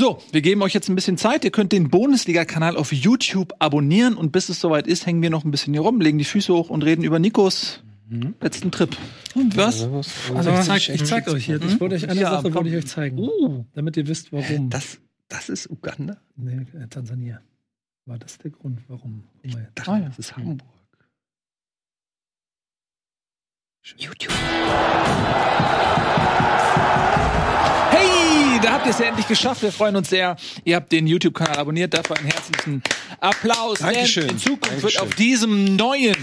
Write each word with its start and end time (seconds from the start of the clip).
So, 0.00 0.18
wir 0.32 0.40
geben 0.40 0.62
euch 0.62 0.72
jetzt 0.72 0.88
ein 0.88 0.94
bisschen 0.94 1.18
Zeit. 1.18 1.44
Ihr 1.44 1.50
könnt 1.50 1.72
den 1.72 1.90
Bundesliga-Kanal 1.90 2.78
auf 2.78 2.90
YouTube 2.90 3.52
abonnieren 3.58 4.14
und 4.16 4.32
bis 4.32 4.48
es 4.48 4.58
soweit 4.58 4.86
ist, 4.86 5.04
hängen 5.04 5.20
wir 5.20 5.28
noch 5.28 5.44
ein 5.44 5.50
bisschen 5.50 5.74
hier 5.74 5.82
rum, 5.82 6.00
legen 6.00 6.16
die 6.16 6.24
Füße 6.24 6.54
hoch 6.54 6.70
und 6.70 6.82
reden 6.82 7.04
über 7.04 7.18
Nikos 7.18 7.82
letzten 8.40 8.70
Trip. 8.70 8.96
Und 9.34 9.58
was? 9.58 9.82
Also 10.34 10.52
ich 10.52 10.60
zeig, 10.62 10.88
ich 10.88 11.04
zeig 11.04 11.28
euch 11.28 11.44
hier. 11.44 11.60
Ich 11.62 11.78
wollte 11.80 11.96
euch 11.96 12.08
eine 12.08 12.18
Ja, 12.18 12.30
Sache 12.30 12.44
komm. 12.44 12.54
wollte 12.54 12.70
ich 12.70 12.76
euch 12.76 12.86
zeigen, 12.86 13.18
Uh, 13.18 13.66
damit 13.74 13.98
ihr 13.98 14.08
wisst, 14.08 14.32
warum. 14.32 14.70
Das, 14.70 14.96
das 15.28 15.50
ist 15.50 15.68
Uganda? 15.68 16.16
Nee, 16.34 16.66
äh, 16.82 16.86
Tansania. 16.88 17.42
War 18.06 18.16
das 18.18 18.38
der 18.38 18.52
Grund, 18.52 18.80
warum? 18.88 19.24
Mal. 19.52 19.68
dachte, 19.74 19.90
Ah, 19.92 19.98
ja. 19.98 20.06
das 20.06 20.18
ist 20.18 20.34
Hamburg. 20.34 20.66
YouTube. 23.98 24.32
Hey, 27.90 28.29
da 28.62 28.72
habt 28.72 28.86
ihr 28.86 28.90
es 28.92 28.98
ja 28.98 29.06
endlich 29.06 29.26
geschafft. 29.28 29.62
Wir 29.62 29.72
freuen 29.72 29.96
uns 29.96 30.10
sehr. 30.10 30.36
Ihr 30.64 30.76
habt 30.76 30.92
den 30.92 31.06
YouTube-Kanal 31.06 31.56
abonniert. 31.56 31.94
Dafür 31.94 32.16
einen 32.18 32.26
herzlichen 32.30 32.82
Applaus. 33.20 33.78
Dankeschön. 33.80 34.24
Denn 34.26 34.36
in 34.36 34.38
Zukunft 34.38 34.82
wird 34.82 34.96
Dankeschön. 34.96 35.00
auf 35.02 35.14
diesem 35.14 35.76
neuen 35.76 36.16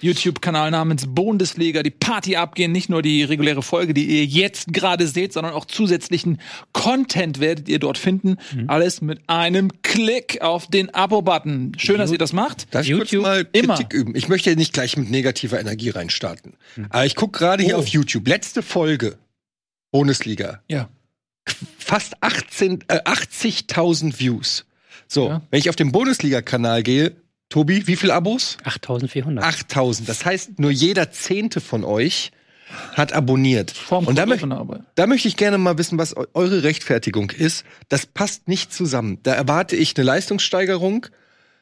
YouTube-Kanal 0.00 0.70
namens 0.70 1.06
Bundesliga 1.08 1.82
die 1.82 1.90
Party 1.90 2.36
abgehen. 2.36 2.70
Nicht 2.70 2.88
nur 2.88 3.02
die 3.02 3.24
reguläre 3.24 3.62
Folge, 3.62 3.94
die 3.94 4.04
ihr 4.06 4.24
jetzt 4.26 4.72
gerade 4.72 5.08
seht, 5.08 5.32
sondern 5.32 5.52
auch 5.54 5.64
zusätzlichen 5.64 6.40
Content 6.72 7.40
werdet 7.40 7.68
ihr 7.68 7.80
dort 7.80 7.98
finden. 7.98 8.36
Alles 8.68 9.00
mit 9.00 9.20
einem 9.26 9.70
Klick 9.82 10.40
auf 10.40 10.68
den 10.68 10.94
Abo-Button. 10.94 11.72
Schön, 11.78 11.98
dass 11.98 12.12
ihr 12.12 12.18
das 12.18 12.32
macht. 12.32 12.72
Darf 12.72 12.86
ich 12.86 12.92
kurz 12.96 13.10
YouTube 13.10 13.22
mal 13.26 13.48
immer. 13.52 13.74
Kritik 13.74 13.92
üben? 13.92 14.14
Ich 14.14 14.28
möchte 14.28 14.50
ja 14.50 14.56
nicht 14.56 14.72
gleich 14.72 14.96
mit 14.96 15.10
negativer 15.10 15.58
Energie 15.58 15.90
reinstarten. 15.90 16.54
Aber 16.90 17.04
ich 17.04 17.16
gucke 17.16 17.36
gerade 17.38 17.64
hier 17.64 17.74
Oh. 17.76 17.80
auf 17.80 17.88
YouTube. 17.88 18.28
Letzte 18.28 18.62
Folge. 18.62 19.18
Bundesliga. 19.90 20.62
Ja. 20.68 20.88
Fast 21.78 22.22
18, 22.22 22.84
äh, 22.88 23.00
80.000 23.04 24.18
Views. 24.20 24.64
So, 25.06 25.28
Ja. 25.28 25.42
wenn 25.50 25.58
ich 25.58 25.68
auf 25.70 25.76
den 25.76 25.92
Bundesliga-Kanal 25.92 26.82
gehe, 26.82 27.16
Tobi, 27.48 27.86
wie 27.86 27.96
viele 27.96 28.12
Abos? 28.14 28.58
8400. 28.64 29.42
8000. 29.44 30.08
Das 30.08 30.24
heißt, 30.26 30.58
nur 30.58 30.70
jeder 30.70 31.10
Zehnte 31.10 31.60
von 31.62 31.82
euch 31.84 32.30
hat 32.92 33.14
abonniert. 33.14 33.70
Vorm 33.70 34.06
Und 34.06 34.18
da, 34.18 34.26
möcht, 34.26 34.44
da 34.94 35.06
möchte 35.06 35.28
ich 35.28 35.38
gerne 35.38 35.56
mal 35.56 35.78
wissen, 35.78 35.96
was 35.96 36.14
eu- 36.14 36.26
eure 36.34 36.62
Rechtfertigung 36.62 37.30
ist. 37.30 37.64
Das 37.88 38.04
passt 38.04 38.46
nicht 38.48 38.74
zusammen. 38.74 39.18
Da 39.22 39.32
erwarte 39.32 39.74
ich 39.76 39.96
eine 39.96 40.04
Leistungssteigerung. 40.04 41.06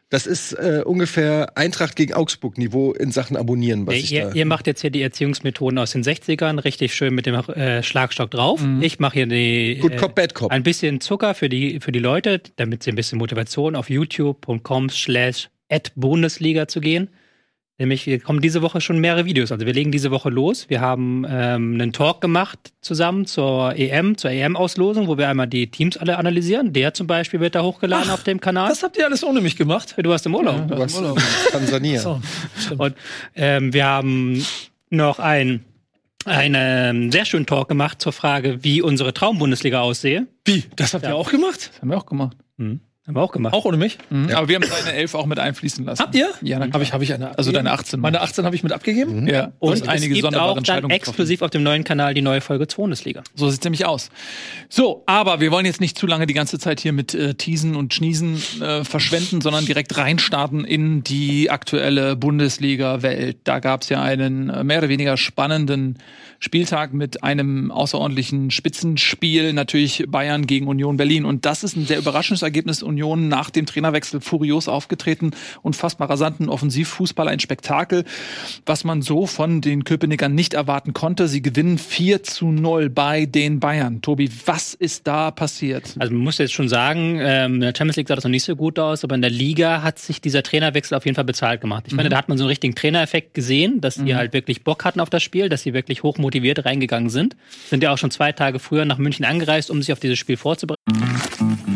Das 0.09 0.27
ist 0.27 0.53
äh, 0.53 0.83
ungefähr 0.85 1.57
Eintracht 1.59 1.97
gegen 1.97 2.15
Augsburg-Niveau 2.15 2.93
in 2.93 3.11
Sachen 3.11 3.37
Abonnieren, 3.37 3.87
was 3.89 3.95
Nee, 3.95 4.01
ich 4.01 4.13
ihr, 4.13 4.27
da. 4.29 4.35
ihr 4.35 4.47
macht 4.47 4.69
jetzt 4.69 4.81
hier 4.81 4.91
die 4.91 5.03
Erziehungsmethoden 5.03 5.79
aus 5.81 5.91
den 5.91 6.05
60ern, 6.05 6.63
richtig 6.63 6.95
schön 6.95 7.13
mit 7.13 7.27
dem 7.27 7.35
äh, 7.35 7.83
Schlagstock 7.83 8.31
drauf. 8.31 8.61
Mhm. 8.63 8.83
Ich 8.83 9.01
mache 9.01 9.15
hier 9.15 9.27
die, 9.27 9.79
Good 9.81 9.95
äh, 9.95 9.97
Cop, 9.97 10.15
Bad 10.15 10.35
Cop. 10.35 10.53
ein 10.53 10.63
bisschen 10.63 11.01
Zucker 11.01 11.35
für 11.35 11.49
die, 11.49 11.81
für 11.81 11.91
die 11.91 11.99
Leute, 11.99 12.41
damit 12.55 12.85
sie 12.85 12.91
ein 12.93 12.97
bisschen 12.97 13.19
Motivation 13.19 13.75
auf 13.75 13.91
youtube.com 13.91 14.91
slash 14.91 15.49
Bundesliga 15.97 16.69
zu 16.69 16.81
gehen. 16.81 17.11
Nämlich, 17.79 18.07
wir 18.07 18.19
kommen 18.21 18.41
diese 18.41 18.63
Woche 18.63 18.81
schon 18.81 19.01
mehrere 19.01 19.27
Videos. 19.27 19.53
Also 19.53 19.67
wir 19.67 19.75
legen 19.75 19.93
diese 19.93 20.11
Woche 20.11 20.31
los. 20.31 20.65
Wir 20.71 20.81
haben 20.81 21.27
ähm, 21.29 21.75
einen 21.75 21.93
Talk 21.93 22.23
gemacht 22.23 22.59
zusammen 22.81 23.27
zur 23.27 23.75
EM, 23.77 24.17
zur 24.17 24.31
EM-Auslosung, 24.31 25.09
wo 25.09 25.19
wir 25.19 25.29
einmal 25.29 25.47
die 25.47 25.71
Teams 25.71 25.99
alle 25.99 26.17
analysieren. 26.17 26.73
Der 26.73 26.95
zum 26.95 27.07
Beispiel 27.07 27.39
wird 27.41 27.55
da 27.55 27.63
hochgeladen 27.63 28.07
Ach, 28.09 28.15
auf 28.15 28.25
dem 28.25 28.41
Kanal. 28.41 28.71
Das 28.71 28.83
habt 28.83 28.97
ihr 28.97 29.05
alles 29.05 29.23
ohne 29.23 29.43
mich 29.43 29.57
gemacht. 29.57 29.95
du 29.99 30.09
warst 30.09 30.25
im 30.25 30.35
Urlaub. 30.35 30.67
Du 30.69 30.79
warst 30.79 30.99
in 30.99 31.15
Tansania. 31.53 32.01
So. 32.01 32.21
Und 32.79 32.95
ähm, 33.35 33.75
wir 33.75 33.85
haben 33.85 34.43
noch 34.89 35.19
ein, 35.19 35.63
einen 36.25 37.13
sehr 37.13 37.27
schönen 37.27 37.45
Talk 37.45 37.69
gemacht 37.69 38.01
zur 38.01 38.13
Frage, 38.15 38.65
wie 38.65 38.81
unsere 38.81 39.13
Traumbundesliga 39.13 39.81
aussehe. 39.83 40.27
Wie? 40.47 40.65
Das 40.77 40.95
habt 40.95 41.05
Ja. 41.05 41.11
ihr 41.11 41.17
auch 41.17 41.31
gemacht? 41.31 41.71
Das 41.73 41.83
haben 41.83 41.91
wir 41.91 41.99
auch 41.99 42.07
gemacht. 42.07 42.39
Haben 43.07 43.15
wir 43.15 43.23
auch 43.23 43.31
gemacht. 43.31 43.55
Auch 43.55 43.65
ohne 43.65 43.77
mich? 43.77 43.99
Mhm. 44.11 44.31
Ja. 44.31 44.39
Aber 44.39 44.49
wir 44.49 44.57
haben 44.57 44.65
deine 44.69 44.97
Elf 44.97 45.15
auch 45.15 45.27
mit 45.27 45.39
einfließen 45.39 45.85
lassen. 45.85 46.03
Habt 46.03 46.17
ihr? 46.17 46.29
Ja, 46.43 46.59
dann 46.59 46.73
Habe 46.73 46.83
ich, 46.83 46.93
hab 46.93 47.01
ich 47.03 47.15
eine 47.15 47.39
Also 47.39 47.53
deine 47.53 47.71
18. 47.71 48.01
Meine 48.01 48.21
18 48.21 48.45
habe 48.45 48.57
ich 48.57 48.65
mit 48.65 48.73
abgegeben. 48.73 49.29
Ja, 49.29 49.53
und 49.61 49.81
und 49.83 49.89
einige 49.89 50.07
es 50.07 50.15
gibt 50.15 50.23
sonderbare 50.23 50.59
auch 50.59 50.63
dann 50.63 50.91
exklusiv 50.91 51.43
auf 51.43 51.51
dem 51.51 51.63
neuen 51.63 51.85
Kanal 51.85 52.15
die 52.15 52.23
neue 52.23 52.41
Folge 52.41 52.67
zur 52.67 52.83
Bundesliga. 52.83 53.23
So 53.37 53.49
sieht's 53.49 53.63
nämlich 53.63 53.87
aus. 53.87 54.11
So, 54.69 55.05
aber 55.07 55.41
wir 55.41 55.53
wollen 55.53 55.67
jetzt 55.67 55.81
nicht 55.81 55.97
zu 55.97 56.09
lange 56.09 56.27
die 56.27 56.35
ganze 56.35 56.59
Zeit 56.59 56.81
hier 56.81 56.93
mit 56.93 57.15
äh, 57.15 57.35
Teasen 57.35 57.77
und 57.77 57.95
Schniesen 57.95 58.43
äh, 58.61 58.83
verschwenden, 58.83 59.41
sondern 59.41 59.67
direkt 59.67 59.97
reinstarten 59.97 60.65
in 60.65 61.05
die 61.05 61.49
aktuelle 61.49 62.17
Bundesliga-Welt. 62.17 63.39
Da 63.45 63.61
gab's 63.61 63.89
ja 63.89 64.03
einen 64.03 64.51
äh, 64.51 64.65
mehr 64.65 64.79
oder 64.79 64.89
weniger 64.89 65.17
spannenden 65.17 65.99
Spieltag 66.39 66.93
mit 66.93 67.23
einem 67.23 67.71
außerordentlichen 67.71 68.51
Spitzenspiel, 68.51 69.53
natürlich 69.53 70.05
Bayern 70.09 70.47
gegen 70.47 70.67
Union 70.67 70.97
Berlin. 70.97 71.25
Und 71.25 71.47
das 71.47 71.65
ist 71.65 71.77
ein 71.77 71.87
sehr 71.87 71.99
überraschendes 71.99 72.43
Ergebnis. 72.43 72.83
Union 72.97 73.29
nach 73.29 73.51
dem 73.51 73.67
Trainerwechsel 73.67 74.23
furios 74.23 74.69
aufgetreten, 74.69 75.33
unfassbar 75.61 76.09
rasanten 76.09 76.49
Offensivfußball, 76.49 77.29
ein 77.29 77.41
Spektakel, 77.41 78.05
was 78.65 78.85
man 78.85 79.03
so 79.03 79.27
von 79.27 79.61
den 79.61 79.85
Köpenickern 79.85 80.35
nicht 80.35 80.55
erwarten 80.55 80.95
konnte. 80.95 81.29
Sie 81.29 81.43
gewinnen 81.43 81.77
4 81.77 82.23
zu 82.23 82.47
0 82.47 82.89
bei 82.89 83.27
den 83.27 83.61
Bayern. 83.61 84.01
Tobi, 84.01 84.31
was 84.47 84.73
ist 84.73 85.07
da 85.07 85.31
passiert? 85.31 85.95
Also 85.99 86.15
man 86.15 86.23
muss 86.23 86.39
jetzt 86.39 86.55
schon 86.55 86.71
sagen, 86.71 87.19
ähm, 87.21 87.57
in 87.57 87.61
der 87.61 87.75
Champions 87.77 87.97
League 87.97 88.09
sah 88.09 88.15
das 88.15 88.25
noch 88.25 88.31
nicht 88.31 88.45
so 88.45 88.57
gut 88.57 88.79
aus, 88.79 89.05
aber 89.05 89.15
in 89.15 89.21
der 89.21 89.31
Liga 89.31 89.83
hat 89.83 89.99
sich 89.99 90.23
dieser 90.23 90.43
Trainerwechsel 90.43 90.97
auf 90.97 91.05
jeden 91.05 91.17
Fall 91.17 91.25
bezahlt 91.25 91.61
gemacht. 91.61 91.85
Ich 91.87 91.95
finde, 91.95 92.09
da 92.09 92.17
hat 92.17 92.31
man 92.31 92.39
so 92.39 92.45
einen 92.45 92.49
richtigen 92.49 92.75
Trainereffekt 92.75 93.35
gesehen, 93.35 93.83
dass 93.83 93.97
die 93.97 94.15
halt 94.15 94.33
wirklich 94.33 94.65
Bock 94.65 94.85
hatten 94.85 95.01
auf 95.01 95.11
das 95.11 95.23
Spiel, 95.23 95.51
dass 95.51 95.63
sie 95.63 95.75
wirklich 95.75 96.03
hoch 96.03 96.17
motiviert 96.17 96.65
reingegangen 96.65 97.11
sind. 97.11 97.37
Sind 97.69 97.83
ja 97.83 97.93
auch 97.93 97.99
schon 97.99 98.11
zwei 98.11 98.33
Tage 98.33 98.59
früher 98.59 98.87
nach 98.87 98.99
München 98.99 99.27
angereist, 99.27 99.71
um 99.71 99.83
sich 99.83 99.93
auf 99.93 100.01
dieses 100.01 100.19
Spiel 100.19 100.39
vorzubereiten. 100.39 101.76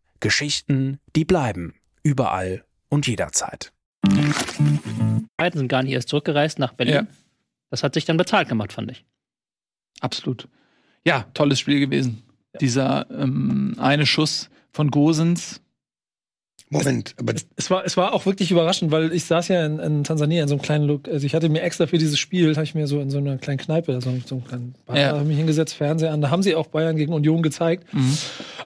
Geschichten, 0.21 0.99
die 1.15 1.25
bleiben. 1.25 1.75
Überall 2.03 2.63
und 2.89 3.07
jederzeit. 3.07 3.73
sind 5.53 5.67
gar 5.67 5.83
nicht 5.83 5.93
erst 5.93 6.09
zurückgereist 6.09 6.59
nach 6.59 6.73
Berlin. 6.73 6.95
Ja. 6.95 7.07
Das 7.69 7.83
hat 7.83 7.93
sich 7.93 8.05
dann 8.05 8.17
bezahlt 8.17 8.47
gemacht, 8.49 8.73
fand 8.73 8.91
ich. 8.91 9.05
Absolut. 9.99 10.47
Ja, 11.05 11.25
tolles 11.33 11.59
Spiel 11.59 11.79
gewesen. 11.79 12.23
Dieser 12.59 13.09
ähm, 13.11 13.75
eine 13.77 14.05
Schuss 14.05 14.49
von 14.71 14.91
Gosens. 14.91 15.61
Moment, 16.73 17.15
aber 17.19 17.33
Es 17.57 17.69
war, 17.69 17.85
es 17.85 17.97
war 17.97 18.13
auch 18.13 18.25
wirklich 18.25 18.49
überraschend, 18.49 18.91
weil 18.91 19.11
ich 19.11 19.25
saß 19.25 19.49
ja 19.49 19.65
in, 19.65 19.77
in 19.79 20.03
Tansania 20.05 20.41
in 20.41 20.47
so 20.47 20.55
einem 20.55 20.61
kleinen 20.61 20.85
Look. 20.85 21.07
Also 21.09 21.25
ich 21.25 21.35
hatte 21.35 21.49
mir 21.49 21.61
extra 21.63 21.85
für 21.85 21.97
dieses 21.97 22.17
Spiel, 22.17 22.55
habe 22.55 22.63
ich 22.63 22.73
mir 22.75 22.87
so 22.87 23.01
in 23.01 23.09
so 23.09 23.17
einer 23.17 23.37
kleinen 23.37 23.57
Kneipe, 23.57 23.93
so, 24.01 24.09
so 24.25 24.35
einen 24.35 24.45
kleinen 24.45 24.75
Bar, 24.85 24.97
Ja. 24.97 25.07
habe 25.09 25.21
ich 25.23 25.27
mich 25.27 25.37
hingesetzt, 25.37 25.73
Fernseher 25.75 26.13
an. 26.13 26.21
Da 26.21 26.29
haben 26.29 26.43
sie 26.43 26.55
auch 26.55 26.67
Bayern 26.67 26.95
gegen 26.95 27.11
Union 27.11 27.43
gezeigt. 27.43 27.93
Mhm. 27.93 28.17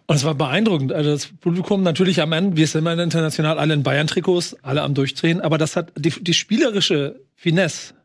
Und 0.05 0.15
es 0.15 0.23
war 0.23 0.35
beeindruckend. 0.35 0.93
Also 0.93 1.09
das 1.09 1.27
Publikum 1.41 1.81
natürlich 1.81 2.21
am 2.21 2.31
Ende, 2.31 2.55
wir 2.57 2.67
sind 2.67 2.79
immer 2.79 2.93
international 3.01 3.57
alle 3.57 3.73
in 3.73 3.81
Bayern-Trikots, 3.81 4.57
alle 4.61 4.83
am 4.83 4.93
Durchdrehen. 4.93 5.41
Aber 5.41 5.57
das 5.57 5.75
hat 5.75 5.91
die, 5.97 6.11
die 6.11 6.33
spielerische 6.35 7.19
Finesse 7.33 7.95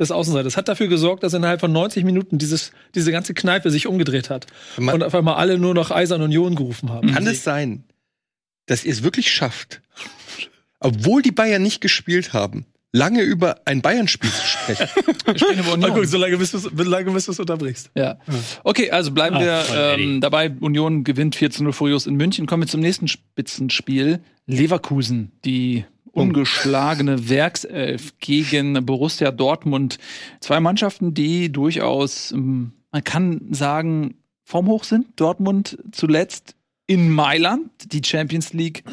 des 0.00 0.10
Außenseiters 0.10 0.56
hat 0.56 0.66
dafür 0.66 0.88
gesorgt, 0.88 1.22
dass 1.22 1.34
innerhalb 1.34 1.60
von 1.60 1.70
90 1.70 2.02
Minuten 2.02 2.38
dieses, 2.38 2.72
diese 2.96 3.12
ganze 3.12 3.32
Kneipe 3.34 3.70
sich 3.70 3.86
umgedreht 3.86 4.28
hat. 4.30 4.46
Man- 4.76 4.96
und 4.96 5.02
auf 5.04 5.14
einmal 5.14 5.36
alle 5.36 5.56
nur 5.58 5.74
noch 5.74 5.92
Eisern 5.92 6.20
Union 6.22 6.56
gerufen 6.56 6.90
haben. 6.90 7.12
kann 7.12 7.24
es 7.28 7.44
sein, 7.44 7.84
dass 8.66 8.84
ihr 8.84 8.92
es 8.92 9.02
wirklich 9.02 9.30
schafft, 9.32 9.80
obwohl 10.80 11.22
die 11.22 11.32
Bayern 11.32 11.62
nicht 11.62 11.80
gespielt 11.80 12.32
haben, 12.32 12.66
lange 12.92 13.22
über 13.22 13.60
ein 13.64 13.82
Bayern-Spiel 13.82 14.30
zu 14.30 14.46
sprechen? 14.46 14.88
Na 15.26 15.72
Union. 15.72 15.94
gut, 15.94 16.08
solange 16.08 16.36
bis 16.36 16.52
du 16.52 16.58
du's 16.60 17.38
unterbrichst. 17.40 17.90
Ja. 17.94 18.18
Okay, 18.62 18.90
also 18.90 19.10
bleiben 19.10 19.36
Ah, 19.36 19.40
wir 19.40 19.64
ähm, 19.98 20.20
dabei. 20.20 20.50
Union 20.60 21.04
gewinnt 21.04 21.36
4 21.36 21.50
zu 21.50 21.64
0 21.64 21.72
furios 21.72 22.06
in 22.06 22.14
München. 22.14 22.46
Kommen 22.46 22.62
wir 22.62 22.68
zum 22.68 22.80
nächsten 22.80 23.08
Spitzenspiel. 23.08 24.20
Leverkusen, 24.46 25.32
die 25.44 25.84
ungeschlagene 26.12 27.28
Werkself 27.28 28.14
gegen 28.20 28.84
Borussia 28.86 29.30
Dortmund. 29.30 29.98
Zwei 30.40 30.60
Mannschaften, 30.60 31.14
die 31.14 31.50
durchaus, 31.50 32.30
ähm, 32.32 32.72
man 32.92 33.02
kann 33.02 33.40
sagen, 33.50 34.14
formhoch 34.44 34.84
sind. 34.84 35.06
Dortmund 35.16 35.78
zuletzt 35.92 36.54
in 36.86 37.10
Mailand, 37.10 37.70
die 37.92 38.02
Champions 38.04 38.52
League 38.52 38.84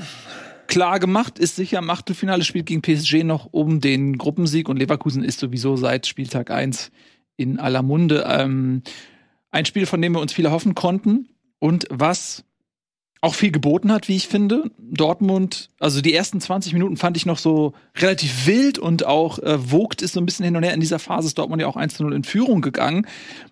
klar 0.68 1.00
gemacht, 1.00 1.38
ist 1.38 1.58
sicher 1.58 1.80
im 1.80 1.90
Achtelfinale, 1.90 2.44
spielt 2.44 2.66
gegen 2.66 2.82
PSG 2.82 3.24
noch 3.24 3.50
um 3.52 3.82
den 3.82 4.18
Gruppensieg 4.18 4.70
und 4.70 4.78
Leverkusen 4.78 5.24
ist 5.24 5.40
sowieso 5.40 5.76
seit 5.76 6.08
Spieltag 6.08 6.50
1 6.50 6.92
in 7.36 7.60
aller 7.60 7.82
Munde. 7.82 8.26
Ähm, 8.28 8.82
ein 9.52 9.66
Spiel, 9.66 9.86
von 9.86 10.02
dem 10.02 10.14
wir 10.14 10.22
uns 10.22 10.32
viele 10.32 10.52
hoffen 10.52 10.76
konnten 10.76 11.28
und 11.60 11.86
was 11.90 12.46
auch 13.22 13.36
viel 13.36 13.52
geboten 13.52 13.92
hat, 13.92 14.08
wie 14.08 14.16
ich 14.16 14.28
finde. 14.28 14.72
Dortmund, 14.80 15.70
also 15.80 16.02
die 16.02 16.14
ersten 16.14 16.42
20 16.42 16.74
Minuten 16.74 16.98
fand 16.98 17.16
ich 17.18 17.28
noch 17.28 17.38
so 17.38 17.74
relativ 17.96 18.48
wild 18.48 18.80
und 18.80 19.06
auch 19.06 19.38
äh, 19.40 19.72
wogt 19.72 20.02
ist 20.02 20.14
so 20.14 20.20
ein 20.20 20.26
bisschen 20.26 20.44
hin 20.44 20.56
und 20.56 20.64
her. 20.64 20.74
In 20.74 20.80
dieser 20.80 20.98
Phase 20.98 21.28
ist 21.28 21.38
Dortmund 21.38 21.62
ja 21.62 21.68
auch 21.68 21.78
1 21.78 22.00
0 22.00 22.14
in 22.14 22.24
Führung 22.24 22.62
gegangen, 22.62 23.06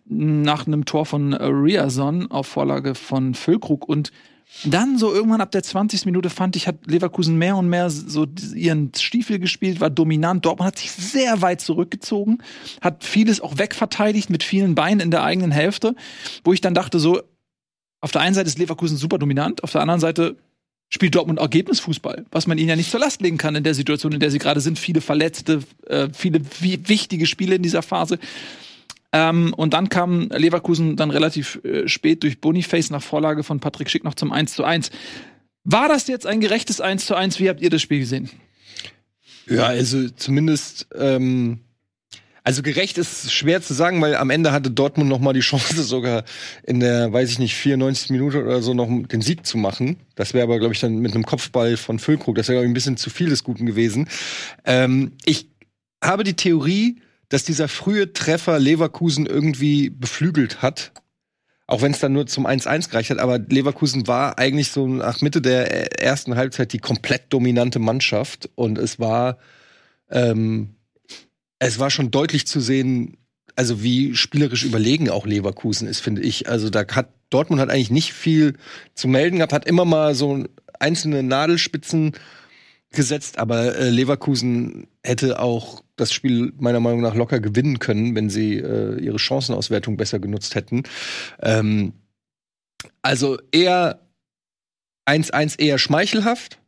nach 0.05 0.65
einem 0.65 0.85
Tor 0.85 1.05
von 1.05 1.33
äh, 1.33 1.43
Riazon 1.45 2.31
auf 2.31 2.47
Vorlage 2.47 2.95
von 2.95 3.35
Füllkrug 3.35 3.87
und 3.87 4.11
dann 4.65 4.97
so 4.97 5.13
irgendwann 5.13 5.41
ab 5.41 5.51
der 5.51 5.61
20. 5.61 6.05
Minute 6.05 6.31
fand 6.31 6.55
ich, 6.55 6.67
hat 6.67 6.87
Leverkusen 6.87 7.37
mehr 7.37 7.55
und 7.55 7.69
mehr 7.69 7.91
so 7.91 8.25
ihren 8.55 8.91
Stiefel 8.97 9.37
gespielt, 9.37 9.79
war 9.79 9.91
dominant. 9.91 10.43
Dortmund 10.43 10.67
hat 10.67 10.79
sich 10.79 10.91
sehr 10.91 11.43
weit 11.43 11.61
zurückgezogen, 11.61 12.39
hat 12.81 13.03
vieles 13.03 13.41
auch 13.41 13.59
wegverteidigt 13.59 14.31
mit 14.31 14.43
vielen 14.43 14.73
Beinen 14.73 15.01
in 15.01 15.11
der 15.11 15.23
eigenen 15.23 15.51
Hälfte, 15.51 15.95
wo 16.43 16.51
ich 16.51 16.61
dann 16.61 16.73
dachte 16.73 16.99
so, 16.99 17.21
auf 18.01 18.11
der 18.11 18.21
einen 18.21 18.35
Seite 18.35 18.47
ist 18.47 18.59
Leverkusen 18.59 18.97
super 18.97 19.17
dominant, 19.17 19.63
auf 19.63 19.71
der 19.71 19.81
anderen 19.81 19.99
Seite 19.99 20.37
spielt 20.89 21.15
Dortmund 21.15 21.39
Ergebnisfußball, 21.39 22.25
was 22.31 22.47
man 22.47 22.57
ihnen 22.57 22.69
ja 22.69 22.75
nicht 22.75 22.89
zur 22.89 22.99
Last 22.99 23.21
legen 23.21 23.37
kann 23.37 23.55
in 23.55 23.63
der 23.63 23.75
Situation, 23.75 24.11
in 24.11 24.19
der 24.19 24.31
sie 24.31 24.39
gerade 24.39 24.59
sind. 24.59 24.79
Viele 24.79 25.01
Verletzte, 25.01 25.61
äh, 25.85 26.09
viele 26.11 26.41
wichtige 26.59 27.27
Spiele 27.27 27.55
in 27.55 27.61
dieser 27.61 27.83
Phase. 27.83 28.17
Ähm, 29.11 29.53
und 29.55 29.73
dann 29.73 29.89
kam 29.89 30.29
Leverkusen 30.29 30.95
dann 30.95 31.11
relativ 31.11 31.63
äh, 31.63 31.87
spät 31.87 32.23
durch 32.23 32.41
Boniface 32.41 32.89
nach 32.89 33.01
Vorlage 33.01 33.43
von 33.43 33.59
Patrick 33.59 33.89
Schick 33.89 34.03
noch 34.03 34.15
zum 34.15 34.31
1 34.31 34.53
zu 34.53 34.63
1. 34.63 34.91
War 35.63 35.87
das 35.87 36.07
jetzt 36.07 36.25
ein 36.25 36.41
gerechtes 36.41 36.81
1 36.81 37.05
zu 37.05 37.15
1? 37.15 37.39
Wie 37.39 37.49
habt 37.49 37.61
ihr 37.61 37.69
das 37.69 37.81
Spiel 37.81 37.99
gesehen? 37.99 38.29
Ja, 39.47 39.65
also 39.65 40.09
zumindest 40.09 40.87
ähm, 40.95 41.59
also 42.49 42.63
gerecht 42.63 42.97
ist 42.97 43.31
schwer 43.31 43.61
zu 43.61 43.75
sagen, 43.75 44.01
weil 44.01 44.15
am 44.15 44.31
Ende 44.31 44.51
hatte 44.51 44.71
Dortmund 44.71 45.07
noch 45.07 45.19
mal 45.19 45.33
die 45.33 45.41
Chance, 45.41 45.83
sogar 45.83 46.23
in 46.63 46.79
der, 46.79 47.13
weiß 47.13 47.29
ich 47.29 47.37
nicht, 47.37 47.53
94 47.53 48.09
Minute 48.09 48.43
oder 48.43 48.63
so 48.63 48.73
noch 48.73 48.87
den 48.87 49.21
Sieg 49.21 49.45
zu 49.45 49.59
machen. 49.59 49.97
Das 50.15 50.33
wäre 50.33 50.45
aber, 50.45 50.57
glaube 50.57 50.73
ich, 50.73 50.79
dann 50.79 50.97
mit 50.97 51.13
einem 51.13 51.27
Kopfball 51.27 51.77
von 51.77 51.99
Füllkrug. 51.99 52.35
Das 52.37 52.47
wäre, 52.47 52.55
glaube 52.55 52.65
ich, 52.65 52.71
ein 52.71 52.73
bisschen 52.73 52.97
zu 52.97 53.11
viel 53.11 53.29
des 53.29 53.43
Guten 53.43 53.67
gewesen. 53.67 54.09
Ähm, 54.65 55.11
ich 55.25 55.51
habe 56.03 56.23
die 56.23 56.33
Theorie, 56.33 57.03
dass 57.29 57.43
dieser 57.43 57.67
frühe 57.67 58.13
Treffer 58.13 58.57
Leverkusen 58.57 59.27
irgendwie 59.27 59.91
beflügelt 59.91 60.63
hat. 60.63 60.91
Auch 61.67 61.83
wenn 61.83 61.91
es 61.91 61.99
dann 61.99 62.13
nur 62.13 62.25
zum 62.25 62.47
1-1 62.47 62.89
gereicht 62.89 63.11
hat, 63.11 63.19
aber 63.19 63.37
Leverkusen 63.37 64.07
war 64.07 64.39
eigentlich 64.39 64.71
so 64.71 64.87
nach 64.87 65.21
Mitte 65.21 65.39
der 65.39 66.01
ersten 66.01 66.35
Halbzeit 66.35 66.73
die 66.73 66.79
komplett 66.79 67.25
dominante 67.29 67.77
Mannschaft 67.77 68.49
und 68.55 68.79
es 68.79 68.97
war 68.97 69.37
ähm, 70.09 70.78
es 71.59 71.79
war 71.79 71.89
schon 71.89 72.11
deutlich 72.11 72.47
zu 72.47 72.59
sehen, 72.61 73.17
also 73.55 73.83
wie 73.83 74.15
spielerisch 74.15 74.63
überlegen 74.63 75.09
auch 75.09 75.25
Leverkusen 75.25 75.87
ist, 75.87 75.99
finde 75.99 76.21
ich. 76.21 76.47
Also 76.49 76.69
da 76.69 76.85
hat 76.87 77.09
Dortmund 77.29 77.61
hat 77.61 77.69
eigentlich 77.69 77.91
nicht 77.91 78.13
viel 78.13 78.55
zu 78.95 79.07
melden 79.07 79.37
gehabt, 79.37 79.53
hat 79.53 79.67
immer 79.67 79.85
mal 79.85 80.15
so 80.15 80.45
einzelne 80.79 81.21
Nadelspitzen 81.21 82.13
gesetzt, 82.91 83.37
aber 83.37 83.75
äh, 83.75 83.89
Leverkusen 83.89 84.87
hätte 85.03 85.39
auch 85.39 85.83
das 85.95 86.11
Spiel 86.11 86.53
meiner 86.57 86.79
Meinung 86.79 87.01
nach 87.01 87.13
locker 87.13 87.39
gewinnen 87.39 87.79
können, 87.79 88.15
wenn 88.15 88.29
sie 88.29 88.57
äh, 88.57 88.99
ihre 88.99 89.19
Chancenauswertung 89.19 89.97
besser 89.97 90.19
genutzt 90.19 90.55
hätten. 90.55 90.83
Ähm, 91.41 91.93
also 93.01 93.37
eher 93.51 93.99
1-1 95.07 95.59
eher 95.59 95.77
schmeichelhaft 95.77 96.59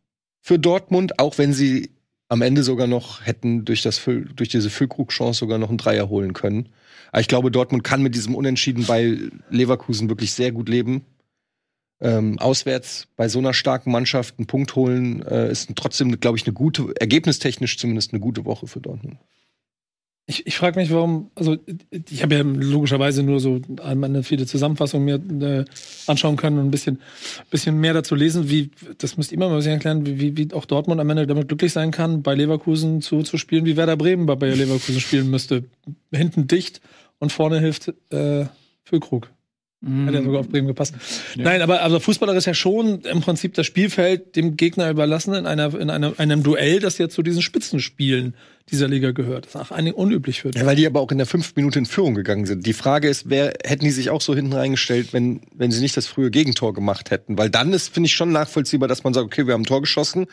für 0.41 0.59
Dortmund, 0.59 1.19
auch 1.19 1.38
wenn 1.38 1.53
sie 1.53 1.91
am 2.31 2.41
Ende 2.41 2.63
sogar 2.63 2.87
noch 2.87 3.25
hätten 3.25 3.65
durch, 3.65 3.81
das 3.81 4.01
durch 4.05 4.47
diese 4.47 4.69
Füllkrug-Chance 4.69 5.39
sogar 5.39 5.57
noch 5.57 5.67
einen 5.67 5.77
Dreier 5.77 6.07
holen 6.07 6.31
können. 6.31 6.69
Aber 7.11 7.19
ich 7.19 7.27
glaube, 7.27 7.51
Dortmund 7.51 7.83
kann 7.83 8.01
mit 8.01 8.15
diesem 8.15 8.35
Unentschieden 8.35 8.85
bei 8.85 9.17
Leverkusen 9.49 10.07
wirklich 10.07 10.31
sehr 10.31 10.53
gut 10.53 10.69
leben. 10.69 11.03
Ähm, 11.99 12.39
auswärts 12.39 13.09
bei 13.17 13.27
so 13.27 13.39
einer 13.39 13.53
starken 13.53 13.91
Mannschaft 13.91 14.35
einen 14.37 14.47
Punkt 14.47 14.77
holen, 14.77 15.21
äh, 15.23 15.51
ist 15.51 15.75
trotzdem, 15.75 16.21
glaube 16.21 16.37
ich, 16.37 16.45
eine 16.45 16.53
gute, 16.53 16.93
ergebnistechnisch 16.97 17.77
zumindest 17.77 18.13
eine 18.13 18.21
gute 18.21 18.45
Woche 18.45 18.65
für 18.65 18.79
Dortmund. 18.79 19.17
Ich, 20.31 20.47
ich 20.47 20.55
frage 20.55 20.79
mich, 20.79 20.89
warum, 20.91 21.29
also 21.35 21.57
ich 22.09 22.23
habe 22.23 22.35
ja 22.35 22.41
logischerweise 22.41 23.21
nur 23.21 23.41
so 23.41 23.59
eine 23.83 24.23
viele 24.23 24.45
Zusammenfassungen 24.45 25.03
mir 25.03 25.59
äh, 25.59 25.65
anschauen 26.07 26.37
können 26.37 26.57
und 26.57 26.67
ein 26.67 26.71
bisschen, 26.71 27.01
bisschen 27.49 27.77
mehr 27.81 27.93
dazu 27.93 28.15
lesen, 28.15 28.49
wie, 28.49 28.71
das 28.97 29.17
müsst 29.17 29.33
ihr 29.33 29.35
immer 29.35 29.49
mal 29.49 29.55
ein 29.55 29.57
bisschen 29.57 29.73
erklären, 29.73 30.05
wie, 30.05 30.37
wie 30.37 30.53
auch 30.53 30.63
Dortmund 30.63 31.01
am 31.01 31.09
Ende 31.09 31.27
damit 31.27 31.49
glücklich 31.49 31.73
sein 31.73 31.91
kann, 31.91 32.23
bei 32.23 32.33
Leverkusen 32.33 33.01
zu, 33.01 33.23
zu 33.23 33.37
spielen, 33.37 33.65
wie 33.65 33.75
Werder 33.75 33.97
Bremen 33.97 34.25
bei 34.25 34.35
Bayer 34.35 34.55
Leverkusen 34.55 35.01
spielen 35.01 35.29
müsste. 35.29 35.65
Hinten 36.13 36.47
dicht 36.47 36.79
und 37.19 37.33
vorne 37.33 37.59
hilft 37.59 37.93
äh, 38.09 38.45
Füllkrug. 38.85 39.29
Hat 39.83 40.13
ja 40.13 40.21
sogar 40.21 40.41
auf 40.41 40.49
Bremen 40.49 40.67
gepasst. 40.67 40.93
Ja. 41.35 41.43
Nein, 41.43 41.63
aber 41.63 41.81
also 41.81 41.99
Fußballer 41.99 42.35
ist 42.35 42.45
ja 42.45 42.53
schon 42.53 43.01
im 43.01 43.21
Prinzip 43.21 43.55
das 43.55 43.65
Spielfeld 43.65 44.35
dem 44.35 44.55
Gegner 44.55 44.91
überlassen 44.91 45.33
in, 45.33 45.47
einer, 45.47 45.73
in 45.73 45.89
einer, 45.89 46.13
einem 46.19 46.43
Duell, 46.43 46.79
das 46.79 46.99
ja 46.99 47.09
zu 47.09 47.23
diesen 47.23 47.41
Spitzenspielen 47.41 48.35
dieser 48.69 48.87
Liga 48.87 49.09
gehört. 49.09 49.45
Das 49.45 49.55
ist 49.55 49.61
auch 49.61 49.75
eigentlich 49.75 49.95
unüblich 49.95 50.41
für 50.41 50.51
Ja, 50.53 50.67
weil 50.67 50.75
die 50.75 50.85
aber 50.85 51.01
auch 51.01 51.11
in 51.11 51.17
der 51.17 51.25
fünf 51.25 51.55
Minute 51.55 51.79
in 51.79 51.87
Führung 51.87 52.13
gegangen 52.13 52.45
sind. 52.45 52.63
Die 52.67 52.73
Frage 52.73 53.09
ist, 53.09 53.31
wer 53.31 53.53
hätten 53.65 53.83
die 53.83 53.89
sich 53.89 54.11
auch 54.11 54.21
so 54.21 54.35
hinten 54.35 54.53
reingestellt, 54.53 55.13
wenn, 55.13 55.41
wenn 55.55 55.71
sie 55.71 55.81
nicht 55.81 55.97
das 55.97 56.05
frühe 56.05 56.29
Gegentor 56.29 56.75
gemacht 56.75 57.09
hätten? 57.09 57.39
Weil 57.39 57.49
dann 57.49 57.73
ist, 57.73 57.91
finde 57.91 58.05
ich, 58.05 58.13
schon 58.13 58.31
nachvollziehbar, 58.31 58.87
dass 58.87 59.03
man 59.03 59.15
sagt, 59.15 59.25
okay, 59.25 59.47
wir 59.47 59.55
haben 59.55 59.61
ein 59.61 59.65
Tor 59.65 59.81
geschossen, 59.81 60.27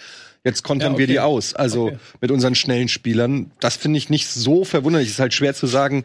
jetzt 0.44 0.62
kontern 0.62 0.88
ja, 0.88 0.92
okay. 0.92 1.00
wir 1.00 1.06
die 1.06 1.20
aus. 1.20 1.54
Also 1.54 1.86
okay. 1.86 1.98
mit 2.20 2.30
unseren 2.30 2.54
schnellen 2.54 2.88
Spielern. 2.88 3.50
Das 3.60 3.76
finde 3.76 3.96
ich 3.96 4.10
nicht 4.10 4.28
so 4.28 4.64
verwunderlich. 4.64 5.08
Es 5.08 5.14
ist 5.14 5.20
halt 5.20 5.32
schwer 5.32 5.54
zu 5.54 5.66
sagen. 5.66 6.04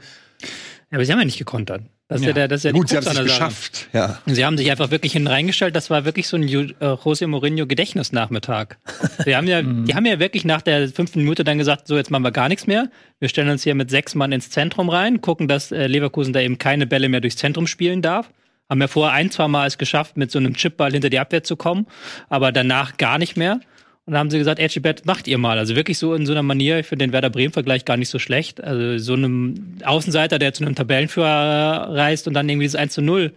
Ja, 0.91 0.97
aber 0.97 1.05
sie 1.05 1.11
haben 1.11 1.19
ja 1.19 1.25
nicht 1.25 1.39
gekontert. 1.39 1.83
Das 2.13 2.21
ist 2.21 2.27
ja, 2.27 2.33
der, 2.33 2.47
das 2.47 2.59
ist 2.59 2.63
ja 2.65 2.71
Gut, 2.71 2.89
sie 2.89 2.97
haben 2.97 3.07
es 3.07 3.23
geschafft. 3.23 3.87
Ja. 3.91 4.19
Sie 4.27 4.45
haben 4.45 4.57
sich 4.57 4.69
einfach 4.69 4.91
wirklich 4.91 5.13
hineingestellt. 5.13 5.75
Das 5.75 5.89
war 5.89 6.05
wirklich 6.05 6.27
so 6.27 6.37
ein 6.37 6.43
äh, 6.43 6.73
José 6.79 7.25
Mourinho 7.25 7.65
Gedächtnisnachmittag. 7.65 8.77
Sie 9.25 9.35
haben 9.35 9.47
ja, 9.47 9.63
mhm. 9.63 9.85
die 9.85 9.95
haben 9.95 10.05
ja 10.05 10.19
wirklich 10.19 10.45
nach 10.45 10.61
der 10.61 10.89
fünften 10.89 11.19
Minute 11.19 11.43
dann 11.43 11.57
gesagt, 11.57 11.87
so 11.87 11.97
jetzt 11.97 12.11
machen 12.11 12.23
wir 12.23 12.31
gar 12.31 12.49
nichts 12.49 12.67
mehr. 12.67 12.89
Wir 13.19 13.29
stellen 13.29 13.49
uns 13.49 13.63
hier 13.63 13.73
mit 13.73 13.89
sechs 13.89 14.13
Mann 14.13 14.31
ins 14.31 14.49
Zentrum 14.49 14.89
rein, 14.89 15.21
gucken, 15.21 15.47
dass 15.47 15.71
äh, 15.71 15.87
Leverkusen 15.87 16.33
da 16.33 16.39
eben 16.39 16.59
keine 16.59 16.85
Bälle 16.85 17.09
mehr 17.09 17.21
durchs 17.21 17.37
Zentrum 17.37 17.65
spielen 17.65 18.01
darf. 18.01 18.29
Haben 18.69 18.81
ja 18.81 18.87
vorher 18.87 19.13
ein, 19.13 19.31
zwei 19.31 19.47
Mal 19.47 19.67
es 19.67 19.77
geschafft, 19.77 20.17
mit 20.17 20.29
so 20.31 20.39
einem 20.39 20.55
Chipball 20.55 20.91
hinter 20.91 21.09
die 21.09 21.19
Abwehr 21.19 21.43
zu 21.43 21.55
kommen, 21.55 21.87
aber 22.29 22.51
danach 22.51 22.97
gar 22.97 23.17
nicht 23.17 23.37
mehr. 23.37 23.59
Und 24.05 24.13
dann 24.13 24.19
haben 24.19 24.29
sie 24.29 24.37
gesagt, 24.37 24.59
Edgebet, 24.59 25.05
macht 25.05 25.27
ihr 25.27 25.37
mal. 25.37 25.57
Also 25.57 25.75
wirklich 25.75 25.97
so 25.97 26.13
in 26.13 26.25
so 26.25 26.33
einer 26.33 26.43
Manier, 26.43 26.79
ich 26.79 26.87
finde 26.87 27.05
den 27.05 27.13
Werder 27.13 27.29
Bremen-Vergleich 27.29 27.85
gar 27.85 27.95
nicht 27.95 28.09
so 28.09 28.19
schlecht. 28.19 28.61
Also 28.61 28.97
so 28.97 29.13
einem 29.13 29.77
Außenseiter, 29.83 30.39
der 30.39 30.53
zu 30.53 30.65
einem 30.65 30.75
Tabellenführer 30.75 31.87
reist 31.89 32.27
und 32.27 32.33
dann 32.33 32.49
irgendwie 32.49 32.67
das 32.67 32.75
1 32.75 32.93
zu 32.93 33.01
0 33.01 33.31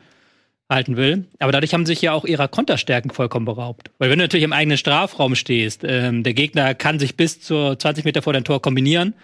halten 0.69 0.97
will. 0.97 1.25
Aber 1.39 1.53
dadurch 1.53 1.73
haben 1.73 1.87
sie 1.87 1.93
sich 1.93 2.03
ja 2.03 2.13
auch 2.13 2.25
ihrer 2.25 2.49
Konterstärken 2.49 3.13
vollkommen 3.13 3.47
beraubt. 3.47 3.91
Weil 3.99 4.11
wenn 4.11 4.19
du 4.19 4.25
natürlich 4.25 4.43
im 4.43 4.53
eigenen 4.53 4.77
Strafraum 4.77 5.37
stehst, 5.37 5.85
ähm, 5.85 6.25
der 6.25 6.35
Gegner 6.35 6.75
kann 6.75 6.99
sich 6.99 7.17
bis 7.17 7.41
zu 7.41 7.77
20 7.77 8.05
Meter 8.05 8.23
vor 8.23 8.33
dein 8.33 8.43
Tor 8.43 8.61
kombinieren 8.61 9.15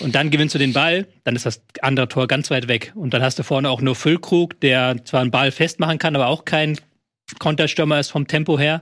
und 0.00 0.14
dann 0.14 0.30
gewinnst 0.30 0.54
du 0.54 0.58
den 0.58 0.72
Ball, 0.72 1.06
dann 1.24 1.36
ist 1.36 1.44
das 1.44 1.60
andere 1.82 2.08
Tor 2.08 2.26
ganz 2.26 2.50
weit 2.50 2.68
weg. 2.68 2.92
Und 2.94 3.12
dann 3.12 3.22
hast 3.22 3.38
du 3.38 3.42
vorne 3.42 3.68
auch 3.68 3.82
nur 3.82 3.94
Füllkrug, 3.94 4.58
der 4.60 5.04
zwar 5.04 5.20
einen 5.20 5.30
Ball 5.30 5.50
festmachen 5.50 5.98
kann, 5.98 6.16
aber 6.16 6.28
auch 6.28 6.46
kein 6.46 6.78
Konterstürmer 7.38 7.98
ist 8.00 8.10
vom 8.10 8.26
Tempo 8.26 8.58
her 8.58 8.80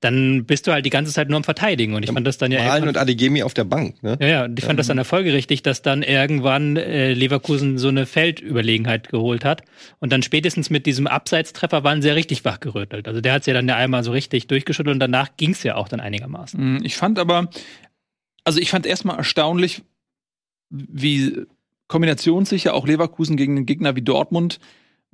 dann 0.00 0.44
bist 0.44 0.66
du 0.66 0.72
halt 0.72 0.84
die 0.84 0.90
ganze 0.90 1.12
Zeit 1.12 1.28
nur 1.28 1.38
am 1.38 1.44
Verteidigen. 1.44 1.94
Und 1.94 2.02
ich 2.02 2.12
fand 2.12 2.26
das 2.26 2.36
dann 2.36 2.52
ja. 2.52 2.64
Malen 2.64 2.88
und 2.88 2.98
Adegemi 2.98 3.42
auf 3.42 3.54
der 3.54 3.64
Bank, 3.64 4.02
ne? 4.02 4.18
Ja, 4.20 4.26
ja, 4.26 4.44
und 4.44 4.58
ich 4.58 4.64
fand 4.64 4.78
das 4.78 4.88
dann 4.88 4.98
erfolgerichtig, 4.98 5.62
dass 5.62 5.80
dann 5.80 6.02
irgendwann 6.02 6.76
äh, 6.76 7.14
Leverkusen 7.14 7.78
so 7.78 7.88
eine 7.88 8.04
Feldüberlegenheit 8.04 9.08
geholt 9.08 9.44
hat. 9.44 9.62
Und 9.98 10.12
dann 10.12 10.22
spätestens 10.22 10.68
mit 10.68 10.84
diesem 10.84 11.06
Abseitstreffer 11.06 11.82
waren 11.82 12.02
sie 12.02 12.08
ja 12.08 12.14
richtig 12.14 12.44
wachgerüttelt. 12.44 13.08
Also 13.08 13.22
der 13.22 13.32
hat 13.32 13.40
es 13.40 13.46
ja 13.46 13.54
dann 13.54 13.68
ja 13.68 13.76
einmal 13.76 14.04
so 14.04 14.12
richtig 14.12 14.48
durchgeschüttelt 14.48 14.94
und 14.94 15.00
danach 15.00 15.36
ging 15.38 15.52
es 15.52 15.62
ja 15.62 15.76
auch 15.76 15.88
dann 15.88 16.00
einigermaßen. 16.00 16.74
Mhm, 16.74 16.84
ich 16.84 16.96
fand 16.96 17.18
aber, 17.18 17.48
also 18.44 18.60
ich 18.60 18.70
fand 18.70 18.84
erstmal 18.84 19.16
erstaunlich, 19.16 19.82
wie 20.68 21.46
kombinationssicher 21.88 22.74
auch 22.74 22.86
Leverkusen 22.86 23.36
gegen 23.36 23.56
einen 23.56 23.66
Gegner 23.66 23.96
wie 23.96 24.02
Dortmund 24.02 24.58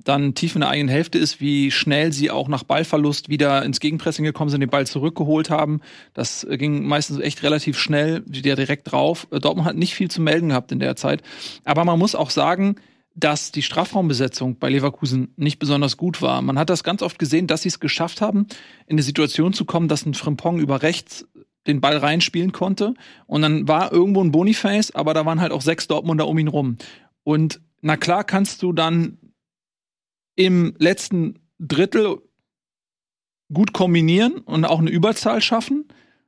dann 0.03 0.35
tief 0.35 0.55
in 0.55 0.61
der 0.61 0.69
eigenen 0.69 0.89
Hälfte 0.89 1.17
ist, 1.17 1.39
wie 1.39 1.71
schnell 1.71 2.11
sie 2.11 2.31
auch 2.31 2.47
nach 2.47 2.63
Ballverlust 2.63 3.29
wieder 3.29 3.63
ins 3.63 3.79
Gegenpressing 3.79 4.25
gekommen 4.25 4.49
sind, 4.49 4.61
den 4.61 4.69
Ball 4.69 4.85
zurückgeholt 4.85 5.49
haben. 5.49 5.81
Das 6.13 6.45
ging 6.49 6.85
meistens 6.85 7.19
echt 7.19 7.43
relativ 7.43 7.77
schnell, 7.77 8.23
wieder 8.25 8.55
direkt 8.55 8.91
drauf. 8.91 9.27
Dortmund 9.31 9.67
hat 9.67 9.75
nicht 9.75 9.95
viel 9.95 10.11
zu 10.11 10.21
melden 10.21 10.49
gehabt 10.49 10.71
in 10.71 10.79
der 10.79 10.95
Zeit. 10.95 11.21
Aber 11.63 11.85
man 11.85 11.99
muss 11.99 12.15
auch 12.15 12.29
sagen, 12.29 12.75
dass 13.15 13.51
die 13.51 13.61
Strafraumbesetzung 13.61 14.57
bei 14.57 14.69
Leverkusen 14.69 15.33
nicht 15.35 15.59
besonders 15.59 15.97
gut 15.97 16.21
war. 16.21 16.41
Man 16.41 16.57
hat 16.57 16.69
das 16.69 16.83
ganz 16.83 17.01
oft 17.01 17.19
gesehen, 17.19 17.47
dass 17.47 17.61
sie 17.61 17.69
es 17.69 17.79
geschafft 17.79 18.21
haben, 18.21 18.47
in 18.87 18.95
eine 18.95 19.03
Situation 19.03 19.53
zu 19.53 19.65
kommen, 19.65 19.87
dass 19.87 20.05
ein 20.05 20.15
Frimpong 20.15 20.59
über 20.59 20.81
rechts 20.81 21.27
den 21.67 21.79
Ball 21.79 21.97
reinspielen 21.97 22.51
konnte. 22.51 22.93
Und 23.27 23.41
dann 23.43 23.67
war 23.67 23.91
irgendwo 23.91 24.21
ein 24.23 24.31
Boniface, 24.31 24.91
aber 24.95 25.13
da 25.13 25.25
waren 25.25 25.41
halt 25.41 25.51
auch 25.51 25.61
sechs 25.61 25.87
Dortmunder 25.87 26.27
um 26.27 26.37
ihn 26.37 26.47
rum. 26.47 26.77
Und 27.23 27.61
na 27.81 27.97
klar 27.97 28.23
kannst 28.23 28.63
du 28.63 28.73
dann 28.73 29.17
im 30.35 30.75
letzten 30.77 31.39
Drittel 31.59 32.21
gut 33.51 33.73
kombinieren 33.73 34.37
und 34.39 34.65
auch 34.65 34.79
eine 34.79 34.89
Überzahl 34.89 35.41
schaffen. 35.41 35.85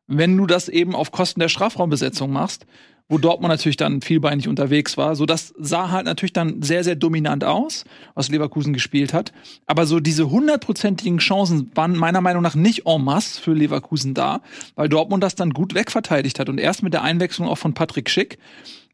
wenn 0.08 0.38
du 0.38 0.46
das 0.46 0.70
eben 0.70 0.96
auf 0.96 1.12
Kosten 1.12 1.40
der 1.40 1.50
Strafraumbesetzung 1.50 2.32
machst, 2.32 2.66
wo 3.08 3.20
Dortmund 3.20 3.52
natürlich 3.52 3.78
dann 3.78 4.02
vielbeinig 4.02 4.48
unterwegs 4.48 4.98
war. 4.98 5.16
So, 5.16 5.26
das 5.26 5.54
sah 5.60 5.92
halt 5.92 6.06
natürlich 6.06 6.34
dann 6.34 6.64
sehr, 6.64 6.84
sehr 6.84 6.96
dominant 6.96 7.44
aus, 7.44 7.86
was 8.16 8.30
Leverkusen 8.30 8.74
gespielt 8.74 9.14
hat. 9.14 9.32
Aber 9.68 9.86
so 9.86 10.00
diese 10.00 10.30
hundertprozentigen 10.30 11.20
Chancen 11.20 11.72
waren 11.76 11.96
meiner 11.96 12.22
Meinung 12.22 12.42
nach 12.42 12.56
nicht 12.56 12.88
en 12.88 13.04
masse 13.04 13.40
für 13.40 13.54
Leverkusen 13.54 14.16
da, 14.16 14.42
weil 14.76 14.90
Dortmund 14.90 15.24
das 15.24 15.36
dann 15.36 15.52
gut 15.52 15.76
wegverteidigt 15.76 16.40
hat. 16.40 16.50
Und 16.50 16.60
erst 16.60 16.82
mit 16.82 16.94
der 16.94 17.04
Einwechslung 17.04 17.48
auch 17.48 17.58
von 17.58 17.76
Patrick 17.76 18.10
Schick, 18.10 18.40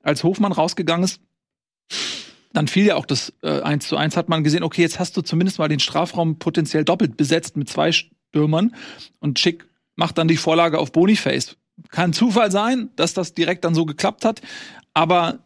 als 0.04 0.24
Hofmann 0.24 0.52
rausgegangen 0.52 1.06
ist, 1.06 1.22
dann 2.54 2.68
fiel 2.68 2.86
ja 2.86 2.96
auch 2.96 3.06
das 3.06 3.34
äh, 3.44 3.62
1 3.62 3.88
zu 3.88 3.98
1, 3.98 4.18
hat 4.18 4.30
man 4.30 4.44
gesehen, 4.44 4.64
okay, 4.64 4.82
jetzt 4.82 5.00
hast 5.00 5.16
du 5.16 5.22
zumindest 5.22 5.60
mal 5.60 5.68
den 5.68 5.80
Strafraum 5.80 6.40
potenziell 6.40 6.84
doppelt 6.84 7.18
besetzt 7.18 7.58
mit 7.58 7.70
zwei 7.70 7.92
Stürmern 7.92 8.76
und 9.20 9.40
Schick 9.40 9.68
macht 9.96 10.18
dann 10.18 10.28
die 10.28 10.38
Vorlage 10.38 10.80
auf 10.80 10.92
Boniface. 10.92 11.58
Kann 11.90 12.14
Zufall 12.14 12.52
sein, 12.52 12.90
dass 12.96 13.14
das 13.14 13.34
direkt 13.34 13.66
dann 13.66 13.76
so 13.76 13.86
geklappt 13.86 14.26
hat, 14.26 14.42
aber 14.94 15.40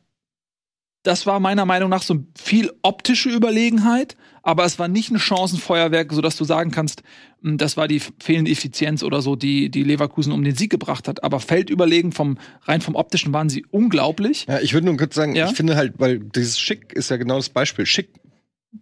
das 1.03 1.25
war 1.25 1.39
meiner 1.39 1.65
Meinung 1.65 1.89
nach 1.89 2.01
so 2.01 2.25
viel 2.37 2.73
optische 2.81 3.29
Überlegenheit, 3.29 4.17
aber 4.45 4.63
es 4.63 4.77
war 4.77 4.87
nicht 4.87 5.09
ein 5.09 5.17
Chancenfeuerwerk, 5.17 6.13
sodass 6.13 6.37
du 6.37 6.45
sagen 6.45 6.69
kannst, 6.69 7.01
hm, 7.41 7.57
das 7.57 7.77
war 7.77 7.87
die 7.87 7.99
fehlende 8.19 8.51
Effizienz 8.51 9.01
oder 9.01 9.23
so, 9.23 9.35
die, 9.35 9.69
die 9.69 9.83
Leverkusen 9.83 10.31
um 10.31 10.43
den 10.43 10.55
Sieg 10.55 10.69
gebracht 10.69 11.07
hat. 11.07 11.23
Aber 11.23 11.39
feldüberlegen 11.39 12.11
vom, 12.11 12.37
rein 12.61 12.79
vom 12.79 12.93
optischen 12.93 13.33
waren 13.33 13.49
sie 13.49 13.65
unglaublich. 13.71 14.45
Ja, 14.47 14.59
ich 14.59 14.73
würde 14.73 14.85
nur 14.85 14.97
kurz 14.97 15.15
sagen, 15.15 15.35
Ja? 15.35 15.49
ich 15.49 15.57
finde 15.57 15.75
halt, 15.75 15.95
weil 15.97 16.19
dieses 16.19 16.59
Schick 16.59 16.93
ist 16.93 17.09
ja 17.09 17.17
genau 17.17 17.37
das 17.37 17.49
Beispiel. 17.49 17.87
Schick 17.87 18.09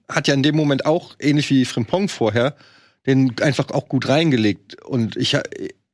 hat 0.10 0.27
ja 0.27 0.34
in 0.34 0.43
dem 0.43 0.58
Moment 0.58 0.86
auch, 0.86 1.15
ähnlich 1.20 1.50
wie 1.50 1.63
Frimpong 1.63 2.10
vorher, 2.10 2.58
den 3.08 3.34
einfach 3.41 3.70
auch 3.72 3.88
gut 3.88 4.10
reingelegt. 4.10 4.84
Und 4.84 5.15
ich, 5.15 5.38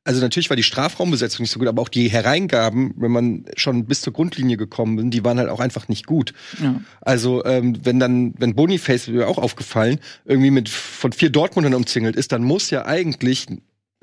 also 0.10 0.22
natürlich 0.22 0.50
war 0.50 0.58
die 0.58 0.64
Strafraumbesetzung 0.64 1.44
nicht 1.44 1.52
so 1.52 1.60
gut, 1.60 1.68
aber 1.68 1.84
auch 1.84 1.88
die 1.88 2.10
Hereingaben, 2.10 2.96
wenn 2.98 3.12
man 3.12 3.46
schon 3.56 3.86
bis 3.86 4.02
zur 4.02 4.12
Grundlinie 4.12 4.58
gekommen 4.58 4.96
bin, 4.96 5.12
die 5.12 5.24
waren 5.24 5.38
halt 5.38 5.50
auch 5.50 5.60
einfach 5.60 5.88
nicht 5.88 6.08
gut. 6.08 6.34
Ja. 6.60 6.82
Also 7.00 7.44
wenn 7.46 7.86
wenn 7.86 8.00
dann, 8.00 8.34
wenn 8.40 8.56
Boniface 8.56 9.08
mir 9.10 9.28
auch 9.28 9.38
aufgefallen, 9.38 10.00
irgendwie 10.26 10.50
mit 10.50 10.68
von 10.68 11.12
vier 11.12 11.30
Dortmundern 11.30 11.76
umzingelt 11.76 12.16
ist, 12.16 12.32
dann 12.32 12.42
muss 12.42 12.72
ja 12.72 12.88
eigentlich 12.88 13.46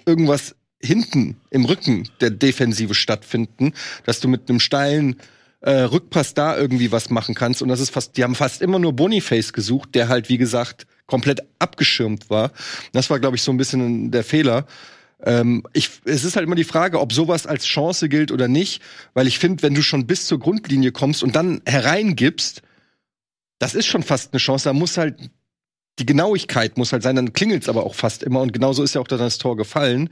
irgendwas 0.04 0.54
hinten 0.80 1.38
im 1.50 1.64
Rücken 1.64 2.08
der 2.20 2.30
Defensive 2.30 2.94
stattfinden, 2.94 3.72
dass 4.04 4.20
du 4.20 4.28
mit 4.28 4.48
einem 4.48 4.60
steilen 4.60 5.16
äh, 5.60 5.80
Rückpass 5.80 6.34
da 6.34 6.56
irgendwie 6.56 6.92
was 6.92 7.10
machen 7.10 7.34
kannst. 7.34 7.62
Und 7.62 7.68
das 7.68 7.80
ist 7.80 7.90
fast, 7.90 8.16
die 8.16 8.22
haben 8.22 8.36
fast 8.36 8.62
immer 8.62 8.78
nur 8.78 8.92
Boniface 8.92 9.52
gesucht, 9.52 9.96
der 9.96 10.08
halt, 10.08 10.28
wie 10.28 10.38
gesagt, 10.38 10.86
komplett 11.06 11.40
abgeschirmt 11.58 12.30
war. 12.30 12.52
Das 12.92 13.10
war, 13.10 13.18
glaube 13.18 13.34
ich, 13.34 13.42
so 13.42 13.50
ein 13.50 13.56
bisschen 13.56 14.12
der 14.12 14.22
Fehler. 14.22 14.66
Ähm, 15.22 15.62
ich, 15.72 15.90
es 16.04 16.24
ist 16.24 16.36
halt 16.36 16.46
immer 16.46 16.56
die 16.56 16.64
Frage, 16.64 17.00
ob 17.00 17.12
sowas 17.12 17.46
als 17.46 17.64
Chance 17.64 18.08
gilt 18.08 18.32
oder 18.32 18.48
nicht, 18.48 18.82
weil 19.14 19.26
ich 19.26 19.38
finde, 19.38 19.62
wenn 19.62 19.74
du 19.74 19.82
schon 19.82 20.06
bis 20.06 20.26
zur 20.26 20.38
Grundlinie 20.38 20.92
kommst 20.92 21.22
und 21.22 21.34
dann 21.34 21.62
hereingibst, 21.64 22.62
das 23.58 23.74
ist 23.74 23.86
schon 23.86 24.02
fast 24.02 24.32
eine 24.32 24.40
Chance. 24.40 24.64
Da 24.64 24.72
muss 24.74 24.98
halt 24.98 25.30
die 25.98 26.06
Genauigkeit 26.06 26.76
muss 26.76 26.92
halt 26.92 27.02
sein, 27.02 27.16
dann 27.16 27.32
klingelt's 27.32 27.68
aber 27.68 27.84
auch 27.84 27.94
fast 27.94 28.22
immer 28.22 28.40
und 28.40 28.52
genauso 28.52 28.82
ist 28.82 28.94
ja 28.94 29.00
auch 29.00 29.08
dann 29.08 29.18
das 29.18 29.38
Tor 29.38 29.56
gefallen. 29.56 30.10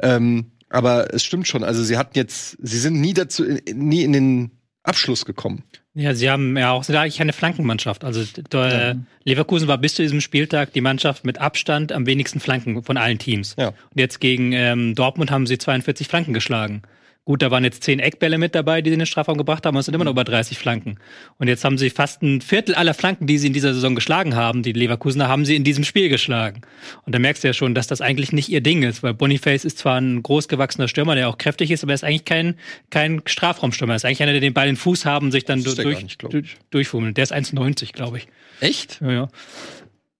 Ähm, 0.00 0.52
aber 0.68 1.14
es 1.14 1.22
stimmt 1.24 1.46
schon. 1.46 1.62
Also 1.62 1.84
sie 1.84 1.96
hatten 1.96 2.18
jetzt, 2.18 2.56
sie 2.60 2.78
sind 2.78 3.00
nie 3.00 3.14
dazu, 3.14 3.44
nie 3.72 4.02
in 4.02 4.12
den 4.12 4.50
Abschluss 4.82 5.24
gekommen. 5.24 5.62
Ja, 5.96 6.12
sie 6.12 6.28
haben 6.28 6.56
ja 6.56 6.72
auch 6.72 6.88
eigentlich 6.88 7.18
keine 7.18 7.32
Flankenmannschaft. 7.32 8.04
Also 8.04 8.20
äh, 8.58 8.94
Leverkusen 9.22 9.68
war 9.68 9.78
bis 9.78 9.94
zu 9.94 10.02
diesem 10.02 10.20
Spieltag 10.20 10.72
die 10.72 10.80
Mannschaft 10.80 11.24
mit 11.24 11.40
Abstand 11.40 11.92
am 11.92 12.06
wenigsten 12.06 12.40
Flanken 12.40 12.82
von 12.82 12.96
allen 12.96 13.18
Teams. 13.18 13.54
Ja. 13.56 13.68
Und 13.68 13.76
jetzt 13.94 14.20
gegen 14.20 14.52
ähm, 14.52 14.96
Dortmund 14.96 15.30
haben 15.30 15.46
sie 15.46 15.56
42 15.56 16.08
Flanken 16.08 16.34
geschlagen. 16.34 16.82
Gut, 17.26 17.40
da 17.40 17.50
waren 17.50 17.64
jetzt 17.64 17.82
zehn 17.82 18.00
Eckbälle 18.00 18.36
mit 18.36 18.54
dabei, 18.54 18.82
die 18.82 18.90
sie 18.90 18.94
in 18.94 18.98
den 18.98 19.06
Strafraum 19.06 19.38
gebracht 19.38 19.64
haben, 19.64 19.74
aber 19.74 19.80
es 19.80 19.86
sind 19.86 19.94
immer 19.94 20.04
noch 20.04 20.12
über 20.12 20.24
30 20.24 20.58
Flanken. 20.58 20.98
Und 21.38 21.48
jetzt 21.48 21.64
haben 21.64 21.78
sie 21.78 21.88
fast 21.88 22.20
ein 22.20 22.42
Viertel 22.42 22.74
aller 22.74 22.92
Flanken, 22.92 23.26
die 23.26 23.38
sie 23.38 23.46
in 23.46 23.54
dieser 23.54 23.72
Saison 23.72 23.94
geschlagen 23.94 24.36
haben, 24.36 24.62
die 24.62 24.72
Leverkusener, 24.72 25.26
haben 25.26 25.46
sie 25.46 25.56
in 25.56 25.64
diesem 25.64 25.84
Spiel 25.84 26.10
geschlagen. 26.10 26.60
Und 27.06 27.14
da 27.14 27.18
merkst 27.18 27.42
du 27.42 27.48
ja 27.48 27.54
schon, 27.54 27.74
dass 27.74 27.86
das 27.86 28.02
eigentlich 28.02 28.32
nicht 28.32 28.50
ihr 28.50 28.60
Ding 28.60 28.82
ist, 28.82 29.02
weil 29.02 29.14
Boniface 29.14 29.64
ist 29.64 29.78
zwar 29.78 29.98
ein 29.98 30.22
großgewachsener 30.22 30.86
Stürmer, 30.86 31.14
der 31.14 31.30
auch 31.30 31.38
kräftig 31.38 31.70
ist, 31.70 31.82
aber 31.82 31.92
er 31.92 31.94
ist 31.94 32.04
eigentlich 32.04 32.26
kein, 32.26 32.56
kein 32.90 33.22
Strafraumstürmer. 33.24 33.94
Er 33.94 33.96
ist 33.96 34.04
eigentlich 34.04 34.22
einer, 34.22 34.32
der 34.32 34.42
den 34.42 34.52
Ball 34.52 34.68
in 34.68 34.74
den 34.74 34.80
Fuß 34.80 35.06
haben 35.06 35.32
sich 35.32 35.46
dann 35.46 35.64
durch, 35.64 35.78
nicht, 35.78 36.18
glaub 36.18 36.30
durch, 36.30 36.58
durchfummeln. 36.68 37.14
Der 37.14 37.22
ist 37.22 37.32
1,90, 37.32 37.94
glaube 37.94 38.18
ich. 38.18 38.28
Echt? 38.60 39.00
Ja, 39.00 39.12
ja. 39.12 39.28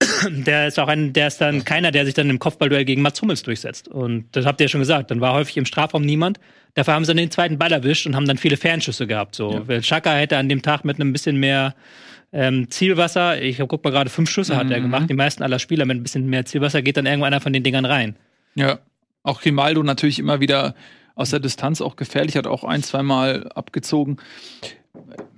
Der 0.28 0.66
ist 0.66 0.78
auch 0.78 0.88
ein, 0.88 1.12
der 1.12 1.28
ist 1.28 1.40
dann 1.40 1.64
keiner, 1.64 1.90
der 1.90 2.04
sich 2.04 2.14
dann 2.14 2.28
im 2.28 2.38
Kopfballduell 2.38 2.84
gegen 2.84 3.02
Mats 3.02 3.22
Hummels 3.22 3.42
durchsetzt. 3.42 3.88
Und 3.88 4.26
das 4.32 4.44
habt 4.44 4.60
ihr 4.60 4.64
ja 4.64 4.68
schon 4.68 4.80
gesagt. 4.80 5.10
Dann 5.10 5.20
war 5.20 5.34
häufig 5.34 5.56
im 5.56 5.66
Strafraum 5.66 6.02
niemand. 6.02 6.40
Dafür 6.74 6.94
haben 6.94 7.04
sie 7.04 7.10
dann 7.10 7.18
den 7.18 7.30
zweiten 7.30 7.58
Ball 7.58 7.72
erwischt 7.72 8.06
und 8.06 8.16
haben 8.16 8.26
dann 8.26 8.36
viele 8.36 8.56
Fernschüsse 8.56 9.06
gehabt. 9.06 9.34
So, 9.36 9.62
weil 9.66 9.80
Chaka 9.80 10.12
hätte 10.14 10.36
an 10.36 10.48
dem 10.48 10.62
Tag 10.62 10.84
mit 10.84 11.00
einem 11.00 11.12
bisschen 11.12 11.36
mehr 11.36 11.74
ähm, 12.32 12.68
Zielwasser, 12.68 13.40
ich 13.40 13.58
guck 13.58 13.84
mal 13.84 13.90
gerade, 13.90 14.10
fünf 14.10 14.28
Schüsse 14.28 14.56
hat 14.56 14.70
er 14.70 14.80
gemacht. 14.80 15.08
Die 15.08 15.14
meisten 15.14 15.44
aller 15.44 15.60
Spieler 15.60 15.86
mit 15.86 15.96
ein 15.96 16.02
bisschen 16.02 16.28
mehr 16.28 16.44
Zielwasser 16.44 16.82
geht 16.82 16.96
dann 16.96 17.06
irgendwo 17.06 17.26
einer 17.26 17.40
von 17.40 17.52
den 17.52 17.62
Dingern 17.62 17.84
rein. 17.84 18.16
Ja. 18.56 18.80
Auch 19.22 19.40
Grimaldo 19.40 19.82
natürlich 19.82 20.18
immer 20.18 20.40
wieder 20.40 20.74
aus 21.14 21.30
der 21.30 21.40
Distanz 21.40 21.80
auch 21.80 21.94
gefährlich, 21.94 22.36
hat 22.36 22.48
auch 22.48 22.64
ein, 22.64 22.82
zweimal 22.82 23.48
abgezogen. 23.54 24.16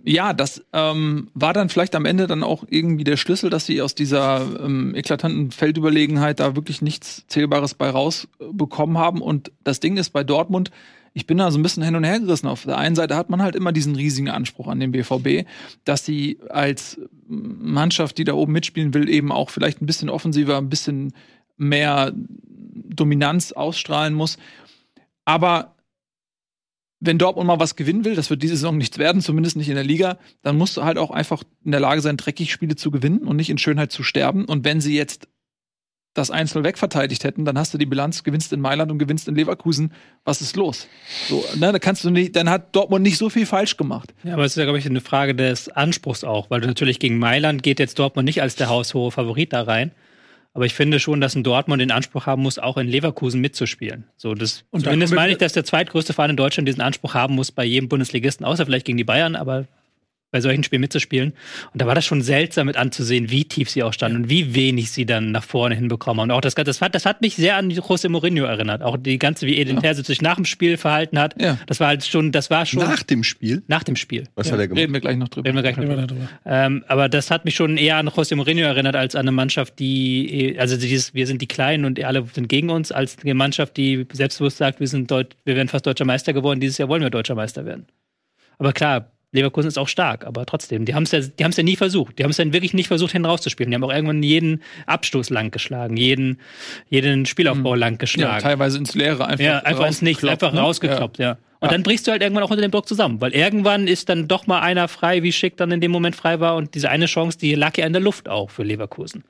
Ja, 0.05 0.33
das 0.33 0.65
ähm, 0.73 1.29
war 1.35 1.53
dann 1.53 1.69
vielleicht 1.69 1.95
am 1.95 2.05
Ende 2.05 2.27
dann 2.27 2.43
auch 2.43 2.65
irgendwie 2.69 3.05
der 3.05 3.17
Schlüssel, 3.17 3.51
dass 3.51 3.67
sie 3.67 3.83
aus 3.83 3.95
dieser 3.95 4.41
ähm, 4.65 4.95
eklatanten 4.95 5.51
Feldüberlegenheit 5.51 6.41
da 6.41 6.57
wirklich 6.57 6.81
nichts 6.81 7.27
Zählbares 7.27 7.75
bei 7.75 7.91
rausbekommen 7.91 8.99
haben. 8.99 9.21
Und 9.21 9.53
das 9.65 9.81
Ding 9.81 9.97
ist 9.97 10.11
bei 10.11 10.25
Dortmund, 10.25 10.71
ich 11.17 11.27
bin 11.27 11.39
da 11.39 11.51
so 11.51 11.59
ein 11.59 11.63
bisschen 11.63 11.83
hin 11.83 11.97
und 11.97 12.05
her 12.05 12.21
gerissen. 12.21 12.47
Auf 12.47 12.65
der 12.65 12.77
einen 12.77 12.95
Seite 12.95 13.17
hat 13.17 13.31
man 13.31 13.41
halt 13.41 13.57
immer 13.57 13.73
diesen 13.73 13.97
riesigen 13.97 14.29
Anspruch 14.29 14.69
an 14.69 14.81
den 14.81 14.93
BVB, 14.93 15.49
dass 15.85 16.05
sie 16.05 16.39
als 16.51 17.01
Mannschaft, 17.27 18.19
die 18.19 18.25
da 18.25 18.35
oben 18.35 18.53
mitspielen 18.53 18.93
will, 18.93 19.09
eben 19.09 19.33
auch 19.33 19.49
vielleicht 19.49 19.81
ein 19.81 19.87
bisschen 19.87 20.11
offensiver, 20.11 20.59
ein 20.59 20.69
bisschen 20.69 21.15
mehr 21.57 22.13
Dominanz 22.15 23.53
ausstrahlen 23.53 24.13
muss. 24.13 24.37
Aber 25.25 25.75
wenn 27.01 27.17
Dortmund 27.17 27.47
mal 27.47 27.61
was 27.61 27.77
gewinnen 27.77 28.05
will, 28.05 28.15
das 28.15 28.29
wird 28.29 28.43
diese 28.43 28.57
Saison 28.57 28.77
nichts 28.77 28.99
werden, 28.99 29.23
zumindest 29.23 29.57
nicht 29.57 29.71
in 29.71 29.75
der 29.75 29.85
Liga, 29.85 30.19
dann 30.43 30.59
musst 30.59 30.77
du 30.77 30.85
halt 30.85 30.99
auch 30.99 31.11
einfach 31.11 31.45
in 31.65 31.71
der 31.71 31.81
Lage 31.81 32.03
sein, 32.03 32.19
dreckig 32.19 32.53
Spiele 32.53 32.77
zu 32.77 32.91
gewinnen 32.91 33.21
und 33.21 33.37
nicht 33.37 33.49
in 33.49 33.57
Schönheit 33.57 33.91
zu 33.91 34.03
sterben. 34.03 34.45
Und 34.45 34.67
wenn 34.67 34.83
sie 34.83 34.95
jetzt 34.95 35.29
das 36.17 36.33
1-0 36.33 36.65
wegverteidigt 36.65 37.25
hätten, 37.25 37.45
dann 37.45 37.59
hast 37.59 37.75
du 37.75 37.79
die 37.79 37.87
Bilanz, 37.87 38.25
gewinnst 38.25 38.53
in 38.53 38.61
Mailand 38.61 38.91
und 38.91 38.99
gewinnst 38.99 39.29
in 39.29 39.35
Leverkusen. 39.35 39.93
Was 40.25 40.41
ist 40.41 40.57
los? 40.57 40.89
So, 41.29 41.45
ne, 41.57 41.73
da 41.73 41.79
kannst 41.79 42.05
du 42.05 42.11
nicht, 42.11 42.35
dann 42.37 42.49
hat 42.49 42.75
Dortmund 42.75 43.03
nicht 43.03 43.19
so 43.19 43.31
viel 43.31 43.47
falsch 43.47 43.77
gemacht. 43.77 44.15
Ja, 44.25 44.35
aber 44.35 44.45
es 44.45 44.53
ist 44.53 44.57
ja, 44.57 44.65
glaube 44.65 44.79
ich, 44.79 44.87
eine 44.87 45.01
Frage 45.01 45.35
des 45.35 45.69
Anspruchs 45.69 46.25
auch, 46.25 46.51
weil 46.51 46.61
du 46.61 46.67
natürlich 46.67 46.99
gegen 46.99 47.19
Mailand 47.19 47.63
geht 47.63 47.79
jetzt 47.79 47.99
Dortmund 47.99 48.27
nicht 48.27 48.43
als 48.43 48.57
der 48.57 48.69
haushohe 48.69 49.11
Favorit 49.11 49.53
da 49.53 49.63
rein. 49.63 49.93
Aber 50.55 50.65
ich 50.65 50.73
finde 50.73 51.01
schon, 51.01 51.21
dass 51.21 51.35
ein 51.35 51.45
Dortmund 51.45 51.83
den 51.83 51.91
Anspruch 51.91 52.25
haben 52.25 52.41
muss, 52.41 52.59
auch 52.59 52.79
in 52.79 52.89
Leverkusen 52.89 53.43
mitzuspielen. 53.43 54.05
So, 54.17 54.33
das, 54.33 54.65
Und 54.71 54.85
zumindest 54.85 55.15
meine 55.15 55.33
ich, 55.33 55.39
dass 55.39 55.53
der 55.53 55.65
zweitgrößte 55.65 56.15
Verein 56.15 56.31
in 56.31 56.37
Deutschland 56.39 56.67
diesen 56.67 56.81
Anspruch 56.81 57.13
haben 57.13 57.35
muss 57.35 57.53
bei 57.53 57.63
jedem 57.63 57.91
Bundesligisten, 57.91 58.47
außer 58.47 58.65
vielleicht 58.65 58.87
gegen 58.87 58.97
die 58.97 59.05
Bayern, 59.05 59.37
aber 59.37 59.67
bei 60.31 60.41
solchen 60.41 60.65
Spielen 60.65 60.81
mitzuspielen. 60.81 61.33
Und 61.73 61.83
da 61.83 61.87
war 61.87 61.95
das 61.95 62.05
schon 62.05 62.23
seltsam 62.23 62.67
mit 62.67 62.77
anzusehen, 62.77 63.31
wie 63.31 63.45
tief 63.45 63.71
sie 63.71 63.83
auch 63.83 63.93
standen 63.93 64.17
und 64.25 64.31
wie 64.31 64.55
wenig 64.55 64.91
sie 64.91 65.07
dann 65.07 65.31
nach 65.31 65.45
vorne 65.45 65.75
hinbekommen. 65.75 66.25
Und 66.25 66.31
auch 66.31 66.41
das, 66.41 66.55
das, 66.55 66.81
hat, 66.81 66.95
das 66.95 67.07
hat 67.07 67.23
mich 67.23 67.37
sehr 67.37 67.57
an 67.57 67.71
José 67.71 68.09
Mourinho 68.09 68.45
erinnert. 68.45 68.83
Auch 68.83 68.97
die 68.97 69.19
ganze, 69.19 69.47
wie 69.47 69.57
Edin 69.57 69.81
Terzic 69.81 70.07
sich 70.07 70.23
nach 70.23 70.37
dem 70.37 70.45
Spiel 70.45 70.77
verhalten 70.77 71.19
hat. 71.19 71.41
Ja. 71.41 71.59
Das 71.67 71.81
war 71.81 71.89
halt 71.89 72.05
schon, 72.05 72.33
das 72.33 72.51
war 72.51 72.67
schon 72.67 72.81
Nach 72.81 73.03
dem 73.03 73.25
Spiel? 73.25 73.63
nach 73.69 73.85
dem 73.85 73.97
Spiel. 73.97 74.25
Was 74.35 74.51
hat 74.51 74.59
er 74.59 74.69
gemacht? 74.69 74.83
Reden 74.83 74.93
wir 74.93 75.01
gleich 75.01 75.17
noch 75.17 75.29
drüber. 75.29 75.49
Reden 75.49 75.57
wir 75.57 75.63
gleich 75.63 75.77
noch 75.77 76.07
drüber. 76.07 76.29
Ähm, 76.45 76.85
aber 76.89 77.09
das 77.09 77.31
hat 77.31 77.45
mich 77.45 77.55
schon 77.55 77.77
eher 77.77 77.97
an 77.97 78.09
José 78.09 78.37
Mourinho 78.37 78.67
erinnert 78.67 78.97
als 78.97 79.15
an 79.15 79.21
eine 79.21 79.33
Mannschaft, 79.33 79.79
die, 79.79 80.57
also 80.59 80.77
dieses, 80.77 81.15
wir 81.15 81.27
sind 81.27 81.41
die 81.41 81.49
Kleinen 81.49 81.85
und 81.85 82.03
alle 82.03 82.27
sind 82.33 82.49
gegen 82.49 82.71
uns, 82.71 82.93
als 82.93 83.17
eine 83.23 83.35
Mannschaft, 83.35 83.77
die 83.77 84.07
selbstbewusst 84.13 84.59
sagt, 84.59 84.81
wir 84.81 84.89
sind 84.89 85.11
Deut 85.11 85.37
wir 85.45 85.57
werden 85.57 85.69
fast 85.69 85.87
deutscher 85.87 86.05
Meister 86.05 86.33
geworden, 86.33 86.61
dieses 86.61 86.79
Jahr 86.79 86.89
wollen 86.89 87.03
wir 87.03 87.11
deutscher 87.11 87.35
Meister 87.35 87.65
werden. 87.65 87.87
Aber 88.59 88.73
klar, 88.73 89.13
Leverkusen 89.37 89.69
ist 89.69 89.79
auch 89.79 89.89
stark, 89.89 90.27
aber 90.27 90.45
trotzdem, 90.47 90.85
die 90.85 90.95
haben 90.95 91.05
es 91.05 91.13
ja, 91.13 91.21
die 91.21 91.45
haben 91.45 91.51
es 91.53 91.57
ja 91.57 91.63
nie 91.63 91.77
versucht. 91.77 92.19
Die 92.19 92.25
haben 92.25 92.31
es 92.31 92.37
dann 92.39 92.53
wirklich 92.53 92.75
nicht 92.75 92.89
versucht, 92.89 93.13
hin 93.13 93.25
rauszuspielen. 93.25 93.71
Die 93.71 93.75
haben 93.77 93.85
auch 93.85 93.93
irgendwann 93.93 94.23
jeden 94.23 94.63
Abstoß 94.87 95.31
lang 95.31 95.51
geschlagen, 95.51 95.97
jeden, 95.97 96.41
jeden 96.89 97.27
Spielaufbau 97.27 97.75
lang 97.75 97.95
Ja, 97.95 97.99
geschlagen. 97.99 98.43
teilweise 98.43 98.79
ins 98.79 98.95
Leere 98.95 99.27
einfach. 99.27 99.45
Ja, 99.45 99.59
einfach 99.61 99.87
ins 99.87 100.03
Nichts, 100.03 100.25
einfach 100.25 100.53
ne? 100.53 100.61
rausgekloppt, 100.61 101.19
ja. 101.19 101.39
Und 101.61 101.73
dann 101.73 101.83
brichst 101.83 102.07
du 102.07 102.11
halt 102.11 102.23
irgendwann 102.23 102.45
auch 102.45 102.51
unter 102.51 102.61
dem 102.63 102.71
Block 102.71 102.87
zusammen, 102.87 103.21
weil 103.21 103.33
irgendwann 103.35 103.87
ist 103.89 104.09
dann 104.09 104.29
doch 104.29 104.47
mal 104.47 104.61
einer 104.61 104.89
frei, 104.89 105.23
wie 105.23 105.33
Schick 105.33 105.57
dann 105.57 105.71
in 105.73 105.81
dem 105.81 105.91
Moment 105.91 106.15
frei 106.15 106.39
war 106.39 106.55
und 106.57 106.75
diese 106.75 106.91
eine 106.91 107.07
Chance, 107.07 107.39
die 107.39 107.55
lag 107.55 107.77
ja 107.79 107.87
in 107.87 107.93
der 107.93 108.03
Luft 108.03 108.29
auch 108.29 108.51
für 108.51 108.63
Leverkusen. 108.63 109.25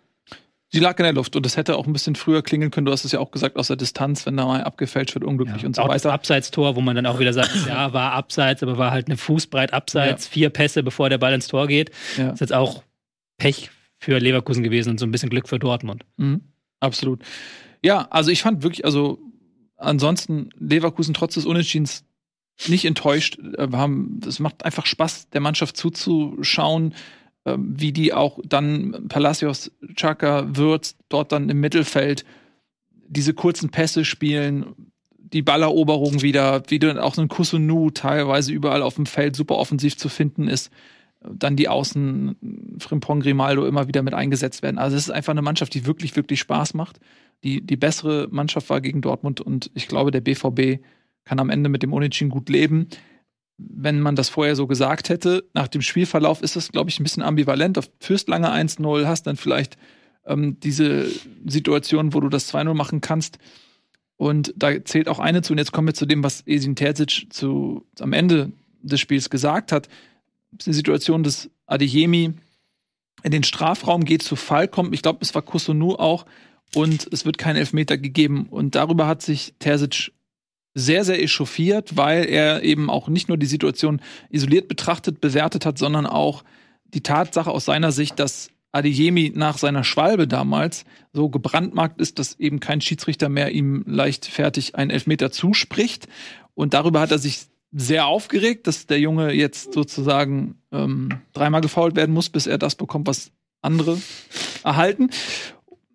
Sie 0.72 0.80
lag 0.80 0.98
in 0.98 1.04
der 1.04 1.12
Luft 1.12 1.36
und 1.36 1.46
das 1.46 1.56
hätte 1.56 1.76
auch 1.76 1.86
ein 1.86 1.92
bisschen 1.92 2.16
früher 2.16 2.42
klingeln 2.42 2.70
können. 2.72 2.86
Du 2.86 2.92
hast 2.92 3.04
es 3.04 3.12
ja 3.12 3.20
auch 3.20 3.30
gesagt, 3.30 3.56
aus 3.56 3.68
der 3.68 3.76
Distanz, 3.76 4.26
wenn 4.26 4.36
da 4.36 4.46
mal 4.46 4.64
abgefälscht 4.64 5.14
wird, 5.14 5.24
unglücklich 5.24 5.64
und 5.64 5.76
so 5.76 5.82
auch 5.82 5.88
das 5.88 6.04
weiter. 6.04 6.12
Abseitstor, 6.12 6.74
wo 6.74 6.80
man 6.80 6.96
dann 6.96 7.06
auch 7.06 7.20
wieder 7.20 7.32
sagt, 7.32 7.50
ja, 7.68 7.92
war 7.92 8.12
abseits, 8.12 8.62
aber 8.62 8.76
war 8.76 8.90
halt 8.90 9.06
eine 9.06 9.16
Fußbreit 9.16 9.72
abseits, 9.72 10.26
vier 10.26 10.50
Pässe, 10.50 10.82
bevor 10.82 11.08
der 11.08 11.18
Ball 11.18 11.34
ins 11.34 11.46
Tor 11.46 11.68
geht. 11.68 11.90
Ja. 12.16 12.30
Ist 12.30 12.40
jetzt 12.40 12.52
auch 12.52 12.82
Pech 13.38 13.70
für 13.98 14.18
Leverkusen 14.18 14.62
gewesen 14.64 14.90
und 14.90 15.00
so 15.00 15.06
ein 15.06 15.12
bisschen 15.12 15.30
Glück 15.30 15.48
für 15.48 15.58
Dortmund. 15.58 16.04
Mhm. 16.16 16.42
Absolut. 16.80 17.22
Ja, 17.82 18.08
also 18.10 18.30
ich 18.30 18.42
fand 18.42 18.62
wirklich, 18.62 18.84
also 18.84 19.18
ansonsten 19.76 20.50
Leverkusen 20.58 21.14
trotz 21.14 21.34
des 21.34 21.46
Unentschiedens 21.46 22.04
nicht 22.66 22.84
enttäuscht. 22.84 23.38
Äh, 23.38 23.70
Wir 23.70 23.78
haben, 23.78 24.20
es 24.26 24.40
macht 24.40 24.64
einfach 24.64 24.86
Spaß, 24.86 25.30
der 25.30 25.40
Mannschaft 25.40 25.76
zuzuschauen, 25.76 26.94
wie 27.56 27.92
die 27.92 28.12
auch 28.12 28.40
dann 28.44 29.06
Palacios, 29.08 29.70
Chaka, 29.94 30.56
Würz 30.56 30.96
dort 31.08 31.32
dann 31.32 31.48
im 31.48 31.60
Mittelfeld 31.60 32.24
diese 33.08 33.34
kurzen 33.34 33.70
Pässe 33.70 34.04
spielen, 34.04 34.74
die 35.32 35.42
Balleroberung 35.42 36.22
wieder, 36.22 36.62
wie 36.68 36.78
dann 36.78 36.98
auch 36.98 37.14
so 37.14 37.22
ein 37.22 37.28
Kusunu 37.28 37.90
teilweise 37.90 38.52
überall 38.52 38.82
auf 38.82 38.94
dem 38.94 39.06
Feld 39.06 39.36
super 39.36 39.56
offensiv 39.56 39.96
zu 39.96 40.08
finden 40.08 40.48
ist. 40.48 40.72
Dann 41.20 41.56
die 41.56 41.68
Außen, 41.68 42.36
Frimpong, 42.78 43.20
Grimaldo 43.20 43.66
immer 43.66 43.88
wieder 43.88 44.02
mit 44.02 44.14
eingesetzt 44.14 44.62
werden. 44.62 44.78
Also 44.78 44.96
es 44.96 45.04
ist 45.04 45.10
einfach 45.10 45.32
eine 45.32 45.42
Mannschaft, 45.42 45.74
die 45.74 45.86
wirklich, 45.86 46.14
wirklich 46.14 46.40
Spaß 46.40 46.74
macht. 46.74 47.00
Die, 47.42 47.60
die 47.60 47.76
bessere 47.76 48.28
Mannschaft 48.30 48.70
war 48.70 48.80
gegen 48.80 49.00
Dortmund 49.00 49.40
und 49.40 49.70
ich 49.74 49.88
glaube, 49.88 50.10
der 50.10 50.20
BVB 50.20 50.82
kann 51.24 51.40
am 51.40 51.50
Ende 51.50 51.68
mit 51.68 51.82
dem 51.82 51.92
Unentschieden 51.92 52.30
gut 52.30 52.48
leben. 52.48 52.88
Wenn 53.58 54.00
man 54.00 54.16
das 54.16 54.28
vorher 54.28 54.54
so 54.54 54.66
gesagt 54.66 55.08
hätte, 55.08 55.44
nach 55.54 55.68
dem 55.68 55.82
Spielverlauf 55.82 56.42
ist 56.42 56.56
das, 56.56 56.72
glaube 56.72 56.90
ich, 56.90 57.00
ein 57.00 57.02
bisschen 57.02 57.22
ambivalent. 57.22 57.78
Auf 57.78 57.90
führst 58.00 58.28
lange 58.28 58.52
1-0, 58.52 59.06
hast 59.06 59.26
dann 59.26 59.36
vielleicht 59.36 59.76
ähm, 60.26 60.58
diese 60.60 61.06
Situation, 61.46 62.12
wo 62.12 62.20
du 62.20 62.28
das 62.28 62.52
2-0 62.52 62.74
machen 62.74 63.00
kannst. 63.00 63.38
Und 64.16 64.52
da 64.56 64.84
zählt 64.84 65.08
auch 65.08 65.18
eine 65.18 65.42
zu. 65.42 65.52
Und 65.52 65.58
jetzt 65.58 65.72
kommen 65.72 65.88
wir 65.88 65.94
zu 65.94 66.06
dem, 66.06 66.22
was 66.22 66.42
Esin 66.46 66.76
Terzic 66.76 67.26
zu, 67.30 67.86
am 68.00 68.12
Ende 68.12 68.52
des 68.82 69.00
Spiels 69.00 69.30
gesagt 69.30 69.72
hat. 69.72 69.88
Das 70.52 70.66
ist 70.66 70.66
die 70.66 70.72
Situation, 70.74 71.22
dass 71.22 71.50
Adeyemi 71.66 72.34
in 73.22 73.30
den 73.30 73.44
Strafraum 73.44 74.04
geht, 74.04 74.22
zu 74.22 74.36
Fall 74.36 74.68
kommt. 74.68 74.94
Ich 74.94 75.02
glaube, 75.02 75.18
es 75.22 75.34
war 75.34 75.42
Kusunu 75.42 75.94
auch. 75.94 76.26
Und 76.74 77.08
es 77.12 77.24
wird 77.24 77.38
kein 77.38 77.56
Elfmeter 77.56 77.96
gegeben. 77.96 78.46
Und 78.50 78.74
darüber 78.74 79.06
hat 79.06 79.22
sich 79.22 79.54
Terzic 79.58 80.12
sehr, 80.78 81.04
sehr 81.04 81.22
echauffiert, 81.22 81.96
weil 81.96 82.26
er 82.26 82.62
eben 82.62 82.90
auch 82.90 83.08
nicht 83.08 83.28
nur 83.28 83.38
die 83.38 83.46
Situation 83.46 84.00
isoliert 84.28 84.68
betrachtet, 84.68 85.22
bewertet 85.22 85.64
hat, 85.64 85.78
sondern 85.78 86.04
auch 86.04 86.44
die 86.84 87.00
Tatsache 87.00 87.50
aus 87.50 87.64
seiner 87.64 87.92
Sicht, 87.92 88.20
dass 88.20 88.50
Adeyemi 88.72 89.32
nach 89.34 89.56
seiner 89.56 89.84
Schwalbe 89.84 90.28
damals 90.28 90.84
so 91.14 91.30
gebrandmarkt 91.30 91.98
ist, 91.98 92.18
dass 92.18 92.38
eben 92.38 92.60
kein 92.60 92.82
Schiedsrichter 92.82 93.30
mehr 93.30 93.52
ihm 93.52 93.84
leichtfertig 93.86 94.74
einen 94.74 94.90
Elfmeter 94.90 95.32
zuspricht. 95.32 96.08
Und 96.54 96.74
darüber 96.74 97.00
hat 97.00 97.10
er 97.10 97.18
sich 97.18 97.46
sehr 97.72 98.06
aufgeregt, 98.06 98.66
dass 98.66 98.86
der 98.86 99.00
Junge 99.00 99.32
jetzt 99.32 99.72
sozusagen 99.72 100.56
ähm, 100.72 101.08
dreimal 101.32 101.62
gefault 101.62 101.96
werden 101.96 102.14
muss, 102.14 102.28
bis 102.28 102.46
er 102.46 102.58
das 102.58 102.74
bekommt, 102.74 103.06
was 103.06 103.32
andere 103.62 103.98
erhalten. 104.62 105.08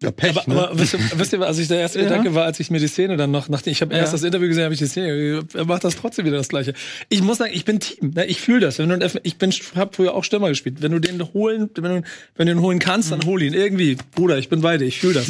Ja, 0.02 0.10
Pech, 0.12 0.36
Aber, 0.36 0.52
ne? 0.54 0.68
aber 0.70 0.80
wisst, 0.80 0.94
ihr, 0.94 1.00
wisst 1.16 1.32
ihr, 1.34 1.40
was 1.40 1.60
ich 1.60 1.68
der 1.68 1.80
erste 1.80 2.00
Ja. 2.00 2.06
Gedanke 2.06 2.34
war, 2.34 2.46
als 2.46 2.60
ich 2.60 2.72
mir 2.72 2.80
die 2.80 2.88
Szene 2.88 3.18
dann 3.18 3.30
noch, 3.30 3.50
nachdem 3.50 3.72
ich 3.72 3.82
habe 3.82 3.94
erst 3.94 4.08
Ja. 4.08 4.18
das 4.18 4.24
Interview 4.24 4.48
gesehen, 4.48 4.64
habe 4.64 4.74
ich 4.74 4.80
die 4.80 4.88
Szene, 4.88 5.44
er 5.54 5.66
macht 5.66 5.84
das 5.84 5.96
trotzdem 5.96 6.26
wieder 6.26 6.38
das 6.38 6.50
Gleiche. 6.50 6.74
Ich 7.10 7.22
muss 7.22 7.38
sagen, 7.38 7.52
ich 7.54 7.66
bin 7.66 7.80
Team, 7.80 8.12
ne? 8.16 8.26
ich 8.26 8.42
fühle 8.42 8.62
das. 8.62 8.80
Wenn 8.80 8.90
du, 8.90 9.20
ich 9.24 9.38
bin, 9.38 9.52
habe 9.76 9.96
früher 9.96 10.16
auch 10.16 10.24
Stürmer 10.24 10.50
gespielt. 10.50 10.82
Wenn 10.82 10.92
du 10.92 11.00
den 11.00 11.22
holen, 11.34 11.70
wenn 11.76 12.02
du, 12.02 12.08
wenn 12.36 12.48
du 12.48 12.54
ihn 12.54 12.62
holen 12.62 12.80
kannst, 12.80 13.12
dann 13.12 13.24
hol 13.26 13.42
ihn 13.44 13.54
irgendwie, 13.54 13.98
Bruder. 14.16 14.38
Ich 14.40 14.50
bin 14.50 14.62
bei 14.62 14.78
dir, 14.78 14.86
ich 14.86 15.00
fühle 15.00 15.14
das. 15.14 15.28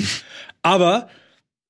Aber 0.62 1.10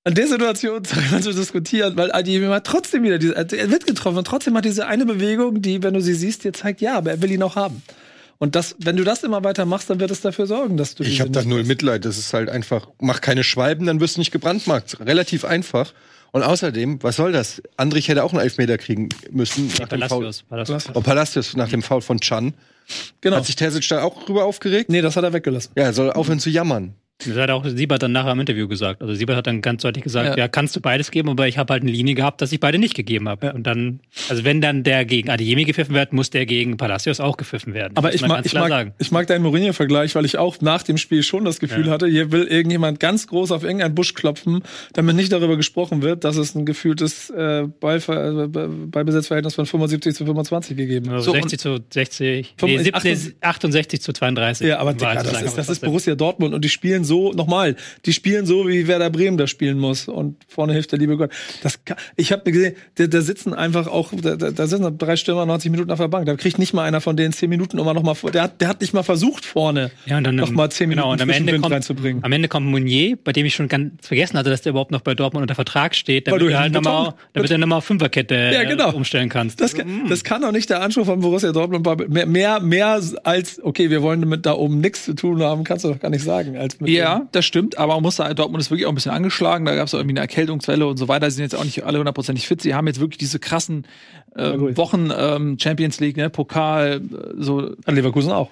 an 0.04 0.14
der 0.16 0.28
Situation 0.28 0.84
zu 1.22 1.34
diskutieren, 1.34 1.96
weil 1.96 2.12
Adi 2.12 2.40
hat 2.40 2.66
trotzdem 2.68 3.04
wieder 3.04 3.18
diese, 3.18 3.36
er 3.36 3.72
wird 3.72 3.88
getroffen 3.88 4.18
und 4.20 4.26
trotzdem 4.28 4.56
hat 4.58 4.66
diese 4.66 4.88
eine 4.88 5.06
Bewegung, 5.06 5.62
die, 5.62 5.82
wenn 5.84 5.94
du 5.94 6.02
sie 6.02 6.14
siehst, 6.14 6.44
dir 6.44 6.54
zeigt, 6.54 6.82
ja, 6.82 6.98
aber 6.98 7.12
er 7.12 7.22
will 7.22 7.32
ihn 7.32 7.44
auch 7.44 7.56
haben. 7.56 7.82
Und 8.42 8.56
das, 8.56 8.76
wenn 8.80 8.98
du 8.98 9.04
das 9.04 9.24
immer 9.24 9.44
weiter 9.44 9.66
machst, 9.66 9.92
dann 9.92 10.00
wird 10.00 10.10
es 10.10 10.22
dafür 10.22 10.48
sorgen, 10.48 10.76
dass 10.76 10.96
du 10.96 11.04
Ich 11.04 11.22
habe 11.22 11.30
da 11.30 11.44
null. 11.44 11.64
Mitleid. 11.64 12.06
Das 12.06 12.18
ist 12.18 12.34
halt 12.34 12.50
einfach, 12.50 12.88
mach 13.00 13.22
keine 13.22 13.44
Schwalben, 13.44 13.86
dann 13.86 14.00
wirst 14.00 14.16
du 14.16 14.20
nicht 14.20 14.32
gebrandmarkt. 14.32 15.00
Relativ 15.00 15.46
einfach. 15.46 15.94
Und 16.32 16.42
außerdem, 16.42 17.04
was 17.04 17.18
soll 17.18 17.34
das? 17.34 17.62
Andrich 17.78 18.08
hätte 18.08 18.24
auch 18.24 18.34
einen 18.34 18.42
Elfmeter 18.42 18.80
kriegen 18.80 19.10
müssen. 19.30 19.68
nach 19.80 19.90
dem 19.90 20.02
Foul. 20.02 20.24
Palacios. 20.26 20.44
Palacios. 20.50 20.86
Oh, 20.96 21.02
Palacios 21.02 21.56
nach 21.56 21.70
dem 21.70 21.84
Foul 21.84 22.02
von 22.02 22.20
Chan. 22.20 22.56
Genau. 23.22 23.36
Hat 23.36 23.46
sich 23.46 23.56
Terzic 23.56 23.88
da 23.90 24.02
auch 24.02 24.26
drüber 24.26 24.46
aufgeregt? 24.46 24.90
Nee, 24.90 25.02
das 25.02 25.16
hat 25.16 25.24
er 25.24 25.34
weggelassen. 25.34 25.72
Ja, 25.76 25.84
er 25.84 25.94
soll 25.94 26.12
aufhören 26.12 26.40
zu 26.40 26.50
jammern. 26.50 26.96
Das 27.26 27.36
hat 27.38 27.50
auch 27.52 27.66
Siebert 27.66 28.02
dann 28.04 28.12
nachher 28.12 28.32
im 28.32 28.40
Interview 28.40 28.68
gesagt. 28.68 29.02
Also 29.02 29.14
Siebert 29.14 29.38
hat 29.38 29.48
dann 29.48 29.62
ganz 29.62 29.82
deutlich 29.84 30.04
gesagt, 30.04 30.30
Ja. 30.30 30.38
ja, 30.38 30.48
kannst 30.48 30.76
du 30.76 30.82
beides 30.82 31.12
geben, 31.12 31.30
aber 31.30 31.48
ich 31.48 31.58
habe 31.58 31.74
halt 31.74 31.84
eine 31.84 31.92
Linie 31.92 32.16
gehabt, 32.16 32.42
dass 32.42 32.52
ich 32.52 32.60
beide 32.60 32.78
nicht 32.80 32.96
gegeben 32.96 33.28
habe. 33.30 33.54
Und 33.54 33.68
dann, 33.68 34.00
also 34.30 34.44
wenn 34.44 34.62
dann 34.62 34.84
der 34.84 35.06
gegen 35.06 35.30
Adeyemi 35.30 35.66
gepfiffen 35.66 35.94
wird, 35.96 36.14
muss 36.14 36.30
der 36.30 36.46
gegen 36.46 36.78
Palacios 36.78 37.20
auch 37.20 37.38
gepfiffen 37.38 37.74
werden. 37.74 37.94
Aber 37.98 38.14
ich 38.14 38.26
mag, 38.26 38.46
ich, 38.46 38.54
mag, 38.54 38.70
sagen. 38.70 38.94
ich 39.00 39.12
mag 39.12 39.28
deinen 39.28 39.44
Mourinho-Vergleich, 39.44 40.16
weil 40.16 40.26
ich 40.26 40.38
auch 40.38 40.62
nach 40.62 40.84
dem 40.84 40.98
Spiel 40.98 41.24
schon 41.24 41.46
das 41.46 41.60
Gefühl 41.60 41.88
Ja. 41.88 41.94
hatte, 41.94 42.08
hier 42.08 42.32
will 42.32 42.44
irgendjemand 42.44 43.00
ganz 43.00 43.28
groß 43.28 43.52
auf 43.52 43.64
irgendeinen 43.64 43.96
Busch 43.96 44.14
klopfen, 44.14 44.62
damit 44.94 45.16
nicht 45.16 45.32
darüber 45.32 45.58
gesprochen 45.58 46.02
wird, 46.02 46.24
dass 46.24 46.38
es 46.38 46.56
ein 46.56 46.66
gefühltes 46.66 47.30
äh, 47.30 47.68
Ballver 47.80 48.44
äh, 48.46 48.48
Ballbesitzverhältnis 48.48 49.56
von 49.56 49.66
75 49.66 50.16
zu 50.16 50.26
25 50.26 50.78
gegeben 50.78 51.08
hat. 51.08 51.16
Also 51.16 51.32
So, 51.32 51.34
60 51.34 51.60
zu 51.60 51.80
60, 51.90 52.54
Fünf- 52.58 52.72
nee, 52.72 52.78
70, 52.78 52.96
68 52.96 53.36
68 53.42 54.02
zu 54.02 54.14
32. 54.14 54.68
Ja, 54.68 54.80
aber 54.80 54.94
Digga, 54.94 55.16
das, 55.24 55.42
ist, 55.42 55.58
das 55.58 55.70
ist. 55.70 55.82
Borussia 55.82 56.16
Dortmund 56.16 56.54
und 56.54 56.64
die 56.64 56.70
spielen 56.70 57.04
so, 57.04 57.11
nochmal, 57.34 57.76
die 58.06 58.14
spielen 58.14 58.46
so, 58.46 58.68
wie 58.68 58.88
Werder 58.88 59.10
Bremen 59.10 59.38
das 59.38 59.50
spielen 59.50 59.78
muss 59.78 60.08
und 60.08 60.38
vorne 60.48 60.74
hilft 60.74 60.92
der 60.92 61.00
liebe 61.00 61.18
Gott. 61.18 61.32
Das 61.64 61.84
kann, 61.86 61.98
ich 62.16 62.32
habe 62.32 62.52
gesehen, 62.52 62.76
da, 62.96 63.08
da 63.08 63.22
sitzen 63.22 63.54
einfach 63.54 63.88
auch, 63.88 64.12
da, 64.14 64.36
da 64.36 64.68
sitzen 64.68 64.98
drei 64.98 65.16
Stürmer 65.16 65.46
90 65.46 65.72
Minuten 65.72 65.92
auf 65.92 66.00
der 66.00 66.08
Bank, 66.08 66.26
da 66.26 66.36
kriegt 66.36 66.60
nicht 66.60 66.74
mal 66.74 66.84
einer 66.84 67.02
von 67.02 67.18
denen 67.18 67.34
10 67.34 67.50
Minuten 67.50 67.78
immer 67.78 67.94
noch 67.94 68.04
mal 68.04 68.16
vor, 68.16 68.32
der 68.32 68.44
hat, 68.44 68.62
der 68.62 68.68
hat 68.68 68.82
nicht 68.82 68.94
mal 68.94 69.04
versucht 69.04 69.46
vorne 69.46 69.92
Ja, 70.06 70.18
und 70.18 70.24
dann 70.24 70.36
noch 70.36 70.52
mal 70.52 70.70
10 70.70 70.90
Minuten 70.90 71.02
genau, 71.02 71.14
und 71.14 71.22
am 71.22 71.30
Ende 71.30 71.54
Wind 71.54 71.64
kommt, 71.64 71.74
reinzubringen. 71.74 72.24
Am 72.24 72.32
Ende 72.32 72.48
kommt 72.48 72.68
Meunier, 72.68 73.18
bei 73.24 73.32
dem 73.34 73.46
ich 73.46 73.54
schon 73.54 73.68
ganz 73.68 74.06
vergessen 74.06 74.38
hatte, 74.38 74.50
dass 74.50 74.62
der 74.62 74.72
überhaupt 74.72 74.92
noch 74.92 75.02
bei 75.02 75.16
Dortmund 75.16 75.44
unter 75.44 75.56
Vertrag 75.56 75.96
steht, 75.96 76.28
damit 76.28 76.42
du 76.42 76.58
halt 76.58 76.74
nochmal, 76.74 77.14
damit 77.34 77.50
du 77.50 77.58
nochmal 77.58 77.80
auf 77.80 77.86
Fünferkette 77.86 78.52
Ja, 78.54 78.64
genau. 78.64 78.92
äh, 78.92 78.96
umstellen 78.96 79.30
kannst. 79.30 79.62
Das 79.62 79.74
kann, 79.74 80.08
das 80.10 80.24
kann 80.24 80.42
doch 80.42 80.52
nicht 80.52 80.70
der 80.70 80.82
Anspruch 80.82 81.06
von 81.06 81.20
Borussia 81.20 81.52
Dortmund. 81.52 82.10
Mehr, 82.10 82.26
mehr, 82.26 82.60
mehr 82.60 83.02
als, 83.24 83.64
okay, 83.64 83.90
wir 83.90 84.02
wollen 84.02 84.22
damit 84.22 84.46
da 84.46 84.54
oben 84.54 84.80
nichts 84.80 85.06
zu 85.06 85.14
tun 85.14 85.42
haben, 85.42 85.64
kannst 85.64 85.86
du 85.86 85.90
doch 85.90 86.00
gar 86.00 86.10
nicht 86.10 86.24
sagen. 86.24 86.58
Als 86.58 86.80
mit 86.80 86.90
Ja, 87.02 87.28
das 87.32 87.46
stimmt, 87.46 87.78
aber 87.78 87.94
man 87.96 88.04
muss 88.04 88.16
sagen, 88.16 88.36
Dortmund 88.36 88.62
ist 88.62 88.72
wirklich 88.72 88.86
auch 88.86 88.92
ein 88.92 88.96
bisschen 88.96 89.12
angeschlagen. 89.12 89.66
Da 89.66 89.76
gab 89.76 89.88
es 89.88 89.94
irgendwie 89.94 90.14
eine 90.14 90.22
Erkältungswelle 90.22 90.86
und 90.88 90.98
so 90.98 91.08
weiter. 91.08 91.30
Sie 91.30 91.36
sind 91.36 91.44
jetzt 91.44 91.56
auch 91.56 91.64
nicht 91.66 91.84
alle 91.84 91.98
hundertprozentig 92.00 92.48
fit. 92.48 92.62
Sie 92.62 92.74
haben 92.76 92.88
jetzt 92.88 93.00
wirklich 93.00 93.18
diese 93.18 93.40
krassen 93.40 93.86
äh. 94.36 94.54
Wochen 94.78 95.12
ähm, 95.16 95.58
Champions 95.60 96.00
League, 96.00 96.18
ne, 96.18 96.30
Pokal, 96.30 97.02
äh, 97.02 97.34
so. 97.38 97.76
an 97.86 97.96
Leverkusen 97.96 98.32
auch. 98.32 98.50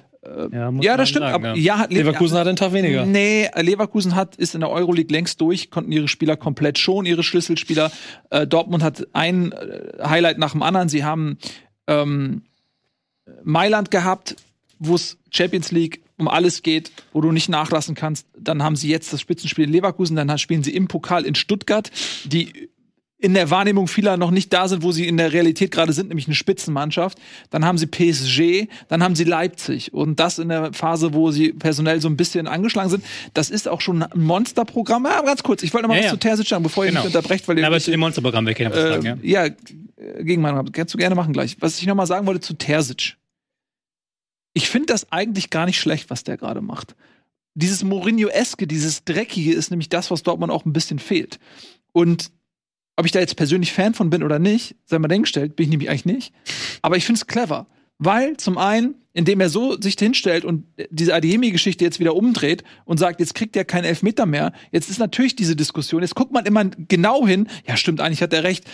Ja, 0.52 0.70
muss 0.70 0.84
Ja, 0.84 0.92
man 0.92 0.98
das 0.98 1.10
stimmt. 1.10 1.24
sagen, 1.28 1.34
aber, 1.36 1.48
ja. 1.56 1.76
ja, 1.76 1.78
hat 1.80 1.94
Le- 1.94 2.00
Leverkusen 2.00 2.38
hat 2.38 2.46
einen 2.46 2.58
Tag 2.58 2.74
weniger. 2.74 3.06
Nee, 3.06 3.50
Leverkusen 3.56 4.16
hat, 4.16 4.36
ist 4.36 4.54
in 4.54 4.60
der 4.60 4.70
Euroleague 4.70 5.12
längst 5.14 5.40
durch, 5.40 5.72
konnten 5.72 5.94
ihre 5.94 6.10
Spieler 6.10 6.36
komplett 6.36 6.78
schon, 6.78 7.06
ihre 7.06 7.24
Schlüsselspieler. 7.24 7.90
Äh, 8.30 8.46
Dortmund 8.46 8.84
hat 8.84 9.08
ein 9.14 9.54
äh, 9.54 10.04
Highlight 10.04 10.38
nach 10.38 10.52
dem 10.52 10.62
anderen. 10.62 10.90
Sie 10.90 11.06
haben 11.06 11.38
ähm, 11.88 12.42
Mailand 13.44 13.92
gehabt, 13.92 14.36
wo 14.78 14.96
es 14.96 15.18
Champions 15.32 15.72
League 15.72 16.02
um 16.20 16.28
alles 16.28 16.62
geht, 16.64 16.92
wo 17.14 17.22
du 17.22 17.32
nicht 17.32 17.50
nachlassen 17.50 17.96
kannst. 17.96 18.28
Dann 18.38 18.62
haben 18.64 18.76
sie 18.76 18.90
jetzt 18.90 19.12
das 19.14 19.22
Spitzenspiel 19.22 19.66
in 19.66 19.72
Leverkusen, 19.72 20.16
dann 20.16 20.38
spielen 20.38 20.64
sie 20.64 20.74
im 20.76 20.88
Pokal 20.88 21.26
in 21.26 21.36
Stuttgart, 21.36 21.90
die 22.26 22.70
in 23.22 23.34
der 23.34 23.50
Wahrnehmung 23.52 23.90
vieler 23.90 24.16
noch 24.16 24.32
nicht 24.32 24.54
da 24.54 24.70
sind, 24.70 24.82
wo 24.82 24.94
sie 24.94 25.06
in 25.06 25.18
der 25.18 25.34
Realität 25.34 25.72
gerade 25.72 25.92
sind, 25.92 26.08
nämlich 26.08 26.28
eine 26.28 26.36
Spitzenmannschaft. 26.36 27.18
Dann 27.50 27.66
haben 27.66 27.78
sie 27.78 27.86
PSG, 27.86 28.70
dann 28.88 29.04
haben 29.04 29.14
sie 29.14 29.26
Leipzig. 29.26 29.94
Und 29.94 30.22
das 30.22 30.40
in 30.40 30.48
der 30.48 30.72
Phase, 30.72 31.14
wo 31.14 31.30
sie 31.30 31.52
personell 31.52 32.00
so 32.00 32.08
ein 32.08 32.16
bisschen 32.16 32.48
angeschlagen 32.48 32.90
sind. 32.90 33.04
Das 33.34 33.50
ist 33.50 33.68
auch 33.68 33.82
schon 33.82 34.04
ein 34.04 34.10
Monsterprogramm. 34.24 35.04
Ja, 35.04 35.22
ganz 35.22 35.44
kurz, 35.44 35.64
ich 35.64 35.74
wollte 35.74 35.90
noch 35.90 35.90
mal 35.90 35.96
Ja, 35.98 36.04
was 36.04 36.06
ja. 36.06 36.12
zu 36.12 36.20
Terzic 36.20 36.48
sagen, 36.48 36.64
bevor 36.64 36.86
ihr 36.86 36.92
Genau. 36.92 37.04
mich 37.04 37.14
unterbrecht, 37.14 37.46
weil 37.50 37.58
ihr 37.60 37.66
Aber 37.68 37.76
mich- 37.76 37.84
zu 37.84 37.92
dem 37.92 38.00
Monsterprogramm 38.00 38.46
noch 38.46 38.52
was 38.58 38.62
äh, 38.78 38.90
sagen, 38.90 39.20
ja. 39.22 39.46
ja, 39.48 39.54
Gegenmeinung 40.22 40.60
habt. 40.60 40.72
Kannst 40.72 40.94
du 40.94 40.98
gerne 40.98 41.14
machen 41.16 41.34
gleich. 41.34 41.58
Was 41.60 41.78
ich 41.78 41.86
noch 41.88 41.96
mal 41.96 42.06
sagen 42.06 42.26
wollte 42.26 42.40
zu 42.40 42.54
Terzic. 42.54 43.18
Ich 44.60 44.68
finde 44.68 44.88
das 44.88 45.10
eigentlich 45.10 45.50
gar 45.52 45.66
nicht 45.66 45.80
schlecht, 45.80 46.10
was 46.10 46.26
der 46.26 46.36
gerade 46.36 46.60
macht. 46.60 46.94
Dieses 47.54 47.82
Mourinho-eske, 47.82 48.68
dieses 48.68 49.06
Dreckige 49.06 49.54
ist 49.54 49.70
nämlich 49.72 49.88
das, 49.88 50.12
was 50.12 50.22
Dortmund 50.22 50.52
auch 50.52 50.66
ein 50.66 50.74
bisschen 50.74 51.00
fehlt. 51.00 51.40
Und 51.94 52.30
ob 52.98 53.06
ich 53.06 53.14
da 53.14 53.22
jetzt 53.22 53.38
persönlich 53.38 53.72
Fan 53.72 53.94
von 53.94 54.10
bin 54.10 54.22
oder 54.22 54.38
nicht, 54.38 54.76
sei 54.84 55.00
mal 55.00 55.08
dahingestellt, 55.08 55.56
bin 55.56 55.64
ich 55.64 55.70
nämlich 55.70 55.90
eigentlich 55.90 56.04
nicht. 56.04 56.34
Aber 56.82 56.98
ich 56.98 57.06
finde 57.06 57.20
es 57.20 57.28
clever. 57.28 57.68
Weil 58.00 58.36
zum 58.36 58.58
einen, 58.58 58.96
indem 59.14 59.40
er 59.40 59.48
so 59.48 59.80
sich 59.80 59.96
hinstellt 59.98 60.44
und 60.44 60.66
diese 60.90 61.14
Adeyemi-Geschichte 61.14 61.86
jetzt 61.86 62.02
wieder 62.02 62.16
umdreht 62.16 62.66
und 62.84 62.98
sagt, 62.98 63.22
jetzt 63.22 63.36
kriegt 63.36 63.56
er 63.56 63.64
keinen 63.64 63.86
Elfmeter 63.86 64.26
mehr. 64.26 64.52
Jetzt 64.74 64.90
ist 64.90 65.00
natürlich 65.00 65.38
diese 65.38 65.56
Diskussion. 65.56 66.02
Jetzt 66.02 66.16
guckt 66.16 66.34
man 66.34 66.46
immer 66.46 66.66
genau 66.66 67.26
hin. 67.26 67.48
Ja, 67.66 67.78
stimmt, 67.78 68.02
eigentlich 68.02 68.22
hat 68.22 68.34
er 68.34 68.44
recht. 68.44 68.66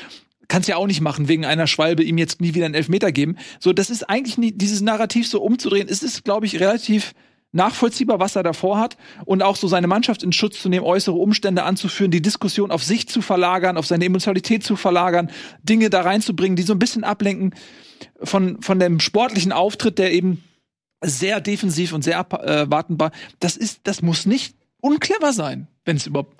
Kannst 0.47 0.69
ja 0.69 0.77
auch 0.77 0.87
nicht 0.87 1.01
machen, 1.01 1.27
wegen 1.27 1.45
einer 1.45 1.67
Schwalbe 1.67 2.03
ihm 2.03 2.17
jetzt 2.17 2.41
nie 2.41 2.53
wieder 2.53 2.65
einen 2.65 2.75
Elfmeter 2.75 3.11
geben. 3.11 3.37
So, 3.59 3.73
das 3.73 3.89
ist 3.89 4.03
eigentlich 4.03 4.37
nie, 4.37 4.51
dieses 4.51 4.81
Narrativ 4.81 5.27
so 5.27 5.41
umzudrehen. 5.41 5.87
Es 5.89 6.03
ist, 6.03 6.23
glaube 6.23 6.45
ich, 6.45 6.59
relativ 6.59 7.13
nachvollziehbar, 7.55 8.19
was 8.19 8.35
er 8.35 8.43
davor 8.43 8.77
hat 8.77 8.97
und 9.23 9.41
auch 9.41 9.55
so 9.55 9.67
seine 9.67 9.87
Mannschaft 9.87 10.23
in 10.23 10.33
Schutz 10.33 10.61
zu 10.61 10.67
nehmen, 10.67 10.85
äußere 10.85 11.15
Umstände 11.15 11.63
anzuführen, 11.63 12.11
die 12.11 12.21
Diskussion 12.21 12.69
auf 12.69 12.83
sich 12.83 13.07
zu 13.07 13.21
verlagern, 13.21 13.77
auf 13.77 13.87
seine 13.87 14.05
Emotionalität 14.05 14.63
zu 14.63 14.75
verlagern, 14.75 15.31
Dinge 15.63 15.89
da 15.89 16.01
reinzubringen, 16.01 16.57
die 16.57 16.63
so 16.63 16.73
ein 16.73 16.79
bisschen 16.79 17.05
ablenken 17.05 17.55
von, 18.21 18.61
von 18.61 18.77
dem 18.77 18.99
sportlichen 18.99 19.53
Auftritt, 19.53 19.97
der 19.99 20.11
eben 20.11 20.43
sehr 21.01 21.39
defensiv 21.39 21.93
und 21.93 22.03
sehr 22.03 22.19
abwartbar. 22.19 23.11
Das 23.39 23.55
ist, 23.55 23.81
das 23.83 24.01
muss 24.01 24.25
nicht 24.25 24.55
unclever 24.81 25.31
sein, 25.31 25.67
wenn 25.85 25.95
es 25.95 26.07
überhaupt 26.07 26.35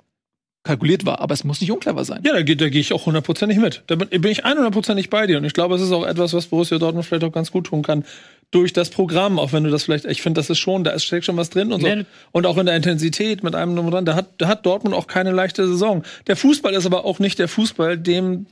kalkuliert 0.66 1.06
war, 1.06 1.20
aber 1.20 1.32
es 1.32 1.44
muss 1.44 1.60
nicht 1.60 1.72
unclever 1.72 2.04
sein. 2.04 2.20
Ja, 2.24 2.32
da, 2.34 2.42
geht- 2.42 2.60
da 2.60 2.68
gehe 2.68 2.80
ich 2.80 2.92
auch 2.92 3.06
hundertprozentig 3.06 3.58
mit. 3.58 3.82
Da 3.86 3.94
bin, 3.96 4.08
bin 4.08 4.30
ich 4.30 4.44
hundertprozentig 4.44 5.08
bei 5.08 5.26
dir. 5.26 5.38
Und 5.38 5.44
ich 5.44 5.54
glaube, 5.54 5.74
es 5.76 5.80
ist 5.80 5.92
auch 5.92 6.04
etwas, 6.06 6.34
was 6.34 6.46
Borussia 6.46 6.78
Dortmund 6.78 7.06
vielleicht 7.06 7.24
auch 7.24 7.32
ganz 7.32 7.50
gut 7.50 7.66
tun 7.66 7.82
kann. 7.82 8.04
Durch 8.50 8.72
das 8.72 8.90
Programm, 8.90 9.38
auch 9.38 9.52
wenn 9.52 9.64
du 9.64 9.70
das 9.70 9.84
vielleicht, 9.84 10.04
ich 10.04 10.22
finde, 10.22 10.38
das 10.40 10.50
ist 10.50 10.58
schon, 10.58 10.84
da 10.84 10.90
ist- 10.92 11.04
steckt 11.04 11.24
schon 11.24 11.36
was 11.36 11.50
drin 11.50 11.72
und 11.72 11.80
so. 11.80 11.86
Ja. 11.86 12.02
Und 12.32 12.46
auch 12.46 12.58
in 12.58 12.66
der 12.66 12.76
Intensität 12.76 13.42
mit 13.42 13.54
einem 13.54 13.74
drum 13.74 13.86
und 13.86 13.92
dran. 13.92 14.04
Da 14.04 14.14
hat, 14.14 14.26
da 14.38 14.48
hat 14.48 14.66
Dortmund 14.66 14.94
auch 14.94 15.06
keine 15.06 15.32
leichte 15.32 15.66
Saison. 15.66 16.04
Der 16.26 16.36
Fußball 16.36 16.74
ist 16.74 16.86
aber 16.86 17.04
auch 17.04 17.18
nicht 17.18 17.38
der 17.38 17.48
Fußball, 17.48 17.96
dem 17.98 18.46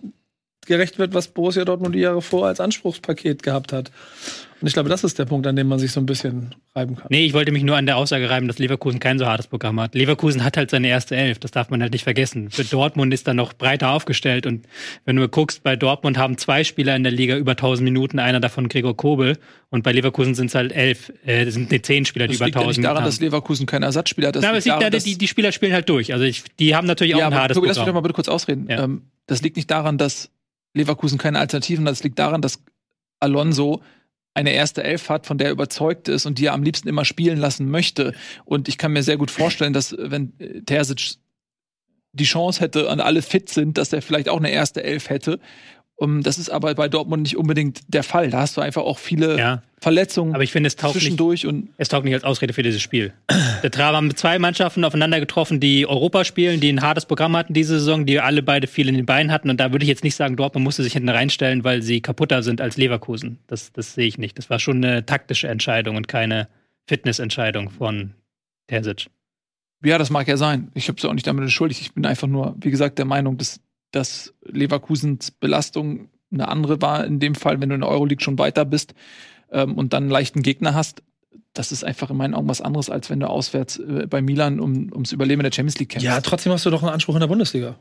gerecht 0.67 0.99
wird, 0.99 1.13
was 1.13 1.29
Borussia 1.29 1.65
Dortmund 1.65 1.95
die 1.95 1.99
Jahre 2.01 2.23
vor 2.23 2.47
als 2.47 2.59
Anspruchspaket 2.59 3.43
gehabt 3.43 3.73
hat. 3.73 3.91
Und 4.61 4.67
ich 4.69 4.73
glaube, 4.73 4.89
das 4.89 5.05
ist 5.05 5.19
der 5.19 5.25
Punkt, 5.27 5.47
an 5.47 5.57
dem 5.57 5.67
man 5.69 5.79
sich 5.79 5.93
so 5.93 6.01
ein 6.01 6.07
bisschen 6.07 6.55
reiben 6.75 6.97
kann. 6.97 7.07
Nee, 7.11 7.27
ich 7.27 7.35
wollte 7.35 7.53
mich 7.53 7.63
nur 7.65 7.77
an 7.77 7.87
der 7.87 7.97
Aussage 7.97 8.31
reiben, 8.31 8.49
dass 8.49 8.59
Leverkusen 8.59 9.01
kein 9.01 9.19
so 9.19 9.27
hartes 9.27 9.47
Programm 9.47 9.79
hat. 9.81 9.95
Leverkusen 9.95 10.43
hat 10.45 10.57
halt 10.57 10.71
seine 10.71 10.89
erste 10.89 11.17
Elf, 11.17 11.39
das 11.39 11.51
darf 11.51 11.71
man 11.71 11.83
halt 11.83 11.93
nicht 11.93 12.05
vergessen. 12.05 12.51
Für 12.51 12.65
Dortmund 12.65 13.13
ist 13.13 13.27
dann 13.29 13.37
noch 13.37 13.53
breiter 13.53 13.91
aufgestellt 13.91 14.47
und 14.47 14.67
wenn 15.05 15.17
du 15.17 15.29
guckst, 15.29 15.63
bei 15.63 15.77
Dortmund 15.77 16.17
haben 16.19 16.39
zwei 16.39 16.65
Spieler 16.65 16.97
in 16.97 17.03
der 17.03 17.13
Liga 17.13 17.37
über 17.37 17.53
1000 17.53 17.85
Minuten, 17.85 18.19
einer 18.19 18.41
davon 18.41 18.69
Gregor 18.69 18.97
Kobel 18.97 19.39
und 19.71 19.83
bei 19.83 19.93
Leverkusen 19.93 20.35
sind 20.35 20.47
es 20.47 20.55
halt 20.55 20.73
elf, 20.73 21.13
äh, 21.27 21.51
sind 21.51 21.71
nee, 21.71 21.83
zehn 21.83 22.05
Spieler, 22.05 22.27
die 22.27 22.33
Das 22.35 22.39
über 22.39 22.47
liegt 22.47 22.57
ja 22.57 22.61
1000 22.63 22.79
nicht 22.79 22.85
daran, 22.85 22.97
Minuten 23.03 23.07
dass 23.09 23.17
haben. 23.17 23.25
Leverkusen 23.25 23.67
keine 23.67 23.87
Ersatzspieler 23.87 24.29
hat. 24.29 24.37
Das 24.37 24.43
Na, 24.43 24.49
aber 24.51 24.59
es 24.59 24.65
liegt 24.65 24.73
daran, 24.73 24.83
da, 24.85 24.91
dass- 24.91 25.05
die, 25.05 25.19
die 25.19 25.29
Spieler 25.29 25.53
spielen 25.53 25.73
halt 25.73 25.89
durch. 25.89 26.13
Also 26.13 26.25
ich, 26.25 26.45
die 26.59 26.75
haben 26.75 26.87
natürlich 26.87 27.15
auch 27.17 27.19
ja, 27.19 27.27
ein 27.29 27.35
hartes 27.35 27.57
Tobi, 27.57 27.67
lass 27.67 27.77
mich 27.77 27.81
doch 27.81 27.85
Programm. 27.87 27.95
mal 27.97 28.01
bitte 28.03 28.15
kurz 28.15 28.29
ausreden. 28.29 28.67
Ja. 28.71 28.85
Ähm, 28.85 29.03
das 29.27 29.43
liegt 29.43 29.57
nicht 29.57 29.71
daran, 29.71 29.99
dass 29.99 30.31
Leverkusen 30.75 31.19
keine 31.19 31.39
Alternativen 31.41 31.85
hat. 31.87 31.93
Das 31.93 32.03
liegt 32.05 32.19
daran, 32.19 32.41
dass 32.41 32.63
Alonso 33.21 33.83
eine 34.35 34.53
erste 34.53 34.83
Elf 34.83 35.09
hat, 35.09 35.27
von 35.27 35.39
der 35.39 35.49
er 35.49 35.53
überzeugt 35.53 36.09
ist 36.09 36.27
und 36.27 36.39
die 36.39 36.47
er 36.47 36.53
am 36.53 36.65
liebsten 36.65 36.89
immer 36.89 37.05
spielen 37.05 37.39
lassen 37.39 37.71
möchte. 37.71 38.15
Und 38.45 38.69
ich 38.69 38.79
kann 38.79 38.93
mir 38.93 39.03
sehr 39.03 39.17
gut 39.17 39.31
vorstellen, 39.31 39.73
dass 39.73 39.93
äh, 39.93 40.11
wenn 40.11 40.39
äh, 40.39 40.63
Terzic 40.63 41.17
die 42.13 42.25
Chance 42.25 42.61
hätte 42.61 42.89
und 42.89 43.01
alle 43.01 43.23
fit 43.23 43.49
sind, 43.49 43.79
dass 43.79 43.93
er 43.93 44.03
vielleicht 44.03 44.29
auch 44.29 44.39
eine 44.39 44.51
erste 44.51 44.83
Elf 44.83 45.09
hätte. 45.11 45.41
Um, 46.05 46.23
das 46.23 46.39
ist 46.39 46.51
aber 46.51 46.75
bei 46.75 46.89
Dortmund 46.89 47.23
nicht 47.23 47.37
unbedingt 47.37 47.81
der 47.89 48.03
Fall. 48.03 48.31
Da 48.31 48.41
hast 48.41 48.57
du 48.57 48.61
einfach 48.61 48.83
auch 48.83 48.99
viele 48.99 49.39
Ja, 49.39 49.63
Verletzungen 49.81 50.35
aber 50.35 50.43
ich 50.43 50.53
finde, 50.53 50.67
es 50.69 50.77
taugt 50.77 50.95
nicht, 50.95 51.03
zwischendurch 51.03 51.47
und 51.47 51.71
es 51.77 51.89
taugt 51.89 52.05
nicht 52.05 52.15
als 52.15 52.25
Ausrede 52.25 52.53
für 52.53 52.63
dieses 52.63 52.81
Spiel. 52.83 53.13
Der 53.63 53.71
haben 53.85 54.15
zwei 54.17 54.39
Mannschaften 54.39 54.85
aufeinander 54.85 55.21
getroffen, 55.21 55.61
die 55.61 55.87
Europa 55.87 56.25
spielen, 56.25 56.61
die 56.61 56.71
ein 56.71 56.83
hartes 56.83 57.07
Programm 57.07 57.37
hatten 57.37 57.55
diese 57.55 57.79
Saison, 57.79 58.07
die 58.07 58.21
alle 58.21 58.43
beide 58.43 58.67
viel 58.67 58.89
in 58.89 58.95
den 58.95 59.07
Beinen 59.07 59.31
hatten. 59.33 59.51
Und 59.51 59.59
da 59.59 59.73
würde 59.73 59.85
ich 59.85 59.89
jetzt 59.89 60.05
nicht 60.05 60.17
sagen, 60.17 60.37
Dortmund 60.37 60.65
musste 60.65 60.83
sich 60.83 60.93
hinten 60.95 61.09
reinstellen, 61.09 61.65
weil 61.65 61.83
sie 61.83 62.01
kaputter 62.01 62.43
sind 62.43 62.61
als 62.61 62.77
Leverkusen. 62.77 63.39
Das, 63.47 63.73
das 63.73 63.95
sehe 63.95 64.07
ich 64.07 64.19
nicht. 64.19 64.39
Das 64.39 64.51
war 64.51 64.59
schon 64.59 64.85
eine 64.85 65.07
taktische 65.07 65.49
Entscheidung 65.49 65.97
und 65.97 66.09
keine 66.09 66.49
Fitnessentscheidung 66.87 67.71
von 67.71 68.15
Terzic. 68.69 69.07
Ja, 69.85 69.99
das 69.99 70.11
mag 70.11 70.27
ja 70.29 70.37
sein. 70.37 70.71
Ich 70.75 70.89
habe 70.89 70.99
es 70.99 71.05
auch 71.05 71.13
nicht 71.13 71.27
damit 71.27 71.43
entschuldigt. 71.43 71.83
Ich 71.83 71.93
bin 71.93 72.07
einfach 72.07 72.27
nur, 72.27 72.57
wie 72.59 72.71
gesagt, 72.71 72.99
der 72.99 73.05
Meinung, 73.05 73.37
dass, 73.37 73.61
dass 73.95 74.35
Leverkusens 74.45 75.31
Belastung 75.31 76.09
eine 76.33 76.49
andere 76.49 76.83
war. 76.83 77.05
In 77.05 77.21
dem 77.21 77.35
Fall, 77.35 77.61
wenn 77.61 77.69
du 77.69 77.75
in 77.75 77.81
der 77.81 77.91
Euroleague 77.91 78.23
schon 78.23 78.39
weiter 78.39 78.65
bist 78.65 78.95
ähm, 79.51 79.75
und 79.75 79.93
dann 79.93 80.05
einen 80.05 80.11
leichten 80.11 80.43
Gegner 80.43 80.75
hast. 80.75 81.03
Das 81.53 81.71
ist 81.71 81.85
einfach 81.85 82.11
in 82.11 82.17
meinen 82.17 82.35
Augen 82.35 82.49
was 82.49 82.61
anderes, 82.61 82.91
als 82.91 83.11
wenn 83.11 83.21
du 83.21 83.29
auswärts 83.29 83.79
äh, 83.79 84.07
bei 84.09 84.21
Milan 84.21 84.59
um, 84.59 84.93
ums 84.93 85.13
Überleben 85.13 85.41
in 85.41 85.45
der 85.45 85.53
Champions 85.53 85.79
League 85.79 85.91
kämpfst. 85.91 86.05
Ja, 86.05 86.21
trotzdem 86.21 86.53
hast 86.53 86.67
du 86.67 86.71
doch 86.71 86.83
einen 86.83 86.93
Anspruch 86.93 87.15
in 87.15 87.21
der 87.21 87.29
Bundesliga. 87.29 87.77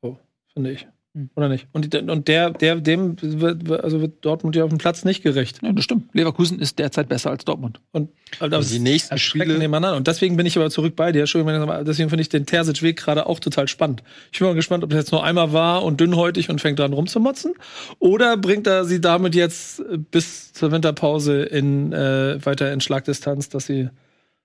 So, 0.00 0.18
finde 0.52 0.72
ich. 0.72 0.86
Hm. 1.16 1.30
Oder 1.34 1.48
nicht? 1.48 1.66
Und, 1.72 1.94
und 1.94 2.28
der, 2.28 2.50
der, 2.50 2.76
dem 2.76 3.16
wird, 3.22 3.70
also 3.70 4.02
wird 4.02 4.22
Dortmund 4.22 4.54
ja 4.54 4.64
auf 4.64 4.68
dem 4.68 4.76
Platz 4.76 5.02
nicht 5.02 5.22
gerecht. 5.22 5.60
Ja, 5.62 5.72
das 5.72 5.82
stimmt. 5.82 6.14
Leverkusen 6.14 6.60
ist 6.60 6.78
derzeit 6.78 7.08
besser 7.08 7.30
als 7.30 7.46
Dortmund. 7.46 7.80
Und 7.92 8.10
Also 8.38 8.70
die 8.70 8.80
nächsten 8.80 9.16
Spiele. 9.16 9.56
nebeneinander. 9.56 9.96
Und 9.96 10.08
deswegen 10.08 10.36
bin 10.36 10.44
ich 10.44 10.58
aber 10.58 10.68
zurück 10.68 10.94
bei 10.94 11.12
dir. 11.12 11.20
Entschuldigung, 11.20 11.66
deswegen 11.86 12.10
finde 12.10 12.20
ich 12.20 12.28
den 12.28 12.44
Terzic-Weg 12.44 12.98
gerade 12.98 13.24
auch 13.24 13.40
total 13.40 13.66
spannend. 13.66 14.02
Ich 14.30 14.40
bin 14.40 14.48
mal 14.48 14.54
gespannt, 14.54 14.84
ob 14.84 14.90
das 14.90 14.98
jetzt 14.98 15.12
nur 15.12 15.24
einmal 15.24 15.54
war 15.54 15.84
und 15.84 16.00
dünnhäutig 16.00 16.50
und 16.50 16.60
fängt 16.60 16.78
dran 16.78 16.92
rumzumotzen. 16.92 17.54
Oder 17.98 18.36
bringt 18.36 18.66
er 18.66 18.84
sie 18.84 19.00
damit 19.00 19.34
jetzt 19.34 19.80
äh, 19.80 19.96
bis 19.96 20.52
zur 20.52 20.70
Winterpause 20.70 21.44
in, 21.44 21.94
äh, 21.94 22.44
weiter 22.44 22.70
in 22.74 22.82
Schlagdistanz, 22.82 23.48
dass 23.48 23.64
sie 23.64 23.88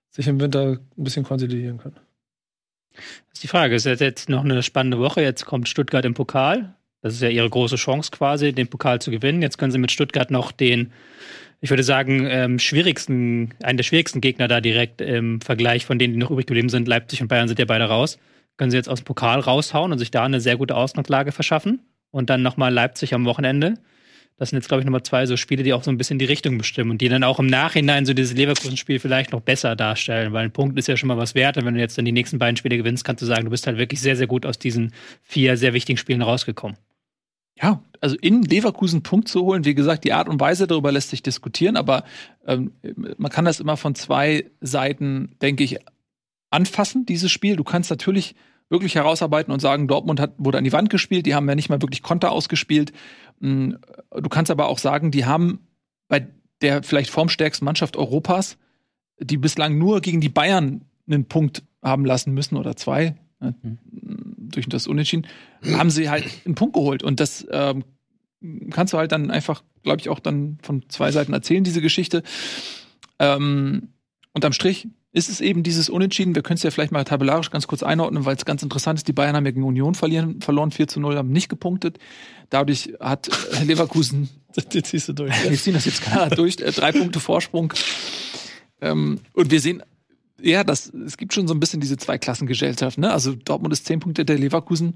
sich 0.08 0.26
im 0.26 0.40
Winter 0.40 0.78
ein 0.96 1.04
bisschen 1.04 1.24
konsolidieren 1.24 1.76
können. 1.76 1.96
Das 2.94 3.34
ist 3.34 3.42
die 3.42 3.48
Frage. 3.48 3.74
Es 3.74 3.86
ist 3.86 4.00
jetzt 4.00 4.28
noch 4.28 4.44
eine 4.44 4.62
spannende 4.62 4.98
Woche. 4.98 5.22
Jetzt 5.22 5.44
kommt 5.46 5.68
Stuttgart 5.68 6.04
im 6.04 6.14
Pokal. 6.14 6.74
Das 7.00 7.14
ist 7.14 7.22
ja 7.22 7.28
ihre 7.28 7.50
große 7.50 7.76
Chance 7.76 8.10
quasi, 8.12 8.52
den 8.52 8.68
Pokal 8.68 9.00
zu 9.00 9.10
gewinnen. 9.10 9.42
Jetzt 9.42 9.58
können 9.58 9.72
sie 9.72 9.78
mit 9.78 9.90
Stuttgart 9.90 10.30
noch 10.30 10.52
den, 10.52 10.92
ich 11.60 11.70
würde 11.70 11.82
sagen, 11.82 12.26
ähm, 12.28 12.58
schwierigsten, 12.60 13.54
einen 13.62 13.76
der 13.76 13.84
schwierigsten 13.84 14.20
Gegner 14.20 14.46
da 14.46 14.60
direkt 14.60 15.00
im 15.00 15.40
Vergleich 15.40 15.84
von 15.84 15.98
denen, 15.98 16.14
die 16.14 16.18
noch 16.18 16.30
übrig 16.30 16.46
geblieben 16.46 16.68
sind. 16.68 16.86
Leipzig 16.86 17.20
und 17.20 17.28
Bayern 17.28 17.48
sind 17.48 17.58
ja 17.58 17.64
beide 17.64 17.84
raus. 17.84 18.18
Können 18.56 18.70
sie 18.70 18.76
jetzt 18.76 18.88
aus 18.88 19.00
dem 19.00 19.04
Pokal 19.04 19.40
raushauen 19.40 19.90
und 19.90 19.98
sich 19.98 20.12
da 20.12 20.24
eine 20.24 20.40
sehr 20.40 20.56
gute 20.56 20.76
Ausgangslage 20.76 21.32
verschaffen. 21.32 21.80
Und 22.12 22.30
dann 22.30 22.42
nochmal 22.42 22.72
Leipzig 22.72 23.14
am 23.14 23.24
Wochenende. 23.24 23.74
Das 24.38 24.50
sind 24.50 24.58
jetzt, 24.58 24.68
glaube 24.68 24.80
ich, 24.80 24.84
nochmal 24.86 25.02
zwei 25.02 25.26
so 25.26 25.36
Spiele, 25.36 25.62
die 25.62 25.72
auch 25.72 25.84
so 25.84 25.90
ein 25.90 25.98
bisschen 25.98 26.18
die 26.18 26.24
Richtung 26.24 26.58
bestimmen 26.58 26.90
und 26.90 27.00
die 27.00 27.08
dann 27.08 27.22
auch 27.22 27.38
im 27.38 27.46
Nachhinein 27.46 28.06
so 28.06 28.14
dieses 28.14 28.34
Leverkusen-Spiel 28.34 28.98
vielleicht 28.98 29.32
noch 29.32 29.40
besser 29.40 29.76
darstellen, 29.76 30.32
weil 30.32 30.44
ein 30.44 30.52
Punkt 30.52 30.78
ist 30.78 30.88
ja 30.88 30.96
schon 30.96 31.08
mal 31.08 31.16
was 31.18 31.34
wert. 31.34 31.56
Und 31.58 31.64
wenn 31.64 31.74
du 31.74 31.80
jetzt 31.80 31.96
dann 31.96 32.04
die 32.04 32.12
nächsten 32.12 32.38
beiden 32.38 32.56
Spiele 32.56 32.76
gewinnst, 32.76 33.04
kannst 33.04 33.22
du 33.22 33.26
sagen, 33.26 33.44
du 33.44 33.50
bist 33.50 33.66
halt 33.66 33.78
wirklich 33.78 34.00
sehr, 34.00 34.16
sehr 34.16 34.26
gut 34.26 34.46
aus 34.46 34.58
diesen 34.58 34.92
vier 35.22 35.56
sehr 35.56 35.74
wichtigen 35.74 35.96
Spielen 35.96 36.22
rausgekommen. 36.22 36.76
Ja, 37.60 37.82
also 38.00 38.16
in 38.20 38.42
Leverkusen 38.42 38.96
einen 38.96 39.02
Punkt 39.02 39.28
zu 39.28 39.42
holen, 39.42 39.64
wie 39.64 39.74
gesagt, 39.74 40.04
die 40.04 40.12
Art 40.12 40.28
und 40.28 40.40
Weise 40.40 40.66
darüber 40.66 40.90
lässt 40.90 41.10
sich 41.10 41.22
diskutieren, 41.22 41.76
aber 41.76 42.04
ähm, 42.46 42.72
man 43.18 43.30
kann 43.30 43.44
das 43.44 43.60
immer 43.60 43.76
von 43.76 43.94
zwei 43.94 44.46
Seiten, 44.60 45.36
denke 45.40 45.62
ich, 45.62 45.78
anfassen, 46.50 47.06
dieses 47.06 47.30
Spiel. 47.30 47.56
Du 47.56 47.64
kannst 47.64 47.90
natürlich 47.90 48.34
wirklich 48.68 48.94
herausarbeiten 48.94 49.52
und 49.52 49.60
sagen, 49.60 49.86
Dortmund 49.86 50.18
hat, 50.18 50.32
wurde 50.38 50.58
an 50.58 50.64
die 50.64 50.72
Wand 50.72 50.90
gespielt, 50.90 51.26
die 51.26 51.34
haben 51.34 51.48
ja 51.48 51.54
nicht 51.54 51.68
mal 51.68 51.82
wirklich 51.82 52.02
Konter 52.02 52.32
ausgespielt. 52.32 52.92
Du 53.42 54.28
kannst 54.30 54.50
aber 54.52 54.68
auch 54.68 54.78
sagen, 54.78 55.10
die 55.10 55.26
haben 55.26 55.66
bei 56.08 56.28
der 56.60 56.84
vielleicht 56.84 57.10
formstärksten 57.10 57.64
Mannschaft 57.64 57.96
Europas, 57.96 58.56
die 59.18 59.36
bislang 59.36 59.78
nur 59.78 60.00
gegen 60.00 60.20
die 60.20 60.28
Bayern 60.28 60.84
einen 61.08 61.24
Punkt 61.24 61.64
haben 61.82 62.04
lassen 62.04 62.32
müssen 62.32 62.56
oder 62.56 62.76
zwei, 62.76 63.16
ne, 63.40 63.54
durch 63.90 64.68
das 64.68 64.86
Unentschieden, 64.86 65.26
haben 65.72 65.90
sie 65.90 66.08
halt 66.08 66.24
einen 66.44 66.54
Punkt 66.54 66.74
geholt. 66.74 67.02
Und 67.02 67.18
das 67.18 67.44
ähm, 67.50 67.84
kannst 68.70 68.92
du 68.92 68.98
halt 68.98 69.10
dann 69.10 69.32
einfach, 69.32 69.64
glaube 69.82 70.00
ich, 70.00 70.08
auch 70.08 70.20
dann 70.20 70.58
von 70.62 70.88
zwei 70.88 71.10
Seiten 71.10 71.32
erzählen, 71.32 71.64
diese 71.64 71.82
Geschichte. 71.82 72.22
Ähm, 73.18 73.88
unterm 74.32 74.52
Strich 74.52 74.86
ist 75.12 75.28
es 75.28 75.40
eben 75.40 75.62
dieses 75.62 75.88
Unentschieden. 75.88 76.34
Wir 76.34 76.42
können 76.42 76.56
es 76.56 76.62
ja 76.62 76.70
vielleicht 76.70 76.92
mal 76.92 77.04
tabellarisch 77.04 77.50
ganz 77.50 77.66
kurz 77.66 77.82
einordnen, 77.82 78.24
weil 78.24 78.36
es 78.36 78.44
ganz 78.44 78.62
interessant 78.62 78.98
ist. 78.98 79.08
Die 79.08 79.12
Bayern 79.12 79.36
haben 79.36 79.44
ja 79.44 79.52
gegen 79.52 79.64
Union 79.64 79.94
verlieren, 79.94 80.40
verloren, 80.40 80.70
4 80.70 80.88
zu 80.88 81.00
0, 81.00 81.16
haben 81.16 81.32
nicht 81.32 81.48
gepunktet. 81.48 81.98
Dadurch 82.48 82.94
hat 83.00 83.28
äh, 83.28 83.64
Leverkusen 83.64 84.28
Die 84.72 84.82
ziehst 84.82 85.08
du 85.08 85.12
durch. 85.12 85.32
wir 85.48 85.56
ziehen 85.56 85.74
das 85.74 85.84
jetzt 85.84 86.02
klar 86.02 86.30
durch. 86.34 86.58
Äh, 86.60 86.72
drei 86.72 86.92
Punkte 86.92 87.20
Vorsprung. 87.20 87.72
Ähm, 88.80 89.20
und 89.32 89.50
wir 89.50 89.60
sehen, 89.60 89.82
ja, 90.40 90.64
das, 90.64 90.92
es 91.06 91.16
gibt 91.16 91.32
schon 91.34 91.46
so 91.46 91.54
ein 91.54 91.60
bisschen 91.60 91.80
diese 91.80 91.96
Zweiklassengesellschaft. 91.96 92.98
Ne? 92.98 93.12
Also 93.12 93.34
Dortmund 93.34 93.72
ist 93.72 93.86
zehn 93.86 94.00
Punkte 94.00 94.24
der 94.24 94.38
Leverkusen. 94.38 94.94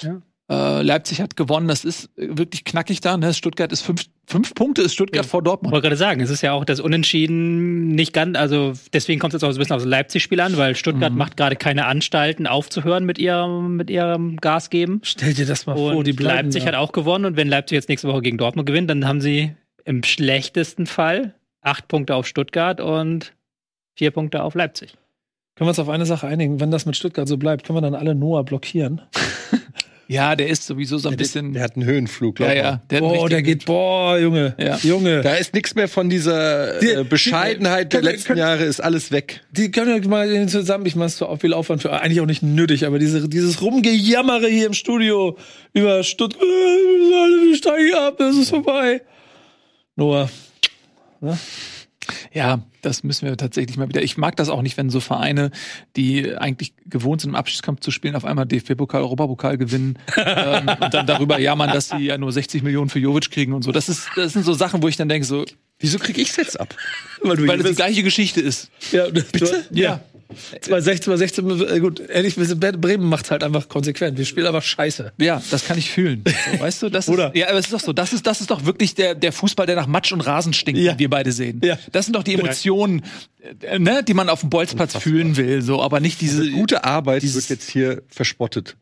Ja. 0.00 0.20
Äh, 0.52 0.82
Leipzig 0.82 1.20
hat 1.20 1.36
gewonnen. 1.36 1.66
Das 1.68 1.84
ist 1.84 2.06
äh, 2.18 2.28
wirklich 2.36 2.64
knackig 2.64 3.00
da. 3.00 3.16
Ne? 3.16 3.32
Stuttgart 3.32 3.72
ist 3.72 3.80
fünf, 3.80 4.04
fünf 4.26 4.54
Punkte, 4.54 4.82
ist 4.82 4.92
Stuttgart 4.92 5.24
Ja. 5.24 5.30
vor 5.30 5.40
Ich 5.40 5.44
Dortmund. 5.44 5.72
wollte 5.72 5.86
gerade 5.88 5.96
sagen, 5.96 6.20
es 6.20 6.28
ist 6.30 6.42
ja 6.42 6.52
auch 6.52 6.64
das 6.64 6.80
Unentschieden 6.80 7.88
nicht 7.88 8.12
ganz, 8.12 8.36
also 8.36 8.72
deswegen 8.92 9.18
kommt 9.20 9.32
es 9.32 9.40
jetzt 9.40 9.48
auch 9.48 9.52
so 9.52 9.58
ein 9.58 9.60
bisschen 9.60 9.76
aufs 9.76 9.84
Leipzig-Spiel 9.84 10.40
an, 10.40 10.56
weil 10.56 10.74
Stuttgart 10.76 11.12
Mhm. 11.12 11.18
macht 11.18 11.36
gerade 11.36 11.56
keine 11.56 11.86
Anstalten 11.86 12.46
aufzuhören 12.46 13.04
mit 13.04 13.18
ihrem, 13.18 13.76
mit 13.76 13.88
ihrem 13.90 14.36
Gas 14.38 14.68
geben. 14.70 15.00
Stell 15.04 15.32
dir 15.34 15.46
das 15.46 15.66
mal 15.66 15.76
vor, 15.76 15.94
Und 15.96 16.06
die 16.06 16.12
bleiben 16.12 16.46
Leipzig 16.48 16.62
da. 16.64 16.68
hat 16.68 16.74
auch 16.74 16.92
gewonnen 16.92 17.24
und 17.24 17.36
wenn 17.36 17.48
Leipzig 17.48 17.76
jetzt 17.76 17.88
nächste 17.88 18.08
Woche 18.08 18.20
gegen 18.20 18.36
Dortmund 18.38 18.66
gewinnt, 18.66 18.90
dann 18.90 19.06
haben 19.08 19.20
sie 19.20 19.54
im 19.84 20.02
schlechtesten 20.02 20.86
Fall 20.86 21.34
acht 21.62 21.88
Punkte 21.88 22.14
auf 22.14 22.26
Stuttgart 22.26 22.80
und 22.80 23.32
vier 23.94 24.10
Punkte 24.10 24.42
auf 24.42 24.54
Leipzig. 24.54 24.94
Können 25.54 25.66
wir 25.66 25.70
uns 25.70 25.78
auf 25.78 25.88
eine 25.88 26.06
Sache 26.06 26.26
einigen? 26.26 26.60
Wenn 26.60 26.70
das 26.70 26.86
mit 26.86 26.96
Stuttgart 26.96 27.28
so 27.28 27.36
bleibt, 27.36 27.64
können 27.66 27.76
wir 27.76 27.82
dann 27.82 27.94
alle 27.94 28.14
Noah 28.14 28.44
blockieren? 28.44 29.02
Ja, 30.12 30.36
der 30.36 30.48
ist 30.48 30.66
sowieso 30.66 30.98
so 30.98 31.08
ein 31.08 31.12
Der, 31.12 31.16
bisschen. 31.16 31.52
der 31.54 31.62
hat 31.62 31.74
einen 31.76 31.86
Höhenflug, 31.86 32.38
ja, 32.38 32.46
glaub 32.52 32.56
mal. 32.64 32.70
ja. 32.70 32.82
Der 32.90 32.98
Boah, 33.00 33.28
der 33.28 33.42
geht, 33.42 33.64
boah, 33.64 34.18
Junge, 34.18 34.54
Ja. 34.58 34.76
Junge. 34.76 35.22
Da 35.22 35.34
ist 35.36 35.54
nichts 35.54 35.74
mehr 35.74 35.88
von 35.88 36.10
dieser 36.10 36.78
Die- 36.80 36.88
äh, 36.88 37.04
Bescheidenheit 37.04 37.92
der 37.92 38.00
die- 38.02 38.06
letzten 38.08 38.26
können- 38.28 38.38
Jahre, 38.40 38.64
ist 38.64 38.80
alles 38.80 39.10
weg. 39.10 39.40
Die 39.52 39.70
können 39.70 40.02
ja 40.02 40.08
mal 40.08 40.48
zusammen, 40.48 40.84
ich 40.86 40.94
meine, 40.96 41.06
es 41.06 41.14
ist 41.14 41.18
so 41.20 41.36
viel 41.40 41.54
Aufwand 41.54 41.82
für, 41.82 41.92
eigentlich 41.92 42.20
auch 42.20 42.26
nicht 42.26 42.42
nötig, 42.42 42.84
aber 42.86 42.98
diese, 42.98 43.28
dieses 43.28 43.62
Rumgejammere 43.62 44.48
hier 44.48 44.66
im 44.66 44.74
Studio 44.74 45.36
über 45.72 46.02
Stuttgart, 46.04 46.42
äh, 46.42 47.48
wir 47.48 47.56
steigen 47.56 47.94
ab, 47.94 48.16
das 48.18 48.36
ist 48.36 48.50
vorbei. 48.50 49.00
Noah, 49.96 50.28
Ja, 52.32 52.62
das 52.80 53.04
müssen 53.04 53.28
wir 53.28 53.36
tatsächlich 53.36 53.76
mal 53.76 53.88
wieder. 53.88 54.02
Ich 54.02 54.16
mag 54.16 54.36
das 54.36 54.48
auch 54.48 54.62
nicht, 54.62 54.76
wenn 54.76 54.90
so 54.90 55.00
Vereine, 55.00 55.50
die 55.96 56.36
eigentlich 56.36 56.74
gewohnt 56.86 57.20
sind, 57.20 57.30
im 57.30 57.36
Abschiedskampf 57.36 57.80
zu 57.80 57.90
spielen, 57.90 58.16
auf 58.16 58.24
einmal 58.24 58.46
DFB-Pokal, 58.46 59.02
Europapokal 59.02 59.58
gewinnen 59.58 59.98
ähm, 60.16 60.68
und 60.80 60.94
dann 60.94 61.06
darüber 61.06 61.38
jammern, 61.38 61.70
dass 61.72 61.90
sie 61.90 61.98
ja 61.98 62.18
nur 62.18 62.32
60 62.32 62.62
Millionen 62.62 62.90
für 62.90 62.98
Jovic 62.98 63.30
kriegen 63.30 63.52
und 63.52 63.62
so. 63.62 63.72
Das 63.72 63.88
ist, 63.88 64.08
das 64.16 64.32
sind 64.32 64.44
so 64.44 64.52
Sachen, 64.52 64.82
wo 64.82 64.88
ich 64.88 64.96
dann 64.96 65.08
denke, 65.08 65.26
so, 65.26 65.44
Wieso 65.82 65.98
krieg 65.98 66.16
ich's 66.16 66.36
jetzt 66.36 66.58
ab? 66.60 66.76
weil 67.22 67.36
du 67.36 67.46
weil 67.48 67.58
das 67.58 67.70
die 67.70 67.74
gleiche 67.74 68.02
Geschichte 68.04 68.40
ist. 68.40 68.70
Ja, 68.92 69.10
bitte? 69.10 69.66
Ja. 69.72 70.00
2016, 70.60 71.04
2016, 71.04 71.76
äh, 71.76 71.80
gut, 71.80 72.00
ehrlich, 72.00 72.36
wir 72.36 72.44
sind- 72.44 72.60
Bremen 72.80 73.08
macht's 73.08 73.30
halt 73.30 73.42
einfach 73.44 73.68
konsequent. 73.68 74.18
Wir 74.18 74.24
spielen 74.24 74.46
aber 74.46 74.60
scheiße. 74.62 75.12
Ja, 75.18 75.42
das 75.50 75.66
kann 75.66 75.78
ich 75.78 75.90
fühlen. 75.90 76.22
So, 76.52 76.60
weißt 76.60 76.82
du, 76.82 76.88
das 76.88 77.08
Oder? 77.08 77.28
Ist, 77.28 77.36
ja, 77.36 77.48
aber 77.48 77.58
es 77.58 77.66
ist 77.66 77.72
doch 77.74 77.80
so. 77.80 77.92
Das 77.92 78.12
ist, 78.12 78.26
das 78.26 78.40
ist 78.40 78.50
doch 78.50 78.64
wirklich 78.64 78.94
der, 78.94 79.14
der 79.14 79.32
Fußball, 79.32 79.66
der 79.66 79.76
nach 79.76 79.86
Matsch 79.86 80.12
und 80.12 80.20
Rasen 80.20 80.52
stinkt, 80.52 80.80
Ja. 80.80 80.92
den 80.92 80.98
wir 80.98 81.10
beide 81.10 81.32
sehen. 81.32 81.60
Ja. 81.64 81.78
Das 81.92 82.06
sind 82.06 82.14
doch 82.14 82.22
die 82.22 82.34
Emotionen, 82.34 83.02
äh, 83.62 83.78
ne, 83.78 84.02
die 84.02 84.14
man 84.14 84.28
auf 84.28 84.40
dem 84.40 84.50
Bolzplatz 84.50 84.96
fühlen 84.96 85.36
will, 85.36 85.62
so, 85.62 85.82
aber 85.82 86.00
nicht 86.00 86.20
diese 86.20 86.50
Gute 86.50 86.84
Arbeit 86.84 87.22
dieses- 87.22 87.48
wird 87.50 87.60
jetzt 87.60 87.70
hier 87.70 88.02
verspottet. 88.08 88.76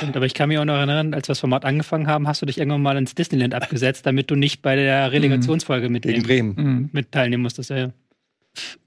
Und, 0.00 0.16
aber 0.16 0.26
ich 0.26 0.34
kann 0.34 0.48
mich 0.48 0.58
auch 0.58 0.64
noch 0.64 0.74
erinnern, 0.76 1.12
als 1.12 1.26
wir 1.26 1.32
das 1.32 1.40
Format 1.40 1.64
angefangen 1.64 2.06
haben, 2.06 2.28
hast 2.28 2.40
du 2.40 2.46
dich 2.46 2.58
irgendwann 2.58 2.82
mal 2.82 2.96
ins 2.96 3.16
Disneyland 3.16 3.52
abgesetzt, 3.52 4.06
damit 4.06 4.30
du 4.30 4.36
nicht 4.36 4.62
bei 4.62 4.76
der 4.76 5.10
Relegationsfolge 5.10 5.88
mit, 5.88 6.04
Gegen 6.04 6.22
Bremen. 6.22 6.88
mit 6.92 7.10
teilnehmen 7.10 7.42
musstest. 7.42 7.70
Ja, 7.70 7.76
ja. 7.78 7.92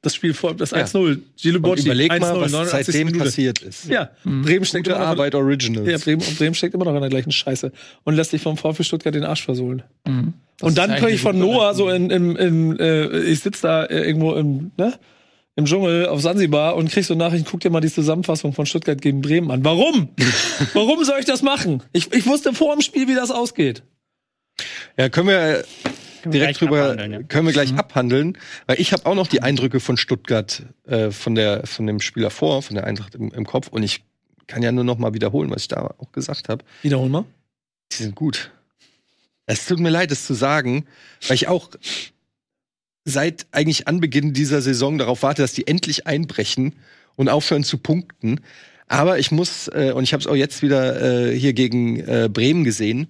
Das 0.02 0.14
Spiel 0.14 0.34
vor, 0.34 0.54
das 0.54 0.72
Ja. 0.72 0.78
1-0. 0.78 1.20
Gilo 1.42 1.56
Und 1.58 1.62
Bocci, 1.64 1.86
überleg 1.86 2.12
1-0, 2.12 2.20
mal, 2.20 2.40
was 2.42 2.52
89. 2.52 2.86
seitdem 2.86 3.08
Minute. 3.08 3.24
passiert 3.26 3.60
ist. 3.64 3.86
Ja, 3.86 4.12
Bremen 4.24 4.66
steckt 4.66 4.86
Gute 4.86 4.96
immer 4.96 5.06
noch, 5.06 5.12
Arbeit 5.12 5.34
Originals. 5.36 5.90
ja, 5.90 5.98
Bremen, 5.98 6.22
und 6.22 6.38
Bremen 6.38 6.54
steckt 6.54 6.76
immer 6.76 6.86
noch 6.86 6.94
in 6.94 7.02
der 7.02 7.10
gleichen 7.10 7.32
Scheiße 7.32 7.72
und 8.04 8.16
lässt 8.16 8.32
sich 8.32 8.42
vom 8.42 8.58
VfB 8.58 8.84
Stuttgart 8.84 9.16
den 9.16 9.24
Arsch 9.24 9.44
versohlen. 9.44 9.82
Mhm. 10.06 10.34
Und 10.62 10.78
dann 10.78 10.96
kriege 10.96 11.12
ich 11.14 11.22
von 11.22 11.38
Noah 11.38 11.74
so 11.74 11.90
in, 11.90 12.10
in, 12.12 12.36
in 12.36 12.80
äh, 12.80 13.20
ich 13.24 13.40
sitz 13.40 13.62
da 13.62 13.86
äh, 13.86 14.06
irgendwo 14.08 14.34
im, 14.36 14.72
ne? 14.78 14.94
Im 15.58 15.66
Dschungel 15.66 16.08
auf 16.08 16.22
Sansibar 16.22 16.76
und 16.76 16.92
krieg 16.92 17.06
so 17.06 17.16
Nachrichten, 17.16 17.48
guck 17.50 17.62
dir 17.62 17.70
mal 17.70 17.80
die 17.80 17.92
Zusammenfassung 17.92 18.52
von 18.52 18.66
Stuttgart 18.66 19.02
gegen 19.02 19.22
Bremen 19.22 19.52
an. 19.52 19.64
Warum? 19.64 20.10
Warum 20.74 21.04
soll 21.06 21.20
ich 21.20 21.26
das 21.26 21.42
machen? 21.42 21.82
Ich, 21.94 22.12
ich 22.12 22.26
wusste 22.26 22.54
vor 22.54 22.76
dem 22.76 22.82
Spiel, 22.82 23.08
wie 23.08 23.16
das 23.16 23.32
ausgeht. 23.32 23.82
Ja, 24.98 25.10
können 25.10 25.30
wir 25.30 25.40
Können 25.40 25.64
wir 25.64 25.64
direkt 26.26 26.62
drüber, 26.62 26.98
ja. 26.98 27.24
können 27.24 27.46
wir 27.46 27.54
gleich 27.54 27.74
abhandeln, 27.76 28.38
weil 28.66 28.80
ich 28.80 28.94
habe 28.94 29.06
auch 29.06 29.16
noch 29.16 29.28
die 29.28 29.42
Eindrücke 29.42 29.80
von 29.80 29.98
Stuttgart 29.98 30.64
äh, 30.86 31.12
von 31.12 31.36
der 31.36 31.66
von 31.66 31.88
dem 31.88 32.00
Spieler 32.00 32.30
vor, 32.30 32.62
von 32.62 32.76
der 32.76 32.86
Eintracht 32.86 33.16
im, 33.16 33.32
im 33.32 33.46
Kopf 33.46 33.68
und 33.70 33.84
ich 33.84 34.04
kann 34.48 34.62
ja 34.62 34.72
nur 34.72 34.84
noch 34.84 34.98
mal 34.98 35.14
wiederholen, 35.14 35.50
was 35.50 35.64
ich 35.64 35.68
da 35.68 35.94
auch 35.98 36.12
gesagt 36.12 36.50
habe. 36.50 36.64
Wiederholen 36.82 37.12
mal. 37.12 37.26
Die 37.92 38.04
sind 38.04 38.16
gut. 38.16 38.52
Es 39.46 39.66
tut 39.66 39.80
mir 39.80 39.90
leid, 39.90 40.12
das 40.12 40.26
zu 40.26 40.34
sagen, 40.34 40.86
weil 41.28 41.36
ich 41.36 41.48
auch 41.48 41.70
seit 43.04 43.46
eigentlich 43.52 43.88
Anbeginn 43.88 44.34
dieser 44.34 44.62
Saison 44.62 44.98
darauf 44.98 45.24
warte, 45.24 45.44
dass 45.44 45.54
die 45.54 45.68
endlich 45.68 46.08
einbrechen 46.08 46.74
und 47.16 47.30
aufhören 47.30 47.64
zu 47.64 47.78
punkten. 47.78 48.42
Aber 48.88 49.20
ich 49.20 49.32
muss, 49.32 49.68
äh, 49.68 49.94
und 49.96 50.04
ich 50.04 50.14
habe 50.14 50.22
es 50.22 50.28
auch 50.28 50.36
jetzt 50.36 50.62
wieder 50.62 51.30
äh, 51.32 51.38
hier 51.38 51.54
gegen 51.54 52.00
äh, 52.00 52.30
Bremen 52.32 52.64
gesehen, 52.64 53.08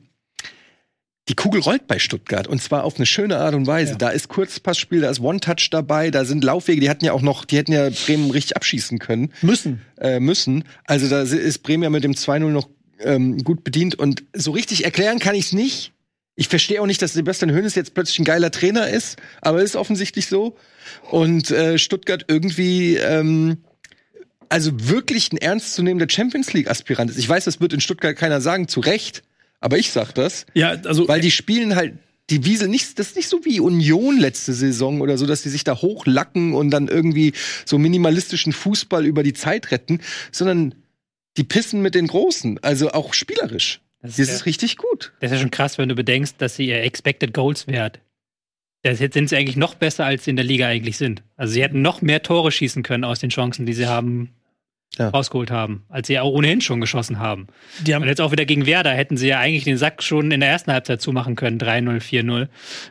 die 1.27 1.35
Kugel 1.35 1.61
rollt 1.61 1.87
bei 1.87 1.97
Stuttgart 1.97 2.47
und 2.47 2.61
zwar 2.61 2.83
auf 2.83 2.97
eine 2.97 3.05
schöne 3.05 3.37
Art 3.37 3.55
und 3.55 3.65
Weise. 3.65 3.93
Ja. 3.93 3.97
Da 3.97 4.09
ist 4.09 4.27
Kurzpassspiel, 4.27 5.01
da 5.01 5.09
ist 5.09 5.19
One-Touch 5.19 5.69
dabei, 5.71 6.11
da 6.11 6.23
sind 6.23 6.43
Laufwege, 6.43 6.81
die 6.81 6.89
hatten 6.89 7.03
ja 7.03 7.13
auch 7.13 7.21
noch, 7.21 7.45
die 7.45 7.57
hätten 7.57 7.71
ja 7.71 7.89
Bremen 7.89 8.29
richtig 8.29 8.55
abschießen 8.55 8.99
können 8.99 9.31
Müssen. 9.41 9.81
äh, 9.99 10.19
müssen. 10.19 10.65
Also 10.85 11.07
da 11.09 11.21
ist 11.23 11.63
Bremen 11.63 11.83
ja 11.83 11.89
mit 11.89 12.03
dem 12.03 12.13
2-0 12.13 12.39
noch 12.49 12.69
ähm, 12.99 13.39
gut 13.39 13.63
bedient 13.63 13.95
und 13.95 14.23
so 14.33 14.51
richtig 14.51 14.85
erklären 14.85 15.19
kann 15.19 15.35
ich 15.35 15.47
es 15.47 15.53
nicht. 15.53 15.91
Ich 16.35 16.49
verstehe 16.49 16.81
auch 16.81 16.85
nicht, 16.85 17.01
dass 17.01 17.13
Sebastian 17.13 17.55
Hoeneß 17.55 17.75
jetzt 17.75 17.93
plötzlich 17.93 18.19
ein 18.19 18.25
geiler 18.25 18.51
Trainer 18.51 18.89
ist, 18.89 19.17
aber 19.41 19.63
ist 19.63 19.75
offensichtlich 19.75 20.27
so. 20.27 20.57
Und 21.09 21.49
äh, 21.49 21.77
Stuttgart 21.79 22.25
irgendwie 22.27 22.97
ähm, 22.97 23.57
also 24.49 24.71
wirklich 24.75 25.31
ein 25.31 25.37
ernstzunehmender 25.37 26.07
Champions 26.09 26.53
League 26.53 26.69
Aspirant 26.69 27.09
ist. 27.09 27.17
Ich 27.17 27.27
weiß, 27.27 27.45
das 27.45 27.61
wird 27.61 27.73
in 27.73 27.79
Stuttgart 27.79 28.15
keiner 28.15 28.41
sagen, 28.41 28.67
zu 28.67 28.79
Recht, 28.79 29.23
aber 29.59 29.77
ich 29.77 29.91
sag 29.91 30.13
das, 30.13 30.45
Ja, 30.53 30.69
also 30.85 31.07
weil 31.07 31.21
die 31.21 31.31
spielen 31.31 31.75
halt 31.75 31.93
die 32.29 32.43
Wiesel 32.43 32.67
nicht, 32.67 32.97
das 32.97 33.09
ist 33.09 33.15
nicht 33.15 33.29
so 33.29 33.45
wie 33.45 33.59
Union 33.59 34.17
letzte 34.17 34.53
Saison 34.53 35.01
oder 35.01 35.17
so, 35.17 35.27
dass 35.27 35.43
die 35.43 35.49
sich 35.49 35.63
da 35.63 35.79
hochlacken 35.81 36.53
und 36.53 36.71
dann 36.71 36.87
irgendwie 36.87 37.33
so 37.65 37.77
minimalistischen 37.77 38.51
Fußball 38.51 39.05
über 39.05 39.21
die 39.21 39.33
Zeit 39.33 39.71
retten, 39.71 40.01
sondern 40.31 40.73
die 41.37 41.43
pissen 41.43 41.81
mit 41.81 41.93
den 41.93 42.07
Großen, 42.07 42.59
also 42.63 42.91
auch 42.91 43.13
spielerisch. 43.13 43.81
Das 44.01 44.15
Das 44.15 44.19
ist, 44.19 44.29
ist 44.29 44.39
ja, 44.39 44.43
richtig 44.45 44.77
gut. 44.77 45.13
das 45.19 45.31
ist 45.31 45.35
ja 45.35 45.41
schon 45.41 45.51
krass, 45.51 45.77
wenn 45.77 45.89
du 45.89 45.95
bedenkst, 45.95 46.35
dass 46.39 46.55
sie 46.55 46.67
ihr 46.67 46.81
Expected 46.81 47.33
Goals 47.33 47.67
wert. 47.67 47.99
Das 48.81 48.99
jetzt 48.99 49.13
sind 49.15 49.29
sie 49.29 49.35
eigentlich 49.35 49.57
noch 49.57 49.75
besser, 49.75 50.05
als 50.05 50.25
sie 50.25 50.29
in 50.29 50.35
der 50.35 50.45
Liga 50.45 50.67
eigentlich 50.67 50.97
sind. 50.97 51.23
Also 51.35 51.53
sie 51.53 51.63
hätten 51.63 51.81
noch 51.81 52.01
mehr 52.01 52.21
Tore 52.21 52.51
schießen 52.51 52.83
können 52.83 53.03
aus 53.03 53.19
den 53.19 53.31
Chancen, 53.31 53.65
die 53.65 53.73
sie 53.73 53.87
haben 53.87 54.29
Ja. 54.97 55.09
rausgeholt 55.09 55.51
haben, 55.51 55.83
als 55.89 56.07
sie 56.07 56.13
ja 56.13 56.21
auch 56.21 56.31
ohnehin 56.31 56.61
schon 56.61 56.81
geschossen 56.81 57.19
haben. 57.19 57.47
die 57.85 57.93
haben 57.93 58.03
Und 58.03 58.07
jetzt 58.07 58.21
auch 58.21 58.31
wieder 58.31 58.45
gegen 58.45 58.65
Werder 58.65 58.91
hätten 58.91 59.17
sie 59.17 59.27
ja 59.27 59.39
eigentlich 59.39 59.63
den 59.63 59.77
Sack 59.77 60.03
schon 60.03 60.31
in 60.31 60.39
der 60.39 60.49
ersten 60.49 60.71
Halbzeit 60.71 61.01
zumachen 61.01 61.35
können, 61.35 61.59
3-0, 61.59 62.01
4-0. 62.01 62.47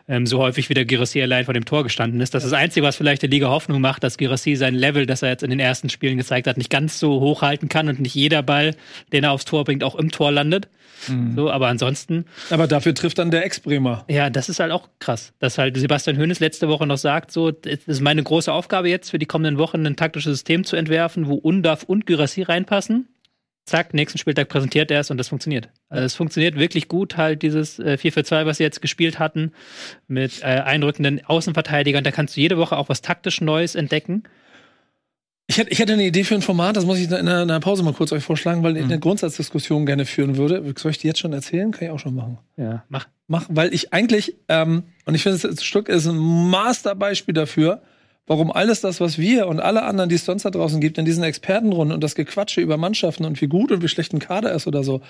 Ähm, 0.08 0.26
so 0.26 0.38
häufig 0.38 0.68
wie 0.68 0.74
der 0.74 0.84
Girassi 0.84 1.22
allein 1.22 1.44
vor 1.44 1.54
dem 1.54 1.64
Tor 1.64 1.82
gestanden 1.82 2.20
ist. 2.20 2.34
Das 2.34 2.44
ist 2.44 2.50
das 2.50 2.58
Einzige, 2.58 2.86
was 2.86 2.96
vielleicht 2.96 3.22
der 3.22 3.30
Liga 3.30 3.48
Hoffnung 3.48 3.80
macht, 3.80 4.04
dass 4.04 4.18
Girassi 4.18 4.56
sein 4.56 4.74
Level, 4.74 5.06
das 5.06 5.22
er 5.22 5.30
jetzt 5.30 5.42
in 5.42 5.50
den 5.50 5.60
ersten 5.60 5.88
Spielen 5.88 6.16
gezeigt 6.16 6.46
hat, 6.46 6.56
nicht 6.58 6.70
ganz 6.70 6.98
so 6.98 7.20
hochhalten 7.20 7.68
kann 7.68 7.88
und 7.88 8.00
nicht 8.00 8.14
jeder 8.14 8.42
Ball, 8.42 8.74
den 9.12 9.24
er 9.24 9.32
aufs 9.32 9.44
Tor 9.44 9.64
bringt, 9.64 9.84
auch 9.84 9.94
im 9.94 10.10
Tor 10.10 10.32
landet. 10.32 10.68
So, 11.34 11.50
aber 11.50 11.68
ansonsten, 11.68 12.24
aber 12.48 12.66
dafür 12.66 12.94
trifft 12.94 13.18
dann 13.18 13.30
der 13.30 13.44
Ex-Bremer. 13.44 14.06
ja, 14.08 14.30
das 14.30 14.48
ist 14.48 14.58
halt 14.58 14.72
auch 14.72 14.88
krass, 15.00 15.34
dass 15.38 15.58
halt 15.58 15.76
Sebastian 15.76 16.16
Hoeneß 16.16 16.40
letzte 16.40 16.68
Woche 16.68 16.86
noch 16.86 16.96
sagt, 16.96 17.30
so, 17.30 17.50
das 17.50 17.80
ist 17.86 18.00
meine 18.00 18.22
große 18.22 18.50
Aufgabe 18.50 18.88
jetzt 18.88 19.10
für 19.10 19.18
die 19.18 19.26
kommenden 19.26 19.58
Wochen, 19.58 19.84
ein 19.84 19.96
taktisches 19.96 20.32
System 20.32 20.64
zu 20.64 20.76
entwerfen, 20.76 21.26
wo 21.26 21.34
Undaf 21.34 21.82
und 21.94 22.06
Gyrassi 22.06 22.42
reinpassen. 22.42 23.08
Zack, 23.66 23.94
nächsten 23.94 24.18
Spieltag 24.18 24.50
präsentiert 24.50 24.90
er 24.90 25.00
es 25.00 25.10
und 25.10 25.16
das 25.16 25.28
funktioniert. 25.28 25.70
Also 25.88 26.04
es 26.04 26.14
funktioniert 26.14 26.58
wirklich 26.58 26.86
gut, 26.86 27.16
halt 27.16 27.40
dieses 27.40 27.78
äh, 27.78 27.96
4-4-2, 27.98 28.44
was 28.44 28.58
sie 28.58 28.62
jetzt 28.62 28.82
gespielt 28.82 29.18
hatten, 29.18 29.52
mit 30.06 30.42
äh, 30.42 30.44
einrückenden 30.44 31.24
Außenverteidigern. 31.24 32.04
Da 32.04 32.10
kannst 32.10 32.36
du 32.36 32.42
jede 32.42 32.58
Woche 32.58 32.76
auch 32.76 32.90
was 32.90 33.00
taktisch 33.00 33.40
Neues 33.40 33.74
entdecken. 33.74 34.24
Ich 35.46 35.58
hätte, 35.58 35.70
ich 35.70 35.82
eine 35.82 36.04
Idee 36.04 36.24
für 36.24 36.34
ein 36.34 36.42
Format, 36.42 36.76
das 36.76 36.84
muss 36.86 36.98
ich 36.98 37.04
in 37.04 37.14
einer, 37.14 37.42
in 37.42 37.50
einer 37.50 37.60
Pause 37.60 37.82
mal 37.82 37.92
kurz 37.92 38.12
euch 38.12 38.24
vorschlagen, 38.24 38.62
weil 38.62 38.76
ich 38.76 38.84
Mhm. 38.84 38.90
eine 38.92 39.00
Grundsatzdiskussion 39.00 39.86
gerne 39.86 40.04
führen 40.06 40.36
würde. 40.36 40.62
Soll 40.76 40.90
ich 40.90 40.98
die 40.98 41.06
jetzt 41.06 41.20
schon 41.20 41.32
erzählen? 41.32 41.70
Kann 41.70 41.84
ich 41.84 41.90
auch 41.90 41.98
schon 41.98 42.14
machen. 42.14 42.38
Ja, 42.56 42.84
mach. 42.88 43.08
Mach, 43.28 43.46
weil 43.48 43.72
ich 43.72 43.94
eigentlich, 43.94 44.36
ähm, 44.48 44.84
und 45.06 45.14
ich 45.14 45.22
finde, 45.22 45.38
das 45.38 45.64
Stück 45.64 45.88
ist 45.88 46.06
ein 46.06 46.16
Masterbeispiel 46.16 47.32
dafür, 47.32 47.82
warum 48.26 48.50
alles 48.50 48.80
das, 48.80 49.00
was 49.00 49.18
wir 49.18 49.46
und 49.46 49.60
alle 49.60 49.82
anderen, 49.82 50.08
die 50.08 50.16
es 50.16 50.24
sonst 50.24 50.44
da 50.44 50.50
draußen 50.50 50.80
gibt, 50.80 50.98
in 50.98 51.04
diesen 51.04 51.24
Expertenrunden 51.24 51.94
und 51.94 52.02
das 52.02 52.14
Gequatsche 52.14 52.60
über 52.60 52.76
Mannschaften 52.76 53.24
und 53.24 53.40
wie 53.40 53.46
gut 53.46 53.72
und 53.72 53.82
wie 53.82 53.88
schlecht 53.88 54.12
ein 54.12 54.18
Kader 54.18 54.52
ist 54.52 54.66
oder 54.66 54.82
so, 54.82 55.00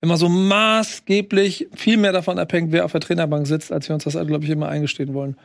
immer 0.00 0.16
so 0.16 0.28
maßgeblich 0.28 1.68
viel 1.74 1.96
mehr 1.96 2.12
davon 2.12 2.38
abhängt, 2.38 2.72
wer 2.72 2.84
auf 2.84 2.92
der 2.92 3.00
Trainerbank 3.00 3.46
sitzt, 3.46 3.72
als 3.72 3.88
wir 3.88 3.94
uns 3.94 4.04
das, 4.04 4.14
glaube 4.26 4.44
ich, 4.44 4.50
immer 4.50 4.68
eingestehen 4.68 5.14
wollen. 5.14 5.36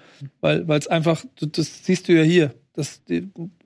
Weil 0.42 0.70
es 0.70 0.88
einfach, 0.88 1.24
das 1.40 1.86
siehst 1.86 2.08
du 2.08 2.14
ja 2.14 2.24
hier. 2.24 2.54
Das, 2.80 3.02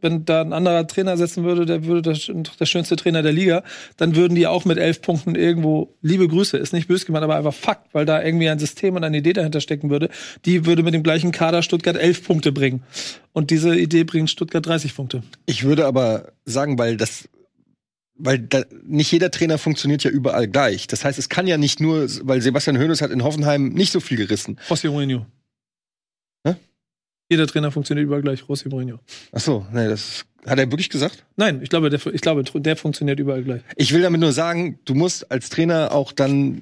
wenn 0.02 0.26
da 0.26 0.42
ein 0.42 0.54
anderer 0.54 0.88
Trainer 0.88 1.16
setzen 1.18 1.44
würde, 1.44 1.66
der 1.66 1.86
würde 1.86 2.02
das, 2.02 2.32
der 2.60 2.66
schönste 2.66 2.96
Trainer 2.96 3.22
der 3.22 3.32
Liga, 3.32 3.64
dann 3.98 4.16
würden 4.16 4.34
die 4.34 4.48
auch 4.48 4.66
mit 4.66 4.80
elf 4.80 5.02
Punkten 5.02 5.36
irgendwo, 5.36 5.94
liebe 6.02 6.28
Grüße, 6.28 6.58
ist 6.58 6.74
nicht 6.74 6.88
böse 6.88 7.06
gemeint, 7.06 7.24
aber 7.24 7.36
einfach 7.36 7.54
Fakt, 7.54 7.94
weil 7.94 8.06
da 8.06 8.24
irgendwie 8.24 8.50
ein 8.50 8.58
System 8.60 8.96
und 8.96 9.04
eine 9.04 9.18
Idee 9.18 9.34
dahinter 9.34 9.62
stecken 9.62 9.90
würde, 9.90 10.10
die 10.46 10.66
würde 10.66 10.82
mit 10.82 10.94
dem 10.94 11.04
gleichen 11.04 11.32
Kader 11.32 11.62
Stuttgart 11.62 11.96
elf 11.96 12.26
Punkte 12.26 12.52
bringen. 12.52 12.84
Und 13.34 13.52
diese 13.52 13.76
Idee 13.78 14.04
bringt 14.04 14.30
Stuttgart 14.30 14.66
30 14.66 14.96
Punkte. 14.96 15.24
Ich 15.46 15.64
würde 15.64 15.86
aber 15.86 16.34
sagen, 16.46 16.78
weil 16.78 16.98
das 16.98 17.30
weil 18.16 18.40
da, 18.40 18.64
nicht 18.84 19.12
jeder 19.12 19.32
Trainer 19.32 19.58
funktioniert 19.58 20.04
ja 20.04 20.12
überall 20.12 20.48
gleich. 20.48 20.88
Das 20.88 21.04
heißt, 21.04 21.18
es 21.20 21.30
kann 21.30 21.48
ja 21.48 21.58
nicht 21.58 21.80
nur, 21.80 22.08
weil 22.22 22.42
Sebastian 22.42 22.78
Hoeneß 22.78 23.02
hat 23.02 23.12
in 23.12 23.24
Hoffenheim 23.24 23.70
nicht 23.70 23.92
so 23.92 24.00
viel 24.00 24.18
gerissen. 24.18 24.60
Rossi 24.70 24.88
Mourinho. 24.88 25.26
Jeder 27.34 27.48
Trainer 27.48 27.72
funktioniert 27.72 28.06
überall 28.06 28.22
gleich, 28.22 28.48
Rossi 28.48 28.70
Mourinho. 28.70 29.00
Ach 29.32 29.40
so, 29.40 29.66
nee, 29.74 29.88
das 29.88 30.24
hat 30.46 30.60
er 30.60 30.70
wirklich 30.70 30.92
gesagt? 30.92 31.26
Nein, 31.36 31.62
ich 31.64 31.70
glaube, 31.70 31.90
der, 31.90 32.00
ich 32.14 32.22
glaube, 32.22 32.44
der 32.44 32.76
funktioniert 32.76 33.20
überall 33.20 33.44
gleich. 33.44 33.62
Ich 33.76 33.92
will 33.92 34.04
damit 34.04 34.22
nur 34.22 34.34
sagen, 34.34 34.78
du 34.86 34.94
musst 34.94 35.32
als 35.32 35.50
Trainer 35.50 35.92
auch 35.92 36.12
dann 36.12 36.62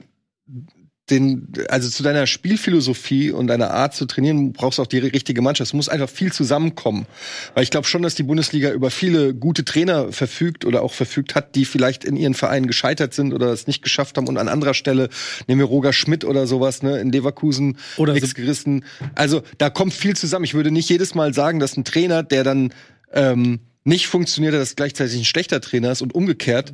den, 1.11 1.49
also 1.69 1.89
zu 1.89 2.03
deiner 2.03 2.25
Spielphilosophie 2.25 3.31
und 3.31 3.47
deiner 3.47 3.71
Art 3.71 3.93
zu 3.93 4.05
trainieren, 4.05 4.53
brauchst 4.53 4.79
du 4.79 4.83
auch 4.83 4.87
die 4.87 4.99
richtige 4.99 5.41
Mannschaft. 5.41 5.69
Es 5.69 5.73
muss 5.73 5.89
einfach 5.89 6.09
viel 6.09 6.31
zusammenkommen. 6.31 7.05
Weil 7.53 7.63
ich 7.63 7.69
glaube 7.69 7.87
schon, 7.87 8.01
dass 8.01 8.15
die 8.15 8.23
Bundesliga 8.23 8.71
über 8.71 8.89
viele 8.89 9.33
gute 9.33 9.65
Trainer 9.65 10.11
verfügt 10.11 10.65
oder 10.65 10.81
auch 10.81 10.93
verfügt 10.93 11.35
hat, 11.35 11.55
die 11.55 11.65
vielleicht 11.65 12.03
in 12.05 12.15
ihren 12.15 12.33
Vereinen 12.33 12.67
gescheitert 12.67 13.13
sind 13.13 13.33
oder 13.33 13.47
es 13.47 13.67
nicht 13.67 13.83
geschafft 13.83 14.17
haben. 14.17 14.27
Und 14.27 14.37
an 14.37 14.47
anderer 14.47 14.73
Stelle, 14.73 15.09
nehmen 15.47 15.59
wir 15.59 15.65
Roger 15.65 15.93
Schmidt 15.93 16.25
oder 16.25 16.47
sowas, 16.47 16.81
ne, 16.81 16.99
in 16.99 17.11
Leverkusen 17.11 17.77
Oder 17.97 18.13
nichts 18.13 18.33
gerissen. 18.33 18.85
Also 19.15 19.43
da 19.57 19.69
kommt 19.69 19.93
viel 19.93 20.15
zusammen. 20.15 20.45
Ich 20.45 20.53
würde 20.53 20.71
nicht 20.71 20.89
jedes 20.89 21.13
Mal 21.13 21.33
sagen, 21.33 21.59
dass 21.59 21.75
ein 21.77 21.83
Trainer, 21.83 22.23
der 22.23 22.43
dann 22.43 22.73
ähm, 23.13 23.59
nicht 23.83 24.07
funktioniert, 24.07 24.53
dass 24.53 24.75
gleichzeitig 24.75 25.17
ein 25.17 25.25
schlechter 25.25 25.59
Trainer 25.61 25.91
ist 25.91 26.01
und 26.01 26.15
umgekehrt. 26.15 26.73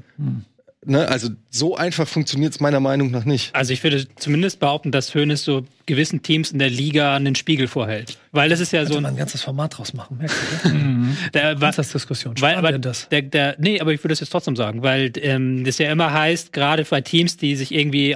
Ne, 0.90 1.06
also 1.10 1.28
so 1.50 1.76
einfach 1.76 2.08
funktioniert 2.08 2.54
es 2.54 2.62
meiner 2.62 2.80
Meinung 2.80 3.12
nach 3.12 3.26
nicht. 3.26 3.54
Also 3.54 3.74
ich 3.74 3.84
würde 3.84 4.08
zumindest 4.16 4.62
behaupten, 4.62 4.94
dass 4.94 5.14
Hoeneß 5.14 5.44
so 5.44 5.66
gewissen 5.86 6.22
Teams 6.22 6.52
in 6.52 6.60
der 6.60 6.70
Liga 6.70 7.14
einen 7.14 7.36
Spiegel 7.36 7.68
vorhält. 7.68 8.18
Weil 8.32 8.48
das 8.48 8.62
ist 8.62 8.72
ja 8.72 8.86
so 8.86 8.94
Sollte 8.94 9.00
ein 9.00 9.04
man 9.04 9.14
ein 9.14 9.18
ganzes 9.18 9.42
Format 9.42 9.78
draus 9.78 9.94
machen, 9.94 10.18
merkst 10.18 10.38
du, 10.64 10.70
ne? 10.70 11.18
der, 11.34 11.60
was, 11.60 11.76
Das 11.76 11.88
ist 11.88 11.96
Diskussion. 11.96 12.36
Weil, 12.40 12.56
aber 12.56 12.80
das. 12.80 13.10
Der, 13.10 13.22
der, 13.22 13.58
nee, 13.60 13.82
aber 13.82 13.92
ich 13.92 14.02
würde 14.02 14.14
das 14.14 14.22
jetzt 14.22 14.30
trotzdem 14.30 14.56
sagen, 14.56 14.82
weil 14.82 15.12
ähm, 15.18 15.66
das 15.66 15.78
ja 15.78 15.92
immer 15.92 16.14
heißt, 16.14 16.54
gerade 16.54 16.86
bei 16.86 17.02
Teams, 17.02 17.36
die 17.36 17.58
sich 17.58 17.74
irgendwie 17.74 18.16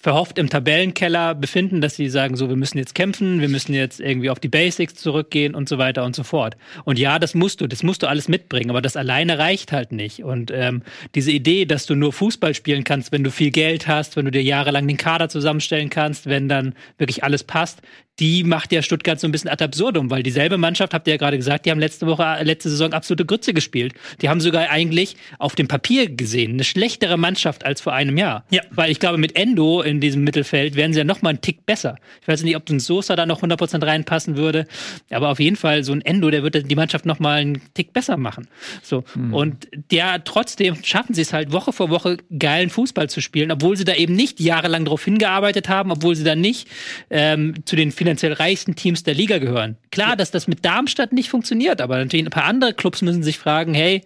verhofft 0.00 0.38
im 0.38 0.50
Tabellenkeller 0.50 1.34
befinden, 1.34 1.80
dass 1.80 1.96
sie 1.96 2.08
sagen, 2.08 2.36
so, 2.36 2.48
wir 2.48 2.56
müssen 2.56 2.78
jetzt 2.78 2.94
kämpfen, 2.94 3.40
wir 3.40 3.48
müssen 3.48 3.74
jetzt 3.74 4.00
irgendwie 4.00 4.30
auf 4.30 4.38
die 4.38 4.48
Basics 4.48 4.94
zurückgehen 4.94 5.54
und 5.54 5.68
so 5.68 5.78
weiter 5.78 6.04
und 6.04 6.14
so 6.14 6.22
fort. 6.22 6.56
Und 6.84 6.98
ja, 6.98 7.18
das 7.18 7.34
musst 7.34 7.60
du, 7.60 7.66
das 7.66 7.82
musst 7.82 8.02
du 8.02 8.06
alles 8.06 8.28
mitbringen, 8.28 8.70
aber 8.70 8.82
das 8.82 8.96
alleine 8.96 9.38
reicht 9.38 9.72
halt 9.72 9.92
nicht. 9.92 10.22
Und 10.22 10.50
ähm, 10.50 10.82
diese 11.14 11.32
Idee, 11.32 11.64
dass 11.64 11.86
du 11.86 11.94
nur 11.94 12.12
Fußball 12.12 12.54
spielen 12.54 12.84
kannst, 12.84 13.12
wenn 13.12 13.24
du 13.24 13.30
viel 13.30 13.50
Geld 13.50 13.88
hast, 13.88 14.16
wenn 14.16 14.26
du 14.26 14.30
dir 14.30 14.42
jahrelang 14.42 14.86
den 14.86 14.96
Kader 14.96 15.28
zusammenstellen 15.28 15.90
kannst, 15.90 16.26
wenn 16.26 16.48
dann 16.48 16.74
wirklich 16.98 17.24
alles 17.24 17.44
passt, 17.44 17.80
die 18.18 18.44
macht 18.44 18.72
ja 18.72 18.82
Stuttgart 18.82 19.20
so 19.20 19.28
ein 19.28 19.32
bisschen 19.32 19.50
ad 19.50 19.62
absurdum, 19.62 20.10
weil 20.10 20.22
dieselbe 20.22 20.56
Mannschaft, 20.56 20.94
habt 20.94 21.06
ihr 21.06 21.14
ja 21.14 21.18
gerade 21.18 21.36
gesagt, 21.36 21.66
die 21.66 21.70
haben 21.70 21.78
letzte 21.78 22.06
Woche, 22.06 22.22
äh, 22.22 22.44
letzte 22.44 22.70
Saison 22.70 22.92
absolute 22.92 23.26
Grütze 23.26 23.52
gespielt. 23.52 23.94
Die 24.22 24.28
haben 24.28 24.40
sogar 24.40 24.70
eigentlich 24.70 25.16
auf 25.38 25.54
dem 25.54 25.68
Papier 25.68 26.08
gesehen 26.08 26.52
eine 26.52 26.64
schlechtere 26.64 27.18
Mannschaft 27.18 27.64
als 27.66 27.80
vor 27.80 27.92
einem 27.92 28.16
Jahr. 28.16 28.44
Ja. 28.50 28.62
Weil 28.70 28.90
ich 28.90 29.00
glaube, 29.00 29.18
mit 29.18 29.36
Endo 29.36 29.82
in 29.82 30.00
diesem 30.00 30.24
Mittelfeld 30.24 30.76
wären 30.76 30.92
sie 30.92 31.00
ja 31.00 31.04
noch 31.04 31.20
mal 31.20 31.30
einen 31.30 31.40
Tick 31.42 31.66
besser. 31.66 31.96
Ich 32.22 32.28
weiß 32.28 32.42
nicht, 32.42 32.56
ob 32.56 32.68
ein 32.70 32.80
Sosa 32.80 33.16
da 33.16 33.26
noch 33.26 33.42
100% 33.42 33.84
reinpassen 33.84 34.36
würde, 34.36 34.66
aber 35.10 35.28
auf 35.28 35.40
jeden 35.40 35.56
Fall 35.56 35.84
so 35.84 35.92
ein 35.92 36.00
Endo, 36.00 36.30
der 36.30 36.42
würde 36.42 36.62
die 36.62 36.74
Mannschaft 36.74 37.04
noch 37.04 37.18
mal 37.18 37.40
einen 37.40 37.60
Tick 37.74 37.92
besser 37.92 38.16
machen. 38.16 38.48
So. 38.82 39.04
Mhm. 39.14 39.34
Und 39.34 39.68
der 39.90 40.24
trotzdem 40.24 40.76
schaffen 40.82 41.14
sie 41.14 41.22
es 41.22 41.32
halt 41.32 41.52
Woche 41.52 41.72
vor 41.72 41.90
Woche 41.90 42.16
geilen 42.38 42.70
Fußball 42.70 43.10
zu 43.10 43.20
spielen, 43.20 43.50
obwohl 43.50 43.76
sie 43.76 43.84
da 43.84 43.94
eben 43.94 44.14
nicht 44.14 44.40
jahrelang 44.40 44.86
darauf 44.86 45.04
hingearbeitet 45.04 45.68
haben, 45.68 45.90
obwohl 45.90 46.16
sie 46.16 46.24
da 46.24 46.34
nicht 46.34 46.68
ähm, 47.10 47.54
zu 47.66 47.76
den 47.76 47.92
finanziell 48.06 48.34
reichsten 48.34 48.76
Teams 48.76 49.02
der 49.02 49.14
Liga 49.14 49.38
gehören. 49.38 49.76
Klar, 49.90 50.14
dass 50.14 50.30
das 50.30 50.46
mit 50.46 50.64
Darmstadt 50.64 51.12
nicht 51.12 51.28
funktioniert, 51.28 51.80
aber 51.80 51.98
natürlich 51.98 52.24
ein 52.24 52.30
paar 52.30 52.44
andere 52.44 52.72
Clubs 52.72 53.02
müssen 53.02 53.24
sich 53.24 53.36
fragen, 53.36 53.74
hey, 53.74 54.02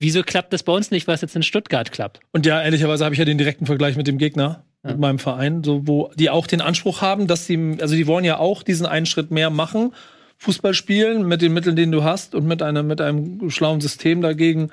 wieso 0.00 0.24
klappt 0.24 0.52
das 0.52 0.64
bei 0.64 0.72
uns 0.72 0.90
nicht, 0.90 1.06
was 1.06 1.20
jetzt 1.20 1.36
in 1.36 1.44
Stuttgart 1.44 1.92
klappt? 1.92 2.20
Und 2.32 2.44
ja, 2.44 2.60
ehrlicherweise 2.60 3.04
habe 3.04 3.14
ich 3.14 3.20
ja 3.20 3.24
den 3.24 3.38
direkten 3.38 3.66
Vergleich 3.66 3.96
mit 3.96 4.08
dem 4.08 4.18
Gegner, 4.18 4.64
ja. 4.82 4.90
mit 4.90 4.98
meinem 4.98 5.18
Verein, 5.20 5.62
so, 5.62 5.86
wo 5.86 6.10
die 6.16 6.28
auch 6.28 6.48
den 6.48 6.60
Anspruch 6.60 7.02
haben, 7.02 7.28
dass 7.28 7.46
sie, 7.46 7.76
also 7.80 7.94
die 7.94 8.08
wollen 8.08 8.24
ja 8.24 8.38
auch 8.38 8.64
diesen 8.64 8.84
einen 8.84 9.06
Schritt 9.06 9.30
mehr 9.30 9.50
machen, 9.50 9.94
Fußball 10.38 10.74
spielen 10.74 11.28
mit 11.28 11.40
den 11.40 11.52
Mitteln, 11.52 11.76
die 11.76 11.88
du 11.88 12.02
hast 12.02 12.34
und 12.34 12.46
mit 12.46 12.62
einem, 12.62 12.86
mit 12.86 13.00
einem 13.00 13.48
schlauen 13.50 13.80
System 13.80 14.22
dagegen 14.22 14.70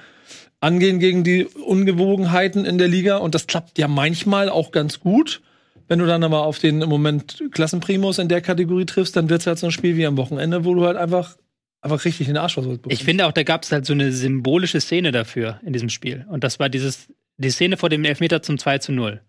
angehen 0.62 0.98
gegen 0.98 1.24
die 1.24 1.46
Ungewogenheiten 1.46 2.66
in 2.66 2.80
der 2.80 2.88
Liga. 2.88 3.18
Und 3.18 3.36
das 3.36 3.46
klappt 3.46 3.78
ja 3.78 3.88
manchmal 3.88 4.50
auch 4.50 4.72
ganz 4.72 5.00
gut. 5.00 5.42
Wenn 5.88 6.00
du 6.00 6.06
dann 6.06 6.24
aber 6.24 6.44
auf 6.44 6.60
den 6.60 6.82
im 6.82 6.90
Moment 6.90 7.44
Klassenprimus 7.52 8.20
in 8.20 8.28
der 8.28 8.42
Kategorie 8.42 8.86
triffst, 8.86 9.16
dann 9.16 9.30
wird 9.30 9.42
es 9.42 9.48
halt 9.48 9.60
so 9.60 9.68
ein 9.68 9.72
Spiel 9.72 9.96
wie 9.96 10.06
am 10.06 10.18
Wochenende, 10.18 10.66
wo 10.66 10.74
du 10.74 10.86
halt 10.86 10.98
einfach 10.98 11.38
einfach 11.82 12.06
richtig 12.06 12.28
in 12.28 12.34
den 12.34 12.42
Arsch 12.42 12.56
versucht 12.56 12.82
Ich 12.90 13.04
finde 13.04 13.28
auch, 13.28 13.32
da 13.32 13.44
gab 13.44 13.64
es 13.64 13.72
halt 13.72 13.86
so 13.86 13.94
eine 13.94 14.12
symbolische 14.12 14.82
Szene 14.82 15.12
dafür 15.12 15.60
in 15.66 15.74
diesem 15.74 15.90
Spiel. 15.90 16.26
Und 16.30 16.44
das 16.44 16.60
war 16.60 16.70
dieses, 16.70 17.08
die 17.38 17.50
Szene 17.50 17.78
vor 17.78 17.90
dem 17.90 18.04
Elfmeter 18.04 18.42
zum 18.42 18.58
2 18.58 18.80
zu 18.80 18.92
0. 18.92 19.22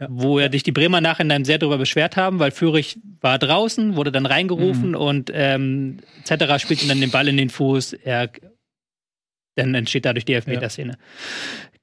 Ja. 0.00 0.08
Wo 0.10 0.40
ja 0.40 0.48
dich 0.48 0.64
die 0.64 0.72
Bremer 0.72 1.00
nachhinein 1.00 1.44
sehr 1.44 1.58
darüber 1.58 1.78
beschwert 1.78 2.16
haben, 2.16 2.40
weil 2.40 2.50
Fürich 2.50 2.98
war 3.20 3.38
draußen, 3.38 3.94
wurde 3.94 4.10
dann 4.10 4.26
reingerufen 4.26 4.90
mhm. 4.90 4.96
und 4.96 5.30
ähm, 5.32 5.98
etc. 6.24 6.60
spielte 6.60 6.88
dann 6.88 7.00
den 7.00 7.10
Ball 7.10 7.28
in 7.28 7.36
den 7.36 7.48
Fuß. 7.48 7.92
Er, 7.92 8.28
dann 9.56 9.74
entsteht 9.74 10.04
dadurch 10.04 10.24
die 10.24 10.34
Elfmeterszene. 10.34 10.92
Ja. 10.92 10.98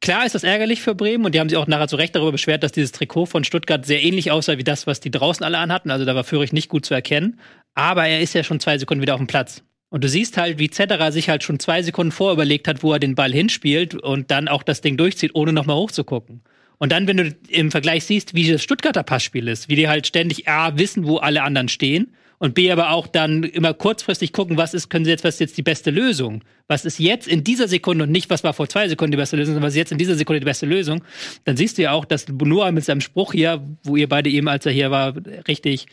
Klar 0.01 0.25
ist 0.25 0.33
das 0.33 0.43
ärgerlich 0.43 0.81
für 0.81 0.95
Bremen 0.95 1.25
und 1.25 1.35
die 1.35 1.39
haben 1.39 1.49
sich 1.49 1.57
auch 1.57 1.67
nachher 1.67 1.87
zu 1.87 1.95
Recht 1.95 2.15
darüber 2.15 2.31
beschwert, 2.31 2.63
dass 2.63 2.71
dieses 2.71 2.91
Trikot 2.91 3.27
von 3.27 3.43
Stuttgart 3.43 3.85
sehr 3.85 4.03
ähnlich 4.03 4.31
aussah 4.31 4.57
wie 4.57 4.63
das, 4.63 4.87
was 4.87 4.99
die 4.99 5.11
draußen 5.11 5.45
alle 5.45 5.59
anhatten. 5.59 5.91
Also 5.91 6.05
da 6.05 6.15
war 6.15 6.23
Fürich 6.23 6.53
nicht 6.53 6.69
gut 6.69 6.85
zu 6.85 6.93
erkennen. 6.93 7.39
Aber 7.75 8.07
er 8.07 8.19
ist 8.19 8.33
ja 8.33 8.43
schon 8.43 8.59
zwei 8.59 8.77
Sekunden 8.77 9.01
wieder 9.01 9.13
auf 9.13 9.19
dem 9.19 9.27
Platz. 9.27 9.63
Und 9.89 10.03
du 10.03 10.09
siehst 10.09 10.37
halt, 10.37 10.57
wie 10.57 10.69
Zetterer 10.69 11.11
sich 11.11 11.29
halt 11.29 11.43
schon 11.43 11.59
zwei 11.59 11.83
Sekunden 11.83 12.11
vorüberlegt 12.11 12.67
hat, 12.67 12.81
wo 12.81 12.93
er 12.93 12.99
den 12.99 13.13
Ball 13.13 13.31
hinspielt 13.31 13.93
und 13.93 14.31
dann 14.31 14.47
auch 14.47 14.63
das 14.63 14.81
Ding 14.81 14.97
durchzieht, 14.97 15.35
ohne 15.35 15.53
nochmal 15.53 15.75
hochzugucken. 15.75 16.43
Und 16.77 16.91
dann, 16.91 17.07
wenn 17.07 17.17
du 17.17 17.35
im 17.49 17.69
Vergleich 17.69 18.05
siehst, 18.05 18.33
wie 18.33 18.49
das 18.49 18.63
Stuttgarter 18.63 19.03
Passspiel 19.03 19.47
ist, 19.47 19.69
wie 19.69 19.75
die 19.75 19.87
halt 19.87 20.07
ständig 20.07 20.47
A, 20.47 20.77
wissen, 20.79 21.05
wo 21.05 21.17
alle 21.17 21.43
anderen 21.43 21.67
stehen 21.67 22.15
und 22.39 22.55
B, 22.55 22.71
aber 22.71 22.89
auch 22.89 23.05
dann 23.05 23.43
immer 23.43 23.75
kurzfristig 23.75 24.33
gucken, 24.33 24.57
was 24.57 24.73
ist, 24.73 24.89
können 24.89 25.05
sie 25.05 25.11
jetzt, 25.11 25.23
was 25.23 25.35
ist 25.35 25.41
jetzt 25.41 25.57
die 25.57 25.61
beste 25.61 25.91
Lösung? 25.91 26.43
Was 26.71 26.85
ist 26.85 26.99
jetzt 26.99 27.27
in 27.27 27.43
dieser 27.43 27.67
Sekunde 27.67 28.05
und 28.05 28.11
nicht, 28.11 28.29
was 28.29 28.45
war 28.45 28.53
vor 28.53 28.69
zwei 28.69 28.87
Sekunden 28.87 29.11
die 29.11 29.17
beste 29.17 29.35
Lösung, 29.35 29.55
sondern 29.55 29.67
was 29.67 29.73
ist 29.73 29.79
jetzt 29.79 29.91
in 29.91 29.97
dieser 29.97 30.15
Sekunde 30.15 30.39
die 30.39 30.45
beste 30.45 30.65
Lösung? 30.65 31.03
Dann 31.43 31.57
siehst 31.57 31.77
du 31.77 31.81
ja 31.81 31.91
auch, 31.91 32.05
dass 32.05 32.29
Noah 32.29 32.71
mit 32.71 32.85
seinem 32.85 33.01
Spruch 33.01 33.33
hier, 33.33 33.61
wo 33.83 33.97
ihr 33.97 34.07
beide 34.07 34.29
eben, 34.29 34.47
als 34.47 34.65
er 34.65 34.71
hier 34.71 34.89
war, 34.89 35.13
richtig 35.49 35.87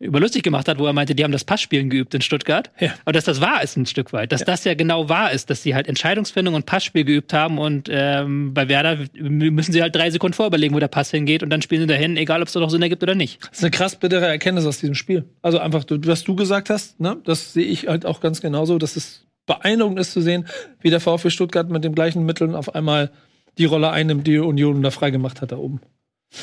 überlustig 0.00 0.42
gemacht 0.42 0.66
hat, 0.66 0.80
wo 0.80 0.86
er 0.86 0.92
meinte, 0.92 1.14
die 1.14 1.22
haben 1.22 1.30
das 1.30 1.44
Passspielen 1.44 1.90
geübt 1.90 2.12
in 2.12 2.22
Stuttgart. 2.22 2.72
Ja. 2.80 2.92
Aber 3.04 3.12
dass 3.12 3.24
das 3.24 3.40
wahr 3.40 3.62
ist 3.62 3.76
ein 3.76 3.86
Stück 3.86 4.12
weit. 4.12 4.32
Dass 4.32 4.40
ja. 4.40 4.46
das 4.46 4.64
ja 4.64 4.74
genau 4.74 5.08
wahr 5.08 5.30
ist, 5.30 5.48
dass 5.48 5.62
sie 5.62 5.76
halt 5.76 5.86
Entscheidungsfindung 5.86 6.54
und 6.54 6.66
Passspiel 6.66 7.04
geübt 7.04 7.32
haben 7.32 7.58
und 7.58 7.88
ähm, 7.88 8.52
bei 8.52 8.68
Werder 8.68 8.98
müssen 9.14 9.72
sie 9.72 9.80
halt 9.80 9.94
drei 9.94 10.10
Sekunden 10.10 10.34
vorüberlegen, 10.34 10.74
wo 10.74 10.80
der 10.80 10.88
Pass 10.88 11.12
hingeht 11.12 11.44
und 11.44 11.50
dann 11.50 11.62
spielen 11.62 11.82
sie 11.82 11.86
dahin, 11.86 12.16
egal 12.16 12.42
ob 12.42 12.48
es 12.48 12.52
da 12.52 12.58
noch 12.58 12.70
Sinn 12.70 12.82
ergibt 12.82 13.04
oder 13.04 13.14
nicht. 13.14 13.40
Das 13.42 13.58
ist 13.58 13.62
eine 13.62 13.70
krass 13.70 13.94
bittere 13.94 14.26
Erkenntnis 14.26 14.66
aus 14.66 14.80
diesem 14.80 14.96
Spiel. 14.96 15.24
Also 15.40 15.60
einfach, 15.60 15.84
was 15.88 16.24
du 16.24 16.34
gesagt 16.34 16.68
hast, 16.68 16.98
ne, 17.00 17.16
das 17.24 17.52
sehe 17.52 17.64
ich 17.64 17.86
halt 17.86 18.04
auch 18.04 18.20
ganz 18.20 18.40
genauso, 18.40 18.78
dass 18.78 18.96
es 18.96 19.25
beeindruckend 19.46 19.98
ist 19.98 20.12
zu 20.12 20.20
sehen, 20.20 20.46
wie 20.80 20.90
der 20.90 21.00
VfB 21.00 21.30
Stuttgart 21.30 21.70
mit 21.70 21.84
den 21.84 21.94
gleichen 21.94 22.24
Mitteln 22.24 22.54
auf 22.54 22.74
einmal 22.74 23.12
die 23.58 23.64
Rolle 23.64 23.90
einnimmt, 23.90 24.26
die 24.26 24.38
Union 24.38 24.82
da 24.82 24.90
freigemacht 24.90 25.40
hat 25.40 25.52
da 25.52 25.56
oben. 25.56 25.80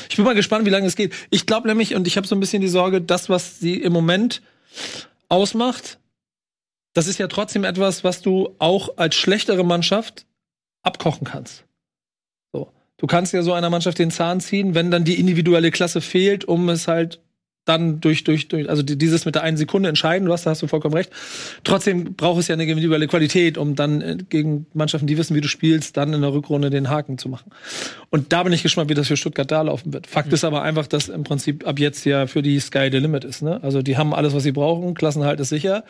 Ich 0.08 0.16
bin 0.16 0.24
mal 0.24 0.34
gespannt, 0.34 0.66
wie 0.66 0.70
lange 0.70 0.86
es 0.86 0.96
geht. 0.96 1.14
Ich 1.30 1.46
glaube 1.46 1.68
nämlich, 1.68 1.94
und 1.94 2.06
ich 2.06 2.16
habe 2.16 2.26
so 2.26 2.34
ein 2.34 2.40
bisschen 2.40 2.62
die 2.62 2.68
Sorge, 2.68 3.00
das, 3.00 3.28
was 3.28 3.60
sie 3.60 3.76
im 3.76 3.92
Moment 3.92 4.42
ausmacht, 5.28 5.98
das 6.94 7.06
ist 7.06 7.18
ja 7.18 7.28
trotzdem 7.28 7.64
etwas, 7.64 8.04
was 8.04 8.22
du 8.22 8.54
auch 8.58 8.96
als 8.96 9.14
schlechtere 9.14 9.64
Mannschaft 9.64 10.26
abkochen 10.82 11.26
kannst. 11.26 11.64
So. 12.52 12.72
Du 12.96 13.06
kannst 13.06 13.32
ja 13.32 13.42
so 13.42 13.52
einer 13.52 13.70
Mannschaft 13.70 13.98
den 13.98 14.10
Zahn 14.10 14.40
ziehen, 14.40 14.74
wenn 14.74 14.90
dann 14.90 15.04
die 15.04 15.18
individuelle 15.18 15.70
Klasse 15.70 16.00
fehlt, 16.00 16.44
um 16.44 16.68
es 16.68 16.88
halt 16.88 17.20
dann 17.64 18.00
durch, 18.00 18.24
durch, 18.24 18.48
durch, 18.48 18.68
also 18.68 18.82
dieses 18.82 19.24
mit 19.24 19.34
der 19.34 19.42
einen 19.42 19.56
Sekunde 19.56 19.88
entscheiden, 19.88 20.26
du 20.26 20.32
hast, 20.32 20.44
da 20.44 20.50
hast 20.50 20.62
du 20.62 20.66
vollkommen 20.66 20.94
recht. 20.94 21.10
Trotzdem 21.64 22.14
braucht 22.14 22.40
es 22.40 22.48
ja 22.48 22.54
eine 22.54 22.64
individuelle 22.64 23.06
Qualität, 23.06 23.56
um 23.56 23.74
dann 23.74 24.00
äh, 24.02 24.18
gegen 24.28 24.66
Mannschaften, 24.74 25.06
die 25.06 25.16
wissen, 25.16 25.34
wie 25.34 25.40
du 25.40 25.48
spielst, 25.48 25.96
dann 25.96 26.12
in 26.12 26.20
der 26.20 26.32
Rückrunde 26.32 26.68
den 26.68 26.90
Haken 26.90 27.16
zu 27.16 27.28
machen. 27.28 27.50
Und 28.10 28.32
da 28.32 28.42
bin 28.42 28.52
ich 28.52 28.62
gespannt, 28.62 28.90
wie 28.90 28.94
das 28.94 29.08
für 29.08 29.16
Stuttgart 29.16 29.50
da 29.50 29.62
laufen 29.62 29.92
wird. 29.92 30.06
Fakt 30.06 30.28
mhm. 30.28 30.34
ist 30.34 30.44
aber 30.44 30.62
einfach, 30.62 30.86
dass 30.86 31.08
im 31.08 31.24
Prinzip 31.24 31.66
ab 31.66 31.78
jetzt 31.78 32.04
ja 32.04 32.26
für 32.26 32.42
die 32.42 32.60
Sky 32.60 32.90
the 32.92 32.98
Limit 32.98 33.24
ist, 33.24 33.42
ne? 33.42 33.62
Also 33.62 33.80
die 33.80 33.96
haben 33.96 34.12
alles, 34.12 34.34
was 34.34 34.42
sie 34.42 34.52
brauchen, 34.52 34.94
Klassenhalt 34.94 35.40
ist 35.40 35.48
sicher. 35.48 35.84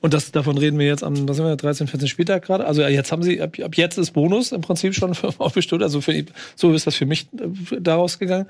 Und 0.00 0.14
das, 0.14 0.32
davon 0.32 0.58
reden 0.58 0.78
wir 0.78 0.86
jetzt 0.86 1.04
am, 1.04 1.28
was 1.28 1.36
sind 1.36 1.46
wir, 1.46 1.54
13, 1.54 1.86
14 1.86 2.08
Spieltag 2.08 2.44
gerade. 2.44 2.66
Also 2.66 2.82
ja, 2.82 2.88
jetzt 2.88 3.12
haben 3.12 3.22
sie, 3.22 3.40
ab, 3.40 3.56
ab 3.62 3.76
jetzt 3.76 3.98
ist 3.98 4.10
Bonus 4.10 4.50
im 4.50 4.62
Prinzip 4.62 4.94
schon 4.94 5.14
für 5.14 5.30
VfB 5.30 5.62
Stuttgart. 5.62 5.86
Also 5.86 6.00
für, 6.00 6.24
so 6.56 6.72
ist 6.72 6.86
das 6.88 6.96
für 6.96 7.06
mich 7.06 7.28
äh, 7.38 7.80
daraus 7.80 8.18
gegangen. 8.18 8.46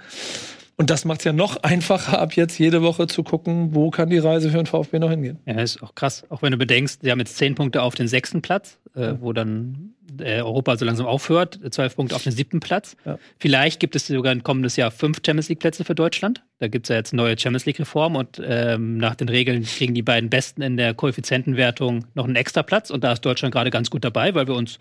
Und 0.76 0.90
das 0.90 1.04
macht 1.04 1.20
es 1.20 1.24
ja 1.24 1.32
noch 1.32 1.62
einfacher, 1.62 2.18
ab 2.18 2.34
jetzt 2.34 2.58
jede 2.58 2.82
Woche 2.82 3.06
zu 3.06 3.22
gucken, 3.22 3.74
wo 3.74 3.90
kann 3.90 4.10
die 4.10 4.18
Reise 4.18 4.50
für 4.50 4.56
den 4.56 4.66
VfB 4.66 4.98
noch 4.98 5.10
hingehen. 5.10 5.38
Ja, 5.46 5.60
ist 5.60 5.82
auch 5.82 5.94
krass. 5.94 6.24
Auch 6.30 6.42
wenn 6.42 6.50
du 6.50 6.58
bedenkst, 6.58 7.00
sie 7.02 7.10
haben 7.10 7.20
jetzt 7.20 7.37
zehn 7.37 7.54
Punkte 7.54 7.82
auf 7.82 7.94
den 7.94 8.08
sechsten 8.08 8.42
Platz, 8.42 8.78
äh, 8.94 9.14
wo 9.20 9.32
dann 9.32 9.94
äh, 10.18 10.40
Europa 10.40 10.76
so 10.76 10.84
langsam 10.84 11.06
aufhört, 11.06 11.60
zwölf 11.70 11.94
Punkte 11.94 12.16
auf 12.16 12.24
den 12.24 12.32
siebten 12.32 12.58
Platz. 12.58 12.96
Ja. 13.04 13.18
Vielleicht 13.38 13.78
gibt 13.78 13.94
es 13.94 14.08
sogar 14.08 14.32
ein 14.32 14.42
kommendes 14.42 14.74
Jahr 14.76 14.90
fünf 14.90 15.20
Champions 15.24 15.48
League-Plätze 15.48 15.84
für 15.84 15.94
Deutschland. 15.94 16.42
Da 16.58 16.66
gibt 16.66 16.87
es 16.87 16.88
ja 16.88 16.96
jetzt 16.96 17.12
neue 17.12 17.38
Champions 17.38 17.66
League-Reform 17.66 18.16
und 18.16 18.40
ähm, 18.44 18.96
nach 18.96 19.14
den 19.14 19.28
Regeln 19.28 19.62
kriegen 19.62 19.94
die 19.94 20.02
beiden 20.02 20.28
Besten 20.28 20.60
in 20.60 20.76
der 20.76 20.92
Koeffizientenwertung 20.94 22.06
noch 22.14 22.24
einen 22.24 22.37
extra 22.37 22.64
Platz. 22.64 22.90
Und 22.90 23.04
da 23.04 23.12
ist 23.12 23.20
Deutschland 23.24 23.54
gerade 23.54 23.70
ganz 23.70 23.90
gut 23.90 24.04
dabei, 24.04 24.34
weil 24.34 24.48
wir 24.48 24.54
uns 24.54 24.78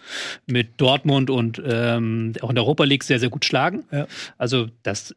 mit 0.47 0.69
Dortmund 0.77 1.29
und 1.29 1.61
ähm, 1.65 2.33
auch 2.41 2.49
in 2.49 2.55
der 2.55 2.63
Europa 2.63 2.83
League 2.83 3.03
sehr, 3.03 3.19
sehr 3.19 3.29
gut 3.29 3.45
schlagen. 3.45 3.83
Ja. 3.91 4.07
Also 4.37 4.67
das 4.81 5.15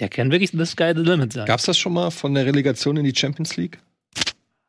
der 0.00 0.08
kann 0.08 0.30
wirklich 0.30 0.50
the 0.50 0.64
sky 0.64 0.92
the 0.94 1.02
limit 1.02 1.32
sein. 1.32 1.46
Gab 1.46 1.58
es 1.58 1.66
das 1.66 1.78
schon 1.78 1.92
mal 1.92 2.10
von 2.10 2.34
der 2.34 2.46
Relegation 2.46 2.96
in 2.96 3.04
die 3.04 3.14
Champions 3.14 3.56
League? 3.56 3.78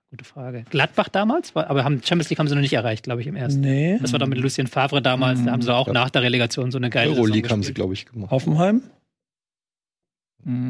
Gute 0.09 0.25
Frage. 0.25 0.65
Gladbach 0.71 1.09
damals? 1.09 1.55
Aber 1.55 1.83
haben, 1.83 2.01
Champions 2.03 2.31
League 2.31 2.39
haben 2.39 2.47
sie 2.47 2.55
noch 2.55 2.61
nicht 2.61 2.73
erreicht, 2.73 3.03
glaube 3.03 3.21
ich, 3.21 3.27
im 3.27 3.35
ersten. 3.35 3.61
Nee. 3.61 3.99
Das 4.01 4.11
war 4.11 4.17
doch 4.17 4.25
mit 4.25 4.39
Lucien 4.39 4.65
Favre 4.65 5.03
damals. 5.03 5.45
Da 5.45 5.51
haben 5.51 5.61
sie 5.61 5.73
auch 5.73 5.85
ja. 5.85 5.93
nach 5.93 6.09
der 6.09 6.23
Relegation 6.23 6.71
so 6.71 6.79
eine 6.79 6.89
geile 6.89 7.11
Euroleague 7.11 7.49
haben 7.51 7.61
sie, 7.61 7.73
glaube 7.73 7.93
ich, 7.93 8.07
gemacht. 8.07 8.31
Hoffenheim? 8.31 8.81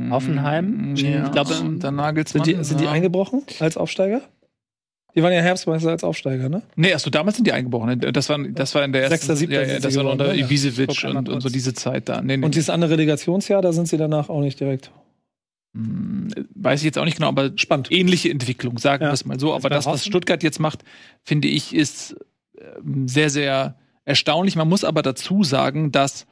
Hoffenheim? 0.10 0.95
Ja. 0.95 1.26
Ich 1.26 1.32
glaube, 1.32 1.54
da 1.80 1.91
Nagelsmann. 1.91 2.43
Sind 2.43 2.58
die, 2.58 2.63
sind 2.63 2.82
die 2.82 2.88
eingebrochen 2.88 3.43
als 3.60 3.78
Aufsteiger? 3.78 4.22
Die 5.20 5.24
waren 5.24 5.34
ja 5.34 5.42
Herbstmeister 5.42 5.90
als 5.90 6.06
Aufsteiger, 6.06 6.48
ne? 6.48 6.62
Nee, 6.78 6.94
achso, 6.94 7.10
damals 7.10 7.36
sind 7.36 7.46
die 7.46 7.52
eingebrochen. 7.52 8.00
Das 8.00 8.30
war, 8.30 8.40
das 8.42 8.74
war 8.74 8.86
in 8.86 8.94
der 8.94 9.02
ersten. 9.02 9.18
Sechster, 9.18 9.36
siebter. 9.36 9.68
Ja, 9.68 9.74
ja, 9.74 9.80
das 9.82 9.94
war 9.98 10.06
unter 10.06 10.30
ne? 10.30 10.40
Ibisevic 10.40 11.04
und, 11.04 11.28
und, 11.28 11.42
so 11.42 11.50
diese 11.50 11.74
Zeit 11.74 12.08
da. 12.08 12.22
Nee, 12.22 12.38
nee. 12.38 12.46
Und 12.46 12.56
dieses 12.56 12.70
andere 12.70 12.92
Relegationsjahr, 12.92 13.62
da 13.62 13.74
sind 13.74 13.90
sie 13.90 13.98
danach 13.98 14.30
auch 14.30 14.40
nicht 14.40 14.62
direkt. 14.62 14.92
Hm, 15.76 16.30
weiß 16.56 16.80
ich 16.80 16.86
jetzt 16.86 16.98
auch 16.98 17.04
nicht 17.04 17.17
genau, 17.17 17.28
aber 17.28 17.52
spannend. 17.58 17.92
Ähnliche 17.92 18.30
Entwicklung, 18.30 18.78
sagen 18.78 19.08
wir 19.08 19.12
es 19.12 19.26
mal 19.26 19.38
so. 19.38 19.54
Aber 19.54 19.70
das, 19.70 19.88
was 19.88 20.06
Stuttgart 20.06 20.42
jetzt 20.42 20.62
macht, 20.62 20.86
finde 21.26 21.50
ich, 21.50 21.76
ist 21.76 22.15
ähm, 22.58 23.10
sehr, 23.10 23.30
sehr 23.30 23.76
erstaunlich. 24.06 24.56
Man 24.56 24.70
muss 24.70 24.86
aber 24.86 25.02
dazu 25.02 25.44
sagen, 25.44 25.92
dass 25.92 26.28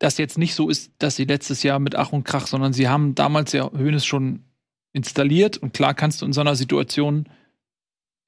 das 0.00 0.18
jetzt 0.18 0.38
nicht 0.38 0.56
so 0.56 0.68
ist, 0.68 0.90
dass 0.98 1.14
sie 1.14 1.24
letztes 1.24 1.62
Jahr 1.62 1.78
mit 1.78 1.94
Ach 1.94 2.10
und 2.10 2.24
Krach, 2.24 2.48
sondern 2.48 2.72
sie 2.72 2.88
haben 2.88 3.14
damals 3.14 3.52
ja 3.52 3.70
Hönes 3.70 4.04
schon 4.04 4.42
installiert. 4.92 5.56
Und 5.56 5.72
klar 5.72 5.94
kannst 5.94 6.20
du 6.20 6.26
in 6.26 6.32
so 6.32 6.40
einer 6.40 6.56
Situation 6.56 7.28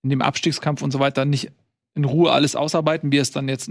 in 0.02 0.10
dem 0.10 0.22
Abstiegskampf 0.22 0.82
und 0.82 0.90
so 0.90 0.98
weiter 0.98 1.24
nicht 1.24 1.50
in 1.94 2.04
Ruhe 2.04 2.32
alles 2.32 2.56
ausarbeiten, 2.56 3.12
wie 3.12 3.18
er 3.18 3.22
es 3.22 3.32
dann 3.32 3.48
jetzt 3.48 3.70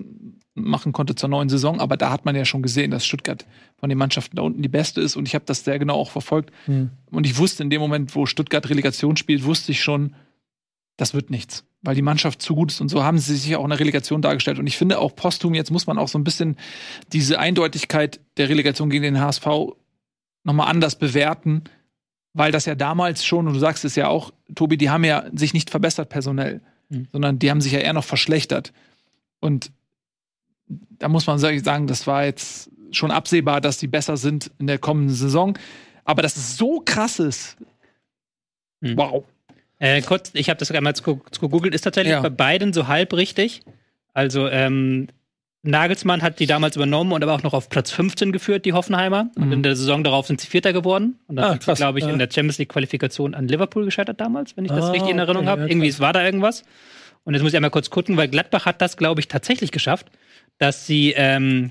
machen 0.54 0.92
konnte 0.92 1.16
zur 1.16 1.30
neuen 1.30 1.50
Saison. 1.50 1.80
Aber 1.80 1.98
da 1.98 2.12
hat 2.12 2.24
man 2.24 2.36
ja 2.36 2.46
schon 2.46 2.62
gesehen, 2.62 2.92
dass 2.92 3.06
Stuttgart 3.06 3.48
von 3.78 3.90
den 3.90 3.98
Mannschaften 3.98 4.36
da 4.36 4.44
unten 4.44 4.62
die 4.62 4.70
beste 4.70 5.02
ist. 5.02 5.16
Und 5.16 5.28
ich 5.28 5.34
habe 5.34 5.46
das 5.46 5.64
sehr 5.64 5.80
genau 5.80 5.96
auch 5.96 6.12
verfolgt. 6.12 6.52
Hm. 6.66 6.92
Und 7.10 7.26
ich 7.26 7.38
wusste 7.38 7.64
in 7.64 7.70
dem 7.70 7.82
Moment, 7.82 8.16
wo 8.16 8.26
Stuttgart 8.26 8.70
Relegation 8.70 9.18
spielt, 9.18 9.44
wusste 9.44 9.72
ich 9.72 9.82
schon, 9.82 10.16
das 10.98 11.16
wird 11.16 11.32
nichts, 11.32 11.66
weil 11.82 11.96
die 11.96 12.04
Mannschaft 12.04 12.44
zu 12.44 12.54
gut 12.54 12.72
ist. 12.72 12.80
Und 12.80 12.90
so 12.90 13.04
haben 13.04 13.18
sie 13.18 13.36
sich 13.36 13.56
auch 13.56 13.64
in 13.64 13.72
der 13.72 13.80
Relegation 13.80 14.22
dargestellt. 14.22 14.60
Und 14.60 14.68
ich 14.68 14.78
finde 14.78 15.00
auch 15.00 15.16
posthum, 15.16 15.56
jetzt 15.56 15.72
muss 15.72 15.88
man 15.88 15.98
auch 15.98 16.08
so 16.08 16.20
ein 16.20 16.24
bisschen 16.24 16.58
diese 17.12 17.40
Eindeutigkeit 17.40 18.20
der 18.38 18.50
Relegation 18.50 18.92
gegen 18.92 19.04
den 19.04 19.20
HSV 19.20 19.48
nochmal 20.44 20.68
anders 20.68 20.96
bewerten, 20.96 21.64
weil 22.34 22.52
das 22.52 22.66
ja 22.66 22.76
damals 22.76 23.26
schon, 23.26 23.48
und 23.48 23.54
du 23.54 23.60
sagst 23.60 23.84
es 23.86 23.96
ja 23.96 24.08
auch, 24.08 24.32
Tobi, 24.56 24.78
die 24.78 24.90
haben 24.90 25.04
ja 25.04 25.26
sich 25.34 25.54
nicht 25.54 25.70
verbessert 25.70 26.10
personell, 26.10 26.62
Mhm. 26.90 27.08
sondern 27.12 27.40
die 27.40 27.50
haben 27.50 27.62
sich 27.62 27.72
ja 27.74 27.80
eher 27.80 27.94
noch 27.94 28.04
verschlechtert. 28.04 28.74
Und 29.40 29.72
da 30.68 31.08
muss 31.10 31.28
man 31.28 31.40
sagen, 31.40 31.88
das 31.88 32.08
war 32.08 32.26
jetzt 32.26 32.70
schon 32.92 33.12
absehbar, 33.12 33.62
dass 33.62 33.78
die 33.78 33.88
besser 33.88 34.18
sind 34.18 34.52
in 34.60 34.68
der 34.68 34.78
kommenden 34.78 35.16
Saison. 35.16 35.58
Aber 36.04 36.22
dass 36.22 36.36
es 36.38 36.58
so 36.58 36.82
krass 36.84 37.20
ist, 37.20 37.58
Mhm. 38.82 38.98
wow. 38.98 39.24
Äh, 39.80 40.02
kurz, 40.02 40.32
ich 40.34 40.50
habe 40.50 40.60
das 40.60 40.72
einmal 40.72 40.94
gegoogelt, 40.94 41.74
ist 41.74 41.82
tatsächlich 41.82 42.12
Ja. 42.14 42.22
bei 42.22 42.30
beiden 42.30 42.72
so 42.74 42.88
halb 42.88 43.14
richtig. 43.14 43.62
Also 44.14 44.48
ähm, 44.48 45.08
Nagelsmann 45.64 46.22
hat 46.24 46.40
die 46.40 46.48
damals 46.48 46.76
übernommen 46.76 47.12
und 47.12 47.22
aber 47.24 47.34
auch 47.34 47.44
noch 47.44 47.54
auf 47.54 47.70
Platz 47.70 47.92
15 47.92 48.32
geführt, 48.32 48.66
die 48.66 48.74
Hoffenheimer. 48.74 49.30
Und 49.36 49.48
Mhm. 49.48 49.54
in 49.54 49.64
der 49.64 49.76
Saison 49.76 50.04
darauf 50.04 50.26
sind 50.28 50.42
sie 50.42 50.48
Vierter 50.48 50.74
geworden. 50.74 51.20
Und 51.28 51.36
dann 51.36 51.46
Ah, 51.46 51.50
sind 51.52 51.64
sie, 51.64 51.74
glaube 51.76 52.00
ich, 52.00 52.06
Ja. 52.06 52.12
in 52.12 52.18
der 52.20 52.30
Champions 52.32 52.58
League-Qualifikation 52.58 53.36
an 53.36 53.48
Liverpool 53.48 53.86
gescheitert 53.86 54.20
damals, 54.20 54.58
wenn 54.58 54.66
ich 54.66 54.72
das 54.72 54.86
Ah, 54.86 54.92
richtig 54.92 55.12
in 55.12 55.20
Erinnerung 55.20 55.44
okay, 55.44 55.52
habe. 55.52 55.62
ja, 55.62 55.68
Irgendwie 55.68 55.88
es 55.88 56.00
war 56.00 56.14
da 56.14 56.26
irgendwas. 56.26 56.64
Und 57.24 57.34
jetzt 57.36 57.44
muss 57.44 57.52
ich 57.52 57.56
einmal 57.58 57.70
kurz 57.72 57.92
gucken, 57.92 58.18
weil 58.18 58.28
Gladbach 58.28 58.66
hat 58.66 58.82
das, 58.82 58.98
glaube 58.98 59.20
ich, 59.22 59.28
tatsächlich 59.28 59.72
geschafft, 59.72 60.08
dass 60.58 60.88
sie 60.88 61.14
ähm, 61.16 61.70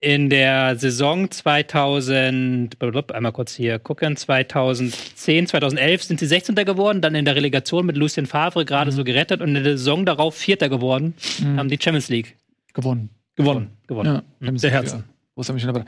in 0.00 0.30
der 0.30 0.76
Saison 0.76 1.30
2000, 1.30 2.78
blablabla, 2.78 3.14
einmal 3.14 3.32
kurz 3.32 3.54
hier 3.54 3.78
gucken, 3.78 4.16
2010, 4.16 5.46
2011 5.46 6.02
sind 6.02 6.18
sie 6.18 6.26
16. 6.26 6.64
geworden, 6.64 7.00
dann 7.02 7.14
in 7.14 7.24
der 7.24 7.36
Relegation 7.36 7.84
mit 7.86 7.96
Lucien 7.96 8.26
Favre 8.26 8.64
gerade 8.64 8.90
Mhm. 8.90 8.96
so 8.96 9.04
gerettet 9.04 9.42
und 9.42 9.54
in 9.54 9.62
der 9.62 9.76
Saison 9.76 10.04
darauf 10.06 10.34
Vierter 10.34 10.68
geworden, 10.70 11.14
Mhm. 11.40 11.58
haben 11.58 11.68
die 11.68 11.78
Champions 11.80 12.08
League 12.08 12.36
Gewonnen. 12.72 13.10
Gewonnen. 13.36 13.70
gewonnen. 13.86 14.22
Ja, 14.40 14.50
Der 14.50 14.70
Herzen. 14.70 15.04
Wo 15.34 15.40
ist 15.40 15.48
er 15.48 15.54
mich 15.54 15.64
dabei? 15.64 15.84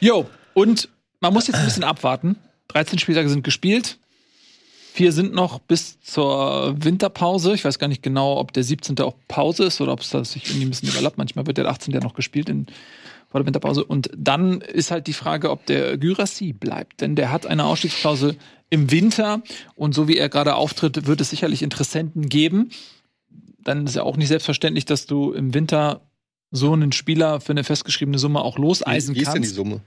Jo, 0.00 0.26
und 0.54 0.88
man 1.20 1.32
muss 1.32 1.46
jetzt 1.46 1.56
ein 1.56 1.64
bisschen 1.64 1.84
abwarten. 1.84 2.36
13 2.68 2.98
Spieltage 2.98 3.28
sind 3.28 3.42
gespielt. 3.42 3.98
Vier 4.94 5.12
sind 5.12 5.32
noch 5.32 5.58
bis 5.58 6.00
zur 6.00 6.74
Winterpause. 6.78 7.54
Ich 7.54 7.64
weiß 7.64 7.78
gar 7.78 7.88
nicht 7.88 8.02
genau, 8.02 8.38
ob 8.38 8.52
der 8.52 8.62
17. 8.62 8.98
auch 9.00 9.14
Pause 9.26 9.64
ist 9.64 9.80
oder 9.80 9.92
ob 9.92 10.00
es 10.00 10.10
da 10.10 10.24
sich 10.24 10.46
irgendwie 10.46 10.66
ein 10.66 10.70
bisschen 10.70 10.90
überlappt. 10.90 11.16
Manchmal 11.16 11.46
wird 11.46 11.56
der 11.56 11.66
18. 11.66 11.94
ja 11.94 12.00
noch 12.00 12.14
gespielt 12.14 12.48
in, 12.50 12.66
vor 13.30 13.40
der 13.40 13.46
Winterpause. 13.46 13.84
Und 13.84 14.10
dann 14.14 14.60
ist 14.60 14.90
halt 14.90 15.06
die 15.06 15.14
Frage, 15.14 15.50
ob 15.50 15.64
der 15.64 15.96
Gyrassi 15.96 16.52
bleibt. 16.52 17.00
Denn 17.00 17.16
der 17.16 17.32
hat 17.32 17.46
eine 17.46 17.64
Ausstiegsklausel 17.64 18.36
im 18.68 18.90
Winter. 18.90 19.42
Und 19.76 19.94
so 19.94 20.08
wie 20.08 20.18
er 20.18 20.28
gerade 20.28 20.56
auftritt, 20.56 21.06
wird 21.06 21.22
es 21.22 21.30
sicherlich 21.30 21.62
Interessenten 21.62 22.28
geben. 22.28 22.70
Dann 23.64 23.86
ist 23.86 23.96
ja 23.96 24.02
auch 24.02 24.16
nicht 24.16 24.28
selbstverständlich, 24.28 24.84
dass 24.84 25.06
du 25.06 25.32
im 25.32 25.54
Winter 25.54 26.02
so 26.50 26.72
einen 26.72 26.92
Spieler 26.92 27.40
für 27.40 27.52
eine 27.52 27.64
festgeschriebene 27.64 28.18
Summe 28.18 28.40
auch 28.40 28.58
loseisen 28.58 29.14
Wie 29.14 29.20
ist 29.20 29.28
denn 29.32 29.42
die 29.42 29.48
kannst. 29.48 29.54
Summe? 29.54 29.80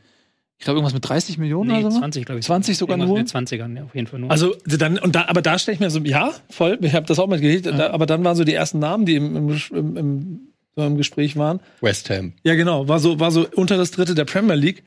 Ich 0.58 0.64
glaube, 0.64 0.78
irgendwas 0.78 0.94
mit 0.94 1.08
30 1.08 1.38
Millionen 1.38 1.70
Nee, 1.70 1.80
oder 1.82 1.92
so. 1.92 2.00
20, 2.00 2.26
glaube 2.26 2.40
ich. 2.40 2.46
20 2.46 2.78
sogar 2.78 2.98
Irgendwas 2.98 3.34
nur? 3.34 3.44
mit 3.44 3.52
den 3.52 3.60
20ern, 3.62 3.78
ja, 3.78 3.84
auf 3.84 3.94
jeden 3.94 4.08
Fall 4.08 4.20
nur. 4.20 4.32
Also 4.32 4.56
dann 4.66 4.98
und 4.98 5.14
da, 5.16 5.26
aber 5.28 5.42
da 5.42 5.60
stelle 5.60 5.76
ich 5.76 5.82
mir 5.82 5.90
so, 5.90 6.00
ja, 6.00 6.34
voll. 6.50 6.80
Ich 6.82 6.94
habe 6.94 7.06
das 7.06 7.20
auch 7.20 7.28
mitgekriegt. 7.28 7.66
Da, 7.66 7.92
aber 7.92 8.06
dann 8.06 8.24
waren 8.24 8.38
so 8.38 8.46
die 8.46 8.54
ersten 8.54 8.80
Namen, 8.80 9.06
die 9.06 9.16
im, 9.16 9.36
im, 9.36 9.98
im, 9.98 10.40
im 10.78 10.98
Gespräch 10.98 11.36
waren. 11.36 11.60
West 11.82 12.10
Ham. 12.10 12.34
Ja, 12.44 12.56
genau. 12.56 12.88
War 12.88 13.00
so, 13.00 13.20
war 13.20 13.32
so 13.32 13.46
unter 13.56 13.78
das 13.78 13.92
Dritte 13.92 14.16
der 14.16 14.26
Premier 14.26 14.56
League. 14.56 14.84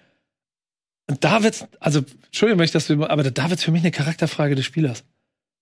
Und 1.07 1.23
da 1.23 1.43
wird's, 1.43 1.67
also, 1.81 2.01
Entschuldigung, 2.27 2.59
wenn 2.59 2.65
ich 2.65 2.71
das, 2.73 2.91
aber 2.91 3.31
da 3.31 3.51
wird's 3.51 3.65
für 3.65 3.71
mich 3.71 3.83
eine 3.83 3.91
Charakterfrage 3.91 4.55
des 4.55 4.65
Spielers. 4.65 5.05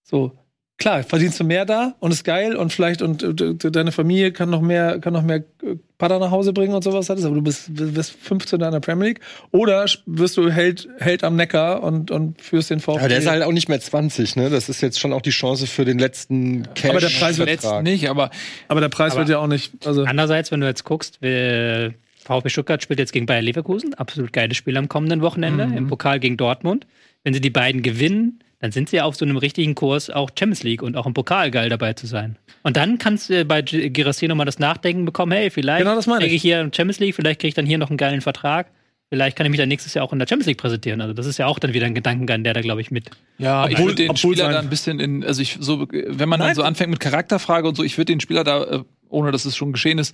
So, 0.02 0.32
klar, 0.78 1.02
verdienst 1.02 1.40
du 1.40 1.44
mehr 1.44 1.64
da 1.64 1.94
und 2.00 2.12
ist 2.12 2.24
geil 2.24 2.54
und 2.56 2.72
vielleicht 2.72 3.00
und, 3.02 3.22
äh, 3.22 3.32
de- 3.34 3.70
deine 3.70 3.92
Familie 3.92 4.32
kann 4.32 4.50
noch 4.50 4.60
mehr, 4.60 4.98
kann 5.00 5.12
noch 5.12 5.22
mehr 5.22 5.38
äh, 5.62 5.76
Pader 5.98 6.18
nach 6.18 6.30
Hause 6.30 6.52
bringen 6.52 6.74
und 6.74 6.84
sowas 6.84 7.10
alles, 7.10 7.24
aber 7.24 7.34
du 7.34 7.42
bist, 7.42 7.70
bist 7.74 8.12
15 8.20 8.60
in 8.60 8.70
der 8.72 8.80
Premier 8.80 9.06
League. 9.08 9.20
Oder 9.52 9.86
wirst 10.04 10.36
du 10.36 10.50
Held, 10.50 10.86
Held 10.98 11.24
am 11.24 11.36
Neckar 11.36 11.82
und, 11.82 12.10
und 12.10 12.40
führst 12.42 12.68
den 12.70 12.80
VfB. 12.80 13.00
Ja, 13.02 13.08
der 13.08 13.18
ist 13.18 13.26
halt 13.26 13.42
auch 13.42 13.52
nicht 13.52 13.68
mehr 13.70 13.80
20, 13.80 14.36
ne? 14.36 14.50
Das 14.50 14.68
ist 14.68 14.82
jetzt 14.82 15.00
schon 15.00 15.12
auch 15.14 15.22
die 15.22 15.30
Chance 15.30 15.66
für 15.66 15.86
den 15.86 15.98
letzten 15.98 16.64
Cash. 16.74 16.90
Aber 16.90 17.00
der 17.00 17.08
Preis 17.08 17.38
wird 17.38 17.82
nicht, 17.82 18.10
aber 18.10 18.30
aber 18.68 18.80
der 18.82 18.90
Preis 18.90 19.12
Aber- 19.12 19.20
wird 19.20 19.30
ja 19.30 19.38
auch 19.38 19.46
nicht, 19.46 19.86
also. 19.86 20.04
Andererseits, 20.04 20.50
wenn 20.52 20.60
du 20.60 20.66
jetzt 20.66 20.84
guckst, 20.84 21.22
wir- 21.22 21.94
VfB 22.22 22.48
Stuttgart 22.50 22.82
spielt 22.82 22.98
jetzt 22.98 23.12
gegen 23.12 23.24
Bayer 23.24 23.40
Leverkusen, 23.40 23.94
absolut 23.94 24.32
geiles 24.32 24.56
Spiel 24.56 24.76
am 24.76 24.88
kommenden 24.88 25.22
Wochenende, 25.22 25.64
Mhm. 25.68 25.76
im 25.76 25.86
Pokal 25.88 26.18
gegen 26.18 26.36
Dortmund. 26.36 26.84
Wenn 27.22 27.32
sie 27.34 27.40
die 27.40 27.50
beiden 27.50 27.82
gewinnen, 27.82 28.40
dann 28.58 28.72
sind 28.72 28.88
sie 28.88 29.00
auf 29.00 29.16
so 29.16 29.24
einem 29.24 29.36
richtigen 29.36 29.74
Kurs, 29.74 30.08
auch 30.10 30.30
Champions 30.38 30.62
League 30.62 30.82
und 30.82 30.96
auch 30.96 31.06
im 31.06 31.14
Pokal 31.14 31.50
geil 31.50 31.68
dabei 31.68 31.92
zu 31.92 32.06
sein. 32.06 32.36
Und 32.62 32.76
dann 32.76 32.98
kannst 32.98 33.28
du 33.30 33.44
bei 33.44 33.62
Girassi 33.62 34.28
nochmal 34.28 34.46
das 34.46 34.58
Nachdenken 34.58 35.04
bekommen, 35.04 35.32
hey, 35.32 35.50
vielleicht 35.50 35.84
Genau 35.84 36.00
kriege 36.00 36.26
ich. 36.26 36.34
ich 36.36 36.42
hier 36.42 36.60
in 36.60 36.72
Champions 36.72 36.98
League, 37.00 37.14
vielleicht 37.14 37.40
kriege 37.40 37.48
ich 37.48 37.54
dann 37.54 37.66
hier 37.66 37.78
noch 37.78 37.90
einen 37.90 37.98
geilen 37.98 38.20
Vertrag. 38.22 38.70
Vielleicht 39.08 39.36
kann 39.36 39.46
ich 39.46 39.50
mich 39.50 39.60
dann 39.60 39.68
nächstes 39.68 39.94
Jahr 39.94 40.04
auch 40.04 40.12
in 40.12 40.18
der 40.18 40.26
Champions 40.26 40.46
League 40.48 40.58
präsentieren. 40.58 41.00
Also 41.00 41.12
das 41.14 41.26
ist 41.26 41.38
ja 41.38 41.46
auch 41.46 41.60
dann 41.60 41.74
wieder 41.74 41.86
ein 41.86 41.94
Gedankengang, 41.94 42.42
der 42.42 42.54
da, 42.54 42.60
glaube 42.60 42.80
ich, 42.80 42.90
mit. 42.90 43.10
ja, 43.38 43.68
ich 43.68 43.74
Obwohl- 43.74 43.90
würde 43.90 44.02
den 44.06 44.16
Spieler 44.16 44.50
da 44.50 44.58
ein 44.58 44.68
bisschen 44.68 44.98
in, 44.98 45.22
also 45.22 45.42
ich 45.42 45.58
so, 45.60 45.86
wenn 45.92 46.28
man 46.28 46.40
Nein. 46.40 46.48
dann 46.48 46.54
so 46.56 46.62
anfängt 46.64 46.90
mit 46.90 46.98
Charakterfrage 46.98 47.68
und 47.68 47.76
so, 47.76 47.84
ich 47.84 47.98
würde 47.98 48.12
den 48.12 48.20
Spieler 48.20 48.42
da, 48.42 48.64
äh, 48.64 48.82
ohne 49.08 49.30
dass 49.30 49.44
es 49.44 49.54
schon 49.56 49.72
geschehen 49.72 49.98
ist, 49.98 50.12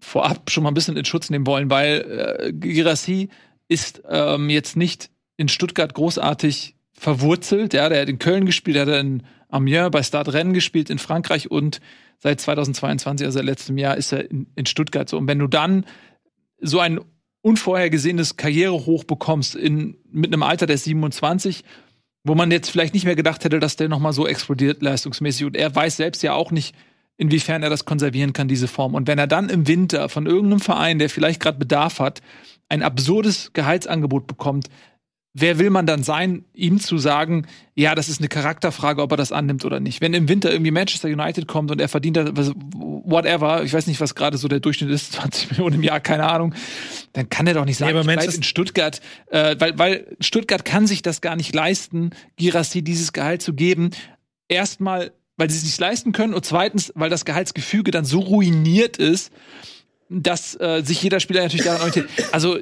vorab 0.00 0.50
schon 0.50 0.62
mal 0.62 0.70
ein 0.70 0.74
bisschen 0.74 0.96
in 0.96 1.04
Schutz 1.04 1.28
nehmen 1.30 1.46
wollen, 1.46 1.70
weil 1.70 2.38
äh, 2.40 2.52
Girassi 2.52 3.28
ist 3.68 4.02
ähm, 4.08 4.48
jetzt 4.50 4.76
nicht 4.76 5.10
in 5.36 5.48
Stuttgart 5.48 5.92
großartig 5.92 6.74
verwurzelt. 7.02 7.74
Ja, 7.74 7.88
der 7.88 8.02
hat 8.02 8.08
in 8.08 8.20
Köln 8.20 8.46
gespielt, 8.46 8.76
der 8.76 8.86
hat 8.86 9.00
in 9.00 9.24
Amiens 9.48 9.90
bei 9.90 10.02
Stade 10.04 10.32
Rennes 10.32 10.54
gespielt 10.54 10.88
in 10.88 10.98
Frankreich 10.98 11.50
und 11.50 11.80
seit 12.20 12.40
2022, 12.40 13.26
also 13.26 13.38
seit 13.38 13.44
letztem 13.44 13.76
Jahr, 13.76 13.96
ist 13.96 14.12
er 14.12 14.30
in, 14.30 14.46
in 14.54 14.66
Stuttgart 14.66 15.08
so. 15.08 15.18
Und 15.18 15.26
wenn 15.26 15.40
du 15.40 15.48
dann 15.48 15.84
so 16.60 16.78
ein 16.78 17.00
unvorhergesehenes 17.40 18.36
Karrierehoch 18.36 19.02
bekommst 19.02 19.56
in, 19.56 19.96
mit 20.12 20.32
einem 20.32 20.44
Alter 20.44 20.66
der 20.66 20.78
27, 20.78 21.64
wo 22.22 22.36
man 22.36 22.52
jetzt 22.52 22.70
vielleicht 22.70 22.94
nicht 22.94 23.04
mehr 23.04 23.16
gedacht 23.16 23.44
hätte, 23.44 23.58
dass 23.58 23.74
der 23.74 23.88
noch 23.88 23.98
mal 23.98 24.12
so 24.12 24.28
explodiert 24.28 24.80
leistungsmäßig. 24.80 25.46
Und 25.46 25.56
er 25.56 25.74
weiß 25.74 25.96
selbst 25.96 26.22
ja 26.22 26.34
auch 26.34 26.52
nicht, 26.52 26.72
inwiefern 27.16 27.64
er 27.64 27.70
das 27.70 27.84
konservieren 27.84 28.32
kann, 28.32 28.46
diese 28.46 28.68
Form. 28.68 28.94
Und 28.94 29.08
wenn 29.08 29.18
er 29.18 29.26
dann 29.26 29.48
im 29.48 29.66
Winter 29.66 30.08
von 30.08 30.26
irgendeinem 30.26 30.60
Verein, 30.60 31.00
der 31.00 31.10
vielleicht 31.10 31.40
gerade 31.40 31.58
Bedarf 31.58 31.98
hat, 31.98 32.20
ein 32.68 32.84
absurdes 32.84 33.52
Gehaltsangebot 33.52 34.28
bekommt, 34.28 34.68
wer 35.34 35.58
will 35.58 35.70
man 35.70 35.86
dann 35.86 36.02
sein, 36.02 36.44
ihm 36.52 36.78
zu 36.78 36.98
sagen, 36.98 37.46
ja, 37.74 37.94
das 37.94 38.08
ist 38.08 38.20
eine 38.20 38.28
Charakterfrage, 38.28 39.00
ob 39.00 39.12
er 39.12 39.16
das 39.16 39.32
annimmt 39.32 39.64
oder 39.64 39.80
nicht. 39.80 40.00
Wenn 40.00 40.12
im 40.12 40.28
Winter 40.28 40.52
irgendwie 40.52 40.70
Manchester 40.70 41.08
United 41.08 41.48
kommt 41.48 41.70
und 41.70 41.80
er 41.80 41.88
verdient 41.88 42.18
da 42.18 42.26
whatever, 42.34 43.64
ich 43.64 43.72
weiß 43.72 43.86
nicht, 43.86 44.00
was 44.00 44.14
gerade 44.14 44.36
so 44.36 44.48
der 44.48 44.60
Durchschnitt 44.60 44.90
ist, 44.90 45.12
20 45.14 45.52
Millionen 45.52 45.76
im 45.76 45.82
Jahr, 45.82 46.00
keine 46.00 46.28
Ahnung, 46.28 46.54
dann 47.14 47.30
kann 47.30 47.46
er 47.46 47.54
doch 47.54 47.64
nicht 47.64 47.78
sagen, 47.78 47.96
aber 47.96 48.22
ich 48.22 48.34
in 48.34 48.42
Stuttgart, 48.42 49.00
äh, 49.30 49.56
weil, 49.58 49.78
weil 49.78 50.16
Stuttgart 50.20 50.64
kann 50.64 50.86
sich 50.86 51.02
das 51.02 51.20
gar 51.20 51.36
nicht 51.36 51.54
leisten, 51.54 52.10
Girassi 52.36 52.82
dieses 52.82 53.12
Gehalt 53.12 53.42
zu 53.42 53.54
geben. 53.54 53.90
Erstmal, 54.48 55.12
weil 55.38 55.48
sie 55.48 55.56
es 55.56 55.64
nicht 55.64 55.80
leisten 55.80 56.12
können 56.12 56.34
und 56.34 56.44
zweitens, 56.44 56.92
weil 56.94 57.08
das 57.08 57.24
Gehaltsgefüge 57.24 57.90
dann 57.90 58.04
so 58.04 58.20
ruiniert 58.20 58.98
ist, 58.98 59.32
dass 60.10 60.54
äh, 60.60 60.82
sich 60.84 61.02
jeder 61.02 61.20
Spieler 61.20 61.42
natürlich 61.42 61.64
daran 61.64 61.80
orientiert. 61.80 62.08
Also 62.32 62.58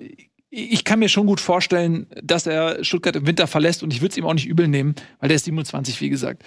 ich 0.50 0.84
kann 0.84 0.98
mir 0.98 1.08
schon 1.08 1.26
gut 1.26 1.40
vorstellen, 1.40 2.06
dass 2.22 2.46
er 2.46 2.82
Stuttgart 2.84 3.16
im 3.16 3.26
Winter 3.26 3.46
verlässt 3.46 3.82
und 3.82 3.92
ich 3.92 4.00
würde 4.00 4.10
es 4.12 4.16
ihm 4.18 4.24
auch 4.26 4.34
nicht 4.34 4.46
übel 4.46 4.66
nehmen, 4.68 4.94
weil 5.20 5.28
der 5.28 5.36
ist 5.36 5.44
27, 5.44 6.00
wie 6.00 6.08
gesagt. 6.10 6.42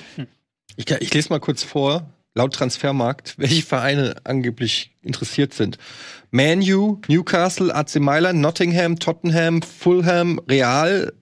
Ich, 0.76 0.86
kann- 0.86 0.98
ich 1.02 1.14
lese 1.14 1.30
mal 1.30 1.40
kurz 1.40 1.64
vor, 1.64 2.10
laut 2.36 2.54
Transfermarkt, 2.54 3.36
welche 3.38 3.62
Vereine 3.64 4.16
angeblich 4.26 4.92
interessiert 5.02 5.54
sind. 5.54 5.78
Man 6.32 6.60
U, 6.62 7.00
Newcastle, 7.08 7.74
AC 7.74 7.96
Mailand, 8.00 8.42
Nottingham, 8.42 9.00
Tottenham, 9.00 9.62
Fulham, 9.62 10.40
Real, 10.50 11.14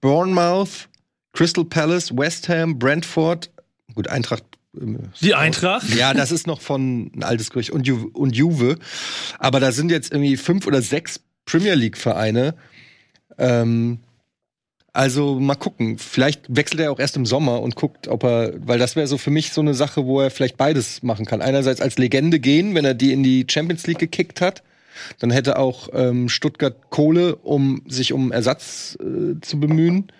Bournemouth, 0.00 0.88
Crystal 1.32 1.64
Palace, 1.64 2.14
West 2.16 2.48
Ham, 2.48 2.78
Brentford, 2.78 3.50
gut, 3.94 4.08
Eintracht. 4.08 4.44
ähm, 4.78 4.98
Die 5.20 5.34
Eintracht? 5.34 5.88
Ja, 5.94 6.12
das 6.14 6.32
ist 6.32 6.46
noch 6.46 6.60
von 6.60 7.10
ein 7.14 7.22
altes 7.22 7.50
Gerücht 7.50 7.70
und, 7.70 7.86
Ju 7.86 8.10
und 8.12 8.34
Juve. 8.36 8.76
Aber 9.38 9.60
da 9.60 9.72
sind 9.72 9.90
jetzt 9.90 10.12
irgendwie 10.12 10.36
fünf 10.36 10.66
oder 10.66 10.82
sechs 10.82 11.20
Premier 11.44 11.74
League 11.74 11.96
Vereine. 11.96 12.54
Ähm, 13.38 14.00
also 14.92 15.40
mal 15.40 15.54
gucken. 15.54 15.98
Vielleicht 15.98 16.54
wechselt 16.54 16.80
er 16.80 16.92
auch 16.92 16.98
erst 16.98 17.16
im 17.16 17.24
Sommer 17.24 17.62
und 17.62 17.76
guckt, 17.76 18.08
ob 18.08 18.24
er, 18.24 18.52
weil 18.58 18.78
das 18.78 18.94
wäre 18.94 19.06
so 19.06 19.16
für 19.16 19.30
mich 19.30 19.52
so 19.52 19.62
eine 19.62 19.74
Sache, 19.74 20.04
wo 20.04 20.20
er 20.20 20.30
vielleicht 20.30 20.58
beides 20.58 21.02
machen 21.02 21.24
kann. 21.24 21.40
Einerseits 21.40 21.80
als 21.80 21.96
Legende 21.96 22.40
gehen, 22.40 22.74
wenn 22.74 22.84
er 22.84 22.94
die 22.94 23.12
in 23.12 23.22
die 23.22 23.46
Champions 23.48 23.86
League 23.86 23.98
gekickt 23.98 24.40
hat. 24.40 24.62
Dann 25.18 25.30
hätte 25.30 25.58
auch 25.58 25.88
ähm, 25.94 26.28
Stuttgart 26.28 26.90
Kohle, 26.90 27.36
um 27.36 27.82
sich 27.88 28.12
um 28.12 28.30
Ersatz 28.30 28.98
äh, 29.00 29.40
zu 29.40 29.58
bemühen. 29.58 30.12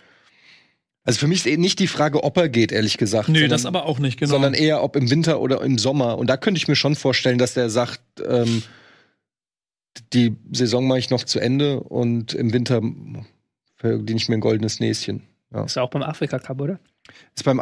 Also 1.04 1.18
für 1.18 1.26
mich 1.26 1.40
ist 1.40 1.46
eh 1.46 1.56
nicht 1.58 1.78
die 1.78 1.88
Frage, 1.88 2.22
ob 2.22 2.38
er 2.38 2.48
geht, 2.48 2.72
ehrlich 2.72 2.96
gesagt. 2.96 3.28
Nö, 3.28 3.40
sondern, 3.40 3.50
das 3.50 3.66
aber 3.66 3.84
auch 3.84 3.98
nicht, 3.98 4.18
genau. 4.18 4.30
Sondern 4.30 4.54
eher, 4.54 4.82
ob 4.82 4.96
im 4.96 5.10
Winter 5.10 5.40
oder 5.40 5.60
im 5.60 5.76
Sommer. 5.76 6.16
Und 6.16 6.28
da 6.28 6.38
könnte 6.38 6.58
ich 6.58 6.68
mir 6.68 6.76
schon 6.76 6.94
vorstellen, 6.94 7.38
dass 7.38 7.54
der 7.54 7.68
sagt, 7.68 8.00
ähm, 8.26 8.62
die 10.12 10.36
Saison 10.52 10.86
mache 10.86 10.98
ich 10.98 11.10
noch 11.10 11.24
zu 11.24 11.38
Ende 11.38 11.80
und 11.80 12.34
im 12.34 12.52
Winter 12.52 12.80
verdiene 13.76 14.16
ich 14.18 14.28
mir 14.28 14.36
ein 14.36 14.40
goldenes 14.40 14.80
Näschen. 14.80 15.22
Ja. 15.52 15.64
Ist 15.64 15.78
auch 15.78 15.90
beim 15.90 16.02
Afrika 16.02 16.38
Cup, 16.38 16.60
oder? 16.60 16.78
Ist 17.34 17.44
beim, 17.44 17.60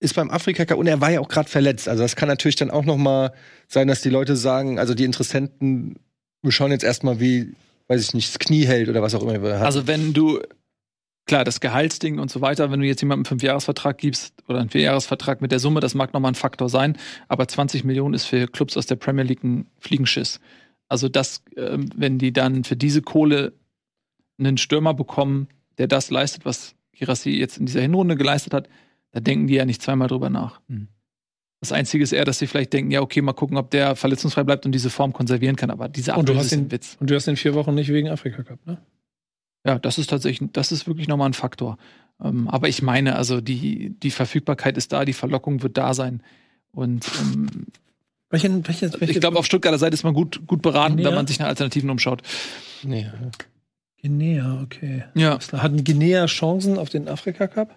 ist 0.00 0.14
beim 0.14 0.30
Afrika 0.30 0.64
Cup 0.64 0.78
und 0.78 0.86
er 0.86 1.00
war 1.00 1.10
ja 1.10 1.20
auch 1.20 1.28
gerade 1.28 1.48
verletzt. 1.48 1.88
Also 1.88 2.02
das 2.02 2.16
kann 2.16 2.28
natürlich 2.28 2.56
dann 2.56 2.70
auch 2.70 2.84
noch 2.84 2.96
mal 2.96 3.32
sein, 3.68 3.88
dass 3.88 4.02
die 4.02 4.10
Leute 4.10 4.36
sagen, 4.36 4.78
also 4.78 4.94
die 4.94 5.04
Interessenten, 5.04 5.96
wir 6.42 6.52
schauen 6.52 6.70
jetzt 6.70 6.84
erstmal, 6.84 7.20
wie, 7.20 7.54
weiß 7.88 8.02
ich 8.02 8.14
nicht, 8.14 8.28
das 8.28 8.38
Knie 8.38 8.66
hält 8.66 8.88
oder 8.88 9.02
was 9.02 9.14
auch 9.14 9.22
immer 9.22 9.34
er. 9.48 9.62
Also 9.62 9.86
wenn 9.86 10.12
du, 10.12 10.40
klar, 11.26 11.44
das 11.44 11.60
Gehaltsding 11.60 12.18
und 12.18 12.30
so 12.30 12.40
weiter, 12.40 12.70
wenn 12.70 12.80
du 12.80 12.86
jetzt 12.86 13.00
jemandem 13.02 13.20
einen 13.20 13.26
Fünfjahresvertrag 13.26 13.98
gibst 13.98 14.34
oder 14.48 14.60
einen 14.60 14.70
Vierjahresvertrag 14.70 15.40
mit 15.40 15.52
der 15.52 15.58
Summe, 15.58 15.80
das 15.80 15.94
mag 15.94 16.12
nochmal 16.12 16.32
ein 16.32 16.36
Faktor 16.36 16.68
sein, 16.68 16.96
aber 17.28 17.46
20 17.46 17.84
Millionen 17.84 18.14
ist 18.14 18.24
für 18.24 18.46
Clubs 18.46 18.76
aus 18.76 18.86
der 18.86 18.96
Premier 18.96 19.24
League 19.24 19.44
ein 19.44 19.66
Fliegenschiss. 19.78 20.40
Also 20.88 21.08
das, 21.08 21.42
ähm, 21.56 21.90
wenn 21.94 22.18
die 22.18 22.32
dann 22.32 22.64
für 22.64 22.76
diese 22.76 23.02
Kohle 23.02 23.52
einen 24.38 24.56
Stürmer 24.56 24.94
bekommen, 24.94 25.48
der 25.78 25.86
das 25.86 26.10
leistet, 26.10 26.44
was 26.44 26.74
Girassi 26.92 27.30
jetzt 27.30 27.58
in 27.58 27.66
dieser 27.66 27.80
Hinrunde 27.80 28.16
geleistet 28.16 28.54
hat, 28.54 28.68
da 29.12 29.20
denken 29.20 29.46
die 29.46 29.54
ja 29.54 29.64
nicht 29.64 29.82
zweimal 29.82 30.08
drüber 30.08 30.30
nach. 30.30 30.60
Mhm. 30.68 30.88
Das 31.60 31.72
Einzige 31.72 32.04
ist 32.04 32.12
eher, 32.12 32.24
dass 32.24 32.38
sie 32.38 32.46
vielleicht 32.46 32.72
denken, 32.72 32.92
ja, 32.92 33.00
okay, 33.00 33.20
mal 33.20 33.32
gucken, 33.32 33.56
ob 33.56 33.70
der 33.70 33.96
verletzungsfrei 33.96 34.44
bleibt 34.44 34.64
und 34.64 34.72
diese 34.72 34.90
Form 34.90 35.12
konservieren 35.12 35.56
kann. 35.56 35.70
Aber 35.70 35.88
diese 35.88 36.14
hast 36.14 36.28
ist 36.28 36.52
ein 36.52 36.70
Witz. 36.70 36.96
Und 37.00 37.10
du 37.10 37.16
hast 37.16 37.26
in 37.26 37.36
vier 37.36 37.54
Wochen 37.54 37.74
nicht 37.74 37.92
wegen 37.92 38.08
Afrika 38.08 38.42
Cup, 38.44 38.64
ne? 38.64 38.78
Ja, 39.66 39.78
das 39.78 39.98
ist 39.98 40.08
tatsächlich, 40.08 40.50
das 40.52 40.70
ist 40.70 40.86
wirklich 40.86 41.08
nochmal 41.08 41.28
ein 41.28 41.34
Faktor. 41.34 41.76
Ähm, 42.22 42.48
aber 42.48 42.68
ich 42.68 42.80
meine, 42.80 43.16
also 43.16 43.40
die, 43.40 43.90
die 43.90 44.12
Verfügbarkeit 44.12 44.76
ist 44.76 44.92
da, 44.92 45.04
die 45.04 45.12
Verlockung 45.12 45.62
wird 45.62 45.76
da 45.76 45.94
sein. 45.94 46.22
Und 46.70 47.10
ähm, 47.20 47.66
Welchen, 48.30 48.66
welche, 48.66 48.92
welche, 49.00 49.12
ich 49.14 49.20
glaube, 49.20 49.38
auf 49.38 49.46
Stuttgarter 49.46 49.78
Seite 49.78 49.94
ist 49.94 50.04
man 50.04 50.12
gut, 50.14 50.46
gut 50.46 50.60
beraten, 50.62 50.96
Guinea? 50.96 51.08
wenn 51.10 51.14
man 51.16 51.26
sich 51.26 51.38
nach 51.38 51.46
Alternativen 51.46 51.88
umschaut. 51.90 52.22
nee. 52.82 53.06
Guinea, 54.00 54.60
okay. 54.62 55.04
Ja. 55.14 55.38
Hatten 55.54 55.82
Guinea 55.82 56.26
Chancen 56.26 56.78
auf 56.78 56.88
den 56.88 57.08
Afrika 57.08 57.48
Cup? 57.48 57.74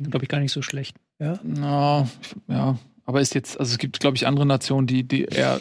Glaube 0.00 0.24
ich 0.24 0.28
gar 0.28 0.40
nicht 0.40 0.50
so 0.52 0.62
schlecht. 0.62 0.96
Ja. 1.20 1.38
Ja, 1.56 2.08
ja. 2.48 2.78
Aber 3.04 3.20
ist 3.20 3.34
jetzt, 3.34 3.58
also 3.60 3.70
es 3.72 3.78
gibt, 3.78 4.00
glaube 4.00 4.16
ich, 4.16 4.26
andere 4.26 4.46
Nationen, 4.46 4.86
die, 4.88 5.04
die 5.04 5.24
eher 5.26 5.60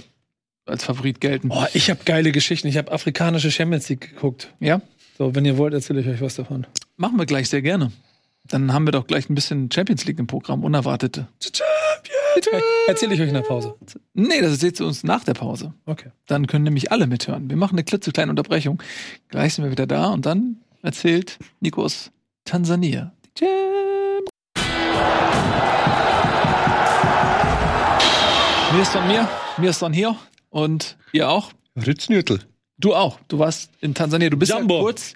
als 0.66 0.84
Favorit 0.84 1.20
gelten. 1.22 1.50
Oh, 1.52 1.66
ich 1.74 1.90
habe 1.92 2.00
geile 2.06 2.32
Geschichten. 2.32 2.68
Ich 2.68 2.78
habe 2.78 2.92
afrikanische 2.92 3.52
Champions 3.52 3.88
League 3.90 4.16
geguckt. 4.16 4.52
Ja, 4.60 4.82
So, 5.18 5.36
wenn 5.36 5.46
ihr 5.46 5.58
wollt, 5.58 5.74
erzähle 5.74 6.02
ich 6.02 6.08
euch 6.08 6.22
was 6.22 6.36
davon. 6.36 6.66
machen 6.98 7.18
wir 7.18 7.26
gleich 7.28 7.50
sehr 7.50 7.62
gerne. 7.62 7.92
Dann 8.46 8.74
haben 8.74 8.88
wir 8.88 8.92
doch 8.92 9.06
gleich 9.06 9.30
ein 9.30 9.36
bisschen 9.36 9.72
Champions 9.72 10.06
League 10.06 10.20
im 10.20 10.28
Programm, 10.28 10.64
unerwartete. 10.64 11.28
Erzähle 12.88 13.14
ich 13.14 13.22
euch 13.22 13.28
in 13.28 13.34
der 13.34 13.42
Pause. 13.42 13.76
Nee, 14.14 14.42
das 14.42 14.60
seht 14.60 14.80
ihr 14.80 14.86
uns 14.86 15.04
nach 15.04 15.24
der 15.24 15.34
Pause. 15.34 15.74
Okay. 15.86 16.12
Dann 16.26 16.48
können 16.48 16.64
nämlich 16.64 16.92
alle 16.92 17.06
mithören. 17.08 17.50
Wir 17.50 17.58
machen 17.58 17.76
eine 17.76 17.84
klitzekleine 17.84 18.32
Unterbrechung. 18.32 18.82
Gleich 19.28 19.54
sind 19.54 19.66
wir 19.66 19.72
wieder 19.72 19.88
da 19.88 20.08
und 20.08 20.26
dann 20.26 20.58
erzählt 20.82 21.38
Nico 21.60 21.84
aus 21.84 22.12
Tansania. 22.46 23.12
Mir 28.72 28.82
ist 28.84 28.92
von 28.92 29.08
mir, 29.08 29.28
mir 29.58 29.70
ist 29.72 29.80
von 29.80 29.94
hier 29.94 30.16
und 30.50 30.98
ihr 31.12 31.30
auch. 31.30 31.52
Ritznüttel. 31.76 32.42
Du 32.80 32.96
auch. 32.96 33.20
Du 33.28 33.40
warst 33.40 33.72
in 33.82 33.94
Tansania. 33.94 34.30
Du 34.30 34.38
bist 34.38 34.52
Jumbo. 34.52 34.78
ja 34.78 34.82
kurz 34.82 35.14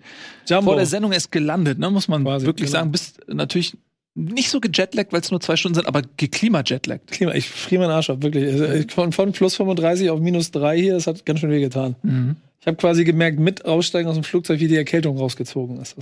Jumbo. 0.47 0.71
vor 0.71 0.75
der 0.75 0.85
Sendung 0.85 1.11
erst 1.13 1.31
gelandet, 1.31 1.79
ne? 1.79 1.89
muss 1.89 2.07
man 2.07 2.23
Quasi, 2.23 2.45
wirklich 2.45 2.67
genau. 2.67 2.79
sagen. 2.79 2.91
Bist 2.91 3.19
natürlich 3.27 3.77
nicht 4.15 4.49
so 4.49 4.59
gejetlaggt, 4.59 5.11
weil 5.13 5.21
es 5.21 5.31
nur 5.31 5.39
zwei 5.39 5.55
Stunden 5.55 5.75
sind, 5.75 5.87
aber 5.87 6.01
geklimajetlaggt. 6.17 7.09
Klima, 7.09 7.33
ich 7.33 7.49
friere 7.49 7.83
meinen 7.83 7.91
Arsch 7.91 8.09
ab, 8.09 8.21
wirklich. 8.21 8.45
Also, 8.45 8.87
Von, 8.89 9.11
von 9.11 9.31
plus 9.31 9.55
35 9.55 10.09
auf 10.09 10.19
minus 10.19 10.51
3 10.51 10.77
hier, 10.79 10.93
das 10.93 11.07
hat 11.07 11.25
ganz 11.25 11.39
schön 11.39 11.49
weh 11.49 11.61
getan. 11.61 11.95
Mhm. 12.03 12.35
Ich 12.59 12.67
habe 12.67 12.77
quasi 12.77 13.03
gemerkt, 13.03 13.39
mit 13.39 13.65
Aussteigen 13.65 14.07
aus 14.07 14.15
dem 14.15 14.23
Flugzeug, 14.23 14.59
wie 14.59 14.67
die 14.67 14.75
Erkältung 14.77 15.17
rausgezogen 15.17 15.81
ist. 15.81 15.95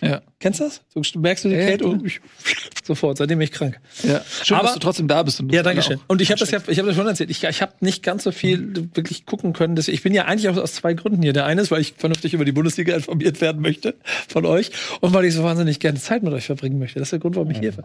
Ja. 0.00 0.20
kennst 0.40 0.60
du 0.60 0.64
das? 0.64 0.82
So, 0.94 1.00
merkst 1.20 1.44
du 1.44 1.48
die 1.48 1.54
Ja, 1.54 1.60
ja, 1.60 1.66
Erkältung? 1.68 2.04
Ich- 2.04 2.20
Sofort, 2.84 3.18
seitdem 3.18 3.38
bin 3.38 3.44
ich 3.46 3.52
krank. 3.52 3.80
ja. 4.04 4.20
Schön, 4.44 4.56
Aber- 4.56 4.66
dass 4.66 4.74
du 4.74 4.80
trotzdem 4.80 5.08
da 5.08 5.22
bist. 5.22 5.40
Und 5.40 5.52
Ja, 5.52 5.62
danke 5.62 5.80
alle 5.82 5.86
schön. 5.96 6.00
Und 6.06 6.20
ich 6.20 6.30
habe 6.30 6.38
das 6.38 6.50
ja, 6.50 6.60
ich 6.66 6.78
habe 6.78 6.88
das 6.88 6.96
schon 6.96 7.06
erzählt. 7.06 7.30
Ich, 7.30 7.42
ich 7.42 7.62
habe 7.62 7.72
nicht 7.80 8.02
ganz 8.02 8.24
so 8.24 8.30
viel 8.32 8.88
wirklich 8.94 9.26
gucken 9.26 9.52
können. 9.52 9.74
Dass 9.76 9.88
ich 9.88 10.02
bin 10.02 10.14
ja 10.14 10.26
eigentlich 10.26 10.48
auch 10.48 10.56
aus 10.56 10.74
zwei 10.74 10.94
Gründen 10.94 11.22
hier. 11.22 11.32
Der 11.32 11.46
eine 11.46 11.62
ist, 11.62 11.70
weil 11.70 11.80
ich 11.80 11.94
vernünftig 11.96 12.34
über 12.34 12.44
die 12.44 12.52
Bundesliga 12.52 12.94
informiert 12.94 13.40
werden 13.40 13.60
möchte 13.62 13.94
von 14.28 14.44
euch 14.46 14.70
und 15.00 15.12
weil 15.14 15.24
ich 15.24 15.34
so 15.34 15.42
wahnsinnig 15.42 15.80
gerne 15.80 15.98
Zeit 15.98 16.22
mit 16.22 16.32
euch 16.32 16.46
verbringen 16.46 16.78
möchte. 16.78 16.98
Das 16.98 17.06
ist 17.06 17.12
der 17.12 17.18
Grund, 17.18 17.34
warum 17.36 17.50
ich 17.50 17.58
hier 17.58 17.76
war. 17.76 17.84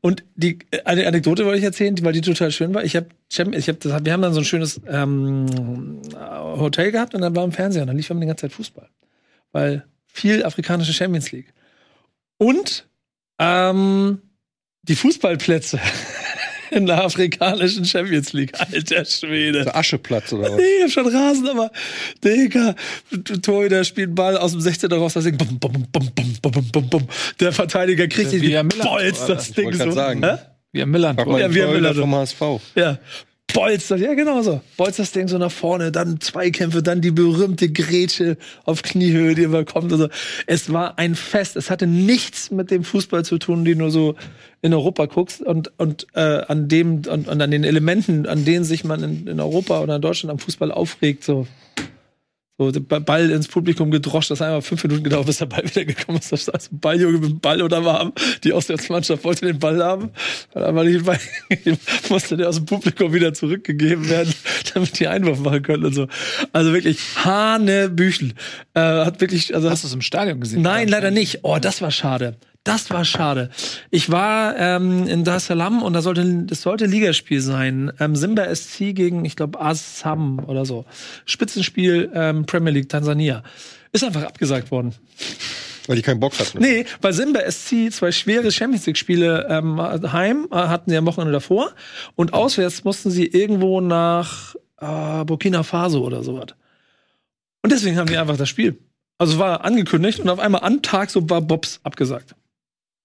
Und 0.00 0.24
die 0.36 0.58
eine 0.84 1.06
Anekdote 1.06 1.44
wollte 1.44 1.58
ich 1.58 1.64
erzählen, 1.64 1.94
weil 2.02 2.12
die 2.14 2.22
total 2.22 2.50
schön 2.52 2.72
war. 2.72 2.84
Ich 2.84 2.96
habe, 2.96 3.06
ich 3.28 3.38
habe, 3.68 3.78
das, 3.78 4.04
wir 4.04 4.12
haben 4.12 4.22
dann 4.22 4.32
so 4.32 4.40
ein 4.40 4.44
schönes 4.44 4.80
ähm, 4.88 6.00
Hotel 6.14 6.92
gehabt 6.92 7.14
und 7.14 7.20
dann 7.20 7.36
war 7.36 7.44
im 7.44 7.52
Fernseher 7.52 7.82
und 7.82 7.88
dann 7.88 7.96
lief 7.96 8.08
immer 8.08 8.20
die 8.20 8.26
ganze 8.26 8.42
Zeit 8.42 8.52
Fußball, 8.52 8.88
weil 9.52 9.84
viel 10.12 10.44
afrikanische 10.44 10.92
Champions 10.92 11.32
League. 11.32 11.52
Und 12.38 12.86
ähm, 13.38 14.20
die 14.82 14.94
Fußballplätze 14.94 15.78
in 16.70 16.86
der 16.86 17.04
afrikanischen 17.04 17.84
Champions 17.84 18.32
League. 18.32 18.52
Alter 18.58 19.04
Schwede. 19.04 19.64
Der 19.64 19.76
Ascheplatz 19.76 20.32
oder 20.32 20.52
was? 20.52 20.56
Nee, 20.58 20.88
schon 20.88 21.06
Rasen, 21.06 21.48
aber 21.48 21.70
Digga, 22.24 22.74
Torhüter 23.42 23.84
spielt 23.84 24.14
Ball 24.14 24.36
aus 24.36 24.52
dem 24.52 24.60
16. 24.60 24.92
raus, 24.92 25.14
das 25.14 25.24
Ding, 25.24 25.36
bum, 25.36 25.58
bum, 25.58 25.86
bum, 25.90 26.10
bum, 26.14 26.32
bum, 26.40 26.70
bum, 26.72 26.88
bum. 26.88 27.08
der 27.40 27.52
Verteidiger 27.52 28.08
kriegt 28.08 28.32
ihn, 28.32 28.42
wie 28.42 28.82
Bolz, 28.82 29.26
das 29.26 29.52
Ding 29.52 29.72
so. 29.72 29.90
Sagen. 29.90 30.24
Hä? 30.24 30.38
Wir 30.72 30.86
Millern. 30.86 31.16
Frag 31.16 31.26
mal 31.26 31.40
ja, 31.40 31.52
wir 31.52 31.66
Millern. 31.68 31.94
vom 31.94 32.14
HSV. 32.14 32.40
Ja. 32.76 32.98
Bolzt 33.52 33.90
ja 33.90 34.14
genau 34.14 34.42
so. 34.42 34.60
Bolzt 34.76 34.98
das 34.98 35.12
Ding 35.12 35.28
so 35.28 35.38
nach 35.38 35.50
vorne, 35.50 35.92
dann 35.92 36.20
Zweikämpfe, 36.20 36.82
dann 36.82 37.00
die 37.00 37.10
berühmte 37.10 37.70
Grätsche 37.70 38.36
auf 38.64 38.82
Kniehöhe, 38.82 39.34
die 39.34 39.42
immer 39.42 39.64
kommt. 39.64 39.92
und 39.92 39.98
so. 39.98 40.08
Es 40.46 40.72
war 40.72 40.98
ein 40.98 41.14
Fest. 41.14 41.56
Es 41.56 41.70
hatte 41.70 41.86
nichts 41.86 42.50
mit 42.50 42.70
dem 42.70 42.84
Fußball 42.84 43.24
zu 43.24 43.38
tun, 43.38 43.64
den 43.64 43.78
du 43.78 43.90
so 43.90 44.14
in 44.62 44.74
Europa 44.74 45.06
guckst 45.06 45.40
und, 45.40 45.72
und 45.78 46.06
äh, 46.14 46.20
an 46.20 46.68
dem 46.68 47.02
und, 47.08 47.28
und 47.28 47.40
an 47.40 47.50
den 47.50 47.64
Elementen, 47.64 48.26
an 48.26 48.44
denen 48.44 48.64
sich 48.64 48.84
man 48.84 49.02
in, 49.02 49.26
in 49.26 49.40
Europa 49.40 49.80
oder 49.80 49.96
in 49.96 50.02
Deutschland 50.02 50.30
am 50.30 50.38
Fußball 50.38 50.70
aufregt. 50.70 51.24
So. 51.24 51.46
So, 52.60 52.70
Ball 52.72 53.30
ins 53.30 53.48
Publikum 53.48 53.90
gedroscht, 53.90 54.30
das 54.30 54.42
hat 54.42 54.48
einfach 54.48 54.68
fünf 54.68 54.82
Minuten 54.84 55.02
gedauert, 55.02 55.24
bis 55.24 55.38
der 55.38 55.46
Ball 55.46 55.64
wieder 55.64 55.86
gekommen 55.86 56.18
ist. 56.18 56.30
Da 56.30 56.36
saß 56.36 56.70
ein 56.70 56.78
Balljunge 56.78 57.18
mit 57.18 57.30
dem 57.30 57.40
Ball 57.40 57.62
oder 57.62 57.82
warm. 57.86 58.12
Die 58.44 58.52
Auswärtsmannschaft 58.52 59.24
wollte 59.24 59.46
den 59.46 59.58
Ball 59.58 59.82
haben. 59.82 60.10
Hat 60.54 60.64
aber 60.64 60.84
nicht 60.84 60.96
den 60.96 61.04
Ball 61.06 61.18
gegeben. 61.48 61.78
musste 62.10 62.36
der 62.36 62.50
aus 62.50 62.56
dem 62.56 62.66
Publikum 62.66 63.14
wieder 63.14 63.32
zurückgegeben 63.32 64.10
werden, 64.10 64.34
damit 64.74 65.00
die 65.00 65.08
Einwurf 65.08 65.40
machen 65.40 65.62
können 65.62 65.86
und 65.86 65.94
so. 65.94 66.06
Also 66.52 66.74
wirklich 66.74 66.98
Hanebüchen. 67.24 68.34
Äh, 68.74 68.80
hat 68.80 69.22
wirklich, 69.22 69.54
also 69.54 69.70
Hast 69.70 69.84
du 69.84 69.88
es 69.88 69.94
im 69.94 70.02
Stadion 70.02 70.38
gesehen? 70.38 70.60
Nein, 70.60 70.88
leider 70.88 71.10
nicht. 71.10 71.38
Oh, 71.44 71.56
das 71.58 71.80
war 71.80 71.90
schade. 71.90 72.36
Das 72.64 72.90
war 72.90 73.06
schade. 73.06 73.48
Ich 73.90 74.10
war 74.10 74.54
ähm, 74.58 75.06
in 75.06 75.24
Dar 75.24 75.36
es 75.36 75.46
Salaam 75.46 75.82
und 75.82 75.94
da 75.94 76.02
sollte 76.02 76.44
das 76.44 76.60
sollte 76.60 76.84
Ligaspiel 76.84 77.40
sein. 77.40 77.90
Ähm, 77.98 78.14
Simba 78.14 78.54
SC 78.54 78.94
gegen, 78.94 79.24
ich 79.24 79.34
glaube, 79.34 79.60
Assam 79.60 80.40
oder 80.46 80.66
so. 80.66 80.84
Spitzenspiel 81.24 82.10
ähm, 82.14 82.44
Premier 82.44 82.72
League 82.72 82.90
Tansania. 82.90 83.42
Ist 83.92 84.04
einfach 84.04 84.24
abgesagt 84.24 84.70
worden. 84.70 84.94
Weil 85.86 85.96
die 85.96 86.02
keinen 86.02 86.20
Bock 86.20 86.38
hatten. 86.38 86.58
Nee, 86.58 86.84
weil 87.00 87.14
Simba 87.14 87.40
SC 87.50 87.90
zwei 87.90 88.12
schwere 88.12 88.52
Champions 88.52 88.84
League-Spiele 88.84 89.46
ähm, 89.48 89.80
heim 90.12 90.46
äh, 90.52 90.54
hatten 90.54 90.90
sie 90.90 90.96
am 90.98 91.06
Wochenende 91.06 91.32
davor 91.32 91.72
und 92.14 92.34
auswärts 92.34 92.84
mussten 92.84 93.10
sie 93.10 93.26
irgendwo 93.26 93.80
nach 93.80 94.54
äh, 94.80 95.24
Burkina 95.24 95.62
Faso 95.62 96.04
oder 96.04 96.22
sowas. 96.22 96.54
Und 97.62 97.72
deswegen 97.72 97.96
haben 97.96 98.06
die 98.06 98.18
einfach 98.18 98.36
das 98.36 98.50
Spiel. 98.50 98.78
Also 99.16 99.32
es 99.34 99.38
war 99.38 99.64
angekündigt 99.64 100.20
und 100.20 100.28
auf 100.28 100.38
einmal 100.38 100.62
am 100.62 100.82
Tag 100.82 101.10
so 101.10 101.28
war 101.28 101.40
Bobs 101.40 101.80
abgesagt. 101.82 102.34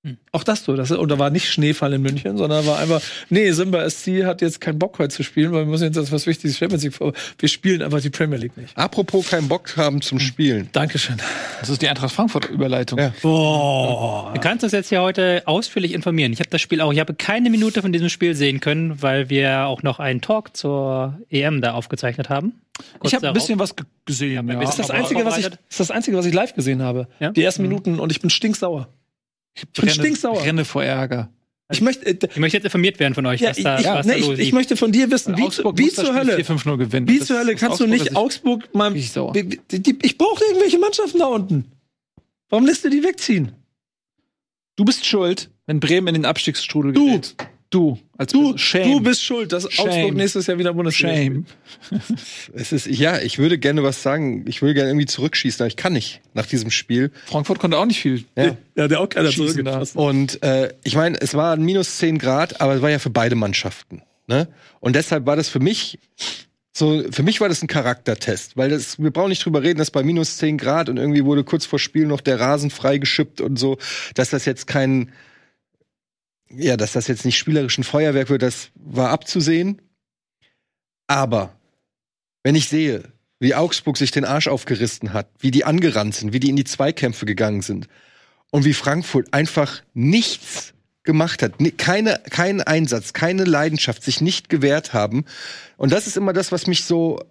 Hm. 0.05 0.17
Auch 0.31 0.43
das 0.43 0.63
so, 0.63 0.75
das, 0.75 0.91
und 0.91 1.09
da 1.09 1.17
war 1.17 1.31
nicht 1.31 1.49
Schneefall 1.51 1.91
in 1.93 2.01
München, 2.03 2.37
sondern 2.37 2.65
war 2.67 2.77
einfach, 2.77 3.01
nee, 3.29 3.51
Simba 3.51 3.89
SC 3.89 4.23
hat 4.23 4.41
jetzt 4.43 4.61
keinen 4.61 4.77
Bock 4.77 4.99
heute 4.99 5.09
zu 5.15 5.23
spielen, 5.23 5.51
weil 5.51 5.65
wir 5.65 5.71
müssen 5.71 5.85
jetzt 5.85 5.97
etwas 5.97 6.27
Wichtiges 6.27 6.57
Champions 6.57 6.83
League 6.83 6.93
vor. 6.93 7.13
Wir 7.39 7.49
spielen 7.49 7.81
einfach 7.81 8.01
die 8.01 8.11
Premier 8.11 8.37
League 8.37 8.55
nicht. 8.55 8.77
Apropos 8.77 9.29
keinen 9.29 9.47
Bock 9.47 9.75
haben 9.77 10.01
zum 10.03 10.19
Spielen. 10.19 10.69
Dankeschön. 10.73 11.17
Das 11.59 11.69
ist 11.69 11.81
die 11.81 11.87
Eintracht 11.89 12.13
Frankfurt-Überleitung. 12.13 12.99
Ja. 12.99 13.13
Boah. 13.23 14.31
Du 14.33 14.39
kannst 14.39 14.63
uns 14.63 14.73
jetzt 14.73 14.89
hier 14.89 15.01
heute 15.01 15.41
ausführlich 15.45 15.93
informieren. 15.93 16.31
Ich 16.33 16.39
habe 16.39 16.49
das 16.51 16.61
Spiel 16.61 16.81
auch, 16.81 16.93
ich 16.93 16.99
habe 16.99 17.15
keine 17.15 17.49
Minute 17.49 17.81
von 17.81 17.91
diesem 17.91 18.09
Spiel 18.09 18.35
sehen 18.35 18.59
können, 18.59 19.01
weil 19.01 19.29
wir 19.31 19.65
auch 19.65 19.81
noch 19.81 19.99
einen 19.99 20.21
Talk 20.21 20.55
zur 20.55 21.17
EM 21.31 21.61
da 21.61 21.73
aufgezeichnet 21.73 22.29
haben. 22.29 22.53
Kurz 22.99 23.11
Ich 23.11 23.15
habe 23.15 23.27
ein 23.29 23.33
bisschen 23.33 23.57
was 23.57 23.75
ge- 23.75 23.85
gesehen. 24.05 24.47
Ja, 24.49 24.55
Das 24.59 24.71
ist 24.71 24.79
das, 24.79 24.91
Einzige, 24.91 25.25
was 25.25 25.37
ich, 25.37 25.45
das 25.45 25.53
ist 25.69 25.79
das 25.79 25.91
Einzige, 25.91 26.17
was 26.17 26.25
ich 26.25 26.33
live 26.33 26.53
gesehen 26.53 26.81
habe. 26.81 27.07
Ja? 27.19 27.31
Die 27.31 27.41
ersten 27.41 27.61
Minuten 27.61 27.99
und 27.99 28.11
ich 28.11 28.19
bin 28.21 28.29
stinksauer. 28.29 28.87
Ich 29.55 29.65
bin 29.81 29.89
stinksauer. 29.89 30.43
Renne 30.43 30.65
vor 30.65 30.83
Ärger. 30.83 31.29
Ich 31.71 31.81
möchte, 31.81 32.05
äh, 32.05 32.17
Ich 32.29 32.37
möchte 32.37 32.57
jetzt 32.57 32.65
informiert 32.65 32.99
werden 32.99 33.15
von 33.15 33.25
euch, 33.25 33.41
ja, 33.41 33.49
was 33.49 33.57
ich, 33.57 33.63
da, 33.63 33.79
ich, 33.79 33.85
was 33.87 34.05
nee, 34.05 34.11
da 34.13 34.17
ich, 34.19 34.25
los 34.27 34.37
ich 34.37 34.45
lief. 34.45 34.53
möchte 34.53 34.77
von 34.77 34.91
dir 34.91 35.09
wissen, 35.09 35.35
wie, 35.35 35.49
zu- 35.49 35.63
wie 35.75 35.89
zur 35.89 36.13
Hölle, 36.13 36.35
4-5-0 36.37 36.77
gewinnen. 36.77 37.07
wie 37.07 37.17
Das- 37.17 37.27
zur 37.27 37.39
Hölle 37.39 37.55
kannst 37.55 37.79
du 37.79 37.85
Augsburg 37.85 37.89
nicht 37.89 38.05
ist- 38.11 38.15
Augsburg 38.15 38.75
mal, 38.75 38.93
die, 38.93 39.97
ich 40.03 40.17
brauche 40.17 40.43
irgendwelche 40.45 40.77
Mannschaften 40.77 41.17
da 41.19 41.25
unten. 41.25 41.65
Warum 42.49 42.67
lässt 42.67 42.85
du 42.85 42.89
die 42.89 43.03
wegziehen? 43.03 43.53
Du 44.75 44.85
bist 44.85 45.05
schuld, 45.05 45.49
wenn 45.65 45.79
Bremen 45.79 46.09
in 46.09 46.13
den 46.15 46.25
Abstiegsstrudel 46.25 46.93
Du. 46.93 47.05
gerät. 47.07 47.35
Du. 47.75 47.99
Als 48.17 48.31
Du, 48.31 48.57
Shame. 48.57 48.89
du 48.89 48.99
bist 49.01 49.21
schuld, 49.21 49.51
dass 49.51 49.69
Shame. 49.69 49.89
Augsburg 49.89 50.13
nächstes 50.15 50.47
Jahr 50.47 50.57
wieder 50.57 50.73
Bundesliga 50.73 51.13
Shame. 51.13 51.45
Es 52.53 52.71
ist, 52.71 52.85
ja, 52.85 53.19
ich 53.19 53.37
würde 53.37 53.57
gerne 53.57 53.83
was 53.83 54.01
sagen. 54.01 54.45
Ich 54.47 54.61
würde 54.61 54.75
gerne 54.75 54.91
irgendwie 54.91 55.07
zurückschießen, 55.07 55.61
aber 55.61 55.67
ich 55.67 55.75
kann 55.75 55.91
nicht 55.91 56.21
nach 56.33 56.45
diesem 56.45 56.71
Spiel. 56.71 57.11
Frankfurt 57.25 57.59
konnte 57.59 57.77
auch 57.77 57.85
nicht 57.85 57.99
viel. 57.99 58.23
Ja. 58.37 58.55
Ja, 58.77 58.87
der 58.87 59.01
auch 59.01 59.09
keiner 59.09 59.29
zurückgeschossen. 59.29 59.99
Und 59.99 60.41
äh, 60.41 60.73
ich 60.85 60.95
meine, 60.95 61.19
es 61.19 61.33
waren 61.33 61.65
minus 61.65 61.97
10 61.97 62.17
Grad, 62.17 62.61
aber 62.61 62.75
es 62.75 62.81
war 62.81 62.89
ja 62.89 62.99
für 62.99 63.09
beide 63.09 63.35
Mannschaften. 63.35 64.01
Ne? 64.27 64.47
Und 64.79 64.95
deshalb 64.95 65.25
war 65.25 65.35
das 65.35 65.49
für 65.49 65.59
mich 65.59 65.99
so, 66.71 67.03
für 67.11 67.23
mich 67.23 67.41
war 67.41 67.49
das 67.49 67.61
ein 67.61 67.67
Charaktertest, 67.67 68.55
weil 68.55 68.69
das, 68.69 68.99
wir 68.99 69.11
brauchen 69.11 69.29
nicht 69.29 69.43
drüber 69.43 69.63
reden, 69.63 69.79
dass 69.79 69.91
bei 69.91 70.03
minus 70.03 70.37
10 70.37 70.57
Grad 70.57 70.87
und 70.87 70.95
irgendwie 70.95 71.25
wurde 71.25 71.43
kurz 71.43 71.65
vor 71.65 71.79
Spiel 71.79 72.05
noch 72.05 72.21
der 72.21 72.39
Rasen 72.39 72.69
freigeschippt 72.69 73.41
und 73.41 73.59
so, 73.59 73.77
dass 74.13 74.29
das 74.29 74.45
jetzt 74.45 74.65
kein, 74.65 75.11
ja, 76.57 76.77
dass 76.77 76.93
das 76.93 77.07
jetzt 77.07 77.25
nicht 77.25 77.37
spielerisch 77.37 77.77
ein 77.77 77.83
Feuerwerk 77.83 78.29
wird, 78.29 78.41
das 78.41 78.69
war 78.75 79.09
abzusehen. 79.09 79.81
Aber 81.07 81.55
wenn 82.43 82.55
ich 82.55 82.69
sehe, 82.69 83.03
wie 83.39 83.55
Augsburg 83.55 83.97
sich 83.97 84.11
den 84.11 84.25
Arsch 84.25 84.47
aufgerissen 84.47 85.13
hat, 85.13 85.27
wie 85.39 85.51
die 85.51 85.65
angerannt 85.65 86.15
sind, 86.15 86.33
wie 86.33 86.39
die 86.39 86.49
in 86.49 86.55
die 86.55 86.63
Zweikämpfe 86.63 87.25
gegangen 87.25 87.61
sind 87.61 87.87
und 88.51 88.65
wie 88.65 88.73
Frankfurt 88.73 89.33
einfach 89.33 89.83
nichts 89.93 90.73
gemacht 91.03 91.43
hat, 91.43 91.53
keine, 91.77 92.21
keinen 92.29 92.61
Einsatz, 92.61 93.13
keine 93.13 93.43
Leidenschaft, 93.43 94.03
sich 94.03 94.21
nicht 94.21 94.49
gewehrt 94.49 94.93
haben. 94.93 95.25
Und 95.77 95.91
das 95.91 96.07
ist 96.07 96.17
immer 96.17 96.33
das, 96.33 96.51
was 96.51 96.65
mich 96.65 96.85
so, 96.85 97.23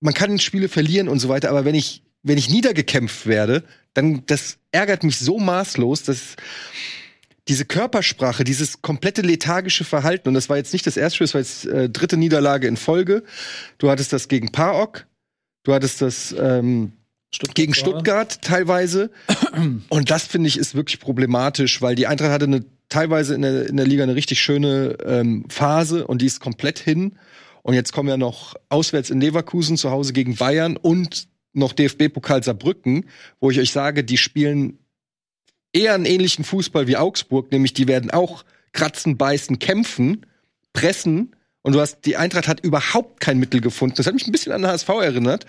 man 0.00 0.14
kann 0.14 0.38
Spiele 0.38 0.68
verlieren 0.68 1.08
und 1.08 1.20
so 1.20 1.28
weiter, 1.28 1.50
aber 1.50 1.64
wenn 1.64 1.74
ich, 1.74 2.02
wenn 2.22 2.38
ich 2.38 2.50
niedergekämpft 2.50 3.26
werde, 3.26 3.62
dann, 3.94 4.24
das 4.26 4.58
ärgert 4.72 5.04
mich 5.04 5.18
so 5.18 5.38
maßlos, 5.38 6.02
dass 6.02 6.36
diese 7.48 7.64
Körpersprache, 7.64 8.44
dieses 8.44 8.82
komplette 8.82 9.22
lethargische 9.22 9.84
Verhalten, 9.84 10.28
und 10.28 10.34
das 10.34 10.48
war 10.48 10.56
jetzt 10.56 10.72
nicht 10.72 10.86
das 10.86 10.96
erste 10.96 11.16
Spiel, 11.16 11.24
das 11.26 11.34
war 11.34 11.40
jetzt 11.40 11.66
äh, 11.66 11.88
dritte 11.88 12.16
Niederlage 12.16 12.68
in 12.68 12.76
Folge. 12.76 13.24
Du 13.78 13.90
hattest 13.90 14.12
das 14.12 14.28
gegen 14.28 14.52
Paok, 14.52 15.06
du 15.64 15.74
hattest 15.74 16.02
das 16.02 16.34
ähm, 16.38 16.92
gegen 17.54 17.74
Stuttgart 17.74 18.40
teilweise. 18.42 19.10
Und 19.88 20.10
das 20.10 20.24
finde 20.24 20.48
ich 20.48 20.58
ist 20.58 20.74
wirklich 20.74 21.00
problematisch, 21.00 21.82
weil 21.82 21.94
die 21.94 22.06
Eintracht 22.06 22.30
hatte 22.30 22.44
eine, 22.44 22.64
teilweise 22.88 23.34
in 23.34 23.42
der, 23.42 23.68
in 23.68 23.76
der 23.76 23.86
Liga 23.86 24.02
eine 24.02 24.14
richtig 24.14 24.40
schöne 24.40 24.98
ähm, 25.04 25.46
Phase 25.48 26.06
und 26.06 26.20
die 26.20 26.26
ist 26.26 26.40
komplett 26.40 26.78
hin. 26.78 27.16
Und 27.62 27.74
jetzt 27.74 27.92
kommen 27.92 28.08
ja 28.08 28.16
noch 28.16 28.54
auswärts 28.68 29.08
in 29.08 29.20
Leverkusen 29.20 29.76
zu 29.76 29.90
Hause 29.90 30.12
gegen 30.12 30.36
Bayern 30.36 30.76
und 30.76 31.28
noch 31.54 31.72
DFB-Pokal 31.72 32.42
Saarbrücken, 32.42 33.06
wo 33.40 33.50
ich 33.50 33.60
euch 33.60 33.72
sage, 33.72 34.04
die 34.04 34.18
spielen 34.18 34.78
eher 35.72 35.94
einen 35.94 36.04
ähnlichen 36.04 36.44
Fußball 36.44 36.86
wie 36.86 36.96
Augsburg, 36.96 37.50
nämlich 37.52 37.72
die 37.72 37.88
werden 37.88 38.10
auch 38.10 38.44
kratzen, 38.72 39.16
beißen, 39.16 39.58
kämpfen, 39.58 40.26
pressen. 40.72 41.34
Und 41.62 41.74
du 41.74 41.80
hast, 41.80 42.04
die 42.04 42.16
Eintracht 42.16 42.48
hat 42.48 42.64
überhaupt 42.64 43.20
kein 43.20 43.38
Mittel 43.38 43.60
gefunden. 43.60 43.94
Das 43.96 44.06
hat 44.06 44.14
mich 44.14 44.26
ein 44.26 44.32
bisschen 44.32 44.52
an 44.52 44.66
HSV 44.66 44.88
erinnert, 44.88 45.46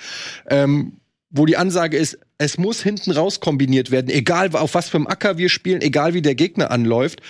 ähm, 0.50 0.98
wo 1.32 1.48
die 1.48 1.58
Ansage 1.58 1.98
ist, 1.98 2.20
es 2.38 2.58
muss 2.60 2.84
hinten 2.84 3.12
raus 3.12 3.40
kombiniert 3.40 3.90
werden, 3.90 4.10
egal 4.10 4.56
auf 4.56 4.76
was 4.76 4.90
für 4.90 4.98
einem 4.98 5.08
Acker 5.08 5.38
wir 5.40 5.50
spielen, 5.50 5.82
egal 5.82 6.14
wie 6.14 6.22
der 6.22 6.36
Gegner 6.36 6.70
anläuft. 6.70 7.22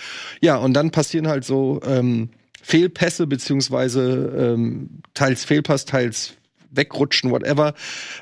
Ja, 0.42 0.56
und 0.56 0.74
dann 0.74 0.90
passieren 0.90 1.26
halt 1.26 1.44
so 1.44 1.80
ähm, 1.86 2.28
Fehlpässe, 2.62 3.26
beziehungsweise 3.26 4.54
ähm, 4.54 5.02
teils 5.14 5.44
Fehlpass, 5.44 5.86
teils 5.86 6.34
wegrutschen, 6.70 7.30
whatever, 7.30 7.74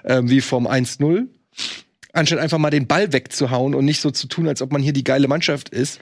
ähm, 0.04 0.30
wie 0.30 0.40
vom 0.40 0.68
1-0 0.68 1.26
anstatt 2.12 2.38
einfach 2.38 2.58
mal 2.58 2.70
den 2.70 2.86
Ball 2.86 3.12
wegzuhauen 3.12 3.74
und 3.74 3.84
nicht 3.84 4.00
so 4.00 4.10
zu 4.10 4.26
tun, 4.26 4.48
als 4.48 4.62
ob 4.62 4.72
man 4.72 4.82
hier 4.82 4.92
die 4.92 5.04
geile 5.04 5.28
Mannschaft 5.28 5.68
ist. 5.68 6.00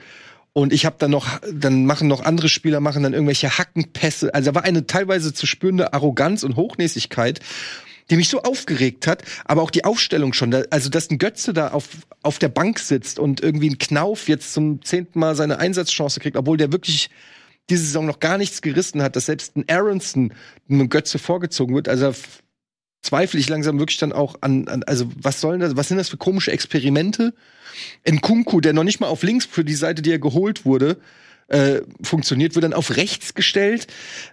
Und 0.53 0.73
ich 0.73 0.85
habe 0.85 0.97
dann 0.99 1.11
noch, 1.11 1.39
dann 1.53 1.85
machen 1.85 2.07
noch 2.09 2.23
andere 2.23 2.49
Spieler 2.49 2.81
machen 2.81 3.03
dann 3.03 3.13
irgendwelche 3.13 3.57
Hackenpässe. 3.57 4.33
Also 4.33 4.51
da 4.51 4.55
war 4.55 4.65
eine 4.65 4.85
teilweise 4.85 5.33
zu 5.33 5.45
spürende 5.45 5.93
Arroganz 5.93 6.43
und 6.43 6.57
Hochnäsigkeit, 6.57 7.39
die 8.09 8.17
mich 8.17 8.27
so 8.27 8.41
aufgeregt 8.41 9.07
hat. 9.07 9.23
Aber 9.45 9.61
auch 9.61 9.71
die 9.71 9.85
Aufstellung 9.85 10.33
schon. 10.33 10.53
Also 10.69 10.89
dass 10.89 11.09
ein 11.09 11.19
Götze 11.19 11.53
da 11.53 11.69
auf 11.69 11.87
auf 12.23 12.39
der 12.39 12.49
Bank 12.49 12.79
sitzt 12.79 13.19
und 13.19 13.41
irgendwie 13.41 13.69
ein 13.69 13.77
Knauf 13.77 14.27
jetzt 14.27 14.53
zum 14.53 14.83
zehnten 14.83 15.19
Mal 15.19 15.35
seine 15.35 15.59
Einsatzchance 15.59 16.19
kriegt, 16.19 16.37
obwohl 16.37 16.57
der 16.57 16.71
wirklich 16.71 17.09
diese 17.69 17.83
Saison 17.83 18.05
noch 18.05 18.19
gar 18.19 18.37
nichts 18.37 18.61
gerissen 18.61 19.01
hat, 19.01 19.15
dass 19.15 19.27
selbst 19.27 19.55
ein 19.55 19.65
Aronson 19.67 20.33
einem 20.69 20.89
Götze 20.89 21.19
vorgezogen 21.19 21.75
wird. 21.75 21.87
Also 21.87 22.13
zweifle 23.01 23.39
ich 23.39 23.49
langsam 23.49 23.79
wirklich 23.79 23.97
dann 23.97 24.13
auch 24.13 24.35
an, 24.41 24.67
an 24.67 24.83
also 24.83 25.05
was 25.19 25.41
sollen 25.41 25.59
das, 25.59 25.75
was 25.75 25.87
sind 25.87 25.97
das 25.97 26.09
für 26.09 26.17
komische 26.17 26.51
Experimente? 26.51 27.33
In 28.03 28.21
Kunku, 28.21 28.61
der 28.61 28.73
noch 28.73 28.83
nicht 28.83 28.99
mal 28.99 29.07
auf 29.07 29.23
links 29.23 29.45
für 29.45 29.63
die 29.63 29.73
Seite, 29.73 30.01
die 30.01 30.11
er 30.11 30.19
geholt 30.19 30.65
wurde, 30.65 30.97
äh, 31.47 31.81
funktioniert, 32.01 32.55
wird 32.55 32.63
dann 32.63 32.73
auf 32.73 32.95
rechts 32.97 33.33
gestellt. 33.33 33.87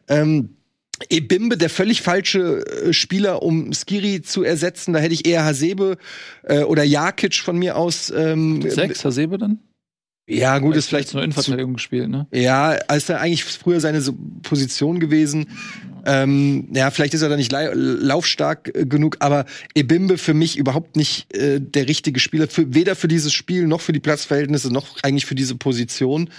Ähm, 0.08 0.56
Ebimbe, 1.08 1.56
der 1.56 1.70
völlig 1.70 2.02
falsche 2.02 2.66
äh, 2.66 2.92
Spieler, 2.92 3.42
um 3.42 3.72
Skiri 3.72 4.22
zu 4.22 4.42
ersetzen. 4.42 4.92
Da 4.92 4.98
hätte 4.98 5.14
ich 5.14 5.26
eher 5.26 5.44
Hasebe 5.44 5.96
äh, 6.42 6.62
oder 6.62 6.82
Jakic 6.82 7.36
von 7.36 7.56
mir 7.56 7.76
aus. 7.76 8.10
Ähm, 8.10 8.62
Sechs, 8.68 9.04
Hasebe 9.04 9.38
dann? 9.38 9.60
Ja, 10.28 10.58
gut, 10.58 10.76
ist 10.76 10.86
vielleicht 10.86 11.14
nur 11.14 11.22
Innenverteidigung 11.22 11.72
gespielt, 11.74 12.10
ne? 12.10 12.26
ja, 12.32 12.72
ist 12.72 13.08
ja 13.08 13.16
eigentlich 13.16 13.44
früher 13.44 13.80
seine 13.80 14.02
Position 14.42 15.00
gewesen. 15.00 15.46
Ähm, 16.04 16.68
ja, 16.72 16.90
vielleicht 16.90 17.14
ist 17.14 17.22
er 17.22 17.28
da 17.28 17.36
nicht 17.36 17.50
lau- 17.50 17.72
laufstark 17.74 18.70
äh, 18.74 18.84
genug, 18.86 19.16
aber 19.20 19.46
Ebimbe 19.74 20.18
für 20.18 20.34
mich 20.34 20.56
überhaupt 20.56 20.96
nicht 20.96 21.34
äh, 21.34 21.60
der 21.60 21.88
richtige 21.88 22.20
Spieler, 22.20 22.46
für, 22.46 22.74
weder 22.74 22.94
für 22.94 23.08
dieses 23.08 23.32
Spiel 23.32 23.66
noch 23.66 23.80
für 23.80 23.92
die 23.92 24.00
Platzverhältnisse 24.00 24.72
noch 24.72 25.02
eigentlich 25.02 25.26
für 25.26 25.34
diese 25.34 25.54
Position. 25.56 26.30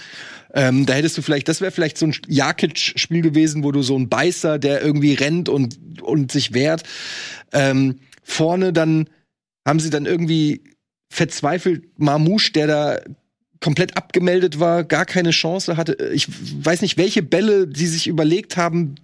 Ähm, 0.54 0.86
da 0.86 0.94
hättest 0.94 1.18
du 1.18 1.22
vielleicht, 1.22 1.48
das 1.48 1.60
wäre 1.60 1.70
vielleicht 1.70 1.98
so 1.98 2.06
ein 2.06 2.14
Jakic-Spiel 2.26 3.22
gewesen, 3.22 3.62
wo 3.62 3.70
du 3.70 3.82
so 3.82 3.96
ein 3.96 4.08
Beißer, 4.08 4.58
der 4.58 4.82
irgendwie 4.82 5.14
rennt 5.14 5.48
und, 5.48 5.78
und 6.02 6.32
sich 6.32 6.54
wehrt. 6.54 6.82
Ähm, 7.52 8.00
vorne 8.22 8.72
dann 8.72 9.08
haben 9.66 9.80
sie 9.80 9.90
dann 9.90 10.06
irgendwie 10.06 10.62
verzweifelt 11.08 11.84
Marmouche, 11.98 12.52
der 12.52 12.66
da 12.66 12.98
komplett 13.60 13.96
abgemeldet 13.96 14.58
war, 14.58 14.84
gar 14.84 15.04
keine 15.04 15.30
Chance 15.30 15.76
hatte. 15.76 16.10
Ich 16.12 16.26
weiß 16.64 16.80
nicht, 16.82 16.96
welche 16.96 17.22
Bälle 17.22 17.68
sie 17.74 17.86
sich 17.86 18.06
überlegt 18.06 18.56
haben, 18.56 18.94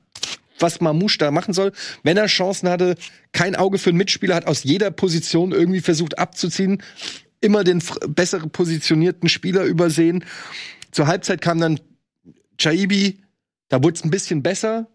was 0.59 0.81
Mamouche 0.81 1.19
da 1.19 1.31
machen 1.31 1.53
soll. 1.53 1.73
Wenn 2.03 2.17
er 2.17 2.27
Chancen 2.27 2.69
hatte, 2.69 2.95
kein 3.33 3.55
Auge 3.55 3.79
für 3.79 3.91
einen 3.91 3.99
Mitspieler, 3.99 4.35
hat 4.35 4.47
aus 4.47 4.65
jeder 4.65 4.91
Position 4.91 5.53
irgendwie 5.53 5.81
versucht 5.83 6.19
abzuziehen, 6.19 6.83
immer 7.43 7.65
den 7.65 7.83
fr- 7.83 8.09
besser 8.09 8.39
positionierten 8.41 9.29
Spieler 9.29 9.65
übersehen. 9.65 10.25
Zur 10.91 11.07
Halbzeit 11.07 11.43
kam 11.43 11.61
dann 11.61 11.79
Chaibi, 12.59 13.21
da 13.69 13.83
wurde 13.83 13.97
es 13.97 14.05
ein 14.05 14.11
bisschen 14.11 14.43
besser. 14.43 14.89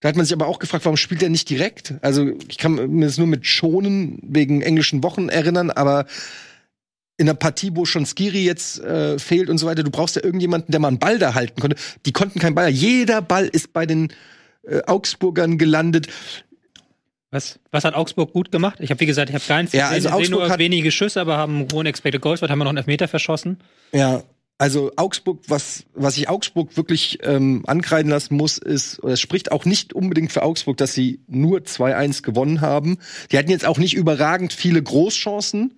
Da 0.00 0.08
hat 0.08 0.16
man 0.16 0.24
sich 0.24 0.32
aber 0.32 0.46
auch 0.46 0.58
gefragt, 0.58 0.86
warum 0.86 0.96
spielt 0.96 1.22
er 1.22 1.28
nicht 1.28 1.50
direkt? 1.50 1.94
Also 2.00 2.32
ich 2.48 2.56
kann 2.56 2.74
mir 2.74 3.06
das 3.06 3.18
nur 3.18 3.26
mit 3.26 3.46
Schonen 3.46 4.18
wegen 4.22 4.62
englischen 4.62 5.02
Wochen 5.02 5.28
erinnern, 5.28 5.70
aber 5.70 6.06
in 7.16 7.26
der 7.26 7.34
Partie, 7.34 7.70
wo 7.74 7.84
schon 7.84 8.06
Skiri 8.06 8.44
jetzt 8.44 8.80
äh, 8.80 9.18
fehlt 9.18 9.48
und 9.48 9.58
so 9.58 9.66
weiter, 9.66 9.82
du 9.84 9.90
brauchst 9.90 10.16
ja 10.16 10.24
irgendjemanden, 10.24 10.72
der 10.72 10.80
mal 10.80 10.88
einen 10.88 10.98
Ball 10.98 11.18
da 11.18 11.34
halten 11.34 11.60
konnte. 11.60 11.76
Die 12.06 12.12
konnten 12.12 12.40
keinen 12.40 12.54
Ball. 12.54 12.68
Jeder 12.70 13.22
Ball 13.22 13.46
ist 13.46 13.72
bei 13.72 13.86
den 13.86 14.12
äh, 14.64 14.80
Augsburgern 14.86 15.56
gelandet. 15.58 16.08
Was, 17.30 17.58
was 17.72 17.84
hat 17.84 17.94
Augsburg 17.94 18.32
gut 18.32 18.52
gemacht? 18.52 18.78
Ich 18.80 18.90
habe, 18.90 19.00
wie 19.00 19.06
gesagt, 19.06 19.28
ich 19.28 19.34
habe 19.34 19.44
keins 19.44 19.72
Ja, 19.72 19.88
gesehen. 19.90 20.06
also 20.06 20.18
Augsburg 20.18 20.40
nur 20.40 20.48
hat- 20.50 20.58
wenige 20.58 20.90
Schüsse, 20.92 21.20
aber 21.20 21.36
haben 21.36 21.66
hohen 21.72 21.86
Expected 21.86 22.20
Goals, 22.20 22.42
haben 22.42 22.58
wir 22.58 22.64
noch 22.64 22.70
einen 22.70 22.78
Elfmeter 22.78 23.08
verschossen. 23.08 23.58
Ja, 23.92 24.22
also 24.56 24.92
Augsburg, 24.94 25.40
was, 25.48 25.84
was 25.94 26.16
ich 26.16 26.28
Augsburg 26.28 26.76
wirklich 26.76 27.18
ähm, 27.22 27.64
ankreiden 27.66 28.08
lassen 28.10 28.36
muss, 28.36 28.58
ist, 28.58 29.02
oder 29.02 29.14
es 29.14 29.20
spricht 29.20 29.50
auch 29.50 29.64
nicht 29.64 29.92
unbedingt 29.94 30.30
für 30.30 30.44
Augsburg, 30.44 30.76
dass 30.76 30.94
sie 30.94 31.20
nur 31.26 31.58
2-1 31.60 32.22
gewonnen 32.22 32.60
haben. 32.60 32.98
Die 33.32 33.38
hatten 33.38 33.50
jetzt 33.50 33.66
auch 33.66 33.78
nicht 33.78 33.94
überragend 33.94 34.52
viele 34.52 34.80
Großchancen, 34.80 35.74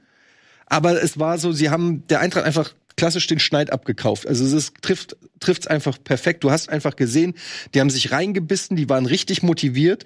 aber 0.67 1.03
es 1.03 1.19
war 1.19 1.39
so, 1.39 1.53
sie 1.53 1.71
haben 1.71 2.07
der 2.09 2.21
Eintracht 2.21 2.45
einfach 2.45 2.75
klassisch 2.97 3.27
den 3.27 3.39
Schneid 3.39 3.73
abgekauft. 3.73 4.27
Also 4.27 4.45
es 4.45 4.53
ist, 4.53 4.75
trifft 4.83 5.17
trifft's 5.39 5.67
einfach 5.67 6.03
perfekt. 6.03 6.45
Du 6.45 6.51
hast 6.51 6.69
einfach 6.69 6.97
gesehen, 6.97 7.35
die 7.75 7.81
haben 7.81 7.91
sich 7.91 8.11
reingebissen, 8.11 8.77
die 8.77 8.89
waren 8.89 9.07
richtig 9.07 9.43
motiviert, 9.43 10.05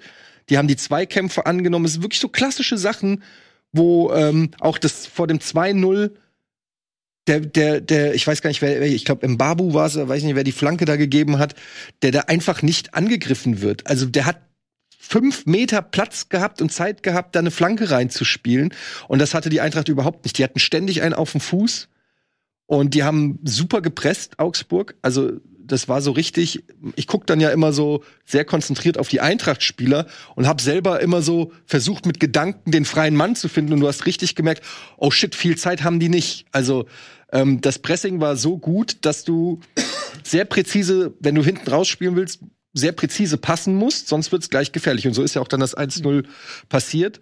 die 0.49 0.57
haben 0.57 0.67
die 0.67 0.75
Zweikämpfe 0.75 1.45
angenommen. 1.45 1.85
Es 1.85 1.93
sind 1.93 2.03
wirklich 2.03 2.19
so 2.19 2.27
klassische 2.27 2.77
Sachen, 2.77 3.23
wo 3.71 4.11
ähm, 4.11 4.51
auch 4.59 4.77
das 4.77 5.07
vor 5.07 5.27
dem 5.27 5.39
2-0 5.39 6.11
der, 7.27 7.39
der, 7.39 7.81
der, 7.81 8.15
ich 8.15 8.25
weiß 8.25 8.41
gar 8.41 8.49
nicht, 8.49 8.61
wer, 8.61 8.81
ich 8.81 9.05
glaube, 9.05 9.27
Mbabu 9.27 9.73
war 9.73 9.85
es, 9.85 9.95
weiß 9.95 10.23
nicht, 10.23 10.35
wer 10.35 10.43
die 10.43 10.51
Flanke 10.51 10.85
da 10.85 10.95
gegeben 10.95 11.37
hat, 11.37 11.55
der 12.01 12.11
da 12.11 12.21
einfach 12.21 12.61
nicht 12.61 12.95
angegriffen 12.95 13.61
wird. 13.61 13.87
Also 13.87 14.07
der 14.07 14.25
hat 14.25 14.41
fünf 15.01 15.47
Meter 15.47 15.81
Platz 15.81 16.29
gehabt 16.29 16.61
und 16.61 16.71
Zeit 16.71 17.01
gehabt, 17.01 17.35
da 17.35 17.39
eine 17.39 17.49
Flanke 17.49 17.89
reinzuspielen. 17.89 18.71
Und 19.07 19.19
das 19.19 19.33
hatte 19.33 19.49
die 19.49 19.59
Eintracht 19.59 19.89
überhaupt 19.89 20.23
nicht. 20.23 20.37
Die 20.37 20.43
hatten 20.43 20.59
ständig 20.59 21.01
einen 21.01 21.15
auf 21.15 21.31
dem 21.31 21.41
Fuß 21.41 21.89
und 22.67 22.93
die 22.93 23.03
haben 23.03 23.39
super 23.43 23.81
gepresst, 23.81 24.37
Augsburg. 24.39 24.95
Also 25.01 25.31
das 25.57 25.89
war 25.89 26.01
so 26.01 26.11
richtig, 26.11 26.63
ich 26.95 27.07
guck 27.07 27.25
dann 27.25 27.39
ja 27.39 27.49
immer 27.49 27.73
so 27.73 28.03
sehr 28.25 28.45
konzentriert 28.45 28.99
auf 28.99 29.07
die 29.07 29.21
Eintracht-Spieler 29.21 30.05
und 30.35 30.47
habe 30.47 30.61
selber 30.61 30.99
immer 30.99 31.23
so 31.23 31.51
versucht, 31.65 32.05
mit 32.05 32.19
Gedanken 32.19 32.71
den 32.71 32.85
freien 32.85 33.15
Mann 33.15 33.35
zu 33.35 33.49
finden. 33.49 33.73
Und 33.73 33.79
du 33.79 33.87
hast 33.87 34.05
richtig 34.05 34.35
gemerkt, 34.35 34.63
oh 34.97 35.09
shit, 35.09 35.33
viel 35.33 35.57
Zeit 35.57 35.83
haben 35.83 35.99
die 35.99 36.09
nicht. 36.09 36.45
Also 36.51 36.85
ähm, 37.31 37.59
das 37.59 37.79
Pressing 37.79 38.21
war 38.21 38.35
so 38.35 38.59
gut, 38.59 38.97
dass 39.01 39.23
du 39.23 39.61
sehr 40.23 40.45
präzise, 40.45 41.15
wenn 41.19 41.35
du 41.35 41.43
hinten 41.43 41.67
rausspielen 41.67 42.15
willst, 42.15 42.41
sehr 42.73 42.91
präzise 42.91 43.37
passen 43.37 43.75
musst, 43.75 44.07
sonst 44.07 44.31
wird's 44.31 44.49
gleich 44.49 44.71
gefährlich. 44.71 45.07
Und 45.07 45.13
so 45.13 45.23
ist 45.23 45.35
ja 45.35 45.41
auch 45.41 45.47
dann 45.47 45.59
das 45.59 45.75
1-0 45.75 46.25
passiert. 46.69 47.19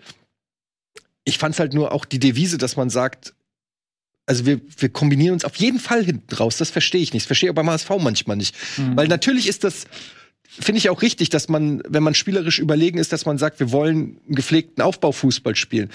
Ich 1.24 1.38
fand's 1.38 1.60
halt 1.60 1.74
nur 1.74 1.92
auch 1.92 2.06
die 2.06 2.20
Devise, 2.20 2.58
dass 2.58 2.76
man 2.76 2.90
sagt, 2.90 3.34
also 4.26 4.46
wir, 4.46 4.62
wir 4.78 4.90
kombinieren 4.90 5.34
uns 5.34 5.44
auf 5.44 5.56
jeden 5.56 5.80
Fall 5.80 6.06
hinten 6.06 6.36
raus. 6.36 6.58
Das 6.58 6.70
verstehe 6.70 7.02
ich 7.02 7.14
nicht. 7.14 7.24
Das 7.24 7.28
verstehe 7.28 7.48
ich 7.48 7.52
auch 7.52 7.56
beim 7.56 7.70
HSV 7.70 7.90
manchmal 8.00 8.38
nicht. 8.38 8.56
Mhm. 8.78 8.96
Weil 8.96 9.08
natürlich 9.08 9.48
ist 9.48 9.64
das, 9.64 9.86
finde 10.48 10.78
ich 10.78 10.90
auch 10.90 11.02
richtig, 11.02 11.30
dass 11.30 11.50
man, 11.50 11.82
wenn 11.88 12.04
man 12.04 12.14
spielerisch 12.14 12.60
überlegen 12.60 13.00
ist, 13.00 13.12
dass 13.12 13.26
man 13.26 13.40
sagt, 13.40 13.60
wir 13.60 13.72
wollen 13.72 14.20
einen 14.28 14.36
gepflegten 14.36 14.84
Aufbaufußball 14.84 15.56
spielen. 15.56 15.90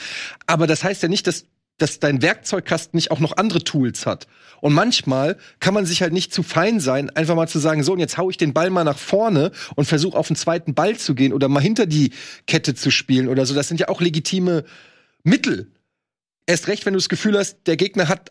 Aber 0.46 0.66
das 0.66 0.82
heißt 0.82 1.02
ja 1.02 1.08
nicht, 1.08 1.28
dass 1.28 1.46
dass 1.78 1.98
dein 1.98 2.22
Werkzeugkasten 2.22 2.96
nicht 2.96 3.10
auch 3.10 3.20
noch 3.20 3.36
andere 3.36 3.62
Tools 3.62 4.06
hat. 4.06 4.26
Und 4.60 4.72
manchmal 4.72 5.36
kann 5.60 5.74
man 5.74 5.86
sich 5.86 6.02
halt 6.02 6.12
nicht 6.12 6.32
zu 6.32 6.42
fein 6.42 6.80
sein, 6.80 7.10
einfach 7.10 7.34
mal 7.34 7.48
zu 7.48 7.58
sagen, 7.58 7.82
so, 7.82 7.92
und 7.92 7.98
jetzt 7.98 8.16
hau 8.16 8.30
ich 8.30 8.36
den 8.36 8.54
Ball 8.54 8.70
mal 8.70 8.84
nach 8.84 8.98
vorne 8.98 9.50
und 9.74 9.84
versuche 9.84 10.16
auf 10.16 10.28
den 10.28 10.36
zweiten 10.36 10.74
Ball 10.74 10.96
zu 10.96 11.14
gehen 11.14 11.32
oder 11.32 11.48
mal 11.48 11.60
hinter 11.60 11.86
die 11.86 12.12
Kette 12.46 12.74
zu 12.74 12.90
spielen 12.90 13.28
oder 13.28 13.44
so. 13.44 13.54
Das 13.54 13.68
sind 13.68 13.80
ja 13.80 13.88
auch 13.88 14.00
legitime 14.00 14.64
Mittel. 15.24 15.72
Erst 16.46 16.68
recht, 16.68 16.86
wenn 16.86 16.92
du 16.92 16.98
das 16.98 17.08
Gefühl 17.08 17.36
hast, 17.36 17.58
der 17.66 17.76
Gegner 17.76 18.08
hat, 18.08 18.30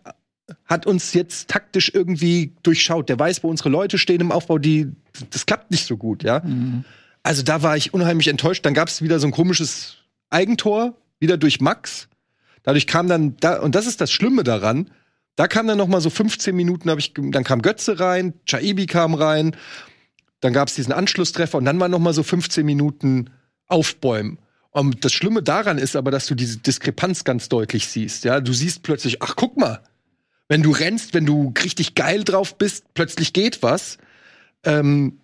hat 0.64 0.86
uns 0.86 1.12
jetzt 1.12 1.48
taktisch 1.48 1.90
irgendwie 1.92 2.54
durchschaut. 2.62 3.08
Der 3.08 3.18
weiß, 3.18 3.42
wo 3.44 3.48
unsere 3.48 3.68
Leute 3.68 3.98
stehen 3.98 4.20
im 4.20 4.32
Aufbau, 4.32 4.58
die, 4.58 4.90
das 5.30 5.46
klappt 5.46 5.70
nicht 5.70 5.86
so 5.86 5.96
gut, 5.96 6.22
ja. 6.22 6.42
Also 7.22 7.42
da 7.42 7.62
war 7.62 7.76
ich 7.76 7.92
unheimlich 7.92 8.28
enttäuscht. 8.28 8.64
Dann 8.64 8.74
gab 8.74 8.88
es 8.88 9.02
wieder 9.02 9.18
so 9.18 9.26
ein 9.26 9.32
komisches 9.32 9.96
Eigentor, 10.30 10.94
wieder 11.18 11.36
durch 11.36 11.60
Max. 11.60 12.08
Dadurch 12.64 12.88
kam 12.88 13.06
dann, 13.06 13.36
da, 13.36 13.60
und 13.60 13.76
das 13.76 13.86
ist 13.86 14.00
das 14.00 14.10
Schlimme 14.10 14.42
daran, 14.42 14.90
da 15.36 15.46
kam 15.46 15.66
dann 15.66 15.78
noch 15.78 15.86
mal 15.86 16.00
so 16.00 16.10
15 16.10 16.54
Minuten, 16.54 16.90
hab 16.90 16.98
ich, 16.98 17.12
dann 17.14 17.44
kam 17.44 17.62
Götze 17.62 18.00
rein, 18.00 18.34
Chaibi 18.46 18.86
kam 18.86 19.14
rein, 19.14 19.56
dann 20.40 20.52
gab 20.52 20.68
es 20.68 20.74
diesen 20.74 20.92
Anschlusstreffer 20.92 21.58
und 21.58 21.64
dann 21.64 21.78
waren 21.78 21.90
noch 21.90 21.98
mal 22.00 22.12
so 22.12 22.22
15 22.22 22.66
Minuten 22.66 23.30
Aufbäumen. 23.66 24.38
Und 24.70 25.04
das 25.04 25.12
Schlimme 25.12 25.42
daran 25.42 25.78
ist 25.78 25.94
aber, 25.94 26.10
dass 26.10 26.26
du 26.26 26.34
diese 26.34 26.58
Diskrepanz 26.58 27.24
ganz 27.24 27.48
deutlich 27.48 27.86
siehst. 27.86 28.24
Ja, 28.24 28.40
du 28.40 28.52
siehst 28.52 28.82
plötzlich, 28.82 29.22
ach 29.22 29.36
guck 29.36 29.56
mal, 29.56 29.82
wenn 30.48 30.62
du 30.62 30.72
rennst, 30.72 31.14
wenn 31.14 31.26
du 31.26 31.54
richtig 31.62 31.94
geil 31.94 32.24
drauf 32.24 32.58
bist, 32.58 32.84
plötzlich 32.94 33.32
geht 33.32 33.62
was. 33.62 33.98
Ähm, 34.64 35.20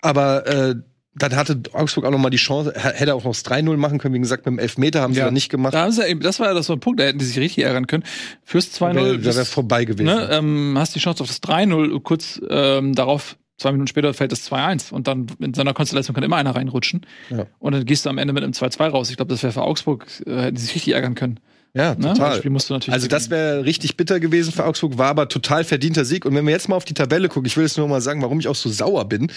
aber 0.00 0.46
äh, 0.46 0.74
dann 1.18 1.36
hatte 1.36 1.60
Augsburg 1.72 2.04
auch 2.04 2.10
noch 2.10 2.18
mal 2.18 2.30
die 2.30 2.36
Chance, 2.36 2.72
hätte 2.76 3.14
auch 3.14 3.24
noch 3.24 3.32
das 3.32 3.44
3-0 3.44 3.76
machen 3.76 3.98
können. 3.98 4.14
Wie 4.14 4.18
gesagt, 4.20 4.46
mit 4.46 4.52
dem 4.54 4.58
Elfmeter 4.58 5.00
haben 5.02 5.12
sie 5.14 5.20
Ja. 5.20 5.26
dann 5.26 5.34
nicht 5.34 5.48
gemacht. 5.50 5.74
Da 5.74 5.82
haben 5.82 5.92
sie 5.92 6.06
eben, 6.06 6.20
das 6.20 6.40
war 6.40 6.48
ja 6.48 6.54
das 6.54 6.66
so 6.66 6.72
ein 6.74 6.80
Punkt, 6.80 7.00
da 7.00 7.04
hätten 7.04 7.18
die 7.18 7.24
sich 7.24 7.38
richtig 7.38 7.64
ärgern 7.64 7.86
können. 7.86 8.04
Fürs 8.44 8.72
2-0. 8.72 9.18
Da 9.18 9.34
wäre 9.34 9.44
vorbei 9.44 9.84
gewesen. 9.84 10.06
ne, 10.06 10.28
ähm, 10.32 10.74
hast 10.78 10.94
die 10.94 11.00
Chance 11.00 11.22
auf 11.22 11.28
das 11.28 11.42
3-0, 11.42 12.00
kurz 12.02 12.40
ähm, 12.50 12.94
darauf, 12.94 13.36
zwei 13.58 13.72
Minuten 13.72 13.88
später 13.88 14.14
fällt 14.14 14.30
das 14.32 14.48
2-1 14.50 14.92
und 14.92 15.08
dann 15.08 15.26
in 15.40 15.52
so 15.52 15.60
einer 15.62 15.74
Konstellation 15.74 16.14
kann 16.14 16.22
immer 16.22 16.36
einer 16.36 16.54
reinrutschen. 16.54 17.04
Ja. 17.30 17.46
Und 17.58 17.72
dann 17.72 17.84
gehst 17.84 18.06
du 18.06 18.10
am 18.10 18.18
Ende 18.18 18.32
mit 18.32 18.44
einem 18.44 18.52
2-2 18.52 18.88
raus. 18.88 19.10
Ich 19.10 19.16
glaube, 19.16 19.30
das 19.30 19.42
wäre 19.42 19.52
für 19.52 19.62
Augsburg, 19.62 20.06
äh, 20.26 20.42
hätten 20.42 20.56
sie 20.56 20.66
sich 20.66 20.74
richtig 20.76 20.94
ärgern 20.94 21.14
können. 21.16 21.40
Ja, 21.74 21.94
Ne? 21.94 22.12
total. 22.14 22.40
Das 22.40 22.42
du 22.42 22.50
natürlich 22.50 22.92
Also 22.92 23.08
das 23.08 23.30
wäre 23.30 23.64
richtig 23.64 23.96
bitter 23.96 24.20
gewesen 24.20 24.52
für 24.52 24.64
Augsburg, 24.64 24.98
war 24.98 25.08
aber 25.08 25.28
total 25.28 25.64
verdienter 25.64 26.04
Sieg. 26.04 26.24
Und 26.24 26.34
wenn 26.34 26.44
wir 26.44 26.52
jetzt 26.52 26.68
mal 26.68 26.76
auf 26.76 26.84
die 26.84 26.94
Tabelle 26.94 27.28
gucken, 27.28 27.46
ich 27.46 27.56
will 27.56 27.64
jetzt 27.64 27.78
nur 27.78 27.88
mal 27.88 28.00
sagen, 28.00 28.22
warum 28.22 28.40
ich 28.40 28.48
auch 28.48 28.54
so 28.54 28.70
sauer 28.70 29.08
bin. 29.08 29.30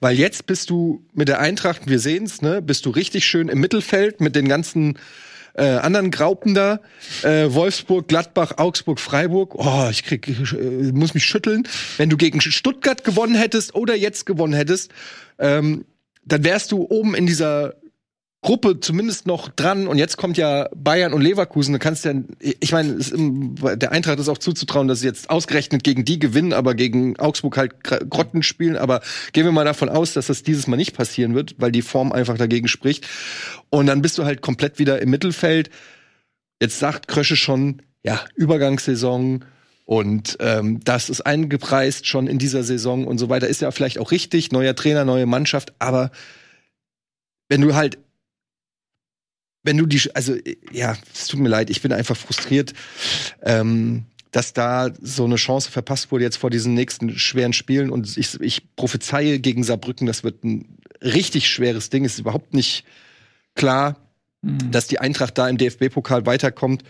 Weil 0.00 0.16
jetzt 0.16 0.46
bist 0.46 0.70
du 0.70 1.04
mit 1.12 1.28
der 1.28 1.40
Eintracht, 1.40 1.82
wir 1.86 1.98
sehen's, 1.98 2.42
ne, 2.42 2.62
bist 2.62 2.86
du 2.86 2.90
richtig 2.90 3.24
schön 3.24 3.48
im 3.48 3.60
Mittelfeld 3.60 4.20
mit 4.20 4.36
den 4.36 4.48
ganzen 4.48 4.98
äh, 5.54 5.64
anderen 5.64 6.10
Graupen 6.10 6.54
da. 6.54 6.80
Äh, 7.22 7.52
Wolfsburg, 7.52 8.08
Gladbach, 8.08 8.54
Augsburg, 8.56 9.00
Freiburg. 9.00 9.54
Oh, 9.54 9.88
ich 9.90 10.04
krieg, 10.04 10.26
ich, 10.28 10.52
äh, 10.52 10.92
muss 10.92 11.14
mich 11.14 11.24
schütteln. 11.24 11.68
Wenn 11.98 12.08
du 12.08 12.16
gegen 12.16 12.40
Stuttgart 12.40 13.04
gewonnen 13.04 13.34
hättest 13.34 13.74
oder 13.74 13.94
jetzt 13.94 14.24
gewonnen 14.24 14.54
hättest, 14.54 14.92
ähm, 15.38 15.84
dann 16.24 16.44
wärst 16.44 16.72
du 16.72 16.86
oben 16.88 17.14
in 17.14 17.26
dieser 17.26 17.74
Gruppe 18.42 18.80
zumindest 18.80 19.28
noch 19.28 19.48
dran 19.48 19.86
und 19.86 19.98
jetzt 19.98 20.16
kommt 20.16 20.36
ja 20.36 20.68
Bayern 20.74 21.12
und 21.12 21.22
Leverkusen. 21.22 21.72
Du 21.72 21.78
kannst 21.78 22.04
ja, 22.04 22.12
ich 22.40 22.72
meine, 22.72 22.98
der 22.98 23.92
Eintracht 23.92 24.18
ist 24.18 24.28
auch 24.28 24.38
zuzutrauen, 24.38 24.88
dass 24.88 24.98
sie 24.98 25.06
jetzt 25.06 25.30
ausgerechnet 25.30 25.84
gegen 25.84 26.04
die 26.04 26.18
gewinnen, 26.18 26.52
aber 26.52 26.74
gegen 26.74 27.16
Augsburg 27.20 27.56
halt 27.56 27.84
Gr- 27.84 28.04
Grotten 28.04 28.42
spielen. 28.42 28.76
Aber 28.76 29.00
gehen 29.32 29.44
wir 29.44 29.52
mal 29.52 29.64
davon 29.64 29.88
aus, 29.88 30.12
dass 30.14 30.26
das 30.26 30.42
dieses 30.42 30.66
Mal 30.66 30.76
nicht 30.76 30.96
passieren 30.96 31.36
wird, 31.36 31.54
weil 31.58 31.70
die 31.70 31.82
Form 31.82 32.10
einfach 32.10 32.36
dagegen 32.36 32.66
spricht. 32.66 33.06
Und 33.70 33.86
dann 33.86 34.02
bist 34.02 34.18
du 34.18 34.24
halt 34.24 34.42
komplett 34.42 34.80
wieder 34.80 35.00
im 35.00 35.10
Mittelfeld. 35.10 35.70
Jetzt 36.60 36.80
sagt 36.80 37.06
Krösche 37.06 37.36
schon, 37.36 37.82
ja, 38.02 38.24
Übergangssaison 38.34 39.44
und 39.84 40.36
ähm, 40.40 40.80
das 40.82 41.10
ist 41.10 41.20
eingepreist 41.20 42.08
schon 42.08 42.26
in 42.26 42.38
dieser 42.38 42.64
Saison 42.64 43.06
und 43.06 43.18
so 43.18 43.28
weiter. 43.28 43.46
Ist 43.46 43.60
ja 43.60 43.70
vielleicht 43.70 43.98
auch 43.98 44.10
richtig, 44.10 44.50
neuer 44.50 44.74
Trainer, 44.74 45.04
neue 45.04 45.26
Mannschaft, 45.26 45.74
aber 45.78 46.10
wenn 47.48 47.60
du 47.60 47.76
halt 47.76 47.98
wenn 49.62 49.76
du 49.78 49.86
die, 49.86 50.00
also 50.14 50.34
äh, 50.34 50.56
ja, 50.70 50.96
es 51.12 51.28
tut 51.28 51.40
mir 51.40 51.48
leid, 51.48 51.70
ich 51.70 51.82
bin 51.82 51.92
einfach 51.92 52.16
frustriert, 52.16 52.72
ähm, 53.42 54.04
dass 54.30 54.52
da 54.52 54.90
so 55.00 55.24
eine 55.24 55.36
Chance 55.36 55.70
verpasst 55.70 56.10
wurde 56.10 56.24
jetzt 56.24 56.38
vor 56.38 56.50
diesen 56.50 56.74
nächsten 56.74 57.18
schweren 57.18 57.52
Spielen 57.52 57.90
und 57.90 58.16
ich, 58.16 58.40
ich 58.40 58.74
prophezeie 58.76 59.38
gegen 59.40 59.62
Saarbrücken, 59.62 60.06
das 60.06 60.24
wird 60.24 60.42
ein 60.42 60.78
richtig 61.02 61.50
schweres 61.50 61.90
Ding, 61.90 62.04
ist 62.04 62.18
überhaupt 62.18 62.54
nicht 62.54 62.84
klar, 63.54 63.96
Mhm. 64.42 64.72
dass 64.72 64.88
die 64.88 64.98
Eintracht 64.98 65.38
da 65.38 65.48
im 65.48 65.56
DFB-Pokal 65.56 66.26
weiterkommt. 66.26 66.82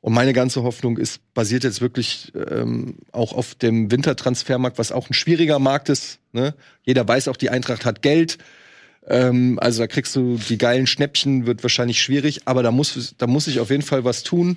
Und 0.00 0.12
meine 0.12 0.34
ganze 0.34 0.62
Hoffnung 0.62 0.98
ist, 0.98 1.20
basiert 1.32 1.64
jetzt 1.64 1.80
wirklich 1.80 2.32
ähm, 2.34 2.96
auch 3.12 3.32
auf 3.32 3.54
dem 3.54 3.90
Wintertransfermarkt, 3.90 4.78
was 4.78 4.92
auch 4.92 5.08
ein 5.08 5.14
schwieriger 5.14 5.58
Markt 5.58 5.88
ist. 5.88 6.18
Ne? 6.32 6.54
Jeder 6.82 7.06
weiß 7.08 7.28
auch, 7.28 7.36
die 7.36 7.48
Eintracht 7.48 7.86
hat 7.86 8.02
Geld. 8.02 8.36
Ähm, 9.06 9.58
also 9.60 9.82
da 9.82 9.86
kriegst 9.86 10.14
du 10.16 10.38
die 10.38 10.58
geilen 10.58 10.86
Schnäppchen, 10.86 11.46
wird 11.46 11.62
wahrscheinlich 11.62 12.00
schwierig, 12.02 12.42
aber 12.46 12.62
da 12.62 12.70
muss, 12.70 13.14
da 13.18 13.26
muss 13.26 13.46
ich 13.46 13.60
auf 13.60 13.70
jeden 13.70 13.82
Fall 13.82 14.04
was 14.04 14.22
tun. 14.22 14.56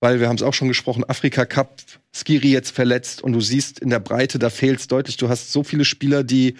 Weil 0.00 0.18
wir 0.18 0.28
haben 0.28 0.36
es 0.36 0.42
auch 0.42 0.54
schon 0.54 0.68
gesprochen, 0.68 1.04
Afrika 1.08 1.44
Cup, 1.44 1.80
Skiri 2.12 2.50
jetzt 2.50 2.70
verletzt 2.70 3.22
und 3.22 3.32
du 3.32 3.40
siehst 3.40 3.78
in 3.78 3.90
der 3.90 4.00
Breite, 4.00 4.40
da 4.40 4.50
fehlt 4.50 4.80
es 4.80 4.88
deutlich. 4.88 5.16
Du 5.16 5.28
hast 5.28 5.52
so 5.52 5.62
viele 5.62 5.84
Spieler, 5.84 6.24
die 6.24 6.56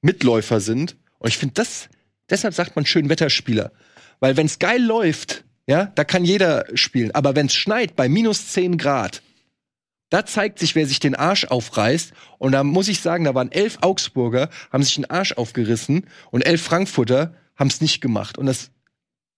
Mitläufer 0.00 0.60
sind. 0.60 0.96
Und 1.18 1.28
ich 1.28 1.36
finde 1.36 1.54
das, 1.54 1.88
deshalb 2.30 2.54
sagt 2.54 2.74
man 2.74 2.86
schön 2.86 3.10
Wetterspieler. 3.10 3.72
Weil 4.20 4.38
wenn 4.38 4.46
es 4.46 4.58
geil 4.58 4.82
läuft, 4.82 5.44
ja, 5.66 5.92
da 5.94 6.04
kann 6.04 6.24
jeder 6.24 6.64
spielen. 6.74 7.10
Aber 7.12 7.36
wenn 7.36 7.46
es 7.46 7.54
schneit 7.54 7.94
bei 7.94 8.08
minus 8.08 8.48
10 8.48 8.78
Grad, 8.78 9.22
da 10.12 10.26
zeigt 10.26 10.58
sich, 10.58 10.74
wer 10.74 10.86
sich 10.86 11.00
den 11.00 11.14
Arsch 11.14 11.46
aufreißt. 11.46 12.12
Und 12.38 12.52
da 12.52 12.64
muss 12.64 12.88
ich 12.88 13.00
sagen, 13.00 13.24
da 13.24 13.34
waren 13.34 13.50
elf 13.50 13.78
Augsburger, 13.80 14.50
haben 14.70 14.82
sich 14.82 14.96
den 14.96 15.08
Arsch 15.08 15.32
aufgerissen 15.32 16.06
und 16.30 16.42
elf 16.42 16.60
Frankfurter 16.60 17.34
haben 17.56 17.68
es 17.68 17.80
nicht 17.80 18.00
gemacht. 18.02 18.36
Und 18.36 18.46
das, 18.46 18.70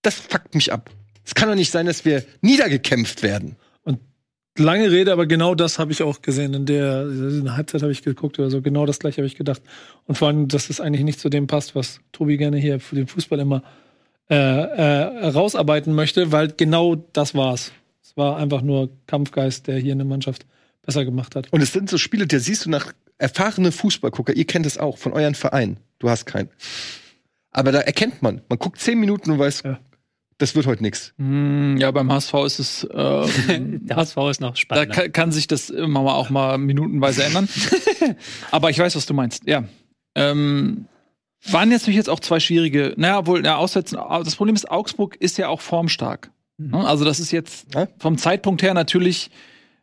das 0.01 0.15
fuckt 0.15 0.53
mich 0.53 0.73
ab. 0.73 0.89
Es 1.23 1.33
kann 1.33 1.47
doch 1.47 1.55
nicht 1.55 1.71
sein, 1.71 1.85
dass 1.85 2.03
wir 2.03 2.25
niedergekämpft 2.41 3.23
werden. 3.23 3.55
Lange 4.57 4.89
Rede, 4.89 5.11
aber 5.11 5.25
genau 5.25 5.53
das 5.53 5.79
habe 5.79 5.91
ich 5.91 6.01
auch 6.01 6.21
gesehen. 6.21 6.53
In 6.53 6.65
der, 6.65 7.01
in 7.01 7.43
der 7.43 7.57
Halbzeit 7.57 7.81
habe 7.81 7.91
ich 7.91 8.03
geguckt 8.03 8.39
oder 8.39 8.49
so. 8.49 8.61
Genau 8.61 8.85
das 8.85 8.99
gleiche 8.99 9.17
habe 9.17 9.27
ich 9.27 9.35
gedacht. 9.35 9.61
Und 10.05 10.17
vor 10.17 10.29
allem, 10.29 10.47
dass 10.47 10.69
es 10.69 10.79
eigentlich 10.79 11.03
nicht 11.03 11.19
zu 11.19 11.27
dem 11.27 11.45
passt, 11.47 11.75
was 11.75 11.99
Tobi 12.13 12.37
gerne 12.37 12.57
hier 12.57 12.79
für 12.79 12.95
den 12.95 13.07
Fußball 13.07 13.39
immer 13.41 13.63
äh, 14.29 14.35
äh, 14.35 15.27
rausarbeiten 15.27 15.93
möchte, 15.93 16.31
weil 16.31 16.53
genau 16.55 16.95
das 16.95 17.35
war's. 17.35 17.73
Es 18.01 18.15
war 18.15 18.37
einfach 18.37 18.61
nur 18.61 18.89
Kampfgeist, 19.07 19.67
der 19.67 19.77
hier 19.77 19.91
eine 19.91 20.05
Mannschaft 20.05 20.45
besser 20.85 21.05
gemacht 21.05 21.35
hat. 21.35 21.51
Und 21.51 21.61
es 21.61 21.73
sind 21.73 21.89
so 21.89 21.97
Spiele, 21.97 22.27
da 22.27 22.39
siehst 22.39 22.65
du 22.65 22.69
nach 22.69 22.93
erfahrene 23.17 23.71
Fußballgucker, 23.71 24.33
ihr 24.35 24.45
kennt 24.45 24.65
es 24.65 24.77
auch 24.77 24.97
von 24.97 25.13
euren 25.13 25.35
Vereinen. 25.35 25.77
Du 25.99 26.09
hast 26.09 26.25
keinen. 26.25 26.49
Aber 27.51 27.71
da 27.71 27.79
erkennt 27.79 28.21
man. 28.21 28.41
Man 28.49 28.59
guckt 28.59 28.79
zehn 28.79 28.99
Minuten 28.99 29.31
und 29.31 29.39
weiß, 29.39 29.63
Ja. 29.63 29.79
das 30.37 30.55
wird 30.55 30.65
heute 30.67 30.83
nix. 30.83 31.13
Mm, 31.17 31.77
Ja, 31.77 31.91
beim 31.91 32.11
HSV 32.11 32.33
ist 32.45 32.59
es, 32.59 32.87
ähm, 32.93 33.85
Der 33.87 33.95
HSV 33.95 34.17
ist 34.29 34.41
noch 34.41 34.51
da 34.51 34.55
spannender. 34.57 34.93
kann, 34.93 35.11
kann 35.13 35.31
sich 35.31 35.47
das 35.47 35.69
immer 35.69 36.03
mal 36.03 36.13
auch 36.15 36.29
mal 36.29 36.57
minutenweise 36.57 37.23
ändern. 37.23 37.47
Aber 38.51 38.69
ich 38.69 38.79
weiß, 38.79 38.95
was 38.95 39.05
du 39.05 39.13
meinst. 39.13 39.47
Ja. 39.47 39.63
Ähm, 40.15 40.85
waren 41.47 41.71
jetzt 41.71 41.81
natürlich 41.83 41.97
jetzt 41.97 42.09
auch 42.09 42.19
zwei 42.19 42.39
schwierige, 42.39 42.93
naja, 42.97 43.25
wohl, 43.27 43.45
ja, 43.45 43.55
aussetzen. 43.57 43.97
Das 44.23 44.35
Problem 44.35 44.55
ist, 44.55 44.69
Augsburg 44.69 45.15
ist 45.17 45.37
ja 45.37 45.47
auch 45.47 45.61
formstark. 45.61 46.31
Ne? 46.57 46.85
Also, 46.87 47.05
das 47.05 47.19
ist 47.19 47.31
jetzt 47.31 47.67
vom 47.99 48.17
Zeitpunkt 48.17 48.61
her 48.63 48.73
natürlich 48.73 49.29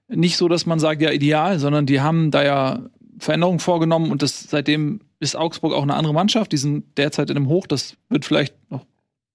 nicht 0.09 0.37
so, 0.37 0.49
dass 0.49 0.67
man 0.67 0.79
sagt, 0.79 1.03
ja, 1.03 1.11
ideal, 1.11 1.59
sondern 1.59 1.87
die 1.87 2.01
haben 2.01 2.31
da 2.31 2.45
ja 2.45 2.81
Veränderungen 3.19 3.61
vorgenommen 3.61 4.11
und 4.11 4.23
das 4.23 4.45
seitdem 4.51 5.01
ist 5.21 5.37
Augsburg 5.37 5.73
auch 5.73 5.83
eine 5.83 5.95
andere 5.95 6.13
Mannschaft. 6.13 6.51
Die 6.53 6.57
sind 6.57 6.99
derzeit 6.99 7.31
in 7.31 7.37
einem 7.37 7.49
Hoch. 7.49 7.67
Das 7.67 7.97
wird 8.09 8.25
vielleicht 8.25 8.55
noch 8.71 8.85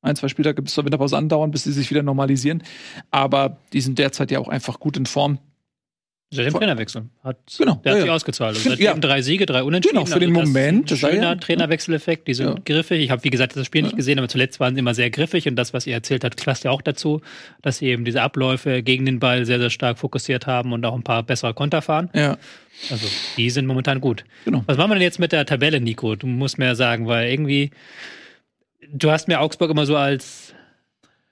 ein, 0.01 0.15
zwei 0.15 0.27
Spieltage 0.27 0.61
bis 0.61 0.73
zur 0.73 0.83
Winterpause 0.83 1.17
andauern, 1.17 1.51
bis 1.51 1.63
sie 1.63 1.71
sich 1.71 1.89
wieder 1.89 2.03
normalisieren. 2.03 2.63
Aber 3.09 3.57
die 3.73 3.81
sind 3.81 3.97
derzeit 3.97 4.29
ja 4.29 4.39
auch 4.39 4.49
einfach 4.49 4.79
gut 4.79 4.97
in 4.97 5.05
Form. 5.05 5.39
Seit 6.29 6.45
dem 6.45 6.53
Trainerwechsel. 6.55 7.05
Hat, 7.23 7.37
Genau, 7.57 7.75
Der 7.75 7.91
hat 7.93 7.97
ja, 7.99 8.01
sich 8.01 8.05
ja. 8.07 8.13
ausgezahlt. 8.13 8.57
Also 8.57 8.69
Ja. 8.69 8.75
seitdem 8.91 8.99
drei 9.01 9.21
Siege, 9.21 9.45
drei 9.45 9.63
Unentschieden. 9.63 9.95
Genau, 10.03 10.05
für 10.13 10.19
den 10.19 10.35
ist 10.35 10.45
Moment, 10.47 10.91
Ein 10.91 10.97
schöner 10.97 11.21
ja- 11.21 11.35
Trainerwechseleffekt. 11.35 12.27
Die 12.27 12.33
sind 12.33 12.47
Ja. 12.47 12.55
griffig. 12.65 13.01
Ich 13.01 13.11
habe, 13.11 13.23
wie 13.23 13.29
gesagt, 13.29 13.55
das 13.55 13.65
Spiel 13.65 13.83
nicht 13.83 13.95
gesehen, 13.95 14.19
aber 14.19 14.27
zuletzt 14.27 14.59
waren 14.59 14.75
sie 14.75 14.79
immer 14.79 14.93
sehr 14.93 15.09
griffig. 15.09 15.47
Und 15.47 15.55
das, 15.55 15.73
was 15.73 15.87
ihr 15.87 15.93
erzählt 15.93 16.25
habt, 16.25 16.43
passt 16.43 16.65
ja 16.65 16.71
auch 16.71 16.81
dazu, 16.81 17.21
dass 17.61 17.77
sie 17.77 17.85
eben 17.87 18.03
diese 18.03 18.21
Abläufe 18.21 18.83
gegen 18.83 19.05
den 19.05 19.19
Ball 19.19 19.45
sehr, 19.45 19.57
sehr 19.59 19.69
stark 19.69 19.99
fokussiert 19.99 20.47
haben 20.47 20.73
und 20.73 20.85
auch 20.85 20.95
ein 20.95 21.03
paar 21.03 21.23
bessere 21.23 21.53
Konter 21.53 21.81
fahren. 21.81 22.09
Ja. 22.13 22.37
Also, 22.89 23.07
die 23.37 23.49
sind 23.49 23.65
momentan 23.65 24.01
gut. 24.01 24.25
Genau. 24.43 24.63
Was 24.67 24.75
machen 24.75 24.91
wir 24.91 24.95
denn 24.95 25.03
jetzt 25.03 25.19
mit 25.19 25.31
der 25.31 25.45
Tabelle, 25.45 25.79
Nico? 25.79 26.15
Du 26.17 26.27
musst 26.27 26.57
mir 26.57 26.65
ja 26.65 26.75
sagen, 26.75 27.07
weil 27.07 27.29
irgendwie, 27.31 27.71
du 28.91 29.11
hast 29.11 29.29
mir 29.29 29.39
Augsburg 29.39 29.71
immer 29.71 29.85
so 29.85 29.95
als 29.95 30.53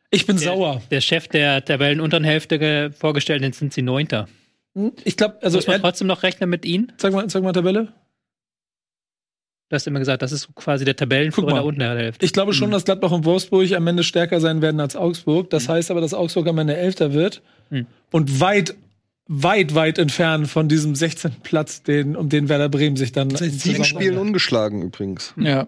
Ich 0.10 0.26
bin 0.26 0.38
der, 0.38 0.46
sauer. 0.46 0.82
der 0.89 1.02
Chef 1.02 1.28
der 1.28 1.66
Tabellenunteren 1.66 2.24
Hälfte 2.24 2.58
ge- 2.60 2.91
vorgestellt, 2.91 3.41
jetzt 3.43 3.60
sind 3.60 3.74
sie 3.74 3.82
Neunter. 3.82 4.30
Hm? 4.76 4.91
Ich 5.03 5.17
glaube, 5.17 5.38
also 5.41 5.57
Muss 5.57 5.67
man 5.67 5.82
trotzdem 5.82 6.07
noch 6.07 6.23
rechnen 6.23 6.49
mit 6.49 6.65
ihnen? 6.65 6.91
sag 6.97 7.13
mal, 7.13 7.30
sag 7.30 7.43
mal 7.43 7.53
Tabelle. 7.53 7.93
Du 9.69 9.76
hast 9.76 9.88
immer 9.88 9.99
gesagt, 9.99 10.21
das 10.21 10.32
ist 10.32 10.53
quasi 10.53 10.86
der 10.86 10.95
Tabellenführer 10.95 11.53
der 11.53 11.65
unten 11.65 11.80
der 11.80 11.97
Hälfte. 11.97 12.23
Ich 12.23 12.34
glaube 12.34 12.53
schon, 12.53 12.69
dass 12.69 12.86
Gladbach 12.86 13.11
und 13.11 13.26
Wolfsburg 13.26 13.71
am 13.73 13.88
Ende 13.88 14.03
stärker 14.03 14.39
sein 14.39 14.61
werden 14.61 14.80
als 14.80 14.95
Augsburg. 14.95 15.49
Das 15.49 15.67
heißt 15.67 15.89
aber, 15.89 16.01
dass 16.01 16.13
Augsburg 16.13 16.47
am 16.47 16.59
Ende 16.59 16.76
Elfter 16.76 17.13
wird 17.13 17.41
Hm. 17.69 17.88
und 18.11 18.39
weit, 18.39 18.76
weit, 19.28 19.73
weit 19.73 19.97
entfernt 19.97 20.47
von 20.47 20.69
diesem 20.69 20.93
16. 20.93 21.38
Platz, 21.41 21.82
den, 21.82 22.15
um 22.15 22.30
den 22.30 22.47
Werder 22.47 22.69
Bremen 22.69 22.95
sich 22.95 23.11
dann. 23.11 23.32
Seit 23.32 23.53
sieben 23.53 23.84
Spielen 23.86 24.19
ungeschlagen 24.19 24.84
übrigens. 24.84 25.34
Ja. 25.36 25.65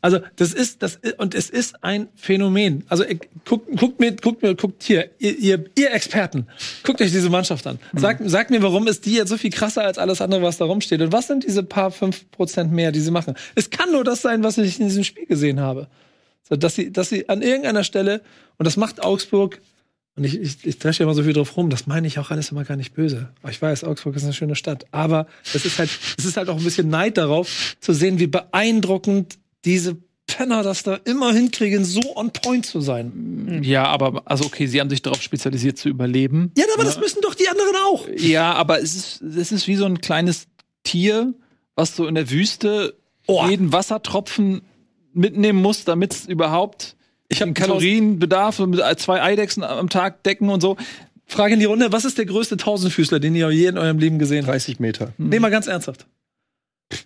Also 0.00 0.20
das 0.36 0.52
ist 0.52 0.82
das 0.82 0.96
ist, 0.96 1.18
und 1.18 1.34
es 1.34 1.48
ist 1.48 1.82
ein 1.82 2.08
Phänomen. 2.14 2.84
Also 2.88 3.04
äh, 3.04 3.18
guckt, 3.44 3.68
guckt 3.76 4.00
mir 4.00 4.12
guckt 4.12 4.42
mir 4.42 4.54
guckt 4.54 4.82
hier 4.82 5.10
ihr, 5.18 5.38
ihr, 5.38 5.64
ihr 5.76 5.92
Experten 5.92 6.46
guckt 6.82 7.00
euch 7.00 7.10
diese 7.10 7.30
Mannschaft 7.30 7.66
an. 7.66 7.78
Sagt 7.94 8.28
sagt 8.28 8.50
mir, 8.50 8.62
warum 8.62 8.86
ist 8.86 9.06
die 9.06 9.14
jetzt 9.14 9.30
so 9.30 9.38
viel 9.38 9.50
krasser 9.50 9.82
als 9.82 9.98
alles 9.98 10.20
andere, 10.20 10.42
was 10.42 10.58
da 10.58 10.66
rumsteht 10.66 11.00
und 11.00 11.12
was 11.12 11.26
sind 11.26 11.44
diese 11.44 11.62
paar 11.62 11.90
fünf 11.90 12.30
Prozent 12.30 12.70
mehr, 12.72 12.92
die 12.92 13.00
sie 13.00 13.10
machen? 13.10 13.34
Es 13.54 13.70
kann 13.70 13.90
nur 13.92 14.04
das 14.04 14.22
sein, 14.22 14.42
was 14.42 14.58
ich 14.58 14.78
in 14.78 14.88
diesem 14.88 15.04
Spiel 15.04 15.26
gesehen 15.26 15.60
habe. 15.60 15.88
So, 16.48 16.56
dass 16.56 16.74
sie 16.74 16.92
dass 16.92 17.08
sie 17.08 17.28
an 17.28 17.42
irgendeiner 17.42 17.82
Stelle 17.82 18.20
und 18.58 18.66
das 18.66 18.76
macht 18.76 19.02
Augsburg 19.02 19.60
und 20.16 20.24
ich, 20.24 20.40
ich, 20.40 20.66
ich 20.66 20.78
dresche 20.78 21.02
immer 21.02 21.14
so 21.14 21.22
viel 21.22 21.34
drauf 21.34 21.56
rum, 21.56 21.68
das 21.68 21.86
meine 21.86 22.06
ich 22.06 22.18
auch 22.18 22.30
alles 22.30 22.50
immer 22.50 22.64
gar 22.64 22.76
nicht 22.76 22.94
böse. 22.94 23.28
Ich 23.50 23.60
weiß, 23.60 23.84
Augsburg 23.84 24.16
ist 24.16 24.24
eine 24.24 24.32
schöne 24.32 24.56
Stadt. 24.56 24.86
Aber 24.90 25.26
es 25.52 25.66
ist 25.66 25.78
halt, 25.78 25.90
es 26.16 26.24
ist 26.24 26.38
halt 26.38 26.48
auch 26.48 26.56
ein 26.56 26.64
bisschen 26.64 26.88
Neid 26.88 27.18
darauf, 27.18 27.76
zu 27.80 27.92
sehen, 27.92 28.18
wie 28.18 28.26
beeindruckend 28.26 29.38
diese 29.66 29.96
Penner 30.26 30.62
das 30.62 30.82
da 30.82 30.94
immer 31.04 31.32
hinkriegen, 31.32 31.84
so 31.84 32.16
on 32.16 32.32
point 32.32 32.66
zu 32.66 32.80
sein. 32.80 33.60
Ja, 33.62 33.84
aber 33.84 34.22
also 34.24 34.44
okay, 34.44 34.66
sie 34.66 34.80
haben 34.80 34.90
sich 34.90 35.02
darauf 35.02 35.22
spezialisiert 35.22 35.78
zu 35.78 35.88
überleben. 35.88 36.50
Ja, 36.56 36.64
aber 36.74 36.84
das 36.84 36.98
müssen 36.98 37.20
doch 37.22 37.34
die 37.34 37.48
anderen 37.48 37.76
auch. 37.88 38.08
Ja, 38.16 38.52
aber 38.54 38.80
es 38.80 38.96
ist, 38.96 39.22
es 39.22 39.52
ist 39.52 39.68
wie 39.68 39.76
so 39.76 39.84
ein 39.84 40.00
kleines 40.00 40.46
Tier, 40.82 41.32
was 41.74 41.94
so 41.94 42.06
in 42.06 42.14
der 42.14 42.30
Wüste 42.30 42.94
Oh. 43.28 43.44
jeden 43.48 43.72
Wassertropfen 43.72 44.62
mitnehmen 45.12 45.60
muss, 45.60 45.84
damit 45.84 46.14
es 46.14 46.26
überhaupt 46.26 46.94
Ich 47.28 47.40
habe 47.40 47.50
den 47.50 47.54
Kalorienbedarf 47.54 48.60
mit 48.60 48.80
zwei 49.00 49.20
Eidechsen 49.20 49.64
am 49.64 49.88
Tag 49.88 50.22
decken 50.22 50.48
und 50.48 50.60
so. 50.60 50.76
Frage 51.26 51.54
in 51.54 51.60
die 51.60 51.66
Runde, 51.66 51.90
was 51.90 52.04
ist 52.04 52.18
der 52.18 52.26
größte 52.26 52.56
Tausendfüßler, 52.56 53.18
den 53.18 53.34
ihr 53.34 53.50
je 53.50 53.66
in 53.66 53.78
eurem 53.78 53.98
Leben 53.98 54.20
gesehen 54.20 54.44
habt? 54.46 54.52
30 54.52 54.78
Meter. 54.78 55.12
Nee, 55.18 55.40
mal 55.40 55.50
ganz 55.50 55.66
ernsthaft. 55.66 56.06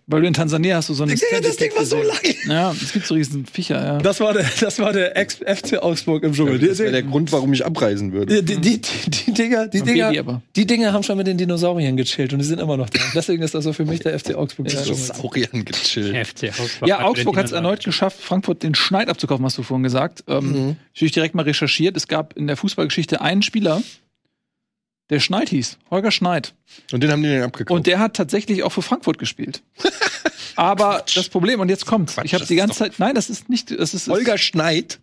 Weil 0.07 0.21
du 0.21 0.27
in 0.27 0.35
Tansania 0.35 0.77
hast 0.77 0.91
du 0.91 0.95
so 0.95 1.05
eine 1.05 1.15
Digga, 1.15 1.41
das 1.43 1.57
Ding 1.57 1.71
war 1.75 1.87
so 1.87 1.97
lang. 2.03 2.19
Ja, 2.47 2.71
es 2.73 2.93
gibt 2.93 3.07
so 3.07 3.15
riesen 3.15 3.47
Viecher, 3.47 3.83
ja. 3.83 3.99
Das 3.99 4.21
war 4.21 4.35
der, 4.35 4.45
das 4.61 4.79
war 4.79 4.93
der 4.93 5.17
Ex-FC 5.17 5.79
Augsburg 5.83 6.23
im 6.23 6.35
Dschungel. 6.35 6.59
Das 6.59 6.79
wäre 6.81 6.93
der 6.93 7.03
Grund, 7.03 7.33
warum 7.33 7.51
ich 7.55 7.65
abreisen 7.65 8.13
würde. 8.13 8.43
die, 8.43 8.57
die, 8.61 8.79
die, 8.83 9.11
die 9.11 9.33
Dinger, 9.33 9.69
die 9.69 9.81
Dinger, 9.81 10.43
die 10.55 10.67
Dinger 10.67 10.93
haben 10.93 11.03
schon 11.03 11.17
mit 11.17 11.27
den 11.27 11.39
Dinosauriern 11.39 11.97
gechillt 11.97 12.35
und 12.35 12.41
die 12.41 12.45
sind 12.45 12.61
immer 12.61 12.77
noch 12.77 12.91
da. 12.91 13.01
Deswegen 13.15 13.43
ist 13.43 13.55
das 13.55 13.65
so 13.65 13.73
für 13.73 13.87
mich 13.87 14.01
der 14.01 14.19
FC 14.19 14.35
Augsburg. 14.35 14.67
des 14.69 14.85
So 14.85 14.93
Dschungels. 14.93 15.07
Sauriern 15.17 15.65
gechillt. 15.65 16.27
FC 16.27 16.45
Augsburg. 16.61 16.89
Ja, 16.89 17.03
Augsburg 17.05 17.37
hat 17.39 17.47
es 17.47 17.53
erneut 17.53 17.83
geschafft, 17.83 18.21
Frankfurt 18.21 18.63
den 18.63 18.75
Schneid 18.75 19.09
abzukaufen, 19.09 19.45
hast 19.47 19.57
du 19.57 19.63
vorhin 19.63 19.83
gesagt. 19.85 20.25
Ähm, 20.29 20.51
Mhm. 20.51 20.77
Natürlich 20.95 21.13
direkt 21.13 21.35
mal 21.35 21.43
recherchiert. 21.43 21.97
Es 21.97 22.07
gab 22.09 22.37
in 22.37 22.47
der 22.49 22.57
Fußballgeschichte 22.57 23.21
einen 23.23 23.41
Spieler, 23.43 23.83
der 25.11 25.21
Schneid 25.21 25.49
hieß, 25.49 25.79
Holger 25.91 26.11
Schneid. 26.11 26.55
Und 26.93 27.03
den 27.03 27.11
haben 27.11 27.23
die 27.23 27.29
dann 27.29 27.43
abgekauft. 27.43 27.77
Und 27.77 27.87
der 27.87 27.99
hat 27.99 28.15
tatsächlich 28.15 28.63
auch 28.63 28.71
für 28.71 28.83
Frankfurt 28.83 29.19
gespielt. 29.19 29.63
Aber 30.57 31.05
das 31.15 31.29
Problem, 31.29 31.61
und 31.61 31.69
jetzt 31.69 31.87
kommt's. 31.87 32.15
Quatsch, 32.15 32.25
ich 32.25 32.35
habe 32.35 32.47
die 32.47 32.55
ist 32.55 32.61
ganze 32.61 32.79
Zeit, 32.79 32.95
nein, 32.99 33.15
das 33.15 33.29
ist 33.29 33.49
nicht, 33.49 33.71
das 33.71 33.95
ist 33.95 34.09
Holger 34.09 34.39
Schneid. 34.39 35.01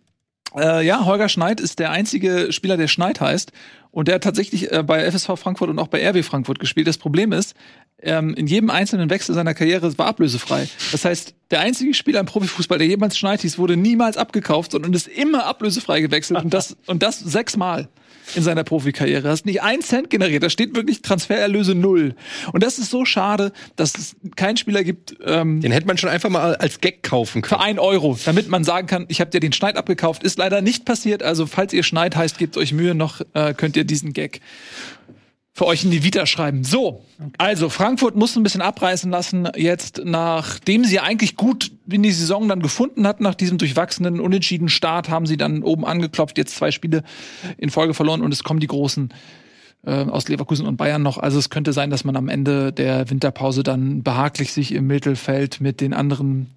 Äh, 0.56 0.86
ja, 0.86 1.04
Holger 1.04 1.28
Schneid 1.28 1.60
ist 1.60 1.78
der 1.78 1.90
einzige 1.90 2.52
Spieler, 2.52 2.76
der 2.76 2.88
Schneid 2.88 3.20
heißt. 3.20 3.52
Und 3.90 4.08
der 4.08 4.16
hat 4.16 4.24
tatsächlich 4.24 4.72
äh, 4.72 4.82
bei 4.82 5.10
FSV 5.10 5.36
Frankfurt 5.36 5.70
und 5.70 5.78
auch 5.78 5.88
bei 5.88 6.06
RW 6.06 6.22
Frankfurt 6.22 6.58
gespielt. 6.58 6.86
Das 6.86 6.98
Problem 6.98 7.32
ist, 7.32 7.54
ähm, 8.00 8.34
in 8.34 8.46
jedem 8.46 8.70
einzelnen 8.70 9.10
Wechsel 9.10 9.34
seiner 9.34 9.54
Karriere 9.54 9.96
war 9.98 10.06
ablösefrei. 10.06 10.68
Das 10.92 11.04
heißt, 11.04 11.34
der 11.50 11.60
einzige 11.60 11.92
Spieler 11.94 12.20
im 12.20 12.26
Profifußball, 12.26 12.78
der 12.78 12.86
jemals 12.86 13.18
Schneid 13.18 13.40
hieß, 13.40 13.58
wurde 13.58 13.76
niemals 13.76 14.16
abgekauft, 14.16 14.72
sondern 14.72 14.92
ist 14.92 15.08
immer 15.08 15.46
ablösefrei 15.46 16.00
gewechselt. 16.00 16.42
Und 16.42 16.54
das, 16.54 16.76
und 16.86 17.02
das 17.02 17.18
sechsmal 17.18 17.88
in 18.34 18.42
seiner 18.42 18.64
Profikarriere. 18.64 19.28
Hast 19.28 19.46
nicht 19.46 19.62
einen 19.62 19.82
Cent 19.82 20.10
generiert. 20.10 20.42
Da 20.42 20.50
steht 20.50 20.74
wirklich 20.74 21.02
Transfererlöse 21.02 21.74
null. 21.74 22.14
Und 22.52 22.62
das 22.62 22.78
ist 22.78 22.90
so 22.90 23.04
schade, 23.04 23.52
dass 23.76 23.96
es 23.96 24.16
keinen 24.36 24.56
Spieler 24.56 24.84
gibt, 24.84 25.16
ähm, 25.24 25.60
Den 25.60 25.72
hätte 25.72 25.86
man 25.86 25.98
schon 25.98 26.10
einfach 26.10 26.30
mal 26.30 26.56
als 26.56 26.80
Gag 26.80 27.02
kaufen 27.02 27.42
für 27.42 27.50
können. 27.50 27.62
ein 27.62 27.78
Euro, 27.78 28.18
damit 28.24 28.48
man 28.48 28.64
sagen 28.64 28.86
kann, 28.86 29.06
ich 29.08 29.20
habe 29.20 29.30
dir 29.30 29.40
den 29.40 29.52
Schneid 29.52 29.76
abgekauft. 29.76 30.22
Ist 30.22 30.38
leider 30.38 30.60
nicht 30.60 30.84
passiert. 30.84 31.22
Also 31.22 31.46
falls 31.46 31.72
ihr 31.72 31.82
Schneid 31.82 32.16
heißt, 32.16 32.38
gebt 32.38 32.56
euch 32.56 32.72
Mühe 32.72 32.94
noch, 32.94 33.20
äh, 33.34 33.54
könnt 33.54 33.76
ihr 33.76 33.84
diesen 33.84 34.12
Gag 34.12 34.40
für 35.58 35.66
euch 35.66 35.82
in 35.82 35.90
die 35.90 36.04
Vita 36.04 36.24
schreiben. 36.24 36.62
So, 36.62 37.04
also 37.36 37.68
Frankfurt 37.68 38.14
muss 38.14 38.36
ein 38.36 38.44
bisschen 38.44 38.62
abreißen 38.62 39.10
lassen. 39.10 39.48
Jetzt, 39.56 40.02
nachdem 40.04 40.84
sie 40.84 41.00
eigentlich 41.00 41.34
gut 41.34 41.72
in 41.90 42.04
die 42.04 42.12
Saison 42.12 42.46
dann 42.46 42.62
gefunden 42.62 43.08
hatten, 43.08 43.24
nach 43.24 43.34
diesem 43.34 43.58
durchwachsenen, 43.58 44.20
unentschiedenen 44.20 44.68
Start, 44.68 45.08
haben 45.08 45.26
sie 45.26 45.36
dann 45.36 45.64
oben 45.64 45.84
angeklopft, 45.84 46.38
jetzt 46.38 46.54
zwei 46.54 46.70
Spiele 46.70 47.02
in 47.56 47.70
Folge 47.70 47.92
verloren 47.92 48.22
und 48.22 48.32
es 48.32 48.44
kommen 48.44 48.60
die 48.60 48.68
großen 48.68 49.12
äh, 49.84 50.04
aus 50.04 50.28
Leverkusen 50.28 50.64
und 50.64 50.76
Bayern 50.76 51.02
noch. 51.02 51.18
Also 51.18 51.40
es 51.40 51.50
könnte 51.50 51.72
sein, 51.72 51.90
dass 51.90 52.04
man 52.04 52.14
am 52.14 52.28
Ende 52.28 52.72
der 52.72 53.10
Winterpause 53.10 53.64
dann 53.64 54.04
behaglich 54.04 54.52
sich 54.52 54.70
im 54.70 54.86
Mittelfeld 54.86 55.60
mit 55.60 55.80
den 55.80 55.92
anderen 55.92 56.54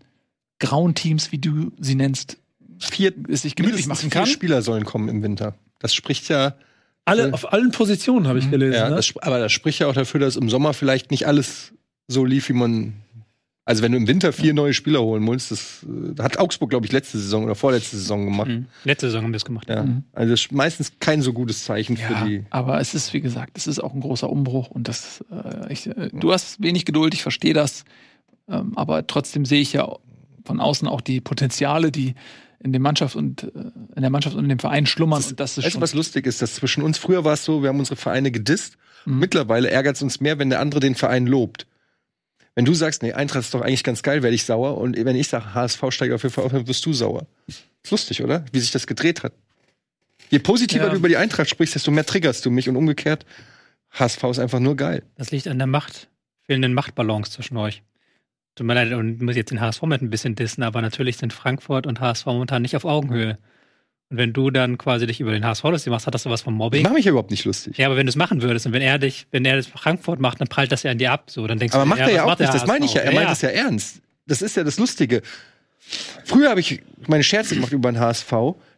grauen 0.60 0.93
Teams, 0.93 1.32
wie 1.32 1.39
du 1.39 1.72
sie 1.80 1.95
nennst, 1.95 2.38
Vier, 2.80 3.14
es 3.30 3.43
sich 3.43 3.56
gemütlich 3.56 3.86
machen 3.86 4.10
vier 4.10 4.22
kann. 4.22 4.26
Spieler 4.26 4.62
sollen 4.62 4.86
kommen 4.86 5.08
im 5.08 5.22
Winter. 5.22 5.56
Das 5.80 5.93
spricht 5.93 6.30
ja, 6.30 6.56
Alle, 7.06 7.34
auf 7.34 7.52
allen 7.52 7.72
Positionen 7.72 8.28
habe 8.28 8.39
ich 8.39 8.49
gelesen. 8.49 8.74
ja 8.74 8.89
ne? 8.89 8.95
das, 8.95 9.14
aber 9.18 9.39
das 9.39 9.52
spricht 9.52 9.80
ja 9.80 9.88
auch 9.88 9.93
dafür, 9.93 10.20
dass 10.20 10.36
im 10.36 10.49
Sommer 10.49 10.74
vielleicht 10.74 11.12
nicht 11.12 11.28
alles 11.28 11.74
so 12.08 12.26
lief, 12.26 12.49
wie 12.49 12.54
man. 12.54 12.93
Also 13.64 13.84
wenn 13.84 13.91
du 13.91 13.99
im 13.99 14.08
Winter 14.08 14.34
vier 14.34 14.54
neue 14.56 14.74
Spieler 14.74 15.02
holen 15.02 15.24
musst, 15.24 15.52
das 15.52 15.86
äh, 15.86 16.22
hat 16.22 16.38
Augsburg, 16.39 16.72
glaube 16.72 16.88
ich, 16.88 16.91
letzte 16.91 17.20
Saison 17.20 17.45
oder 17.45 17.54
vorletzte 17.54 17.95
Saison 17.95 18.26
gemacht. 18.26 18.49
Mhm. 18.49 18.66
Letzte 18.84 19.08
Saison 19.08 19.24
haben 19.24 19.32
wir 19.32 19.38
es 19.38 19.45
gemacht. 19.45 19.70
Ja. 19.70 19.84
Mhm. 19.84 20.04
Also 20.14 20.32
das 20.32 20.41
ist 20.41 20.52
meistens 20.52 20.93
kein 20.99 21.22
so 21.22 21.32
gutes 21.32 21.64
Zeichen 21.64 21.95
Ja, 21.95 22.08
für 22.08 22.26
die. 22.26 22.45
aber 22.49 22.82
es 22.82 22.95
ist, 22.95 23.14
wie 23.14 23.22
gesagt, 23.22 23.58
es 23.58 23.68
ist 23.68 23.80
auch 23.80 23.93
ein 23.93 24.02
großer 24.02 24.30
Umbruch 24.30 24.70
und 24.72 24.88
das, 24.88 25.24
äh, 25.32 25.72
ich, 25.72 25.88
äh, 25.88 26.10
du 26.12 26.34
hast 26.34 26.62
wenig 26.62 26.86
Geduld, 26.86 27.14
ich 27.14 27.22
verstehe 27.22 27.54
das, 27.54 27.86
ähm, 28.49 28.74
aber 28.76 29.06
trotzdem 29.06 29.45
sehe 29.45 29.62
ich 29.62 29.74
ja 29.74 29.95
von 30.43 30.60
außen 30.60 30.88
auch 30.88 31.02
die 31.02 31.22
Potenziale, 31.22 31.91
die 31.91 32.16
in 32.64 32.72
der 32.72 32.82
Mannschaft 32.82 33.16
und 33.16 33.43
äh, 33.43 33.47
in 33.95 34.01
der 34.01 34.09
Mannschaft 34.09 34.36
und 34.36 34.43
in 34.43 34.49
dem 34.49 34.59
Verein 34.59 34.86
schlummern 34.86 35.24
und 35.24 35.39
das 35.39 35.51
ist 35.51 35.57
Weißt 35.57 35.68
du, 35.68 35.72
schon 35.72 35.82
was 35.82 35.93
lustig 35.93 36.26
ist, 36.28 36.41
dass 36.41 36.55
zwischen 36.55 36.84
uns 36.84 36.97
früher 36.97 37.24
war 37.24 37.34
es 37.34 37.43
so, 37.45 37.62
wir 37.62 37.70
haben 37.70 37.80
unsere 37.80 37.95
Vereine 37.95 38.32
gedisst. 38.32 38.78
Mhm. 39.05 39.20
Mittlerweile 39.20 39.70
ärgert 39.72 39.95
es 39.95 40.01
uns 40.01 40.20
mehr, 40.20 40.39
wenn 40.39 40.49
der 40.49 40.59
andere 40.59 40.80
den 40.80 40.95
Verein 40.95 41.26
lobt. 41.28 41.68
Wenn 42.53 42.66
du 42.66 42.74
sagst, 42.74 43.01
nee, 43.01 43.14
Eintracht 43.14 43.43
ist 43.45 43.53
doch 43.53 43.62
eigentlich 43.62 43.84
ganz 43.84 44.03
geil, 44.03 44.24
werde 44.24 44.36
ich 44.36 44.43
sauer. 44.43 44.78
Und 44.78 44.97
wenn 44.97 45.16
ich 45.16 45.30
sage, 45.30 45.53
HSV 45.53 45.84
steigt 45.89 46.14
auf 46.14 46.24
jeden 46.24 46.34
Fall 46.34 46.43
auf, 46.43 46.51
dann 46.51 46.68
wirst 46.68 46.86
du 46.86 46.91
sauer. 46.93 47.26
Ist 47.47 47.64
lustig, 47.89 48.22
oder? 48.24 48.43
Wie 48.51 48.59
sich 48.59 48.72
das 48.72 48.88
gedreht 48.88 49.24
hat. 49.24 49.34
Je 50.30 50.39
positiver 50.39 50.86
Ja. 50.86 50.89
du 50.89 50.97
über 50.97 51.07
die 51.07 51.18
Eintracht 51.18 51.49
sprichst, 51.49 51.76
desto 51.76 51.91
mehr 51.91 52.05
triggerst 52.05 52.45
du 52.45 52.51
mich 52.51 52.68
und 52.68 52.76
umgekehrt. 52.76 53.26
HSV 53.91 54.24
ist 54.26 54.39
einfach 54.39 54.59
nur 54.59 54.76
geil. 54.76 55.03
Das 55.16 55.32
liegt 55.32 55.47
an 55.47 55.57
der 55.57 55.68
Macht, 55.68 56.09
fehlenden 56.45 56.74
Machtbalance 56.74 57.32
zwischen 57.32 57.57
euch. 57.57 57.84
Tut 58.56 58.68
mir 58.68 58.74
leid, 58.74 58.91
und 58.93 59.16
ich 59.16 59.22
muss 59.22 59.36
jetzt 59.36 59.52
den 59.52 59.62
HSV 59.62 59.82
mit 59.84 60.02
ein 60.02 60.10
bisschen 60.10 60.36
dissen, 60.36 60.64
aber 60.64 60.82
natürlich 60.82 61.18
sind 61.18 61.32
Frankfurt 61.34 61.88
und 61.88 61.99
HSV 61.99 62.26
momentan 62.26 62.62
nicht 62.62 62.76
auf 62.76 62.86
Augenhöhe. 62.86 63.38
Und 64.10 64.18
wenn 64.18 64.34
du 64.34 64.52
dann 64.52 64.78
quasi 64.78 65.08
dich 65.08 65.22
über 65.22 65.32
den 65.32 65.45
HSV 65.45 65.64
lustig 65.64 65.89
machst, 65.89 66.06
hat 66.06 66.14
das 66.14 66.24
sowas 66.24 66.41
von 66.41 66.54
Ich 66.54 66.58
Mobbing. 66.58 66.84
mache 66.84 66.93
mich 66.95 67.06
ja 67.06 67.12
überhaupt 67.12 67.32
nicht 67.32 67.45
lustig. 67.45 67.78
Ja, 67.78 67.88
aber 67.88 67.95
wenn 67.95 68.06
du 68.06 68.10
es 68.10 68.18
machen 68.18 68.41
würdest 68.41 68.66
und 68.66 68.74
wenn 68.74 68.82
er 68.82 68.99
dich, 68.99 69.26
wenn 69.32 69.45
er 69.45 69.56
das 69.56 69.68
Frankfurt 69.68 70.20
macht, 70.20 70.41
dann 70.41 70.49
prallt 70.49 70.72
das 70.72 70.84
ja 70.84 70.91
an 70.91 70.97
dir 70.97 71.14
ab. 71.14 71.30
So, 71.32 71.47
dann 71.47 71.60
denkst 71.60 71.74
Aber 71.74 71.84
du, 71.86 71.89
macht 71.89 71.99
er 72.02 72.08
was 72.08 72.14
ja 72.14 72.24
auch 72.26 72.39
nicht, 72.39 72.54
das 72.54 72.68
meine 72.68 72.86
ich 72.86 72.93
ja. 72.93 73.02
Er 73.02 73.14
meint 73.14 73.30
das 73.30 73.41
ja 73.41 73.49
ernst. 73.49 74.02
Das 74.28 74.41
ist 74.41 74.58
ja 74.58 74.66
das 74.66 74.78
Lustige. 74.78 75.22
Früher 76.26 76.49
habe 76.49 76.60
ich 76.60 76.82
meine 77.08 77.24
Scherze 77.24 77.56
gemacht 77.56 77.72
über 77.72 77.89
den 77.91 77.99
HSV. 77.99 78.32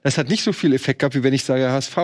Das 0.03 0.17
hat 0.19 0.29
nicht 0.29 0.43
so 0.43 0.53
viel 0.53 0.73
Effekt 0.73 0.99
gehabt, 0.99 1.15
wie 1.15 1.23
wenn 1.23 1.33
ich 1.33 1.43
sage, 1.43 1.69
HSV, 1.69 1.97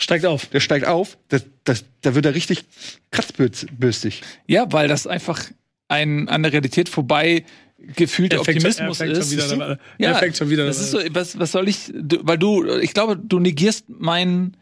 Steigt 0.00 0.24
auf. 0.24 0.46
der 0.46 0.60
steigt 0.60 0.86
auf, 0.86 1.18
das, 1.28 1.44
das, 1.64 1.84
da 2.02 2.14
wird 2.14 2.24
er 2.26 2.34
richtig 2.34 2.64
kratzbürstig. 3.10 4.22
Ja, 4.46 4.70
weil 4.72 4.86
das 4.86 5.08
einfach 5.08 5.42
ein 5.88 6.28
an 6.28 6.42
der 6.42 6.52
Realität 6.52 6.88
vorbei 6.88 7.44
gefühlter 7.78 8.36
Er 8.36 8.40
Optimismus 8.40 8.98
schon 8.98 9.08
ist. 9.08 9.30
wieder 9.30 9.78
ja, 9.98 10.14
fängt 10.14 10.36
schon 10.36 10.50
wieder 10.50 10.66
Das 10.66 10.80
ist 10.80 10.90
so, 10.90 10.98
was, 11.10 11.38
was 11.38 11.52
soll 11.52 11.68
ich, 11.68 11.92
du, 11.94 12.18
weil 12.22 12.38
du, 12.38 12.66
ich 12.78 12.92
glaube, 12.92 13.16
du 13.16 13.38
negierst 13.38 13.86
mein, 13.88 14.56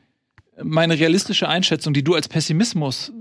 meine 0.62 0.98
realistische 0.98 1.48
Einschätzung, 1.48 1.94
die 1.94 2.04
du 2.04 2.14
als 2.14 2.28
Pessimismus 2.28 3.12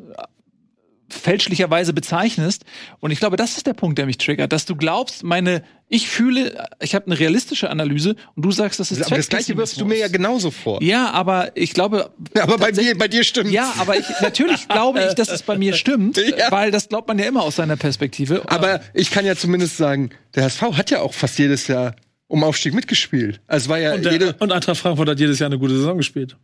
fälschlicherweise 1.09 1.93
bezeichnest. 1.93 2.65
Und 2.99 3.11
ich 3.11 3.19
glaube, 3.19 3.37
das 3.37 3.57
ist 3.57 3.67
der 3.67 3.73
Punkt, 3.73 3.97
der 3.97 4.05
mich 4.05 4.17
triggert, 4.17 4.51
dass 4.51 4.65
du 4.65 4.75
glaubst, 4.75 5.23
meine, 5.23 5.63
ich 5.87 6.07
fühle, 6.09 6.67
ich 6.81 6.95
habe 6.95 7.05
eine 7.05 7.19
realistische 7.19 7.69
Analyse 7.69 8.15
und 8.35 8.43
du 8.43 8.51
sagst, 8.51 8.79
das 8.79 8.91
ist 8.91 9.05
Aber 9.05 9.17
das 9.17 9.29
gleiche 9.29 9.55
wirfst 9.55 9.79
du 9.79 9.85
mir 9.85 9.97
ja 9.97 10.07
genauso 10.07 10.49
vor. 10.49 10.81
Ja, 10.81 11.11
aber 11.11 11.55
ich 11.55 11.73
glaube, 11.73 12.09
aber 12.39 12.57
bei 12.57 12.71
mir, 12.71 12.97
bei 12.97 13.07
dir 13.07 13.23
stimmt. 13.23 13.51
ja, 13.51 13.73
aber 13.77 13.97
ich, 13.97 14.05
natürlich 14.21 14.67
glaube 14.67 15.03
ich, 15.07 15.13
dass 15.13 15.29
es 15.29 15.43
bei 15.43 15.57
mir 15.57 15.73
stimmt, 15.73 16.17
Ja. 16.37 16.51
weil 16.51 16.71
das 16.71 16.89
glaubt 16.89 17.07
man 17.07 17.19
ja 17.19 17.25
immer 17.25 17.43
aus 17.43 17.57
seiner 17.57 17.77
Perspektive. 17.77 18.41
Aber 18.47 18.81
ich 18.93 19.11
kann 19.11 19.25
ja 19.25 19.35
zumindest 19.35 19.77
sagen, 19.77 20.09
der 20.33 20.43
HSV 20.45 20.61
hat 20.73 20.89
ja 20.91 21.01
auch 21.01 21.13
fast 21.13 21.37
jedes 21.37 21.67
Jahr 21.67 21.95
um 22.27 22.43
Aufstieg 22.43 22.73
mitgespielt. 22.73 23.39
Also 23.45 23.69
war 23.69 23.77
ja 23.77 23.93
Und, 23.93 24.03
jede, 24.05 24.33
der, 24.33 24.41
und 24.41 24.51
Eintracht 24.51 24.77
Frankfurt 24.77 25.07
hat 25.09 25.19
jedes 25.19 25.37
Jahr 25.37 25.49
eine 25.49 25.59
gute 25.59 25.75
Saison 25.75 25.97
gespielt. 25.97 26.35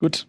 gut. 0.00 0.26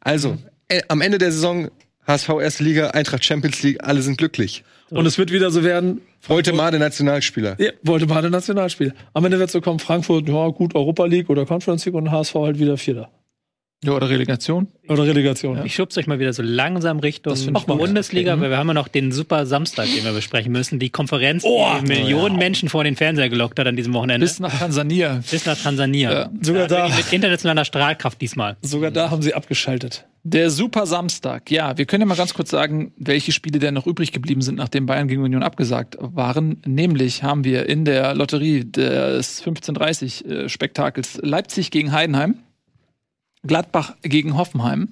also 0.00 0.36
äh, 0.68 0.82
am 0.88 1.00
Ende 1.00 1.16
der 1.16 1.32
Saison 1.32 1.70
HSV 2.08 2.30
erste 2.40 2.64
Liga, 2.64 2.88
Eintracht 2.88 3.24
Champions 3.24 3.62
League, 3.62 3.84
alle 3.84 4.02
sind 4.02 4.16
glücklich. 4.16 4.64
Und 4.90 5.04
es 5.04 5.18
wird 5.18 5.30
wieder 5.30 5.50
so 5.50 5.62
werden, 5.62 6.00
Heute 6.28 6.52
mal 6.52 6.70
der 6.70 6.80
Nationalspieler. 6.80 7.56
ja, 7.60 7.70
wollte 7.82 8.06
mal 8.06 8.24
ein 8.24 8.32
Nationalspiel. 8.32 8.94
Am 9.12 9.24
Ende 9.24 9.38
wird 9.38 9.50
so 9.50 9.60
kommen, 9.60 9.78
Frankfurt, 9.78 10.28
ja 10.28 10.48
gut, 10.48 10.74
Europa 10.74 11.04
League 11.04 11.30
oder 11.30 11.46
Conference 11.46 11.84
League 11.84 11.94
und 11.94 12.10
HSV 12.10 12.34
halt 12.34 12.58
wieder 12.58 12.76
Vierter. 12.76 13.10
Ja, 13.84 13.92
oder 13.92 14.10
Relegation. 14.10 14.66
Oder 14.88 15.04
Relegation. 15.06 15.64
Ich 15.64 15.74
schub's 15.76 15.96
euch 15.96 16.08
mal 16.08 16.18
wieder 16.18 16.32
so 16.32 16.42
langsam 16.42 16.98
Richtung. 16.98 17.36
Bundesliga, 17.66 18.32
Okay. 18.32 18.42
weil 18.42 18.50
wir 18.50 18.58
haben 18.58 18.66
ja 18.66 18.74
noch 18.74 18.88
den 18.88 19.12
super 19.12 19.46
Samstag, 19.46 19.86
den 19.86 20.04
wir 20.04 20.12
besprechen 20.12 20.50
müssen. 20.50 20.80
Die 20.80 20.90
Konferenz, 20.90 21.44
Oh, 21.46 21.64
die 21.80 21.86
Millionen 21.86 22.36
Menschen 22.36 22.68
vor 22.68 22.82
den 22.82 22.96
Fernseher 22.96 23.28
gelockt 23.28 23.56
hat 23.60 23.68
an 23.68 23.76
diesem 23.76 23.94
Wochenende. 23.94 24.24
Bis 24.26 24.40
nach 24.40 24.58
Tansania. 24.58 25.20
Bis 25.30 25.46
nach 25.46 25.56
Tansania. 25.56 26.12
Ja. 26.12 26.30
Sogar 26.40 26.66
da. 26.66 26.88
Mit 26.88 27.12
internationaler 27.12 27.64
Strahlkraft 27.64 28.20
diesmal. 28.20 28.56
Sogar 28.62 28.90
da 28.90 29.10
haben 29.10 29.22
sie 29.22 29.34
abgeschaltet. 29.34 30.06
Der 30.24 30.50
Super 30.50 30.84
Samstag. 30.84 31.48
Ja, 31.48 31.78
wir 31.78 31.86
können 31.86 32.00
ja 32.00 32.06
mal 32.06 32.16
ganz 32.16 32.34
kurz 32.34 32.50
sagen, 32.50 32.92
welche 32.96 33.30
Spiele 33.30 33.60
denn 33.60 33.74
noch 33.74 33.86
übrig 33.86 34.10
geblieben 34.10 34.42
sind, 34.42 34.56
nachdem 34.56 34.86
Bayern 34.86 35.06
gegen 35.06 35.22
Union 35.22 35.44
abgesagt 35.44 35.96
waren. 36.00 36.60
Nämlich 36.66 37.22
haben 37.22 37.44
wir 37.44 37.68
in 37.68 37.84
der 37.84 38.14
Lotterie 38.16 38.64
des 38.64 39.40
15:30 39.44 40.26
äh, 40.26 40.48
Spektakels 40.48 41.20
Leipzig 41.22 41.70
gegen 41.70 41.92
Heidenheim, 41.92 42.34
Gladbach 43.46 43.94
gegen 44.02 44.36
Hoffenheim, 44.36 44.88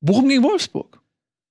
Bochum 0.00 0.28
gegen 0.28 0.42
Wolfsburg. 0.42 1.00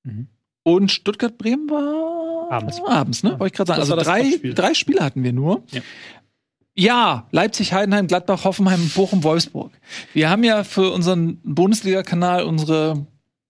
Mhm. 0.04 0.28
Und 0.64 0.92
Stuttgart-Bremen 0.92 1.70
war 1.70 2.52
Abends. 2.52 2.82
abends 2.86 3.24
ne? 3.24 3.32
Wollte 3.40 3.48
ich 3.48 3.54
gerade 3.54 3.68
sagen. 3.70 3.80
Das 3.82 3.92
Also 3.92 3.98
war 3.98 4.04
drei, 4.04 4.54
drei 4.54 4.74
Spiele 4.74 5.04
hatten 5.04 5.24
wir 5.24 5.34
nur. 5.34 5.64
Ja. 5.72 5.82
Ja, 6.76 7.28
Leipzig, 7.32 7.74
Heidenheim, 7.74 8.08
Gladbach, 8.08 8.46
Hoffenheim, 8.46 8.90
Bochum, 8.96 9.24
Wolfsburg. 9.24 9.74
Wir 10.14 10.30
haben 10.30 10.46
ja 10.46 10.64
für 10.64 10.92
unseren 10.92 11.38
Bundesliga-Kanal 11.44 12.44
unsere 12.44 13.06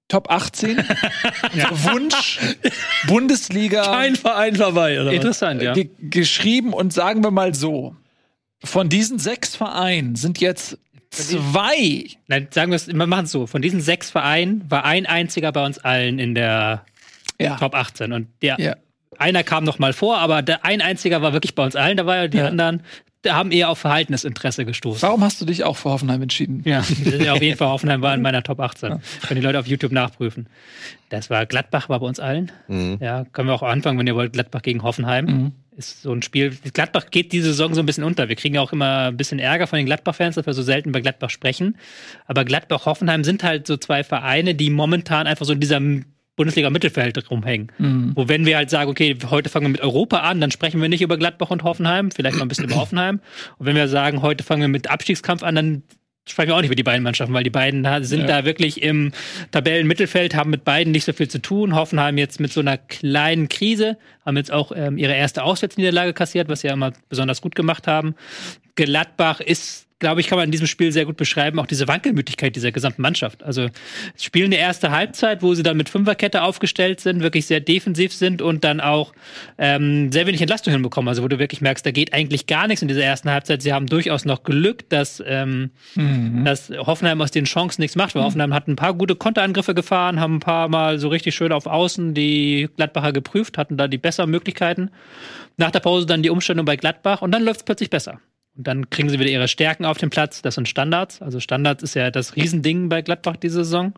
Top 0.07 0.31
18, 0.31 0.83
unser 1.53 1.83
Wunsch, 1.93 2.39
Bundesliga 3.07 3.83
Kein 3.83 4.15
Verein 4.15 4.55
dabei, 4.55 4.99
oder? 4.99 5.11
Interessant, 5.11 5.61
ja. 5.61 5.73
ge 5.73 5.91
geschrieben 5.99 6.73
und 6.73 6.91
sagen 6.91 7.23
wir 7.23 7.29
mal 7.29 7.53
so, 7.53 7.95
von 8.63 8.89
diesen 8.89 9.19
sechs 9.19 9.55
Vereinen 9.55 10.15
sind 10.15 10.39
jetzt 10.41 10.79
zwei 11.12 12.05
Nein, 12.28 12.47
sagen 12.51 12.72
wir 12.72 12.76
es, 12.76 12.88
wir 12.88 12.93
machen 13.07 13.26
es 13.26 13.32
so. 13.32 13.47
Von 13.47 13.62
diesen 13.62 13.82
sechs 13.82 14.10
Vereinen 14.12 14.70
war 14.70 14.86
ein 14.86 15.05
einziger 15.05 15.51
bei 15.51 15.66
uns 15.66 15.78
allen 15.80 16.20
in 16.20 16.36
der 16.36 16.86
ja, 17.39 17.55
Top 17.57 17.76
18. 17.76 18.12
Und 18.14 18.28
der, 18.41 18.60
ja. 18.60 18.76
einer 19.18 19.43
kam 19.43 19.64
noch 19.64 19.80
mal 19.80 19.93
vor, 19.93 20.18
aber 20.20 20.41
der 20.41 20.66
ein 20.66 20.82
einziger 20.82 21.22
war 21.22 21.34
wirklich 21.34 21.55
bei 21.55 21.64
uns 21.64 21.76
allen 21.76 21.97
dabei. 21.97 22.26
Und 22.26 22.34
die 22.34 22.39
Ja. 22.39 22.47
anderen 22.47 22.84
da 23.22 23.36
haben 23.36 23.51
eher 23.51 23.70
auf 23.70 23.80
Verhaltenesinteresse 23.80 24.66
gestoßen. 24.66 25.01
Warum 25.01 25.24
hast 25.24 25.41
du 25.41 25.45
dich 25.45 25.66
auch 25.66 25.76
für 25.76 25.89
Hoffenheim 25.89 26.22
entschieden? 26.22 26.62
Ja, 26.64 26.84
wir 27.03 27.12
sind 27.12 27.24
ja 27.24 27.34
auf 27.34 27.41
jeden 27.41 27.57
Fall 27.57 27.68
Hoffenheim 27.68 28.01
war 28.01 28.14
in 28.14 28.22
meiner 28.22 28.43
Top 28.43 28.60
18. 28.60 29.01
Können 29.28 29.41
die 29.41 29.45
Leute 29.45 29.60
auf 29.60 29.68
YouTube 29.68 29.91
nachprüfen. 29.91 30.47
Das 31.10 31.30
war 31.30 31.45
Gladbach 31.45 31.89
war 31.89 31.99
bei 31.99 32.05
uns 32.07 32.20
allen. 32.20 32.51
Mhm. 32.68 32.97
Ja, 33.01 33.26
können 33.26 33.49
wir 33.49 33.53
auch 33.53 33.64
anfangen, 33.64 33.99
wenn 33.99 34.07
ihr 34.07 34.16
wollt. 34.16 34.34
Gladbach 34.34 34.62
gegen 34.62 34.84
Hoffenheim. 34.84 35.26
Mhm. 35.26 35.51
Ist 35.80 36.01
so 36.01 36.11
ein 36.11 36.21
Spiel. 36.21 36.57
Gladbach 36.73 37.05
geht 37.09 37.32
diese 37.32 37.47
Saison 37.47 37.73
so 37.73 37.82
ein 37.82 37.86
bisschen 37.86 38.03
unter. 38.03 38.27
Wir 38.27 38.36
kriegen 38.36 38.55
ja 38.55 38.59
auch 38.59 38.73
immer 38.73 39.07
ein 39.07 39.15
bisschen 39.15 39.39
Ärger 39.39 39.65
von 39.65 39.77
den 39.77 39.86
Gladbach-Fans, 39.86 40.36
dass 40.36 40.45
wir 40.45 40.51
so 40.51 40.61
selten 40.61 40.89
über 40.89 40.99
Gladbach 40.99 41.30
sprechen. 41.30 41.77
Aber 42.25 42.43
Gladbach-Hoffenheim 42.43 43.23
sind 43.23 43.43
halt 43.45 43.65
so 43.65 43.77
zwei 43.77 44.03
Vereine, 44.03 44.55
die 44.55 44.71
momentan 44.71 45.25
einfach 45.25 45.45
so 45.45 45.53
in 45.53 45.61
diesem 45.61 46.03
Bundesliga-Mittelfeld 46.36 47.32
rumhängen. 47.32 47.71
Mhm. 47.77 48.11
Wo 48.13 48.27
wenn 48.27 48.45
wir 48.45 48.57
halt 48.57 48.69
sagen, 48.69 48.91
okay, 48.91 49.17
heute 49.30 49.47
fangen 49.47 49.67
wir 49.67 49.69
mit 49.69 49.82
Europa 49.82 50.17
an, 50.17 50.41
dann 50.41 50.51
sprechen 50.51 50.82
wir 50.82 50.89
nicht 50.89 51.01
über 51.01 51.17
Gladbach 51.17 51.49
und 51.49 51.63
Hoffenheim, 51.63 52.11
vielleicht 52.11 52.36
mal 52.36 52.41
ein 52.41 52.49
bisschen 52.49 52.65
über 52.65 52.75
Hoffenheim. 52.82 53.21
Und 53.57 53.65
wenn 53.65 53.77
wir 53.77 53.88
sagen, 53.88 54.21
heute 54.21 54.43
fangen 54.43 54.61
wir 54.61 54.67
mit 54.67 54.89
Abstiegskampf 54.91 55.43
an, 55.43 55.55
dann 55.55 55.84
sprechen 56.32 56.49
wir 56.49 56.55
auch 56.55 56.61
nicht 56.61 56.69
über 56.69 56.75
die 56.75 56.84
beiden 56.84 57.03
Mannschaften, 57.03 57.34
weil 57.34 57.43
die 57.43 57.49
beiden 57.49 57.86
sind 58.03 58.21
Ja. 58.21 58.27
da 58.27 58.45
wirklich 58.45 58.82
im 58.82 59.11
Tabellenmittelfeld, 59.51 60.36
haben 60.36 60.49
mit 60.49 60.63
beiden 60.63 60.91
nicht 60.91 61.05
so 61.05 61.13
viel 61.13 61.27
zu 61.27 61.41
tun. 61.41 61.75
Hoffenheim 61.75 62.17
jetzt 62.17 62.39
mit 62.39 62.53
so 62.53 62.59
einer 62.61 62.77
kleinen 62.77 63.49
Krise, 63.49 63.97
haben 64.25 64.38
jetzt 64.38 64.51
auch 64.51 64.71
ähm, 64.75 64.97
ihre 64.97 65.13
erste 65.15 65.43
Auswärtsniederlage 65.43 66.13
kassiert, 66.13 66.47
was 66.49 66.61
sie 66.61 66.67
ja 66.67 66.73
immer 66.73 66.93
besonders 67.09 67.41
gut 67.41 67.55
gemacht 67.55 67.88
haben. 67.88 68.15
Gladbach 68.75 69.41
ist 69.41 69.88
glaube 69.99 70.21
ich, 70.21 70.27
kann 70.27 70.37
man 70.37 70.45
in 70.45 70.51
diesem 70.51 70.67
Spiel 70.67 70.91
sehr 70.91 71.05
gut 71.05 71.17
beschreiben, 71.17 71.59
auch 71.59 71.67
diese 71.67 71.87
Wankelmütigkeit 71.87 72.55
dieser 72.55 72.71
gesamten 72.71 73.01
Mannschaft. 73.01 73.43
Also 73.43 73.67
spielen 74.17 74.45
eine 74.45 74.57
erste 74.57 74.91
Halbzeit, 74.91 75.41
wo 75.41 75.53
sie 75.53 75.63
dann 75.63 75.77
mit 75.77 75.89
Fünferkette 75.89 76.41
aufgestellt 76.41 77.01
sind, 77.01 77.21
wirklich 77.21 77.45
sehr 77.45 77.59
defensiv 77.59 78.13
sind 78.13 78.41
und 78.41 78.63
dann 78.63 78.79
auch 78.79 79.13
ähm, 79.57 80.11
sehr 80.11 80.25
wenig 80.25 80.41
Entlastung 80.41 80.71
hinbekommen. 80.73 81.09
Also 81.09 81.21
wo 81.21 81.27
du 81.27 81.37
wirklich 81.37 81.61
merkst, 81.61 81.85
da 81.85 81.91
geht 81.91 82.13
eigentlich 82.13 82.47
gar 82.47 82.67
nichts 82.67 82.81
in 82.81 82.87
dieser 82.87 83.03
ersten 83.03 83.29
Halbzeit. 83.29 83.61
Sie 83.61 83.73
haben 83.73 83.87
durchaus 83.87 84.23
noch 84.23 84.43
Glück, 84.43 84.89
dass, 84.89 85.21
ähm, 85.25 85.71
dass 86.45 86.69
Hoffenheim 86.69 87.21
aus 87.21 87.31
den 87.31 87.45
Chancen 87.45 87.81
nichts 87.81 87.97
macht, 87.97 88.15
weil 88.15 88.23
Hoffenheim 88.23 88.53
hat 88.53 88.67
ein 88.67 88.77
paar 88.77 88.93
gute 88.93 89.15
Konterangriffe 89.15 89.75
gefahren, 89.75 90.19
haben 90.19 90.37
ein 90.37 90.39
paar 90.39 90.69
Mal 90.69 90.99
so 90.99 91.09
richtig 91.09 91.35
schön 91.35 91.51
auf 91.51 91.65
Außen 91.65 92.13
die 92.13 92.69
Gladbacher 92.77 93.11
geprüft, 93.11 93.57
hatten 93.57 93.75
da 93.75 93.87
die 93.87 93.97
besseren 93.97 94.31
Möglichkeiten. 94.31 94.91
Nach 95.57 95.71
der 95.71 95.81
Pause 95.81 96.05
dann 96.05 96.23
die 96.23 96.29
Umstellung 96.29 96.65
bei 96.65 96.77
Gladbach 96.77 97.21
und 97.21 97.31
dann 97.31 97.43
läuft 97.43 97.59
es 97.59 97.65
plötzlich 97.65 97.89
besser. 97.89 98.21
Und 98.55 98.67
dann 98.67 98.89
kriegen 98.89 99.09
sie 99.09 99.19
wieder 99.19 99.29
ihre 99.29 99.47
Stärken 99.47 99.85
auf 99.85 99.97
den 99.97 100.09
Platz. 100.09 100.41
Das 100.41 100.55
sind 100.55 100.67
Standards. 100.67 101.21
Also 101.21 101.39
Standards 101.39 101.81
ist 101.81 101.93
ja 101.93 102.11
das 102.11 102.35
Riesending 102.35 102.89
bei 102.89 103.01
Gladbach 103.01 103.37
diese 103.37 103.63
Saison. 103.63 103.93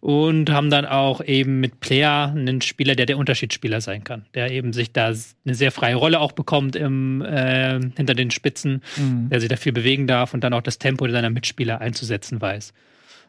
Und 0.00 0.50
haben 0.50 0.70
dann 0.70 0.86
auch 0.86 1.24
eben 1.24 1.60
mit 1.60 1.78
Player 1.80 2.32
einen 2.34 2.62
Spieler, 2.62 2.96
der 2.96 3.06
der 3.06 3.18
Unterschiedsspieler 3.18 3.80
sein 3.80 4.02
kann. 4.02 4.26
Der 4.34 4.50
eben 4.50 4.72
sich 4.72 4.92
da 4.92 5.12
eine 5.44 5.54
sehr 5.54 5.70
freie 5.70 5.94
Rolle 5.94 6.18
auch 6.20 6.32
bekommt 6.32 6.74
im, 6.74 7.22
äh, 7.22 7.78
hinter 7.96 8.14
den 8.14 8.32
Spitzen. 8.32 8.82
Der 9.30 9.40
sich 9.40 9.48
da 9.48 9.56
viel 9.56 9.72
bewegen 9.72 10.06
darf 10.06 10.34
und 10.34 10.42
dann 10.42 10.52
auch 10.52 10.62
das 10.62 10.78
Tempo 10.78 11.08
seiner 11.08 11.30
Mitspieler 11.30 11.80
einzusetzen 11.80 12.40
weiß. 12.40 12.72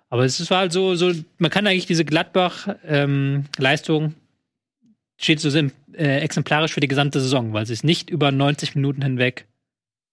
Aber 0.10 0.26
es 0.26 0.52
war 0.52 0.60
halt 0.60 0.72
so, 0.72 0.96
so 0.96 1.12
man 1.40 1.52
kann 1.52 1.68
eigentlich 1.68 1.88
diese 1.88 2.06
Gladbach-Leistung 2.06 4.14
steht 5.18 5.40
so 5.40 5.50
äh, 5.58 6.20
exemplarisch 6.20 6.74
für 6.74 6.82
die 6.82 6.88
gesamte 6.88 7.20
Saison, 7.20 7.54
weil 7.54 7.66
sie 7.66 7.74
es 7.74 7.84
nicht 7.84 8.10
über 8.10 8.32
90 8.32 8.76
Minuten 8.76 9.02
hinweg 9.02 9.46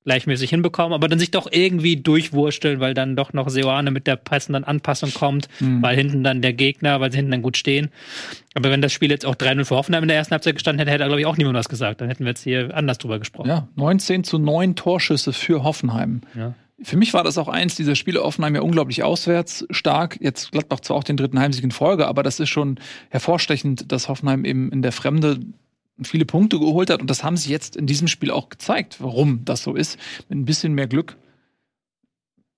gleichmäßig 0.05 0.51
hinbekommen, 0.51 0.93
aber 0.95 1.09
dann 1.09 1.19
sich 1.19 1.31
doch 1.31 1.47
irgendwie 1.51 1.97
durchwursteln, 1.97 2.81
weil 2.81 2.95
dann 2.95 3.17
doch 3.17 3.33
noch 3.33 3.49
Seoane 3.51 3.91
mit 3.91 4.07
der 4.07 4.17
passenden 4.17 4.65
Anpassung 4.65 5.13
kommt, 5.13 5.49
Mhm. 5.61 5.83
weil 5.83 5.95
hinten 5.97 6.25
dann 6.25 6.41
der 6.43 6.53
Gegner, 6.55 7.01
weil 7.01 7.11
sie 7.13 7.17
hinten 7.19 7.33
dann 7.33 7.43
gut 7.43 7.57
stehen. 7.57 7.91
Aber 8.55 8.71
wenn 8.71 8.81
das 8.83 8.93
Spiel 8.93 9.11
jetzt 9.11 9.27
auch 9.27 9.35
3-0 9.35 9.65
für 9.67 9.77
Hoffenheim 9.77 10.03
in 10.05 10.09
der 10.09 10.17
ersten 10.17 10.33
Halbzeit 10.33 10.55
gestanden 10.55 10.79
hätte, 10.81 10.91
hätte, 10.91 11.05
glaube 11.07 11.21
ich, 11.21 11.27
auch 11.27 11.37
niemand 11.37 11.57
was 11.57 11.69
gesagt. 11.69 12.01
Dann 12.01 12.09
hätten 12.09 12.25
wir 12.25 12.31
jetzt 12.31 12.43
hier 12.43 12.75
anders 12.75 12.99
drüber 12.99 13.19
gesprochen. 13.19 13.49
Ja, 13.49 13.69
19 13.77 14.25
zu 14.25 14.39
9 14.39 14.75
Torschüsse 14.75 15.33
für 15.33 15.63
Hoffenheim. 15.65 16.23
Ja. 16.35 16.55
Für 16.83 16.97
mich 16.97 17.13
war 17.13 17.23
das 17.23 17.37
auch 17.37 17.49
eins 17.49 17.75
dieser 17.75 17.95
Spiele. 17.95 18.23
Offenheim 18.23 18.55
ja 18.55 18.63
unglaublich 18.63 19.03
auswärts 19.03 19.67
stark. 19.71 20.17
Jetzt 20.23 20.51
Gladbach 20.53 20.81
zwar 20.81 20.97
auch 20.97 21.05
den 21.05 21.19
dritten 21.19 21.39
Heimsieg 21.39 21.63
in 21.63 21.73
Folge, 21.73 22.07
aber 22.07 22.23
das 22.23 22.41
ist 22.41 22.49
schon 22.49 22.81
hervorstechend, 23.11 23.93
dass 23.93 24.09
Hoffenheim 24.09 24.47
eben 24.47 24.73
in 24.73 24.81
der 24.81 24.93
Fremde 24.93 25.41
viele 26.03 26.25
Punkte 26.25 26.59
geholt 26.59 26.91
hat. 26.91 27.01
Und 27.01 27.11
das 27.11 27.25
haben 27.25 27.37
sie 27.37 27.51
jetzt 27.51 27.77
in 27.77 27.87
diesem 27.87 28.09
Spiel 28.09 28.31
auch 28.31 28.49
gezeigt, 28.49 28.97
warum 29.01 29.45
das 29.45 29.63
so 29.63 29.75
ist. 29.75 29.99
Mit 30.29 30.39
ein 30.39 30.45
bisschen 30.45 30.75
mehr 30.75 30.87
Glück, 30.87 31.17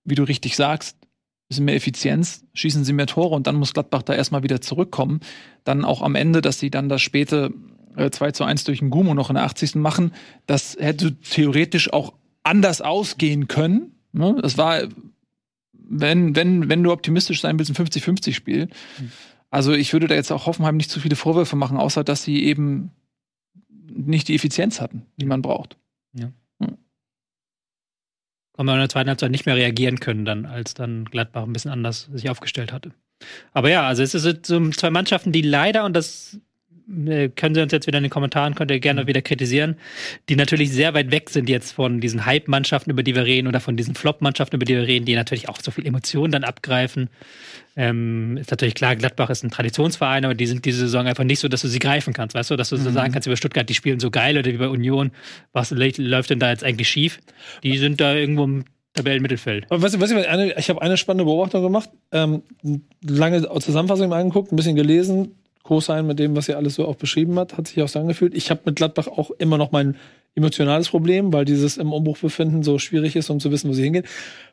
wie 0.04 0.14
du 0.14 0.22
richtig 0.22 0.56
sagst, 0.56 0.96
ein 1.02 1.08
bisschen 1.48 1.64
mehr 1.64 1.76
Effizienz, 1.76 2.44
schießen 2.54 2.84
sie 2.84 2.92
mehr 2.92 3.06
Tore 3.06 3.34
und 3.34 3.46
dann 3.46 3.56
muss 3.56 3.74
Gladbach 3.74 4.02
da 4.02 4.14
erstmal 4.14 4.42
wieder 4.42 4.60
zurückkommen. 4.60 5.20
Dann 5.64 5.84
auch 5.84 6.02
am 6.02 6.14
Ende, 6.14 6.40
dass 6.40 6.58
sie 6.58 6.70
dann 6.70 6.88
das 6.88 7.02
späte 7.02 7.52
äh, 7.96 8.10
2 8.10 8.32
zu 8.32 8.44
1 8.44 8.64
durch 8.64 8.78
den 8.78 8.90
Gumo 8.90 9.14
noch 9.14 9.30
in 9.30 9.34
der 9.34 9.44
80. 9.44 9.76
machen, 9.76 10.12
das 10.46 10.76
hätte 10.78 11.14
theoretisch 11.20 11.92
auch 11.92 12.14
anders 12.42 12.80
ausgehen 12.80 13.48
können. 13.48 13.92
Ne? 14.12 14.36
Das 14.40 14.58
war, 14.58 14.82
wenn, 15.72 16.34
wenn, 16.36 16.68
wenn 16.68 16.82
du 16.82 16.92
optimistisch 16.92 17.40
sein 17.40 17.58
willst, 17.58 17.70
ein 17.78 17.86
50-50-Spiel. 17.86 18.68
Also 19.50 19.72
ich 19.72 19.92
würde 19.92 20.08
da 20.08 20.14
jetzt 20.14 20.32
auch 20.32 20.46
Hoffenheim 20.46 20.76
nicht 20.76 20.90
zu 20.90 21.00
viele 21.00 21.16
Vorwürfe 21.16 21.56
machen, 21.56 21.76
außer 21.76 22.04
dass 22.04 22.24
sie 22.24 22.42
eben 22.44 22.90
nicht 23.94 24.28
die 24.28 24.34
Effizienz 24.34 24.80
hatten, 24.80 25.06
die 25.16 25.26
man 25.26 25.42
braucht. 25.42 25.76
haben 28.56 28.66
wir 28.66 28.74
in 28.74 28.80
der 28.80 28.88
zweiten 28.88 29.08
Halbzeit 29.08 29.30
nicht 29.30 29.46
mehr 29.46 29.56
reagieren 29.56 30.00
können, 30.00 30.24
dann, 30.24 30.46
als 30.46 30.74
dann 30.74 31.04
Gladbach 31.06 31.44
ein 31.44 31.52
bisschen 31.52 31.70
anders 31.70 32.08
sich 32.12 32.28
aufgestellt 32.28 32.72
hatte. 32.72 32.92
Aber 33.52 33.70
ja, 33.70 33.86
also 33.86 34.02
es 34.02 34.12
sind 34.12 34.46
so 34.46 34.70
zwei 34.70 34.90
Mannschaften, 34.90 35.32
die 35.32 35.42
leider, 35.42 35.84
und 35.84 35.94
das 35.94 36.38
können 37.36 37.54
Sie 37.54 37.62
uns 37.62 37.72
jetzt 37.72 37.86
wieder 37.86 37.98
in 37.98 38.04
den 38.04 38.10
Kommentaren, 38.10 38.54
könnt 38.54 38.70
ihr 38.70 38.78
gerne 38.78 39.06
wieder 39.06 39.22
kritisieren, 39.22 39.76
die 40.28 40.36
natürlich 40.36 40.70
sehr 40.72 40.92
weit 40.94 41.10
weg 41.10 41.30
sind 41.30 41.48
jetzt 41.48 41.72
von 41.72 42.00
diesen 42.00 42.26
Hype-Mannschaften, 42.26 42.90
über 42.90 43.02
die 43.02 43.14
wir 43.14 43.24
reden, 43.24 43.48
oder 43.48 43.60
von 43.60 43.76
diesen 43.76 43.94
Flop-Mannschaften, 43.94 44.56
über 44.56 44.66
die 44.66 44.74
wir 44.74 44.86
reden, 44.86 45.06
die 45.06 45.14
natürlich 45.14 45.48
auch 45.48 45.58
so 45.60 45.70
viel 45.70 45.86
Emotionen 45.86 46.32
dann 46.32 46.44
abgreifen. 46.44 47.08
Ähm, 47.76 48.36
ist 48.36 48.50
natürlich 48.50 48.74
klar, 48.74 48.94
Gladbach 48.96 49.30
ist 49.30 49.42
ein 49.42 49.50
Traditionsverein, 49.50 50.26
aber 50.26 50.34
die 50.34 50.46
sind 50.46 50.64
diese 50.66 50.80
Saison 50.80 51.06
einfach 51.06 51.24
nicht 51.24 51.40
so, 51.40 51.48
dass 51.48 51.62
du 51.62 51.68
sie 51.68 51.78
greifen 51.78 52.12
kannst, 52.12 52.34
weißt 52.34 52.50
du, 52.50 52.56
dass 52.56 52.68
du 52.68 52.76
so 52.76 52.90
sagen 52.90 53.12
kannst 53.12 53.26
über 53.26 53.36
Stuttgart, 53.36 53.66
die 53.66 53.74
spielen 53.74 53.98
so 53.98 54.10
geil 54.10 54.36
oder 54.36 54.52
wie 54.52 54.58
bei 54.58 54.68
Union, 54.68 55.10
was 55.52 55.70
läuft 55.70 56.30
denn 56.30 56.38
da 56.38 56.50
jetzt 56.50 56.64
eigentlich 56.64 56.88
schief? 56.88 57.20
Die 57.62 57.78
sind 57.78 58.00
da 58.00 58.14
irgendwo 58.14 58.44
im 58.44 58.64
Tabellenmittelfeld. 58.94 59.66
Du, 59.70 59.80
weißt 59.80 59.94
du, 59.94 60.28
eine, 60.28 60.58
ich 60.58 60.68
habe 60.68 60.82
eine 60.82 60.98
spannende 60.98 61.24
Beobachtung 61.24 61.62
gemacht, 61.62 61.88
ähm, 62.12 62.42
lange 63.02 63.48
Zusammenfassung 63.60 64.12
angeguckt, 64.12 64.52
ein 64.52 64.56
bisschen 64.56 64.76
gelesen, 64.76 65.36
Co-Sign 65.72 66.06
mit 66.06 66.18
dem, 66.18 66.36
was 66.36 66.50
er 66.50 66.58
alles 66.58 66.74
so 66.74 66.86
auch 66.86 66.96
beschrieben 66.96 67.38
hat, 67.38 67.56
hat 67.56 67.66
sich 67.66 67.82
auch 67.82 67.88
so 67.88 67.98
angefühlt. 67.98 68.34
Ich 68.34 68.50
habe 68.50 68.60
mit 68.66 68.76
Gladbach 68.76 69.06
auch 69.06 69.30
immer 69.30 69.56
noch 69.56 69.72
mein 69.72 69.96
emotionales 70.34 70.90
Problem, 70.90 71.32
weil 71.32 71.46
dieses 71.46 71.78
im 71.78 71.94
Umbruch 71.94 72.18
befinden 72.18 72.62
so 72.62 72.78
schwierig 72.78 73.16
ist, 73.16 73.30
um 73.30 73.40
zu 73.40 73.50
wissen, 73.50 73.70
wo 73.70 73.72
sie 73.72 73.82
hingehen. 73.82 74.04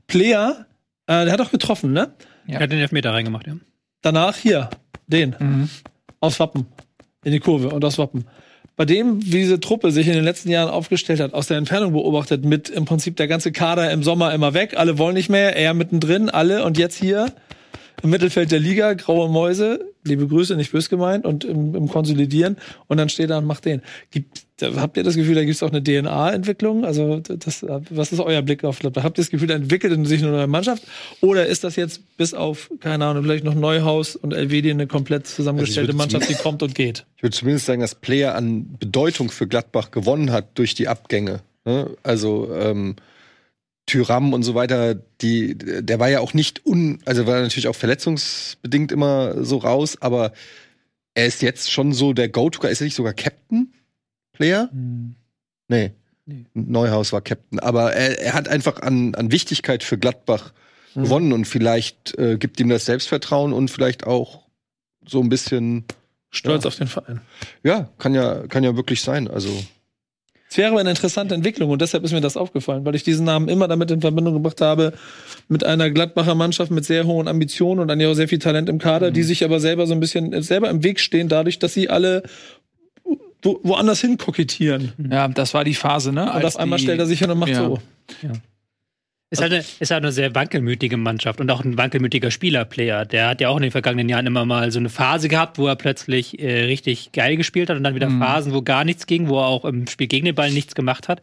Player, 0.08 0.66
äh, 1.08 1.26
der 1.26 1.34
hat 1.34 1.42
auch 1.42 1.52
getroffen, 1.52 1.92
ne? 1.92 2.14
Ja. 2.48 2.54
Er 2.54 2.60
hat 2.62 2.72
den 2.72 2.80
Elfmeter 2.80 3.12
reingemacht, 3.12 3.48
ja. 3.48 3.58
Danach 4.02 4.38
hier, 4.38 4.70
den. 5.08 5.36
Mhm. 5.38 5.70
Aus 6.22 6.40
Wappen. 6.40 6.68
In 7.26 7.34
die 7.34 7.42
Kurve 7.42 7.68
und 7.68 7.84
aus 7.84 7.98
Wappen. 7.98 8.24
Bei 8.78 8.86
dem, 8.86 9.22
wie 9.22 9.40
diese 9.40 9.60
Truppe 9.60 9.92
sich 9.92 10.08
in 10.08 10.14
den 10.14 10.24
letzten 10.24 10.50
Jahren 10.50 10.70
aufgestellt 10.70 11.20
hat, 11.20 11.34
aus 11.34 11.48
der 11.48 11.58
Entfernung 11.58 11.92
beobachtet, 11.92 12.46
mit 12.46 12.70
im 12.70 12.86
Prinzip 12.86 13.18
der 13.18 13.28
ganze 13.28 13.52
Kader 13.52 13.92
im 13.92 14.04
Sommer 14.04 14.34
immer 14.34 14.54
weg, 14.54 14.76
alle 14.78 14.98
wollen 14.98 15.16
nicht 15.16 15.28
mehr, 15.28 15.58
er 15.58 15.74
mittendrin, 15.74 16.30
alle 16.30 16.64
und 16.64 16.78
jetzt 16.78 16.96
hier 16.96 17.34
im 18.04 18.10
Mittelfeld 18.10 18.52
der 18.52 18.60
Liga, 18.60 18.94
graue 18.94 19.30
Mäuse, 19.30 19.86
liebe 20.04 20.28
Grüße, 20.28 20.56
nicht 20.56 20.72
bös 20.72 20.90
gemeint, 20.90 21.26
und 21.26 21.44
im, 21.44 21.76
im 21.76 21.88
Konsolidieren 21.88 22.58
und 22.88 22.98
dann 22.98 23.10
steht 23.10 23.30
er 23.30 23.38
und 23.40 23.46
macht 23.46 23.66
den. 23.66 23.82
Gibt, 24.12 24.46
habt 24.62 24.98
ihr 24.98 25.04
das 25.04 25.16
Gefühl, 25.16 25.36
da 25.36 25.42
gibt 25.42 25.56
es 25.56 25.64
auch 25.64 25.72
eine 25.72 25.84
DNA-Entwicklung? 25.84 26.86
Also, 26.86 27.20
das, 27.20 27.66
was 27.90 28.12
ist 28.12 28.20
euer 28.20 28.42
Blick 28.42 28.64
auf 28.64 28.80
Habt 28.84 28.96
ihr 28.96 29.10
das 29.24 29.30
Gefühl, 29.30 29.48
da 29.48 29.56
entwickelt 29.56 30.08
sich 30.08 30.22
eine 30.22 30.32
neue 30.32 30.48
Mannschaft? 30.48 30.84
Oder 31.22 31.48
ist 31.48 31.64
das 31.64 31.76
jetzt 31.76 32.18
bis 32.18 32.34
auf, 32.34 32.70
keine 32.80 33.06
Ahnung, 33.06 33.24
vielleicht 33.24 33.44
noch 33.44 33.56
Neuhaus 33.56 34.16
und 34.16 34.34
Elvedi 34.34 34.72
eine 34.72 34.88
komplett 34.88 35.28
zusammengestellte 35.28 35.92
also 35.92 35.98
Mannschaft, 35.98 36.30
die 36.30 36.36
kommt 36.36 36.64
und 36.64 36.76
geht? 36.76 37.06
Ich 37.18 37.24
würde 37.24 37.36
zumindest 37.36 37.66
sagen, 37.66 37.82
dass 37.82 37.96
Player 37.96 38.36
an 38.36 38.78
Bedeutung 38.80 39.30
für 39.30 39.48
Gladbach 39.48 39.92
gewonnen 39.92 40.32
hat 40.32 40.58
durch 40.58 40.76
die 40.76 40.88
Abgänge. 40.88 41.42
Ne? 41.66 41.90
Also, 42.04 42.50
ähm, 42.54 42.96
Tyram 43.90 44.34
und 44.34 44.44
so 44.44 44.56
weiter, 44.56 44.96
die, 44.96 45.58
der 45.58 46.00
war 46.00 46.10
ja 46.10 46.20
auch 46.20 46.34
nicht 46.34 46.66
un, 46.66 47.00
also 47.06 47.26
war 47.26 47.42
natürlich 47.42 47.68
auch 47.68 47.76
verletzungsbedingt 47.76 48.92
immer 48.92 49.44
so 49.44 49.58
raus, 49.58 49.98
aber 50.00 50.32
er 51.16 51.26
ist 51.26 51.42
jetzt 51.42 51.72
schon 51.72 51.92
so 51.92 52.14
der 52.14 52.30
Go-To, 52.30 52.68
ist 52.68 52.82
er 52.82 52.86
nicht 52.86 52.96
sogar 52.96 53.14
Captain 53.14 53.74
Player? 54.32 54.70
Hm. 54.72 55.16
Nee. 55.68 55.92
nee. 56.26 56.46
Neuhaus 56.54 57.12
war 57.12 57.22
Captain, 57.22 57.60
aber 57.60 57.94
er, 57.94 58.20
er, 58.20 58.34
hat 58.34 58.48
einfach 58.48 58.82
an, 58.82 59.16
an 59.16 59.32
Wichtigkeit 59.32 59.84
für 59.84 59.98
Gladbach 59.98 60.54
hm. 60.94 61.04
gewonnen 61.04 61.34
und 61.34 61.46
vielleicht 61.46 62.18
äh, 62.20 62.38
gibt 62.38 62.60
ihm 62.60 62.70
das 62.70 62.86
Selbstvertrauen 62.86 63.54
und 63.54 63.72
vielleicht 63.72 64.06
auch 64.06 64.44
so 65.06 65.20
ein 65.20 65.30
bisschen 65.30 65.86
Stolz 66.30 66.64
ja. 66.64 66.68
auf 66.68 66.76
den 66.76 66.88
Verein. 66.88 67.22
Ja, 67.64 67.90
kann 67.98 68.14
ja, 68.14 68.46
kann 68.48 68.64
ja 68.64 68.76
wirklich 68.76 69.02
sein. 69.02 69.28
Also 69.28 69.50
es 70.50 70.58
wäre 70.58 70.80
eine 70.80 70.90
interessante 70.90 71.36
Entwicklung 71.36 71.70
und 71.70 71.82
deshalb 71.82 72.04
ist 72.04 72.12
mir 72.12 72.22
das 72.22 72.36
aufgefallen, 72.36 72.84
weil 72.84 72.96
ich 72.96 73.04
diesen 73.04 73.26
Namen 73.26 73.50
immer 73.50 73.68
damit 73.68 73.92
in 73.92 74.02
Verbindung 74.02 74.34
gebracht 74.34 74.62
habe 74.62 74.94
mit 75.48 75.64
einer 75.64 75.92
Gladbacher 75.92 76.34
Mannschaft 76.34 76.72
mit 76.72 76.86
sehr 76.86 77.06
hohen 77.06 77.28
Ambitionen 77.28 77.82
und 77.82 77.92
auch 77.92 78.14
sehr 78.14 78.28
viel 78.28 78.40
Talent 78.40 78.68
im 78.68 78.80
Kader, 78.80 79.10
mhm. 79.10 79.14
die 79.14 79.24
sich 79.24 79.44
aber 79.44 79.60
selber 79.60 79.86
so 79.86 79.94
ein 79.94 80.00
bisschen 80.00 80.42
selber 80.42 80.70
im 80.70 80.84
Weg 80.84 81.00
stehen, 81.00 81.30
dadurch, 81.30 81.60
dass 81.60 81.74
sie 81.74 81.90
alle 81.90 82.24
wo, 83.42 83.60
woanders 83.64 84.02
hin 84.02 84.18
kokettieren. 84.18 84.92
Ja, 85.12 85.28
das 85.28 85.54
war 85.54 85.64
die 85.64 85.76
Phase, 85.76 86.12
ne? 86.12 86.34
Und 86.34 86.44
auf 86.44 86.58
einmal 86.58 86.80
stellt 86.80 87.00
er 87.00 87.06
sich 87.06 87.20
hin 87.20 87.30
und 87.30 87.40
macht 87.40 87.52
ja. 87.52 87.64
so. 87.64 87.80
Ja. 88.22 88.32
Ist 89.32 89.44
halt, 89.44 89.54
eine, 89.54 89.64
ist 89.80 89.92
halt 89.92 90.04
eine 90.04 90.12
sehr 90.12 90.34
wankelmütige 90.34 90.98
Mannschaft 90.98 91.40
und 91.40 91.52
auch 91.52 91.64
ein 91.64 91.78
wankelmütiger 91.78 92.32
Spielerplayer. 92.32 93.06
Der 93.06 93.28
hat 93.28 93.42
ja 93.42 93.50
auch 93.50 93.58
in 93.58 93.62
den 93.62 93.70
vergangenen 93.70 94.10
Jahren 94.10 94.26
immer 94.26 94.44
mal 94.44 94.72
so 94.72 94.80
eine 94.80 94.90
Phase 94.90 95.28
gehabt, 95.28 95.60
wo 95.60 95.68
er 95.68 95.76
plötzlich 95.76 96.40
äh, 96.40 96.64
richtig 96.64 97.12
geil 97.12 97.38
gespielt 97.38 97.70
hat 97.70 97.78
und 97.78 97.84
dann 97.84 97.94
wieder 97.94 98.10
mhm. 98.10 98.20
Phasen, 98.20 98.56
wo 98.56 98.64
gar 98.64 98.84
nichts 98.84 99.06
ging, 99.06 99.30
wo 99.30 99.38
er 99.38 99.46
auch 99.46 99.66
im 99.66 99.86
Spiel 99.86 100.08
gegen 100.08 100.26
den 100.26 100.34
Ball 100.34 100.50
nichts 100.50 100.74
gemacht 100.74 101.08
hat. 101.08 101.22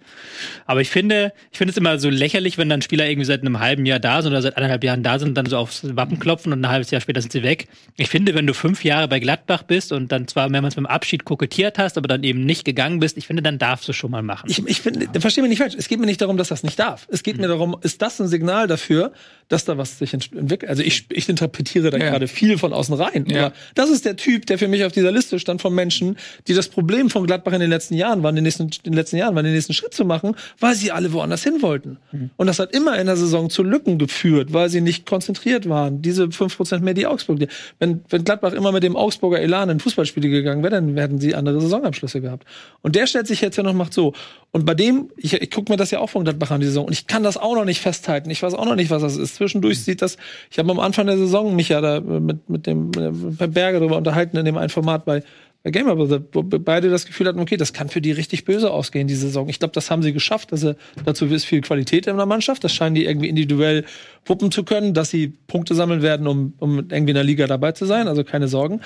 Aber 0.67 0.81
ich 0.81 0.89
finde, 0.89 1.33
ich 1.51 1.59
finde 1.59 1.73
es 1.73 1.77
immer 1.77 1.99
so 1.99 2.09
lächerlich, 2.09 2.59
wenn 2.59 2.69
dann 2.69 2.81
Spieler 2.81 3.09
irgendwie 3.09 3.25
seit 3.25 3.41
einem 3.41 3.59
halben 3.59 3.87
Jahr 3.87 3.99
da 3.99 4.23
sind 4.23 4.31
oder 4.31 4.41
seit 4.41 4.57
anderthalb 4.57 4.85
Jahren 4.85 5.03
da 5.03 5.19
sind 5.19 5.31
und 5.31 5.35
dann 5.35 5.47
so 5.47 5.57
aufs 5.57 5.97
Wappen 5.97 6.21
klopfen 6.21 6.53
und 6.53 6.65
ein 6.65 6.69
halbes 6.69 6.93
Jahr 6.93 7.01
später 7.01 7.21
sind 7.21 7.33
sie 7.33 7.43
weg. 7.43 7.67
Ich 7.97 8.09
finde, 8.09 8.37
wenn 8.37 8.47
du 8.47 8.55
fünf 8.55 8.85
Jahre 8.85 9.09
bei 9.09 9.19
Gladbach 9.19 9.65
bist 9.65 9.91
und 9.91 10.13
dann 10.13 10.29
zwar 10.29 10.49
mehrmals 10.49 10.77
beim 10.77 10.87
Abschied 10.87 11.25
kokettiert 11.25 11.77
hast, 11.79 11.99
aber 11.99 12.07
dann 12.07 12.23
eben 12.23 12.47
nicht 12.47 12.65
gegangen 12.65 13.01
bist, 13.01 13.19
ich 13.19 13.27
finde, 13.27 13.43
dann 13.43 13.59
darfst 13.59 13.89
du 13.89 13.93
schon 13.93 14.13
mal 14.13 14.23
machen. 14.23 14.49
Ich, 14.49 14.65
ich 14.65 14.81
finde, 14.81 15.09
verstehe 15.19 15.43
mich 15.43 15.51
nicht 15.51 15.59
falsch. 15.59 15.75
Es 15.77 15.89
geht 15.89 15.99
mir 15.99 16.07
nicht 16.07 16.21
darum, 16.21 16.37
dass 16.37 16.47
das 16.47 16.63
nicht 16.63 16.79
darf. 16.79 17.09
Es 17.11 17.25
geht 17.25 17.35
mhm. 17.35 17.43
mir 17.43 17.49
darum, 17.49 17.77
ist 17.97 18.03
das 18.03 18.21
ein 18.21 18.29
Signal 18.29 18.67
dafür, 18.67 19.13
dass 19.49 19.65
da 19.65 19.79
was 19.79 19.99
sich 19.99 20.13
entwickelt. 20.13 20.69
Also 20.69 20.83
ich, 20.83 21.07
ich 21.11 21.29
interpretiere 21.29 21.91
da 21.91 21.99
ja. 21.99 22.11
gerade 22.11 22.27
viel 22.27 22.59
von 22.59 22.73
außen 22.73 22.95
rein. 22.95 23.25
Ja. 23.29 23.47
Aber 23.47 23.55
das 23.75 23.91
ist 23.91 24.05
der 24.05 24.17
Typ, 24.17 24.45
der 24.47 24.59
für 24.59 24.69
mich 24.69 24.85
auf 24.85 24.93
dieser 24.93 25.13
Liste 25.13 25.39
stand 25.39 25.63
von 25.63 25.75
Menschen, 25.75 26.17
die 26.49 26.55
das 26.55 26.69
Problem 26.69 27.11
von 27.11 27.27
Gladbach 27.27 27.53
in 27.53 27.61
den 27.61 27.71
letzten 27.71 27.95
Jahren 27.95 28.23
waren, 28.23 28.37
in 28.37 28.37
den, 28.37 28.45
nächsten, 28.45 28.65
in 28.65 28.93
den 28.93 28.95
letzten 28.95 29.17
Jahren, 29.17 29.35
waren 29.35 29.45
den 29.45 29.55
nächsten 29.55 29.73
Schritt 29.73 29.95
zu 29.95 30.05
machen, 30.05 30.35
weil 30.59 30.75
sie 30.75 30.91
alle 30.91 31.13
woanders 31.13 31.45
hin 31.45 31.63
wollten. 31.63 31.99
Mhm. 32.13 32.31
Und 32.37 32.49
das 32.49 32.59
hat 32.59 32.75
immer 32.75 32.99
in 32.99 33.07
der 33.07 33.17
Saison 33.17 33.49
zu 33.49 33.63
Lücken 33.63 33.99
geführt, 33.99 34.53
weil 34.53 34.69
sie 34.69 34.81
nicht 34.81 35.07
konzentriert 35.07 35.69
waren. 35.69 36.03
Diese 36.03 36.25
5% 36.25 36.81
mehr 36.81 36.95
die 36.95 37.07
Augsburg. 37.07 37.47
Wenn, 37.79 38.03
wenn 38.09 38.25
Gladbach 38.25 38.53
immer 38.53 38.73
mit 38.73 38.83
dem 38.83 38.97
Augsburger 38.97 39.41
Elan 39.41 39.71
in 39.71 39.81
Fußballspiele 39.81 40.29
gegangen 40.29 40.65
wäre, 40.65 40.75
dann 40.75 40.97
hätten 40.97 41.21
sie 41.21 41.35
andere 41.35 41.61
Saisonabschlüsse 41.61 42.21
gehabt. 42.21 42.47
Und 42.83 42.97
der 42.97 43.07
stellt 43.07 43.29
sich 43.29 43.41
jetzt 43.41 43.57
ja 43.57 43.63
noch 43.63 43.75
macht 43.75 43.95
so. 43.95 44.13
Und 44.51 44.65
bei 44.65 44.75
dem, 44.75 45.11
ich, 45.17 45.35
ich 45.35 45.51
gucke 45.51 45.71
mir 45.71 45.77
das 45.77 45.91
ja 45.91 46.01
auch 46.01 46.11
von 46.11 46.25
Gladbach 46.25 46.51
an 46.51 46.61
die 46.61 46.67
Saison 46.67 46.87
und 46.87 46.93
ich 46.93 47.07
kann 47.07 47.23
das 47.23 47.37
auch 47.37 47.55
noch 47.55 47.65
nicht 47.67 47.81
festhalten. 47.87 48.31
Ich 48.31 48.43
weiß 48.43 48.55
auch 48.55 48.65
noch 48.65 48.75
nicht, 48.75 48.91
was 48.91 49.03
das 49.03 49.17
ist. 49.17 49.37
Zwischendurch 49.37 49.85
sieht 49.85 50.03
das, 50.03 50.17
ich 50.51 50.59
habe 50.59 50.73
am 50.73 50.81
Anfang 50.81 51.07
der 51.07 51.17
Saison 51.17 51.55
mich 51.55 51.69
ja 51.69 51.81
da 51.81 52.01
mit, 52.01 52.51
mit 52.51 52.67
dem 52.67 52.91
mit 52.91 53.55
Berger 53.55 53.79
darüber 53.79 53.97
unterhalten 53.97 54.37
in 54.37 54.45
dem 54.45 54.57
einen 54.57 54.71
Format 54.71 55.05
bei, 55.05 55.23
bei 55.63 55.71
Gamer 55.71 55.97
wo 55.97 56.43
beide 56.43 56.91
das 56.91 57.07
Gefühl 57.07 57.29
hatten, 57.29 57.39
okay, 57.39 57.57
das 57.57 57.73
kann 57.73 57.89
für 57.89 58.01
die 58.01 58.11
richtig 58.11 58.45
böse 58.45 58.73
ausgehen, 58.73 59.07
die 59.07 59.15
Saison. 59.15 59.49
Ich 59.49 59.61
glaube, 59.61 59.71
das 59.73 59.89
haben 59.89 60.03
sie 60.03 60.13
geschafft. 60.13 60.53
Also, 60.53 60.75
dazu 61.05 61.27
ist 61.27 61.45
viel 61.45 61.61
Qualität 61.61 62.09
in 62.09 62.17
der 62.17 62.27
Mannschaft. 62.27 62.65
Das 62.65 62.75
scheinen 62.75 62.97
die 62.97 63.05
irgendwie 63.05 63.29
individuell 63.29 63.85
wuppen 64.25 64.51
zu 64.51 64.65
können, 64.65 64.93
dass 64.93 65.11
sie 65.11 65.29
Punkte 65.47 65.77
sammeln 65.77 66.03
werden, 66.03 66.27
um, 66.27 66.55
um 66.59 66.79
irgendwie 66.79 67.11
in 67.11 67.15
der 67.15 67.23
Liga 67.23 67.47
dabei 67.47 67.71
zu 67.71 67.87
sein. 67.87 68.09
Also 68.09 68.25
keine 68.25 68.49
Sorgen. 68.49 68.81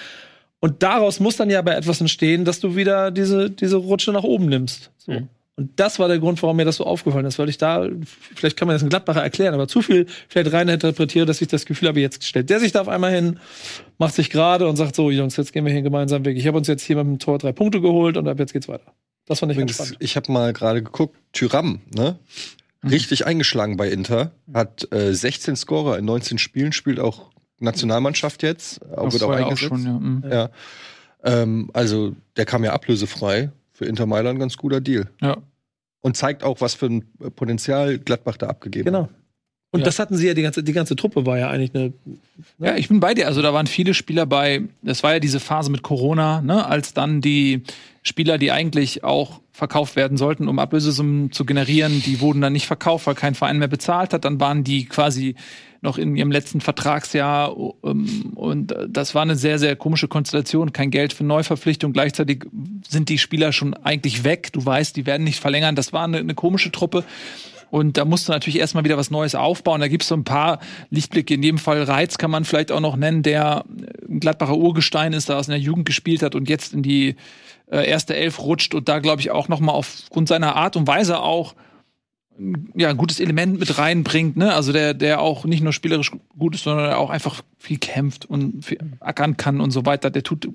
Und 0.60 0.82
daraus 0.82 1.20
muss 1.20 1.38
dann 1.38 1.48
ja 1.48 1.62
bei 1.62 1.72
etwas 1.74 2.02
entstehen, 2.02 2.44
dass 2.44 2.60
du 2.60 2.76
wieder 2.76 3.10
diese, 3.10 3.48
diese 3.48 3.76
Rutsche 3.76 4.12
nach 4.12 4.24
oben 4.24 4.44
nimmst. 4.44 4.90
So. 4.98 5.12
Mhm. 5.12 5.28
Und 5.60 5.78
das 5.78 5.98
war 5.98 6.08
der 6.08 6.18
Grund, 6.18 6.42
warum 6.42 6.56
mir 6.56 6.64
das 6.64 6.76
so 6.76 6.84
aufgefallen 6.84 7.26
ist, 7.26 7.38
weil 7.38 7.50
ich 7.50 7.58
da, 7.58 7.86
vielleicht 8.34 8.56
kann 8.56 8.66
man 8.66 8.74
das 8.74 8.82
in 8.82 8.88
Gladbacher 8.88 9.22
erklären, 9.22 9.52
aber 9.52 9.68
zu 9.68 9.82
viel 9.82 10.06
vielleicht 10.30 10.54
rein 10.54 10.68
interpretiere, 10.68 11.26
dass 11.26 11.42
ich 11.42 11.48
das 11.48 11.66
Gefühl 11.66 11.88
habe, 11.88 12.00
jetzt 12.00 12.24
stellt 12.24 12.48
der 12.48 12.60
sich 12.60 12.72
da 12.72 12.80
auf 12.80 12.88
einmal 12.88 13.12
hin, 13.12 13.38
macht 13.98 14.14
sich 14.14 14.30
gerade 14.30 14.66
und 14.66 14.76
sagt 14.76 14.96
so, 14.96 15.10
Jungs, 15.10 15.36
jetzt 15.36 15.52
gehen 15.52 15.66
wir 15.66 15.72
hier 15.72 15.82
gemeinsam 15.82 16.24
weg. 16.24 16.38
Ich 16.38 16.46
habe 16.46 16.56
uns 16.56 16.66
jetzt 16.66 16.82
hier 16.82 16.96
mit 16.96 17.04
dem 17.04 17.18
Tor 17.18 17.36
drei 17.36 17.52
Punkte 17.52 17.82
geholt 17.82 18.16
und 18.16 18.26
ab 18.26 18.38
jetzt 18.38 18.54
geht's 18.54 18.68
weiter. 18.68 18.94
Das 19.26 19.40
fand 19.40 19.52
ich 19.52 19.58
Übrigens, 19.58 19.76
ganz 19.76 19.88
spannend. 19.88 20.02
Ich 20.02 20.16
habe 20.16 20.32
mal 20.32 20.54
gerade 20.54 20.82
geguckt, 20.82 21.18
Tyram, 21.34 21.80
ne? 21.94 22.18
Mhm. 22.80 22.88
Richtig 22.88 23.26
eingeschlagen 23.26 23.76
bei 23.76 23.90
Inter, 23.90 24.32
hat 24.54 24.90
äh, 24.94 25.12
16 25.12 25.56
Scorer 25.56 25.98
in 25.98 26.06
19 26.06 26.38
Spielen, 26.38 26.72
spielt 26.72 27.00
auch 27.00 27.28
Nationalmannschaft 27.58 28.42
jetzt, 28.42 28.80
auch 28.96 29.12
wird 29.12 29.22
auch 29.24 29.30
eingesetzt. 29.30 29.72
Auch 29.72 29.76
schon, 29.76 29.84
ja. 29.84 29.92
Mhm. 29.92 30.24
ja. 30.32 30.50
Ähm, 31.22 31.68
also 31.74 32.16
der 32.38 32.46
kam 32.46 32.64
ja 32.64 32.72
ablösefrei 32.72 33.50
für 33.80 33.84
Inter 33.84 34.06
Mailand 34.06 34.38
ganz 34.38 34.56
guter 34.56 34.80
Deal. 34.80 35.08
Ja. 35.20 35.36
Und 36.02 36.16
zeigt 36.16 36.42
auch, 36.44 36.60
was 36.60 36.74
für 36.74 36.86
ein 36.86 37.12
Potenzial 37.36 37.98
Gladbach 37.98 38.36
da 38.36 38.48
abgegeben 38.48 38.86
genau. 38.86 39.02
hat. 39.02 39.08
Genau. 39.08 39.19
Und 39.72 39.80
ja. 39.80 39.84
das 39.84 39.98
hatten 40.00 40.16
sie 40.16 40.26
ja, 40.26 40.34
die 40.34 40.42
ganze, 40.42 40.64
die 40.64 40.72
ganze 40.72 40.96
Truppe 40.96 41.26
war 41.26 41.38
ja 41.38 41.48
eigentlich 41.48 41.74
eine. 41.74 41.92
Ne? 42.04 42.18
Ja, 42.58 42.76
ich 42.76 42.88
bin 42.88 42.98
bei 42.98 43.14
dir. 43.14 43.28
Also 43.28 43.40
da 43.40 43.54
waren 43.54 43.68
viele 43.68 43.94
Spieler 43.94 44.26
bei, 44.26 44.62
das 44.82 45.02
war 45.02 45.14
ja 45.14 45.20
diese 45.20 45.38
Phase 45.38 45.70
mit 45.70 45.82
Corona, 45.82 46.40
ne, 46.40 46.66
als 46.66 46.92
dann 46.92 47.20
die 47.20 47.62
Spieler, 48.02 48.38
die 48.38 48.50
eigentlich 48.50 49.04
auch 49.04 49.40
verkauft 49.52 49.94
werden 49.94 50.16
sollten, 50.16 50.48
um 50.48 50.58
Ablösesummen 50.58 51.32
zu 51.32 51.44
generieren, 51.44 52.02
die 52.04 52.20
wurden 52.20 52.40
dann 52.40 52.54
nicht 52.54 52.66
verkauft, 52.66 53.06
weil 53.06 53.14
kein 53.14 53.34
Verein 53.34 53.58
mehr 53.58 53.68
bezahlt 53.68 54.14
hat. 54.14 54.24
Dann 54.24 54.40
waren 54.40 54.64
die 54.64 54.86
quasi 54.86 55.36
noch 55.82 55.98
in 55.98 56.16
ihrem 56.16 56.32
letzten 56.32 56.60
Vertragsjahr 56.60 57.54
ähm, 57.84 58.32
und 58.34 58.74
das 58.88 59.14
war 59.14 59.22
eine 59.22 59.36
sehr, 59.36 59.58
sehr 59.58 59.76
komische 59.76 60.08
Konstellation. 60.08 60.72
Kein 60.72 60.90
Geld 60.90 61.12
für 61.12 61.24
Neuverpflichtung. 61.24 61.92
Gleichzeitig 61.92 62.44
sind 62.88 63.08
die 63.08 63.18
Spieler 63.18 63.52
schon 63.52 63.74
eigentlich 63.74 64.24
weg. 64.24 64.52
Du 64.52 64.64
weißt, 64.64 64.96
die 64.96 65.06
werden 65.06 65.24
nicht 65.24 65.40
verlängern. 65.40 65.76
Das 65.76 65.92
war 65.92 66.04
eine, 66.04 66.18
eine 66.18 66.34
komische 66.34 66.72
Truppe. 66.72 67.04
Und 67.70 67.96
da 67.96 68.04
musst 68.04 68.28
du 68.28 68.32
natürlich 68.32 68.58
erstmal 68.58 68.84
wieder 68.84 68.96
was 68.96 69.10
Neues 69.10 69.34
aufbauen. 69.34 69.80
Da 69.80 69.88
gibt 69.88 70.02
es 70.02 70.08
so 70.08 70.16
ein 70.16 70.24
paar 70.24 70.58
Lichtblicke. 70.90 71.34
In 71.34 71.42
jedem 71.42 71.58
Fall 71.58 71.82
Reiz 71.82 72.18
kann 72.18 72.30
man 72.30 72.44
vielleicht 72.44 72.72
auch 72.72 72.80
noch 72.80 72.96
nennen, 72.96 73.22
der 73.22 73.64
ein 74.08 74.20
Gladbacher 74.20 74.56
Urgestein 74.56 75.12
ist, 75.12 75.28
der 75.28 75.38
aus 75.38 75.46
in 75.46 75.52
der 75.52 75.60
Jugend 75.60 75.86
gespielt 75.86 76.22
hat 76.22 76.34
und 76.34 76.48
jetzt 76.48 76.74
in 76.74 76.82
die 76.82 77.16
äh, 77.70 77.88
erste 77.88 78.16
Elf 78.16 78.40
rutscht 78.40 78.74
und 78.74 78.88
da, 78.88 78.98
glaube 78.98 79.20
ich, 79.20 79.30
auch 79.30 79.48
noch 79.48 79.60
mal 79.60 79.72
aufgrund 79.72 80.28
seiner 80.28 80.56
Art 80.56 80.76
und 80.76 80.86
Weise 80.86 81.20
auch 81.20 81.54
ja, 82.74 82.88
ein 82.88 82.96
gutes 82.96 83.20
Element 83.20 83.58
mit 83.60 83.78
reinbringt, 83.78 84.36
ne? 84.36 84.54
Also 84.54 84.72
der, 84.72 84.94
der 84.94 85.20
auch 85.20 85.44
nicht 85.44 85.62
nur 85.62 85.72
spielerisch 85.72 86.10
gut 86.38 86.54
ist, 86.54 86.64
sondern 86.64 86.94
auch 86.94 87.10
einfach 87.10 87.42
viel 87.58 87.78
kämpft 87.78 88.24
und 88.24 88.64
viel 88.64 88.78
ackern 89.00 89.36
kann 89.36 89.60
und 89.60 89.70
so 89.70 89.84
weiter. 89.84 90.10
Der 90.10 90.22
tut 90.22 90.48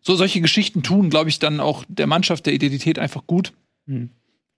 so 0.00 0.14
solche 0.16 0.40
Geschichten 0.40 0.82
tun, 0.82 1.10
glaube 1.10 1.28
ich, 1.28 1.38
dann 1.38 1.60
auch 1.60 1.84
der 1.88 2.06
Mannschaft 2.06 2.46
der 2.46 2.54
Identität 2.54 2.98
einfach 2.98 3.26
gut. 3.26 3.52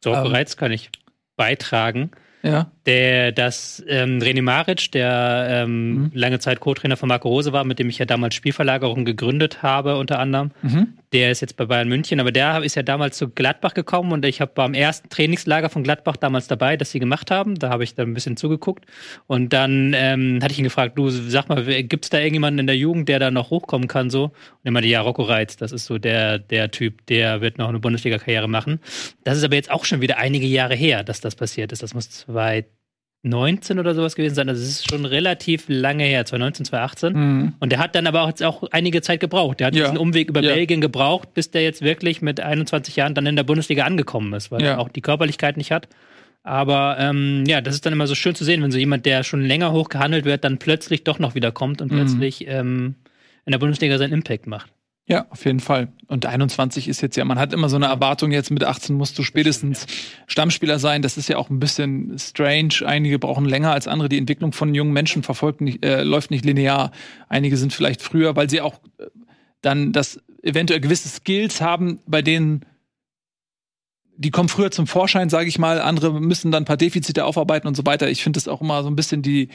So, 0.04 0.14
Ähm. 0.14 0.22
bereits 0.22 0.56
kann 0.56 0.70
ich 0.70 0.90
beitragen. 1.38 2.10
Ja. 2.42 2.70
Der, 2.88 3.32
dass 3.32 3.84
ähm, 3.86 4.18
René 4.18 4.42
Maric, 4.42 4.90
der 4.92 5.46
ähm, 5.50 5.88
Mhm. 5.88 6.10
lange 6.14 6.38
Zeit 6.40 6.58
Co-Trainer 6.60 6.96
von 6.96 7.08
Marco 7.08 7.28
Rose 7.28 7.52
war, 7.52 7.62
mit 7.64 7.78
dem 7.78 7.88
ich 7.88 7.98
ja 7.98 8.06
damals 8.06 8.34
Spielverlagerung 8.34 9.04
gegründet 9.04 9.62
habe, 9.62 9.96
unter 9.98 10.18
anderem, 10.18 10.50
Mhm. 10.62 10.94
der 11.12 11.30
ist 11.30 11.40
jetzt 11.40 11.56
bei 11.56 11.66
Bayern 11.66 11.88
München, 11.88 12.18
aber 12.18 12.32
der 12.32 12.62
ist 12.62 12.74
ja 12.74 12.82
damals 12.82 13.18
zu 13.18 13.28
Gladbach 13.28 13.74
gekommen 13.74 14.12
und 14.12 14.24
ich 14.24 14.40
habe 14.40 14.52
beim 14.54 14.72
ersten 14.74 15.08
Trainingslager 15.10 15.68
von 15.68 15.82
Gladbach 15.84 16.16
damals 16.16 16.46
dabei, 16.48 16.76
das 16.78 16.90
sie 16.90 16.98
gemacht 16.98 17.30
haben. 17.30 17.54
Da 17.56 17.68
habe 17.68 17.84
ich 17.84 17.94
dann 17.94 18.08
ein 18.10 18.14
bisschen 18.14 18.36
zugeguckt. 18.38 18.86
Und 19.26 19.52
dann 19.52 19.92
ähm, 19.94 20.38
hatte 20.42 20.52
ich 20.52 20.58
ihn 20.58 20.64
gefragt, 20.64 20.96
du 20.96 21.10
sag 21.10 21.48
mal, 21.50 21.62
gibt 21.84 22.06
es 22.06 22.10
da 22.10 22.18
irgendjemanden 22.18 22.60
in 22.60 22.66
der 22.66 22.76
Jugend, 22.76 23.08
der 23.08 23.18
da 23.18 23.30
noch 23.30 23.50
hochkommen 23.50 23.86
kann? 23.86 24.08
so? 24.08 24.24
Und 24.24 24.32
er 24.64 24.70
meinte, 24.72 24.88
ja, 24.88 25.02
Rocco 25.02 25.22
Reitz, 25.22 25.56
das 25.58 25.72
ist 25.72 25.84
so 25.84 25.98
der, 25.98 26.38
der 26.38 26.70
Typ, 26.70 27.04
der 27.06 27.42
wird 27.42 27.58
noch 27.58 27.68
eine 27.68 27.80
Bundesliga-Karriere 27.80 28.48
machen. 28.48 28.80
Das 29.24 29.36
ist 29.36 29.44
aber 29.44 29.56
jetzt 29.56 29.70
auch 29.70 29.84
schon 29.84 30.00
wieder 30.00 30.16
einige 30.16 30.46
Jahre 30.46 30.74
her, 30.74 31.04
dass 31.04 31.20
das 31.20 31.34
passiert 31.36 31.70
ist. 31.72 31.82
Das 31.82 31.92
muss 31.92 32.24
2019 33.22 33.78
oder 33.78 33.94
sowas 33.94 34.14
gewesen 34.14 34.34
sein. 34.34 34.48
Also 34.48 34.62
es 34.62 34.68
ist 34.68 34.90
schon 34.90 35.04
relativ 35.04 35.64
lange 35.68 36.04
her, 36.04 36.24
2019, 36.24 36.66
2018. 36.66 37.12
Mhm. 37.12 37.52
Und 37.60 37.72
der 37.72 37.78
hat 37.80 37.94
dann 37.94 38.06
aber 38.06 38.22
auch, 38.22 38.28
jetzt 38.28 38.42
auch 38.44 38.62
einige 38.70 39.02
Zeit 39.02 39.20
gebraucht. 39.20 39.60
Der 39.60 39.68
hat 39.68 39.74
Ja. 39.74 39.84
diesen 39.84 39.98
Umweg 39.98 40.28
über 40.30 40.40
Ja. 40.40 40.54
Belgien 40.54 40.80
gebraucht, 40.80 41.34
bis 41.34 41.50
der 41.50 41.62
jetzt 41.62 41.82
wirklich 41.82 42.22
mit 42.22 42.40
21 42.40 42.96
Jahren 42.96 43.14
dann 43.14 43.26
in 43.26 43.36
der 43.36 43.42
Bundesliga 43.42 43.84
angekommen 43.84 44.32
ist, 44.34 44.50
weil 44.50 44.62
Ja. 44.62 44.68
er 44.72 44.78
auch 44.80 44.88
die 44.88 45.00
Körperlichkeit 45.02 45.56
nicht 45.56 45.70
hat. 45.72 45.88
Aber 46.44 46.96
ähm, 46.98 47.44
ja, 47.46 47.60
das 47.60 47.74
ist 47.74 47.84
dann 47.84 47.92
immer 47.92 48.06
so 48.06 48.14
schön 48.14 48.34
zu 48.34 48.44
sehen, 48.44 48.62
wenn 48.62 48.70
so 48.70 48.78
jemand, 48.78 49.04
der 49.04 49.24
schon 49.24 49.42
länger 49.42 49.72
hoch 49.72 49.88
gehandelt 49.88 50.24
wird, 50.24 50.44
dann 50.44 50.58
plötzlich 50.58 51.04
doch 51.04 51.18
noch 51.18 51.34
wieder 51.34 51.50
kommt 51.52 51.82
und 51.82 51.90
Mhm. 51.90 51.96
plötzlich 51.96 52.46
ähm, 52.46 52.94
in 53.44 53.52
der 53.52 53.58
Bundesliga 53.58 53.98
seinen 53.98 54.12
Impact 54.12 54.46
macht. 54.46 54.70
Ja, 55.08 55.26
auf 55.30 55.46
jeden 55.46 55.60
Fall. 55.60 55.88
Und 56.06 56.26
21 56.26 56.86
ist 56.86 57.00
jetzt 57.00 57.16
ja, 57.16 57.24
man 57.24 57.38
hat 57.38 57.54
immer 57.54 57.70
so 57.70 57.76
eine 57.76 57.86
Erwartung, 57.86 58.30
jetzt 58.30 58.50
mit 58.50 58.62
18 58.62 58.94
musst 58.94 59.18
du 59.18 59.22
spätestens 59.22 59.86
Stammspieler 60.26 60.78
sein. 60.78 61.00
Das 61.00 61.16
ist 61.16 61.30
ja 61.30 61.38
auch 61.38 61.48
ein 61.48 61.58
bisschen 61.58 62.18
strange. 62.18 62.82
Einige 62.84 63.18
brauchen 63.18 63.46
länger 63.46 63.72
als 63.72 63.88
andere. 63.88 64.10
Die 64.10 64.18
Entwicklung 64.18 64.52
von 64.52 64.74
jungen 64.74 64.92
Menschen 64.92 65.22
verfolgt 65.22 65.62
nicht, 65.62 65.82
äh, 65.82 66.02
läuft 66.02 66.30
nicht 66.30 66.44
linear. 66.44 66.92
Einige 67.30 67.56
sind 67.56 67.72
vielleicht 67.72 68.02
früher, 68.02 68.36
weil 68.36 68.50
sie 68.50 68.60
auch 68.60 68.80
äh, 68.98 69.06
dann 69.62 69.92
das 69.92 70.20
eventuell 70.42 70.80
gewisse 70.80 71.08
Skills 71.08 71.62
haben, 71.62 72.00
bei 72.06 72.20
denen 72.20 72.66
die 74.20 74.30
kommen 74.30 74.48
früher 74.48 74.72
zum 74.72 74.88
Vorschein, 74.88 75.30
sage 75.30 75.48
ich 75.48 75.60
mal. 75.60 75.80
Andere 75.80 76.20
müssen 76.20 76.50
dann 76.50 76.64
ein 76.64 76.66
paar 76.66 76.76
Defizite 76.76 77.24
aufarbeiten 77.24 77.68
und 77.68 77.76
so 77.76 77.86
weiter. 77.86 78.10
Ich 78.10 78.22
finde 78.22 78.36
das 78.36 78.48
auch 78.48 78.60
immer 78.60 78.82
so 78.82 78.90
ein 78.90 78.96
bisschen 78.96 79.22
die 79.22 79.48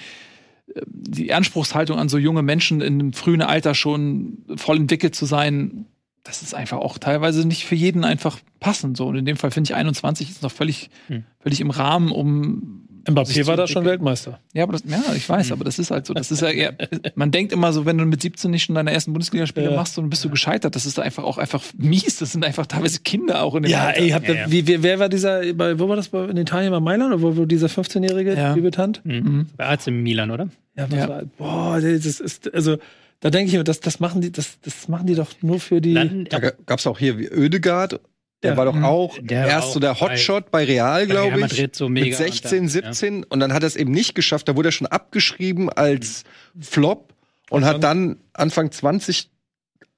die 0.86 1.34
Anspruchshaltung 1.34 1.98
an 2.00 2.10
so 2.10 2.18
junge 2.18 2.42
Menschen 2.42 2.82
in 2.82 3.00
einem 3.00 3.14
frühen 3.14 3.42
Alter 3.42 3.76
schon 3.76 4.46
voll 4.56 4.78
entwickelt 4.78 5.16
zu 5.16 5.26
sein, 5.26 5.86
das 6.24 6.42
ist 6.42 6.56
einfach 6.56 6.78
auch 6.78 6.98
teilweise 6.98 7.46
nicht 7.48 7.66
für 7.66 7.76
jeden 7.76 8.06
einfach 8.06 8.40
passend. 8.60 8.96
So. 8.98 9.08
Und 9.08 9.18
in 9.18 9.26
dem 9.26 9.36
Fall 9.38 9.52
finde 9.52 9.70
ich 9.70 9.76
21 9.76 10.30
ist 10.30 10.42
noch 10.42 10.52
völlig, 10.52 10.90
Hm. 11.08 11.26
völlig 11.40 11.62
im 11.62 11.70
Rahmen, 11.70 12.12
um. 12.12 12.88
Mbappé 13.08 13.46
war 13.48 13.58
da 13.58 13.68
schon. 13.68 13.84
Weltmeister. 13.86 14.40
Ja, 14.54 14.64
aber 14.64 14.74
das, 14.74 14.84
ja, 14.88 15.02
ich 15.16 15.28
weiß, 15.28 15.52
aber 15.52 15.64
das 15.66 15.78
ist 15.80 15.92
halt 15.92 16.06
so. 16.06 16.14
Das 16.14 16.32
ist 16.32 16.42
ja 16.42 16.50
eher, 16.50 16.74
man 17.16 17.32
denkt 17.32 17.52
immer 17.52 17.74
so, 17.74 17.86
wenn 17.86 17.98
du 17.98 18.06
mit 18.06 18.22
17 18.22 18.50
nicht 18.52 18.64
schon 18.64 18.76
deine 18.76 18.92
ersten 18.94 19.12
Bundesligaspiele 19.14 19.72
Ja. 19.72 19.76
machst, 19.76 19.98
dann 19.98 20.10
bist 20.10 20.24
du 20.24 20.30
gescheitert. 20.30 20.76
Das 20.76 20.86
ist 20.86 21.00
einfach 21.00 21.24
auch 21.24 21.38
einfach 21.38 21.62
mies. 21.78 22.18
Das 22.20 22.32
sind 22.32 22.46
einfach 22.46 22.66
teilweise 22.66 23.00
Kinder 23.02 23.44
auch 23.44 23.56
in 23.56 23.64
dem 23.64 23.72
Ja, 23.72 23.88
Alter. 23.88 24.00
ey, 24.00 24.08
ihr, 24.10 24.22
Ja, 24.26 24.34
ja. 24.34 24.52
Wie, 24.52 24.68
wer, 24.68 24.84
wer 24.84 25.00
war 25.00 25.10
dieser, 25.10 25.54
bei, 25.54 25.78
wo 25.80 25.90
war 25.90 25.96
das, 25.98 26.08
bei, 26.10 26.26
in 26.26 26.38
Italien, 26.38 26.72
bei 26.72 26.80
Mailand, 26.80 27.14
oder 27.14 27.22
wo, 27.22 27.36
wo 27.38 27.46
dieser 27.46 27.68
15-jährige 27.68 28.36
Ja. 28.36 28.54
Debütant? 28.54 29.02
Mhm. 29.04 29.48
Bei 29.58 29.68
AC 29.68 29.88
Milan, 29.88 30.32
oder? 30.32 30.48
Ja, 30.78 30.88
Ja. 30.88 31.10
War, 31.10 31.24
boah, 31.38 31.82
das 31.82 32.06
ist, 32.06 32.54
also, 32.54 32.78
da 33.20 33.30
denke 33.30 33.52
ich 33.52 33.58
mir, 33.58 33.64
das, 33.64 33.80
das 33.80 34.00
machen 34.00 34.22
die, 34.22 34.32
das, 34.32 34.60
das 34.62 34.88
machen 34.88 35.08
die 35.08 35.16
doch 35.16 35.30
nur 35.42 35.60
für 35.60 35.80
die. 35.82 35.94
Dann, 35.94 36.26
Da 36.30 36.40
gab 36.40 36.80
es 36.80 36.88
auch 36.88 37.00
hier 37.00 37.18
wie 37.18 37.26
Ödegard. 37.28 38.00
Der 38.44 38.52
Ja. 38.52 38.58
war 38.58 38.66
doch 38.66 38.76
Mhm. 38.76 38.84
auch 38.86 39.18
Der 39.22 39.48
erst 39.48 39.68
auch 39.70 39.74
so 39.74 39.80
der 39.80 40.00
Hotshot 40.00 40.52
bei 40.52 40.66
Real, 40.66 41.08
bei 41.08 41.14
Real 41.14 41.28
glaube 41.30 41.36
ich. 41.38 41.42
Madrid 41.42 41.76
so 41.76 41.90
mega 41.90 42.08
mit 42.08 42.16
16, 42.16 42.60
und 42.60 42.64
dann- 42.64 42.70
17 42.94 43.24
und 43.24 43.40
dann 43.40 43.54
hat 43.54 43.64
er 43.64 43.68
es 43.68 43.76
eben 43.76 43.92
nicht 43.92 44.16
geschafft. 44.16 44.48
Da 44.48 44.56
wurde 44.56 44.70
er 44.70 44.74
schon 44.74 44.88
abgeschrieben 44.88 45.70
als 45.70 46.24
Flop 46.60 47.14
und 47.50 47.66
hat 47.66 47.84
dann 47.84 48.18
Anfang 48.34 48.72
20 48.72 49.30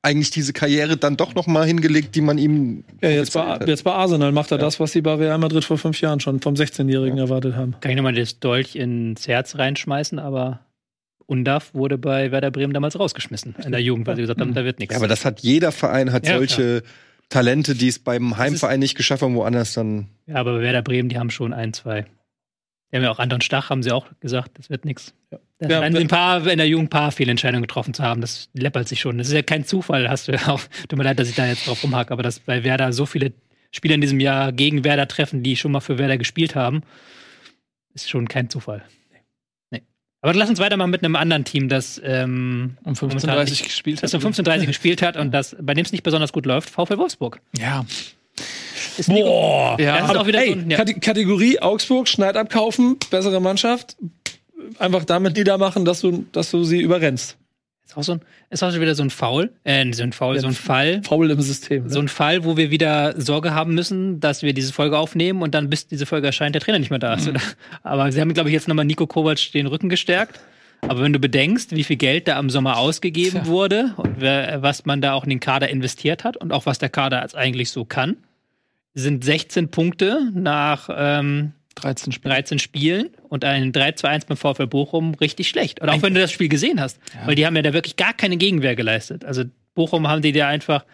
eigentlich 0.01 0.29
diese 0.29 0.53
Karriere 0.53 0.97
dann 0.97 1.17
doch 1.17 1.33
noch 1.33 1.47
mal 1.47 1.65
hingelegt, 1.65 2.13
die 2.13 2.21
man 2.21 2.37
ihm 2.37 2.83
ja, 3.01 3.09
jetzt 3.09 3.33
bei, 3.33 3.57
jetzt 3.65 3.83
bei 3.83 3.91
Arsenal 3.91 4.31
macht 4.31 4.51
er 4.51 4.59
Ja. 4.59 4.63
das, 4.63 4.79
was 4.79 4.91
sie 4.91 5.01
bei 5.01 5.15
Real 5.15 5.39
Madrid 5.39 5.65
vor 5.65 5.79
fünf 5.79 5.99
Jahren 5.99 6.19
schon 6.19 6.41
vom 6.41 6.53
16-Jährigen 6.55 7.17
erwartet 7.17 7.55
haben. 7.55 7.73
kann 7.81 7.89
ich 7.89 7.97
nochmal 7.97 8.13
das 8.13 8.39
Dolch 8.39 8.75
ins 8.75 9.27
Herz 9.27 9.55
reinschmeißen, 9.57 10.19
aber 10.19 10.59
Undaf 11.25 11.73
wurde 11.73 11.97
bei 11.97 12.31
Werder 12.31 12.51
Bremen 12.51 12.71
damals 12.71 12.99
rausgeschmissen 12.99 13.55
in 13.65 13.71
der 13.71 13.81
Jugend, 13.81 14.05
weil 14.05 14.15
sie 14.15 14.21
gesagt 14.21 14.39
haben, 14.41 14.53
da 14.53 14.63
wird 14.63 14.77
nichts. 14.77 14.93
Ja, 14.93 14.99
aber 14.99 15.07
das 15.07 15.25
hat 15.25 15.39
jeder 15.39 15.71
Verein 15.71 16.11
hat 16.11 16.27
Ja, 16.27 16.37
solche 16.37 16.83
Talente, 17.29 17.75
die 17.75 17.87
es 17.87 17.99
beim 17.99 18.37
Heimverein 18.37 18.79
nicht 18.79 18.95
geschafft 18.95 19.23
haben, 19.23 19.35
woanders 19.35 19.73
dann. 19.73 20.07
Ja, 20.27 20.35
aber 20.35 20.55
bei 20.55 20.61
Werder 20.61 20.81
Bremen, 20.81 21.09
die 21.09 21.17
haben 21.17 21.29
schon 21.29 21.53
ein, 21.53 21.73
zwei. 21.73 22.05
Die 22.91 22.97
haben 22.97 23.03
ja 23.03 23.11
auch 23.11 23.19
Anton 23.19 23.41
Stach, 23.41 23.69
haben 23.69 23.83
sie 23.83 23.91
auch 23.91 24.07
gesagt, 24.19 24.57
das 24.57 24.69
wird 24.69 24.85
nichts. 24.85 25.13
Ja. 25.31 25.39
Das 25.57 25.71
Ja, 25.71 25.81
ein 25.81 26.07
paar 26.07 26.45
in 26.47 26.57
der 26.57 26.67
Jugend 26.67 26.87
ein 26.87 26.89
paar 26.89 27.11
Fehlentscheidungen 27.11 27.63
getroffen 27.63 27.93
zu 27.93 28.03
haben. 28.03 28.21
Das 28.21 28.49
läppert 28.53 28.87
sich 28.87 28.99
schon. 28.99 29.17
Das 29.17 29.27
ist 29.27 29.33
ja 29.33 29.41
kein 29.41 29.65
Zufall, 29.65 30.09
hast 30.09 30.27
du 30.27 30.33
ja 30.33 30.47
auch. 30.47 30.61
Tut 30.87 30.97
mir 30.97 31.03
leid, 31.03 31.19
dass 31.19 31.29
ich 31.29 31.35
da 31.35 31.45
jetzt 31.45 31.67
drauf 31.67 31.81
rumhake, 31.83 32.11
aber 32.11 32.23
dass 32.23 32.39
bei 32.39 32.63
Werder 32.63 32.91
so 32.93 33.05
viele 33.05 33.31
Spieler 33.71 33.95
in 33.95 34.01
diesem 34.01 34.19
Jahr 34.19 34.51
gegen 34.51 34.83
Werder 34.83 35.07
treffen, 35.07 35.43
die 35.43 35.55
schon 35.55 35.71
mal 35.71 35.79
für 35.79 35.97
Werder 35.97 36.17
gespielt 36.17 36.55
haben, 36.55 36.83
ist 37.93 38.09
schon 38.09 38.27
kein 38.27 38.49
Zufall. 38.49 38.83
Aber 40.25 40.33
lass 40.33 40.49
uns 40.49 40.57
weitermachen 40.57 40.89
mit 40.89 41.03
einem 41.03 41.15
anderen 41.15 41.45
Team, 41.45 41.69
das 41.69 42.01
ähm, 42.03 42.77
um 42.83 42.95
momentan 42.99 43.37
15.30 43.47 43.63
gespielt 43.63 44.01
das 44.01 44.11
hat. 44.11 44.23
um 44.25 44.31
15.30 44.31 44.65
gespielt 44.65 45.01
hat 45.03 45.17
und 45.17 45.29
das, 45.31 45.55
bei 45.61 45.75
dem 45.75 45.85
es 45.85 45.91
nicht 45.91 46.01
besonders 46.03 46.33
gut 46.33 46.47
läuft, 46.47 46.71
VfL 46.71 46.97
Wolfsburg. 46.97 47.39
Ja. 47.55 47.85
Ist 48.97 49.07
Boah! 49.07 49.77
Ja. 49.79 49.99
Das 49.99 50.09
ist 50.09 50.17
auch 50.17 50.25
wieder 50.25 50.41
Ey, 50.41 50.53
so 50.53 50.59
ein, 50.59 50.71
ja. 50.71 50.77
Kate- 50.77 50.99
Kategorie 50.99 51.59
Augsburg, 51.59 52.07
Schneid 52.07 52.37
abkaufen, 52.37 52.97
bessere 53.11 53.39
Mannschaft. 53.39 53.97
Einfach 54.79 55.05
damit 55.05 55.37
niedermachen, 55.37 55.85
dass 55.85 56.01
du, 56.01 56.25
dass 56.31 56.49
du 56.49 56.63
sie 56.63 56.81
überrennst. 56.81 57.37
Ist 57.85 57.97
auch, 57.97 58.03
so 58.03 58.13
ein, 58.13 58.21
ist 58.49 58.63
auch 58.63 58.71
schon 58.71 58.81
wieder 58.81 58.95
so 58.95 59.03
ein 59.03 59.11
Foul, 59.11 59.51
äh, 59.63 59.93
so 59.93 60.01
ein 60.01 60.11
Foul, 60.11 60.35
Ja, 60.35 60.41
so 60.41 60.47
ein 60.47 60.53
Fall. 60.53 61.01
Faul 61.03 61.29
im 61.29 61.39
System. 61.41 61.83
Ne? 61.83 61.89
So 61.89 61.99
ein 61.99 62.07
Fall, 62.07 62.43
wo 62.43 62.57
wir 62.57 62.71
wieder 62.71 63.19
Sorge 63.21 63.53
haben 63.53 63.75
müssen, 63.75 64.19
dass 64.19 64.41
wir 64.41 64.53
diese 64.53 64.73
Folge 64.73 64.97
aufnehmen 64.97 65.43
und 65.43 65.53
dann, 65.53 65.69
bis 65.69 65.87
diese 65.87 66.07
Folge 66.07 66.25
erscheint, 66.27 66.55
der 66.55 66.61
Trainer 66.61 66.79
nicht 66.79 66.89
mehr 66.89 66.99
da 66.99 67.13
ist. 67.13 67.27
Oder? 67.27 67.41
Aber 67.83 68.11
sie 68.11 68.19
haben, 68.19 68.33
glaube 68.33 68.49
ich, 68.49 68.53
jetzt 68.53 68.67
nochmal 68.67 68.85
Nico 68.85 69.05
Kovac 69.05 69.51
den 69.53 69.67
Rücken 69.67 69.89
gestärkt. 69.89 70.39
Aber 70.81 71.01
wenn 71.01 71.13
du 71.13 71.19
bedenkst, 71.19 71.75
wie 71.75 71.83
viel 71.83 71.95
Geld 71.95 72.27
da 72.27 72.37
am 72.37 72.49
Sommer 72.49 72.77
ausgegeben 72.77 73.43
Tja. 73.43 73.45
wurde 73.47 73.93
und 73.97 74.19
wer, 74.19 74.61
was 74.61 74.85
man 74.85 75.01
da 75.01 75.13
auch 75.13 75.23
in 75.23 75.29
den 75.29 75.39
Kader 75.39 75.69
investiert 75.69 76.23
hat 76.23 76.37
und 76.37 76.51
auch 76.51 76.65
was 76.65 76.79
der 76.79 76.89
Kader 76.89 77.21
als 77.21 77.35
eigentlich 77.35 77.71
so 77.71 77.85
kann, 77.85 78.17
sind 78.93 79.23
16 79.23 79.69
Punkte 79.69 80.31
nach 80.33 80.89
ähm, 80.91 81.53
13 81.75 82.11
Spiele. 82.11 82.33
13 82.33 82.59
Spielen 82.59 83.09
und 83.29 83.43
ein 83.43 83.71
3-2-1 83.71 84.27
beim 84.27 84.37
VfL 84.37 84.67
Bochum 84.67 85.13
richtig 85.15 85.47
schlecht. 85.49 85.81
Oder 85.81 85.93
auch 85.93 86.01
wenn 86.01 86.13
du 86.13 86.21
das 86.21 86.31
Spiel 86.31 86.49
gesehen 86.49 86.79
hast. 86.79 86.99
Ja. 87.13 87.27
Weil 87.27 87.35
die 87.35 87.45
haben 87.45 87.55
ja 87.55 87.61
da 87.61 87.73
wirklich 87.73 87.95
gar 87.95 88.13
keine 88.13 88.37
Gegenwehr 88.37 88.75
geleistet. 88.75 89.25
Also 89.25 89.43
Bochum 89.75 90.07
haben 90.07 90.21
die 90.21 90.31
da 90.31 90.47
einfach 90.47 90.85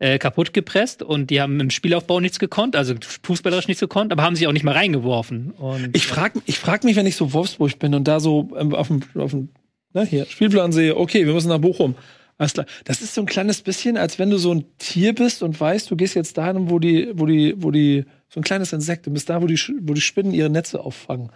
äh, 0.00 0.18
kaputt 0.18 0.52
gepresst 0.52 1.02
und 1.02 1.30
die 1.30 1.40
haben 1.40 1.60
im 1.60 1.70
Spielaufbau 1.70 2.20
nichts 2.20 2.38
gekonnt, 2.38 2.74
also 2.74 2.94
fußballerisch 3.22 3.68
nichts 3.68 3.80
gekonnt, 3.80 4.12
aber 4.12 4.22
haben 4.22 4.34
sich 4.34 4.46
auch 4.46 4.52
nicht 4.52 4.64
mal 4.64 4.72
reingeworfen. 4.72 5.50
Und 5.50 5.94
Ich 5.94 6.06
frage 6.06 6.40
ich 6.46 6.58
frag 6.58 6.84
mich, 6.84 6.96
wenn 6.96 7.06
ich 7.06 7.16
so 7.16 7.32
Wolfsburg 7.32 7.78
bin 7.78 7.94
und 7.94 8.08
da 8.08 8.18
so 8.18 8.50
ähm, 8.58 8.74
auf 8.74 8.88
dem, 8.88 9.02
auf 9.16 9.32
dem 9.32 9.50
ne, 9.92 10.06
hier, 10.06 10.24
Spielplan 10.26 10.72
sehe, 10.72 10.96
okay, 10.96 11.26
wir 11.26 11.34
müssen 11.34 11.48
nach 11.48 11.58
Bochum. 11.58 11.96
Alles 12.38 12.54
klar. 12.54 12.64
Das 12.84 13.02
ist 13.02 13.14
so 13.14 13.20
ein 13.20 13.26
kleines 13.26 13.60
bisschen, 13.60 13.98
als 13.98 14.18
wenn 14.18 14.30
du 14.30 14.38
so 14.38 14.54
ein 14.54 14.64
Tier 14.78 15.14
bist 15.14 15.42
und 15.42 15.60
weißt, 15.60 15.90
du 15.90 15.96
gehst 15.96 16.14
jetzt 16.14 16.38
dahin, 16.38 16.70
wo 16.70 16.78
die, 16.78 17.10
wo 17.12 17.26
die, 17.26 17.54
wo 17.58 17.70
die, 17.70 18.06
so 18.30 18.40
ein 18.40 18.44
kleines 18.44 18.72
Insekt, 18.72 19.06
du 19.06 19.10
bist 19.10 19.28
da, 19.28 19.42
wo 19.42 19.46
die, 19.46 19.60
wo 19.82 19.92
die 19.92 20.00
Spinnen 20.00 20.32
ihre 20.32 20.48
Netze 20.48 20.80
auffangen. 20.80 21.30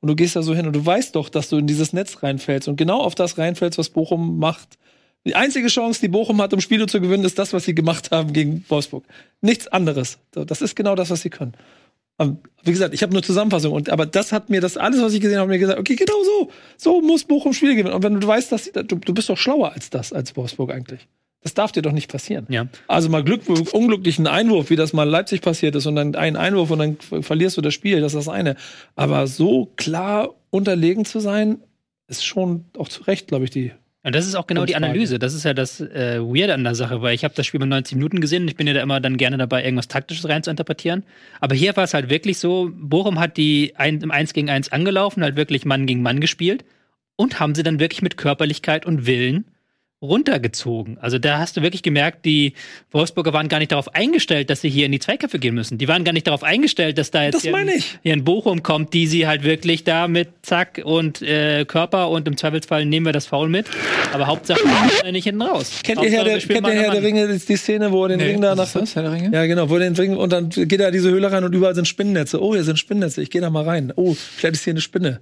Und 0.00 0.08
du 0.08 0.16
gehst 0.16 0.34
da 0.34 0.42
so 0.42 0.54
hin 0.54 0.66
und 0.66 0.74
du 0.74 0.84
weißt 0.84 1.14
doch, 1.14 1.28
dass 1.28 1.48
du 1.48 1.58
in 1.58 1.66
dieses 1.66 1.92
Netz 1.92 2.22
reinfällst 2.22 2.68
und 2.68 2.76
genau 2.76 3.00
auf 3.00 3.14
das 3.14 3.36
reinfällst, 3.36 3.78
was 3.78 3.90
Bochum 3.90 4.38
macht. 4.38 4.78
Die 5.26 5.34
einzige 5.34 5.68
Chance, 5.68 6.00
die 6.00 6.08
Bochum 6.08 6.40
hat, 6.40 6.54
um 6.54 6.60
Spiele 6.60 6.86
zu 6.86 7.00
gewinnen, 7.00 7.24
ist 7.24 7.38
das, 7.38 7.52
was 7.52 7.64
sie 7.64 7.74
gemacht 7.74 8.10
haben 8.12 8.32
gegen 8.32 8.64
Wolfsburg. 8.68 9.04
Nichts 9.40 9.68
anderes. 9.68 10.18
Das 10.30 10.62
ist 10.62 10.74
genau 10.74 10.94
das, 10.94 11.10
was 11.10 11.20
sie 11.20 11.30
können. 11.30 11.52
Ähm, 12.18 12.38
Wie 12.62 12.70
gesagt, 12.70 12.94
ich 12.94 13.02
habe 13.02 13.12
nur 13.12 13.22
Zusammenfassung 13.22 13.72
und 13.72 13.90
aber 13.90 14.06
das 14.06 14.32
hat 14.32 14.48
mir 14.48 14.60
das 14.60 14.76
alles, 14.76 15.02
was 15.02 15.12
ich 15.12 15.20
gesehen 15.20 15.38
habe, 15.38 15.50
mir 15.50 15.58
gesagt, 15.58 15.78
okay, 15.78 15.96
genau 15.96 16.22
so, 16.24 16.50
so 16.76 17.00
muss 17.02 17.24
Bochum 17.24 17.52
Spiele 17.52 17.76
gewinnen. 17.76 17.94
Und 17.94 18.02
wenn 18.02 18.18
du 18.18 18.26
weißt, 18.26 18.50
dass 18.50 18.64
sie, 18.64 18.72
du, 18.72 18.82
du 18.82 19.12
bist 19.12 19.28
doch 19.28 19.36
schlauer 19.36 19.72
als 19.72 19.90
das, 19.90 20.12
als 20.12 20.36
Wolfsburg 20.36 20.70
eigentlich. 20.72 21.08
Das 21.42 21.54
darf 21.54 21.70
dir 21.72 21.82
doch 21.82 21.92
nicht 21.92 22.10
passieren. 22.10 22.46
ja. 22.48 22.66
Also 22.88 23.08
mal 23.08 23.22
Glück, 23.22 23.42
unglücklichen 23.72 24.26
Einwurf, 24.26 24.70
wie 24.70 24.76
das 24.76 24.92
mal 24.92 25.04
in 25.04 25.10
Leipzig 25.10 25.40
passiert 25.40 25.76
ist 25.76 25.86
und 25.86 25.94
dann 25.96 26.14
ein 26.16 26.36
Einwurf 26.36 26.70
und 26.70 26.78
dann 26.80 26.96
ver- 26.96 27.22
verlierst 27.22 27.56
du 27.56 27.60
das 27.60 27.74
Spiel, 27.74 28.00
das 28.00 28.12
ist 28.14 28.26
das 28.26 28.28
eine. 28.32 28.56
Aber 28.96 29.26
so 29.28 29.66
klar 29.76 30.30
unterlegen 30.50 31.04
zu 31.04 31.20
sein, 31.20 31.58
ist 32.08 32.24
schon 32.26 32.64
auch 32.76 32.88
zu 32.88 33.02
Recht, 33.04 33.28
glaube 33.28 33.44
ich, 33.44 33.50
die. 33.50 33.72
Und 34.02 34.14
das 34.14 34.26
ist 34.26 34.34
auch 34.36 34.46
genau 34.46 34.64
die. 34.64 34.74
Analyse. 34.74 35.18
Das 35.18 35.34
ist 35.34 35.44
ja 35.44 35.54
das 35.54 35.80
äh, 35.80 36.18
Weirde 36.20 36.54
an 36.54 36.64
der 36.64 36.74
Sache, 36.74 37.02
weil 37.02 37.14
ich 37.14 37.24
habe 37.24 37.34
das 37.34 37.46
Spiel 37.46 37.60
mit 37.60 37.68
90 37.68 37.96
Minuten 37.96 38.20
gesehen 38.20 38.42
und 38.42 38.48
ich 38.48 38.56
bin 38.56 38.66
ja 38.66 38.72
da 38.72 38.80
immer 38.82 39.00
dann 39.00 39.16
gerne 39.16 39.36
dabei, 39.38 39.62
irgendwas 39.64 39.88
Taktisches 39.88 40.28
rein 40.28 40.42
zu 40.42 40.50
interpretieren. 40.50 41.04
Aber 41.40 41.54
hier 41.54 41.76
war 41.76 41.84
es 41.84 41.94
halt 41.94 42.08
wirklich 42.08 42.38
so, 42.38 42.70
Bochum 42.74 43.20
hat 43.20 43.36
die 43.36 43.74
ein, 43.76 44.00
im 44.00 44.10
1 44.10 44.32
gegen 44.32 44.48
1 44.50 44.72
angelaufen, 44.72 45.22
halt 45.22 45.36
wirklich 45.36 45.64
Mann 45.66 45.86
gegen 45.86 46.00
Mann 46.02 46.20
gespielt 46.20 46.64
und 47.16 47.38
haben 47.38 47.54
sie 47.54 47.62
dann 47.62 47.78
wirklich 47.80 48.00
mit 48.02 48.16
Körperlichkeit 48.16 48.86
und 48.86 49.06
Willen 49.06 49.44
runtergezogen. 50.00 50.96
Also 51.00 51.18
da 51.18 51.38
hast 51.38 51.56
du 51.56 51.62
wirklich 51.62 51.82
gemerkt, 51.82 52.24
die 52.24 52.52
Wolfsburger 52.92 53.32
waren 53.32 53.48
gar 53.48 53.58
nicht 53.58 53.72
darauf 53.72 53.94
eingestellt, 53.94 54.48
dass 54.48 54.60
sie 54.60 54.68
hier 54.68 54.86
in 54.86 54.92
die 54.92 55.00
Zweikämpfe 55.00 55.40
gehen 55.40 55.54
müssen. 55.54 55.76
Die 55.76 55.88
waren 55.88 56.04
gar 56.04 56.12
nicht 56.12 56.26
darauf 56.28 56.44
eingestellt, 56.44 56.98
dass 56.98 57.10
da 57.10 57.24
jetzt 57.24 57.34
Das 57.34 57.42
hier, 57.42 57.56
ich. 57.74 57.98
hier 58.02 58.12
ein 58.12 58.22
Bochum 58.22 58.62
kommt, 58.62 58.94
die 58.94 59.08
sie 59.08 59.26
halt 59.26 59.42
wirklich 59.42 59.82
da 59.82 60.06
mit 60.06 60.28
Zack 60.42 60.80
und 60.84 61.20
äh, 61.22 61.64
Körper 61.64 62.10
und 62.10 62.28
im 62.28 62.36
Zweifelsfall 62.36 62.84
nehmen 62.84 63.06
wir 63.06 63.12
das 63.12 63.26
Foul 63.26 63.48
mit. 63.48 63.66
Aber 64.12 64.28
Hauptsache 64.28 64.60
äh, 65.04 65.10
nicht 65.10 65.24
hinten 65.24 65.42
raus. 65.42 65.80
Kennt 65.82 66.00
ihr 66.02 66.10
Herr 66.10 66.24
der, 66.24 66.36
wir 66.36 66.54
kennt 66.54 66.68
ihr 66.68 66.74
Herr 66.74 66.92
der. 66.92 67.02
Ringe, 67.02 67.36
die 67.36 67.56
Szene, 67.56 67.90
wo 67.90 68.04
er 68.04 68.10
den 68.10 68.20
Ring 68.20 68.40
da 68.40 68.54
nach 68.54 68.62
was 68.62 68.74
ist 68.76 68.80
das, 68.82 68.96
Herr 68.96 69.02
der 69.02 69.12
Ringe? 69.12 69.30
Ja, 69.34 69.46
genau, 69.46 69.68
wo 69.68 69.74
er 69.74 69.80
den 69.80 69.96
Ring 69.96 70.16
und 70.16 70.32
dann 70.32 70.50
geht 70.50 70.78
er 70.80 70.88
in 70.88 70.92
diese 70.92 71.10
Höhle 71.10 71.30
rein 71.32 71.42
und 71.42 71.52
überall 71.54 71.74
sind 71.74 71.88
Spinnennetze. 71.88 72.40
Oh, 72.40 72.54
hier 72.54 72.62
sind 72.62 72.78
Spinnennetze, 72.78 73.20
ich 73.20 73.30
gehe 73.30 73.40
da 73.40 73.50
mal 73.50 73.64
rein. 73.64 73.92
Oh, 73.96 74.14
vielleicht 74.14 74.54
ist 74.54 74.64
hier 74.64 74.74
eine 74.74 74.80
Spinne. 74.80 75.20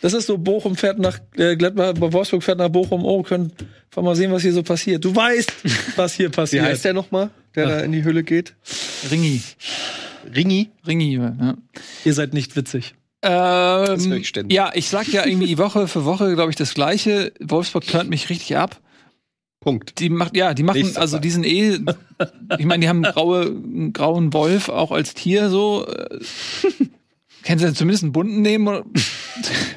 Das 0.00 0.14
ist 0.14 0.26
so, 0.26 0.36
Bochum 0.36 0.74
fährt 0.74 0.98
nach, 0.98 1.20
äh, 1.36 1.54
Gladbach, 1.54 1.94
Wolfsburg 1.98 2.42
fährt 2.42 2.58
nach 2.58 2.68
Bochum. 2.70 3.04
Oh, 3.04 3.22
können 3.22 3.52
wir 3.92 4.02
mal 4.02 4.15
sehen, 4.16 4.32
was 4.32 4.42
hier 4.42 4.52
so 4.52 4.62
passiert. 4.62 5.04
Du 5.04 5.14
weißt, 5.14 5.52
was 5.96 6.14
hier 6.14 6.28
Wie 6.30 6.32
passiert. 6.34 6.64
heißt 6.64 6.84
der 6.84 6.92
nochmal, 6.94 7.30
der 7.54 7.66
da 7.68 7.80
in 7.80 7.92
die 7.92 8.02
Höhle 8.02 8.22
geht? 8.24 8.54
Ringi. 9.10 9.40
Ringi? 10.34 10.70
Ringi, 10.86 11.14
ja. 11.16 11.56
Ihr 12.04 12.14
seid 12.14 12.34
nicht 12.34 12.56
witzig. 12.56 12.94
höre 13.24 13.96
Ähm, 13.98 14.12
ich 14.14 14.28
ständig. 14.28 14.54
ja, 14.54 14.70
ich 14.74 14.88
sag 14.88 15.08
ja 15.08 15.24
irgendwie 15.26 15.56
Woche 15.58 15.88
für 15.88 16.04
Woche, 16.04 16.34
glaube 16.34 16.50
ich, 16.50 16.56
das 16.56 16.74
Gleiche. 16.74 17.32
Wolfsburg 17.40 17.86
turnt 17.86 18.10
mich 18.10 18.28
richtig 18.30 18.56
ab. 18.56 18.80
Punkt. 19.60 19.98
Die 19.98 20.10
macht, 20.10 20.36
ja, 20.36 20.54
die 20.54 20.62
machen, 20.62 20.82
Nächster 20.82 21.00
also 21.00 21.18
die 21.18 21.30
sind 21.30 21.44
eh, 21.44 21.78
ich 22.58 22.66
meine, 22.66 22.82
die 22.82 22.88
haben 22.88 23.02
graue, 23.02 23.46
einen 23.46 23.92
grauen 23.92 24.32
Wolf 24.32 24.68
auch 24.68 24.92
als 24.92 25.14
Tier 25.14 25.50
so. 25.50 25.86
Können 27.42 27.58
sie 27.58 27.72
zumindest 27.74 28.02
einen 28.04 28.12
bunten 28.12 28.42
nehmen 28.42 28.66
oder 28.66 28.84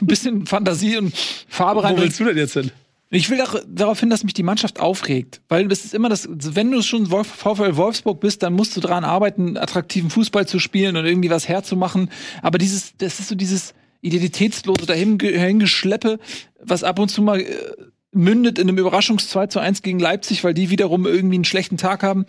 ein 0.01 0.07
bisschen 0.07 0.45
Fantasie 0.47 0.97
und 0.97 1.13
Farbe 1.47 1.83
rein? 1.83 1.97
Wo 1.97 2.01
willst 2.01 2.19
du 2.19 2.25
denn 2.25 2.37
jetzt 2.37 2.53
hin? 2.53 2.71
Ich 3.11 3.29
will 3.29 3.39
doch 3.39 3.59
darauf 3.67 3.99
hin, 3.99 4.11
dass 4.11 4.23
mich 4.23 4.35
die 4.35 4.43
Mannschaft 4.43 4.79
aufregt. 4.79 5.41
Weil 5.49 5.67
das 5.67 5.83
ist 5.83 5.95
immer 5.95 6.09
das, 6.09 6.29
wenn 6.29 6.71
du 6.71 6.83
schon 6.83 7.09
Wolf, 7.09 7.27
VfL 7.27 7.75
Wolfsburg 7.75 8.19
bist, 8.19 8.43
dann 8.43 8.53
musst 8.53 8.77
du 8.77 8.81
daran 8.81 9.03
arbeiten, 9.03 9.57
attraktiven 9.57 10.11
Fußball 10.11 10.47
zu 10.47 10.59
spielen 10.59 10.95
und 10.95 11.05
irgendwie 11.05 11.31
was 11.31 11.47
herzumachen. 11.47 12.11
Aber 12.43 12.59
dieses, 12.59 12.95
das 12.97 13.19
ist 13.19 13.29
so 13.29 13.35
dieses 13.35 13.73
identitätslose 14.01 14.85
dahin- 14.85 15.17
dahingeschleppe, 15.17 16.19
was 16.61 16.83
ab 16.83 16.99
und 16.99 17.09
zu 17.09 17.23
mal 17.23 17.41
äh, 17.41 17.75
mündet 18.11 18.59
in 18.59 18.69
einem 18.69 18.77
Überraschungs 18.77 19.27
2 19.29 19.47
zu 19.47 19.59
1 19.59 19.81
gegen 19.81 19.99
Leipzig, 19.99 20.43
weil 20.43 20.53
die 20.53 20.69
wiederum 20.69 21.05
irgendwie 21.05 21.35
einen 21.35 21.45
schlechten 21.45 21.77
Tag 21.77 22.03
haben. 22.03 22.25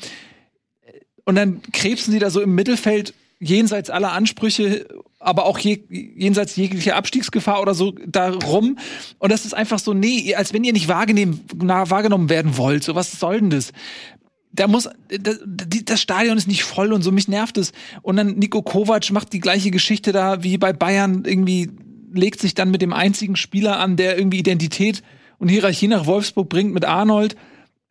Und 1.25 1.35
dann 1.35 1.61
krebsen 1.73 2.13
sie 2.13 2.19
da 2.19 2.31
so 2.31 2.41
im 2.41 2.55
Mittelfeld 2.55 3.15
jenseits 3.39 3.91
aller 3.91 4.13
Ansprüche, 4.13 4.87
aber 5.21 5.45
auch 5.45 5.59
je, 5.59 5.83
jenseits 5.89 6.57
jeglicher 6.57 6.97
Abstiegsgefahr 6.97 7.61
oder 7.61 7.75
so 7.75 7.93
da 8.07 8.31
rum. 8.31 8.79
Und 9.19 9.31
das 9.31 9.45
ist 9.45 9.53
einfach 9.53 9.79
so, 9.79 9.93
nee, 9.93 10.35
als 10.35 10.53
wenn 10.55 10.65
ihr 10.65 10.73
nicht 10.73 10.89
wahrgenommen, 10.89 11.41
wahrgenommen 11.55 12.31
werden 12.31 12.57
wollt. 12.57 12.83
So, 12.83 12.95
was 12.95 13.13
soll 13.13 13.41
denn 13.41 13.51
das? 13.51 13.73
Da 14.53 14.67
muss, 14.67 14.89
das, 15.09 16.01
Stadion 16.01 16.37
ist 16.37 16.49
nicht 16.49 16.65
voll 16.65 16.93
und 16.93 17.03
so, 17.03 17.13
mich 17.13 17.29
nervt 17.29 17.59
es. 17.59 17.73
Und 18.03 18.17
dann 18.17 18.39
Nico 18.39 18.63
Kovac 18.63 19.11
macht 19.13 19.33
die 19.33 19.39
gleiche 19.39 19.71
Geschichte 19.71 20.11
da 20.11 20.43
wie 20.43 20.59
bei 20.59 20.73
Bayern, 20.73 21.23
irgendwie 21.25 21.71
legt 22.13 22.41
sich 22.41 22.55
dann 22.55 22.71
mit 22.73 22.83
dem 22.83 22.93
einzigen 22.93 23.37
Spieler 23.37 23.79
an, 23.79 23.97
der 23.97 24.19
irgendwie 24.19 24.39
Identität 24.39 25.03
und 25.39 25.49
Hierarchie 25.49 25.87
nach 25.87 26.07
Wolfsburg 26.07 26.49
bringt 26.49 26.75
mit 26.75 26.85
Arnold, 26.85 27.37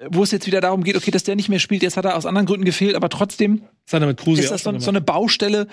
wo 0.09 0.23
es 0.23 0.31
jetzt 0.31 0.47
wieder 0.47 0.61
darum 0.61 0.83
geht, 0.83 0.97
okay, 0.97 1.11
dass 1.11 1.23
der 1.23 1.35
nicht 1.35 1.49
mehr 1.49 1.59
spielt, 1.59 1.83
jetzt 1.83 1.95
hat 1.95 2.05
er 2.05 2.17
aus 2.17 2.25
anderen 2.25 2.45
Gründen 2.45 2.65
gefehlt, 2.65 2.95
aber 2.95 3.09
trotzdem 3.09 3.63
ist 4.39 4.51
das 4.51 4.63
so, 4.63 4.77
so 4.79 4.89
eine 4.91 5.01
Baustelle, 5.01 5.67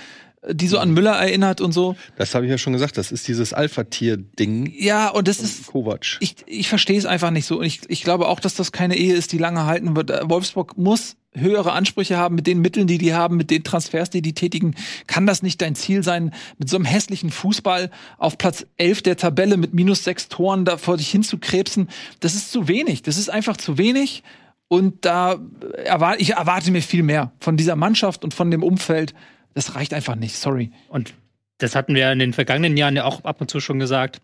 die 0.49 0.69
so 0.69 0.79
an 0.79 0.91
Müller 0.91 1.13
erinnert 1.13 1.61
und 1.61 1.73
so. 1.73 1.97
Das 2.17 2.35
habe 2.35 2.45
ich 2.45 2.51
ja 2.51 2.59
schon 2.59 2.73
gesagt, 2.73 2.99
das 2.99 3.13
ist 3.13 3.27
dieses 3.29 3.53
Alpha-Tier-Ding. 3.53 4.73
Ja, 4.77 5.09
und 5.09 5.29
das 5.29 5.41
ist, 5.41 5.67
Kovac. 5.69 6.19
ich, 6.21 6.37
ich 6.47 6.69
verstehe 6.69 6.99
es 6.99 7.07
einfach 7.07 7.31
nicht 7.31 7.47
so. 7.47 7.59
Und 7.59 7.65
ich, 7.65 7.81
ich 7.89 8.03
glaube 8.03 8.29
auch, 8.29 8.41
dass 8.41 8.55
das 8.55 8.73
keine 8.73 8.97
Ehe 8.97 9.15
ist, 9.15 9.33
die 9.33 9.39
lange 9.39 9.67
halten 9.67 9.97
wird. 9.97 10.11
Äh, 10.11 10.29
Wolfsburg 10.29 10.77
muss 10.79 11.17
höhere 11.35 11.73
Ansprüche 11.73 12.17
haben 12.17 12.35
mit 12.35 12.47
den 12.47 12.61
Mitteln, 12.61 12.87
die 12.87 12.99
die 12.99 13.15
haben, 13.15 13.37
mit 13.37 13.51
den 13.51 13.63
Transfers, 13.63 14.11
die 14.11 14.23
die 14.23 14.33
tätigen. 14.33 14.75
Kann 15.07 15.27
das 15.27 15.43
nicht 15.43 15.61
dein 15.61 15.75
Ziel 15.75 16.03
sein, 16.03 16.33
mit 16.59 16.71
so 16.71 16.77
einem 16.77 16.87
hässlichen 16.87 17.31
Fußball 17.31 17.91
auf 18.19 18.39
Platz 18.39 18.67
11 18.79 19.03
der 19.03 19.17
Tabelle 19.17 19.57
mit 19.57 19.75
minus 19.75 20.05
sechs 20.05 20.29
Toren 20.29 20.65
da 20.65 20.79
vor 20.79 20.97
dich 20.97 21.11
hinzukrebsen? 21.11 21.89
Das 22.21 22.35
ist 22.35 22.53
zu 22.53 22.69
wenig. 22.69 23.03
Das 23.03 23.19
ist 23.19 23.29
einfach 23.29 23.57
zu 23.57 23.79
wenig. 23.79 24.23
Und 24.69 25.05
da 25.05 25.39
erwarte 25.85 26.21
ich 26.21 26.33
erwarte 26.33 26.71
mir 26.71 26.83
viel 26.83 27.03
mehr 27.03 27.33
von 27.39 27.57
dieser 27.57 27.77
Mannschaft 27.77 28.25
und 28.25 28.35
von 28.35 28.51
dem 28.51 28.63
Umfeld. 28.63 29.15
Das 29.57 29.75
reicht 29.75 29.95
einfach 29.95 30.17
nicht. 30.17 30.37
Sorry. 30.37 30.71
Und 30.89 31.15
das 31.57 31.75
hatten 31.75 31.95
wir 31.95 32.13
in 32.13 32.19
den 32.19 32.35
vergangenen 32.35 32.77
Jahren 32.77 32.95
ja 32.95 33.05
auch 33.05 33.25
ab 33.25 33.41
und 33.41 33.51
zu 33.51 33.59
schon 33.59 33.79
gesagt. 33.79 34.21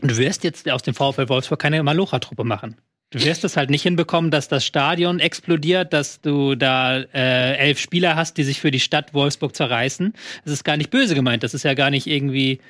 Du 0.00 0.16
wirst 0.16 0.44
jetzt 0.44 0.70
aus 0.70 0.82
dem 0.82 0.94
VfL 0.94 1.28
Wolfsburg 1.28 1.58
keine 1.58 1.82
Malocha-Truppe 1.82 2.44
machen. 2.44 2.76
Du 3.10 3.20
wirst 3.24 3.42
es 3.42 3.56
halt 3.56 3.70
nicht 3.70 3.82
hinbekommen, 3.82 4.30
dass 4.30 4.46
das 4.46 4.64
Stadion 4.64 5.18
explodiert, 5.18 5.92
dass 5.92 6.20
du 6.20 6.54
da 6.54 6.98
äh, 7.00 7.56
elf 7.56 7.80
Spieler 7.80 8.14
hast, 8.14 8.36
die 8.36 8.44
sich 8.44 8.60
für 8.60 8.70
die 8.70 8.78
Stadt 8.78 9.12
Wolfsburg 9.12 9.56
zerreißen. 9.56 10.12
Das 10.44 10.52
ist 10.52 10.62
gar 10.62 10.76
nicht 10.76 10.90
böse 10.90 11.16
gemeint. 11.16 11.42
Das 11.42 11.52
ist 11.52 11.64
ja 11.64 11.74
gar 11.74 11.90
nicht 11.90 12.06
irgendwie 12.06 12.60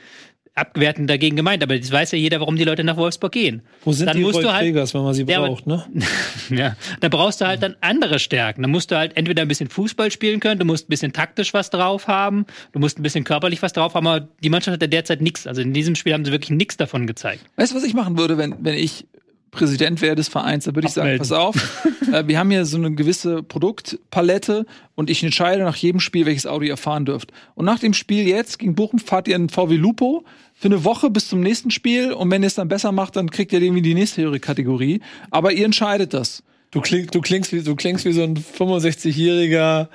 abwertend 0.55 1.09
dagegen 1.09 1.36
gemeint. 1.36 1.62
Aber 1.62 1.78
das 1.78 1.90
weiß 1.90 2.12
ja 2.12 2.18
jeder, 2.18 2.40
warum 2.40 2.56
die 2.56 2.64
Leute 2.64 2.85
nach 2.85 2.97
Wolfsburg 2.97 3.32
gehen. 3.32 3.62
Wo 3.85 3.93
sind 3.93 4.06
Dann 4.06 4.16
die 4.16 4.22
musst 4.22 4.44
halt- 4.44 4.74
wenn 4.74 5.02
man 5.02 5.14
sie 5.14 5.24
Ja, 5.24 5.40
braucht, 5.40 5.66
ne? 5.66 5.85
Ja, 6.51 6.77
da 7.01 7.09
brauchst 7.09 7.40
du 7.40 7.47
halt 7.47 7.62
dann 7.62 7.77
andere 7.81 8.18
Stärken. 8.18 8.62
Da 8.62 8.68
musst 8.68 8.90
du 8.90 8.97
halt 8.97 9.16
entweder 9.16 9.43
ein 9.43 9.48
bisschen 9.48 9.68
Fußball 9.68 10.10
spielen 10.10 10.40
können, 10.40 10.59
du 10.59 10.66
musst 10.66 10.86
ein 10.86 10.90
bisschen 10.90 11.12
taktisch 11.12 11.55
was 11.55 11.70
drauf 11.70 12.09
haben, 12.09 12.47
du 12.72 12.78
musst 12.81 12.98
ein 12.98 13.02
bisschen 13.02 13.24
körperlich 13.24 13.62
was 13.62 13.72
drauf 13.72 13.94
haben, 13.94 14.06
aber 14.06 14.28
die 14.43 14.51
Mannschaft 14.51 14.74
hat 14.74 14.82
ja 14.82 14.89
derzeit 14.89 15.20
nichts. 15.20 15.47
Also 15.47 15.62
in 15.62 15.72
diesem 15.72 15.94
Spiel 15.94 16.12
haben 16.12 16.24
sie 16.24 16.32
wirklich 16.32 16.51
nichts 16.51 16.77
davon 16.77 17.06
gezeigt. 17.06 17.44
Weißt 17.56 17.72
du, 17.72 17.77
was 17.77 17.85
ich 17.85 17.94
machen 17.94 18.18
würde, 18.18 18.36
wenn, 18.39 18.56
wenn 18.60 18.74
ich 18.74 19.06
Präsident 19.51 20.01
wäre 20.01 20.14
des 20.14 20.28
Vereins? 20.28 20.64
Da 20.64 20.74
würde 20.74 20.86
ich 20.86 20.94
sagen, 20.94 21.09
Abmelden. 21.09 21.28
pass 21.28 21.32
auf, 21.32 21.86
äh, 22.12 22.27
wir 22.27 22.39
haben 22.39 22.51
hier 22.51 22.64
so 22.64 22.77
eine 22.77 22.93
gewisse 22.93 23.43
Produktpalette 23.43 24.66
und 24.94 25.10
ich 25.10 25.22
entscheide 25.22 25.64
nach 25.64 25.77
jedem 25.77 26.01
Spiel, 26.01 26.27
welches 26.27 26.47
Auto 26.47 26.64
ihr 26.64 26.77
fahren 26.77 27.05
dürft. 27.05 27.32
Und 27.55 27.64
nach 27.64 27.78
dem 27.78 27.94
Spiel 27.94 28.27
jetzt 28.27 28.59
gegen 28.59 28.74
Bochum 28.74 28.98
fahrt 28.98 29.28
ihr 29.28 29.35
einen 29.35 29.48
VW 29.48 29.77
Lupo 29.77 30.24
für 30.55 30.68
eine 30.68 30.85
Woche 30.85 31.10
bis 31.10 31.28
zum 31.28 31.40
nächsten 31.40 31.70
Spiel 31.70 32.12
und 32.12 32.31
wenn 32.31 32.43
ihr 32.43 32.47
es 32.48 32.55
dann 32.55 32.68
besser 32.68 32.93
macht, 32.93 33.16
dann 33.16 33.31
kriegt 33.31 33.52
ihr 33.52 33.60
irgendwie 33.60 33.82
die 33.82 33.94
nächste 33.94 34.22
höhere 34.22 34.40
Kategorie. 34.40 35.01
Aber 35.31 35.52
ihr 35.52 35.64
entscheidet 35.64 36.14
das. 36.14 36.43
Du, 36.70 36.81
klingst, 36.81 37.14
du, 37.14 37.20
klingst 37.20 37.52
wie, 37.52 37.62
du 37.62 37.74
klingst 37.74 38.05
wie 38.05 38.12
so 38.12 38.22
ein 38.22 38.36
65-jähriger 38.36 39.89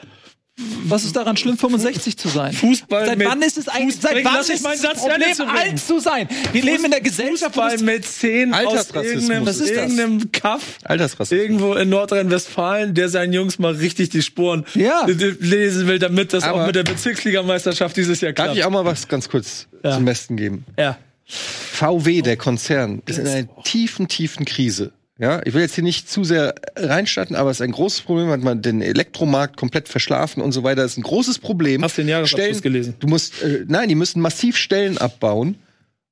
Was 0.86 1.04
ist 1.04 1.16
daran 1.18 1.36
schlimm, 1.36 1.58
65 1.58 2.16
zu 2.16 2.30
sein? 2.30 2.54
Fußball 2.54 3.08
Seit 3.08 3.18
mit 3.18 3.28
wann 3.28 3.42
ist 3.42 3.58
es 3.58 3.68
eigentlich, 3.68 3.98
Fußball- 3.98 4.02
seit 4.14 4.24
wann 4.26 4.40
ist 4.40 4.64
meinen 4.64 4.74
es 4.76 4.82
Satz 4.82 5.00
Problem, 5.02 5.34
zu 5.34 5.48
alt 5.48 5.80
zu 5.80 6.00
sein? 6.00 6.30
Wir 6.54 6.64
leben 6.64 6.86
in 6.86 6.92
der 6.92 7.02
Gesellschaft, 7.02 7.56
Fußball 7.56 7.72
das- 7.74 7.82
mit 7.82 8.06
10 8.06 8.54
aus 8.54 8.60
Altersrassismus. 8.60 9.04
irgendeinem, 9.24 9.46
Was 9.48 9.58
ist 9.58 9.70
das? 9.72 9.78
irgendeinem 9.78 10.32
Kaff 10.32 10.62
irgendwo 11.32 11.74
in 11.74 11.90
Nordrhein-Westfalen, 11.90 12.94
der 12.94 13.10
seinen 13.10 13.34
Jungs 13.34 13.60
mal 13.60 13.74
richtig 13.74 14.10
die 14.12 14.22
Spuren 14.22 14.64
Ja. 14.76 15.06
lesen 15.08 15.88
will, 15.88 16.00
damit 16.00 16.32
das 16.32 16.46
auch 16.46 16.56
Aber- 16.56 16.68
mit 16.68 16.76
der 16.76 16.84
Bezirksligameisterschaft 16.84 17.98
dieses 17.98 18.22
Jahr 18.22 18.32
klappt. 18.32 18.50
Darf 18.52 18.58
ich 18.58 18.64
auch 18.64 18.70
mal 18.72 18.86
was 18.86 19.10
ganz 19.10 19.28
kurz 19.28 19.68
Ja. 19.84 19.92
zum 19.96 20.06
Besten 20.06 20.38
geben? 20.38 20.64
ja. 20.78 20.98
VW, 21.28 22.22
der 22.22 22.38
Konzern, 22.38 23.02
ist 23.08 23.18
in 23.18 23.26
einer 23.28 23.48
tiefen, 23.64 24.08
tiefen 24.08 24.46
Krise. 24.46 24.92
Ja, 25.18 25.42
ich 25.46 25.54
will 25.54 25.62
jetzt 25.62 25.76
hier 25.76 25.84
nicht 25.84 26.10
zu 26.10 26.26
sehr 26.26 26.54
reinstarten, 26.76 27.36
aber 27.38 27.50
es 27.50 27.58
ist 27.58 27.62
ein 27.62 27.72
großes 27.72 28.02
Problem, 28.02 28.28
hat 28.30 28.42
man 28.42 28.62
den 28.62 28.82
Elektromarkt 28.82 29.56
komplett 29.56 29.88
verschlafen 29.88 30.42
und 30.42 30.52
so 30.52 30.64
weiter. 30.64 30.82
Das 30.82 30.92
ist 30.92 30.98
ein 30.98 31.04
großes 31.04 31.40
Problem. 31.40 31.84
Hast 31.84 31.98
du 31.98 32.02
den 32.02 32.10
Jahresabschluss 32.10 32.48
Stellen- 32.58 32.62
gelesen? 32.62 32.96
Du 33.00 33.08
musst, 33.08 33.42
äh, 33.42 33.64
nein, 33.68 33.88
die 33.88 33.96
müssen 33.96 34.22
massiv 34.22 34.58
Stellen 34.58 34.98
abbauen. 34.98 35.56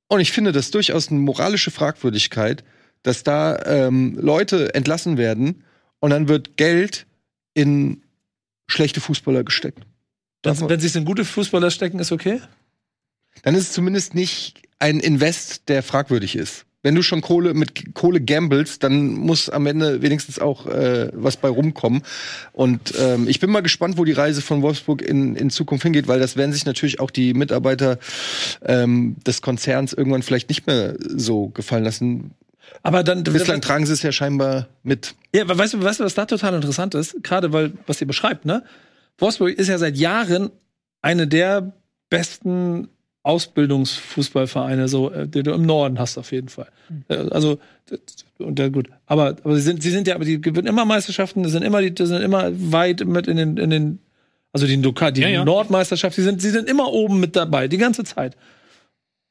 Und 0.07 0.21
ich 0.21 0.31
finde 0.31 0.51
das 0.53 0.71
durchaus 0.71 1.09
eine 1.09 1.19
moralische 1.19 1.69
Fragwürdigkeit, 1.71 2.63
dass 3.01 3.23
da 3.23 3.61
ähm, 3.65 4.17
Leute 4.21 4.73
entlassen 4.73 5.17
werden 5.17 5.63
und 5.99 6.11
dann 6.11 6.29
wird 6.29 6.55
Geld 6.55 7.05
in 7.53 8.03
schlechte 8.67 9.01
Fußballer 9.01 9.43
gesteckt. 9.43 9.79
Man- 10.45 10.69
wenn 10.69 10.79
sie 10.79 10.87
es 10.87 10.95
in 10.95 11.03
gute 11.03 11.25
Fußballer 11.25 11.71
stecken, 11.71 11.99
ist 11.99 12.11
okay. 12.13 12.39
dann 13.43 13.55
ist 13.55 13.63
es 13.63 13.71
zumindest 13.73 14.13
nicht 14.15 14.61
ein 14.79 14.99
Invest, 15.01 15.67
der 15.67 15.83
fragwürdig 15.83 16.35
ist. 16.37 16.65
Wenn 16.83 16.95
du 16.95 17.01
schon 17.01 17.21
Kohle 17.21 17.53
mit 17.53 17.95
Kohle 17.95 18.19
gamblest, 18.19 18.83
dann 18.83 19.13
muss 19.13 19.49
am 19.49 19.65
Ende 19.65 20.01
wenigstens 20.01 20.37
auch 20.37 20.67
äh, 20.67 21.09
was 21.13 21.37
bei 21.37 21.47
rumkommen. 21.47 22.03
Und 22.51 22.93
ähm, 22.99 23.27
ich 23.27 23.39
bin 23.39 23.49
mal 23.49 23.61
gespannt, 23.61 23.97
wo 23.97 24.03
die 24.03 24.11
Reise 24.11 24.41
von 24.41 24.61
Wolfsburg 24.61 25.01
in, 25.01 25.35
in 25.35 25.49
Zukunft 25.49 25.83
hingeht, 25.83 26.09
weil 26.09 26.19
das 26.19 26.35
werden 26.35 26.51
sich 26.51 26.65
natürlich 26.65 26.99
auch 26.99 27.09
die 27.09 27.33
Mitarbeiter 27.33 27.99
ähm, 28.63 29.15
des 29.25 29.41
Konzerns 29.41 29.93
irgendwann 29.93 30.23
vielleicht 30.23 30.49
nicht 30.49 30.67
mehr 30.67 30.95
so 30.99 31.47
gefallen 31.47 31.85
lassen. 31.85 32.31
Aber 32.81 33.03
dann 33.03 33.23
Bislang 33.23 33.61
tragen 33.61 33.85
sie 33.85 33.93
es 33.93 34.03
ja 34.03 34.11
scheinbar 34.11 34.67
mit. 34.83 35.15
Ja, 35.33 35.43
aber 35.43 35.57
weißt 35.57 35.75
du, 35.75 35.81
weißt 35.81 36.01
du, 36.01 36.03
was 36.03 36.15
da 36.15 36.25
total 36.25 36.53
interessant 36.55 36.95
ist? 36.95 37.23
Gerade 37.23 37.53
weil, 37.53 37.73
was 37.87 38.01
ihr 38.01 38.07
beschreibt, 38.07 38.45
ne? 38.45 38.63
Wolfsburg 39.17 39.57
ist 39.57 39.69
ja 39.69 39.77
seit 39.77 39.95
Jahren 39.95 40.49
eine 41.01 41.27
der 41.27 41.73
besten 42.09 42.89
Ausbildungsfußballvereine, 43.23 44.87
so, 44.87 45.11
äh, 45.11 45.27
die 45.27 45.43
du 45.43 45.51
im 45.53 45.63
Norden 45.65 45.99
hast 45.99 46.17
auf 46.17 46.31
jeden 46.31 46.49
Fall. 46.49 46.67
Äh, 47.07 47.15
Also, 47.31 47.57
und 48.37 48.59
ja, 48.59 48.69
gut. 48.69 48.89
Aber, 49.05 49.35
aber 49.43 49.55
sie 49.55 49.61
sind, 49.61 49.81
sie 49.83 49.89
sind 49.91 50.07
ja, 50.07 50.15
aber 50.15 50.25
die 50.25 50.39
gewinnen 50.41 50.67
immer 50.67 50.85
Meisterschaften, 50.85 51.43
die 51.43 51.49
sind 51.49 51.63
immer, 51.63 51.81
die, 51.81 52.05
sind 52.05 52.21
immer 52.21 52.51
weit 52.71 53.05
mit 53.05 53.27
in 53.27 53.37
den, 53.37 53.57
in 53.57 53.69
den, 53.69 53.99
also 54.51 54.67
die, 54.67 54.75
Lokal, 54.77 55.11
die 55.13 55.21
Ja, 55.21 55.27
ja. 55.29 55.45
Nordmeisterschaft, 55.45 56.17
die 56.17 56.21
sind, 56.21 56.41
sie 56.41 56.49
sind 56.49 56.69
immer 56.69 56.91
oben 56.91 57.19
mit 57.19 57.35
dabei, 57.35 57.67
die 57.67 57.77
ganze 57.77 58.03
Zeit. 58.03 58.35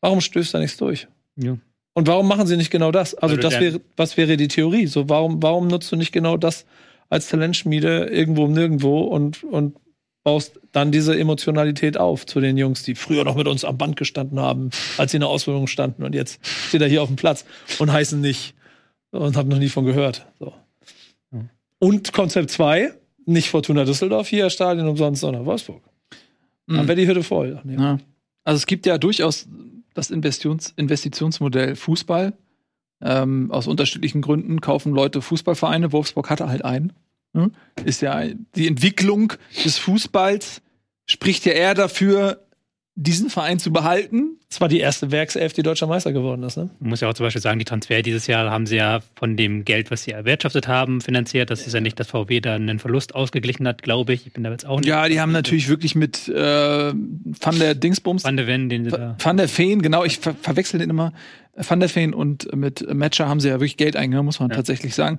Warum 0.00 0.20
stößt 0.20 0.54
da 0.54 0.58
nichts 0.58 0.76
durch? 0.76 1.06
Ja. 1.36 1.56
Und 1.94 2.06
warum 2.08 2.26
machen 2.26 2.46
sie 2.46 2.56
nicht 2.56 2.70
genau 2.70 2.90
das? 2.90 3.14
Also, 3.14 3.36
das 3.36 3.54
dann- 3.54 3.62
wäre, 3.62 3.80
was 3.96 4.16
wäre 4.16 4.36
die 4.36 4.48
Theorie? 4.48 4.86
So, 4.86 5.08
warum, 5.08 5.42
warum 5.42 5.68
nutzt 5.68 5.92
du 5.92 5.96
nicht 5.96 6.12
genau 6.12 6.36
das 6.36 6.64
als 7.10 7.28
Talentschmiede 7.28 8.06
irgendwo 8.06 8.44
um 8.44 8.52
nirgendwo 8.52 9.00
und, 9.00 9.44
und 9.44 9.76
baust 10.24 10.60
dann 10.70 10.92
diese 10.92 11.18
Emotionalität 11.18 11.98
auf 11.98 12.26
zu 12.26 12.40
den 12.40 12.56
Jungs, 12.56 12.82
die 12.82 12.94
früher 12.94 13.24
noch 13.24 13.36
mit 13.36 13.48
uns 13.48 13.64
am 13.64 13.76
Band 13.78 13.96
gestanden 13.96 14.38
haben, 14.40 14.70
als 14.98 15.10
sie 15.10 15.16
in 15.16 15.22
der 15.22 15.28
Ausbildung 15.28 15.66
standen 15.66 16.04
und 16.04 16.14
jetzt 16.14 16.38
steht 16.68 16.80
er 16.82 16.88
hier 16.88 17.02
auf 17.02 17.08
dem 17.08 17.16
Platz 17.16 17.44
und 17.78 17.92
heißen 17.92 18.20
nicht 18.20 18.54
und 19.10 19.36
haben 19.36 19.48
noch 19.48 19.58
nie 19.58 19.68
von 19.68 19.84
gehört. 19.84 20.26
So. 20.38 20.52
Und 21.78 22.12
Konzept 22.12 22.50
2, 22.50 22.92
nicht 23.26 23.50
Fortuna 23.50 23.84
Düsseldorf, 23.84 24.28
hier 24.28 24.50
Stadion 24.50 24.86
umsonst, 24.88 25.20
sondern 25.20 25.44
Wolfsburg. 25.46 25.82
Dann 26.68 26.84
Mhm. 26.84 26.88
wäre 26.88 26.96
die 26.96 27.08
Hütte 27.08 27.22
voll. 27.24 27.60
Nee. 27.64 27.74
Ja. 27.74 27.98
Also 28.44 28.56
es 28.58 28.66
gibt 28.66 28.86
ja 28.86 28.98
durchaus 28.98 29.48
das 29.94 30.10
Investitions 30.10 30.72
Investitionsmodell 30.76 31.74
Fußball. 31.76 32.32
Ähm, 33.04 33.50
aus 33.50 33.66
unterschiedlichen 33.66 34.22
Gründen 34.22 34.60
kaufen 34.60 34.92
Leute 34.94 35.20
Fußballvereine. 35.22 35.90
Wolfsburg 35.92 36.30
hatte 36.30 36.48
halt 36.48 36.64
einen. 36.64 36.92
Ne? 37.32 37.50
Ist 37.84 38.02
ja 38.02 38.22
die 38.54 38.66
Entwicklung 38.68 39.32
des 39.64 39.78
Fußballs 39.78 40.60
spricht 41.06 41.44
ja 41.46 41.52
eher 41.52 41.74
dafür, 41.74 42.42
diesen 42.94 43.30
Verein 43.30 43.58
zu 43.58 43.72
behalten. 43.72 44.38
Das 44.50 44.60
war 44.60 44.68
die 44.68 44.78
erste 44.80 45.10
Werkself, 45.10 45.54
die 45.54 45.62
deutscher 45.62 45.86
Meister 45.86 46.12
geworden 46.12 46.42
ist. 46.42 46.58
Ne? 46.58 46.68
Man 46.78 46.90
muss 46.90 47.00
ja 47.00 47.08
auch 47.08 47.14
zum 47.14 47.24
Beispiel 47.24 47.40
sagen, 47.40 47.58
die 47.58 47.64
Transfer 47.64 48.02
dieses 48.02 48.26
Jahr 48.26 48.50
haben 48.50 48.66
sie 48.66 48.76
ja 48.76 49.00
von 49.16 49.34
dem 49.38 49.64
Geld, 49.64 49.90
was 49.90 50.04
sie 50.04 50.10
erwirtschaftet 50.10 50.68
haben, 50.68 51.00
finanziert. 51.00 51.48
Das 51.48 51.66
ist 51.66 51.72
ja 51.72 51.80
nicht, 51.80 51.98
dass 51.98 52.08
VW 52.08 52.40
da 52.40 52.54
einen 52.54 52.78
Verlust 52.78 53.14
ausgeglichen 53.14 53.66
hat, 53.66 53.82
glaube 53.82 54.12
ich. 54.12 54.26
Ich 54.26 54.34
bin 54.34 54.44
da 54.44 54.50
jetzt 54.50 54.66
auch 54.66 54.78
nicht. 54.80 54.88
Ja, 54.88 55.08
die 55.08 55.20
haben 55.22 55.32
natürlich 55.32 55.70
wirklich 55.70 55.94
mit 55.94 56.28
äh, 56.28 56.92
Van 56.92 57.58
der 57.58 57.74
Dingsbums, 57.74 58.24
Van 58.24 58.36
de 58.36 58.46
Ven, 58.46 58.68
den 58.68 58.84
sie 58.84 58.90
da. 58.90 59.16
Van 59.18 59.38
der 59.38 59.48
Feen, 59.48 59.80
genau, 59.80 60.04
ich 60.04 60.18
ver 60.18 60.34
verwechsel 60.34 60.78
den 60.78 60.90
immer. 60.90 61.14
Van 61.56 61.80
der 61.80 61.88
Feen 61.88 62.12
und 62.12 62.54
mit 62.54 62.86
Matcher 62.94 63.26
haben 63.26 63.40
sie 63.40 63.48
ja 63.48 63.54
wirklich 63.54 63.78
Geld 63.78 63.96
eingenommen, 63.96 64.26
muss 64.26 64.38
man 64.40 64.50
Ja. 64.50 64.56
tatsächlich 64.56 64.94
sagen. 64.94 65.16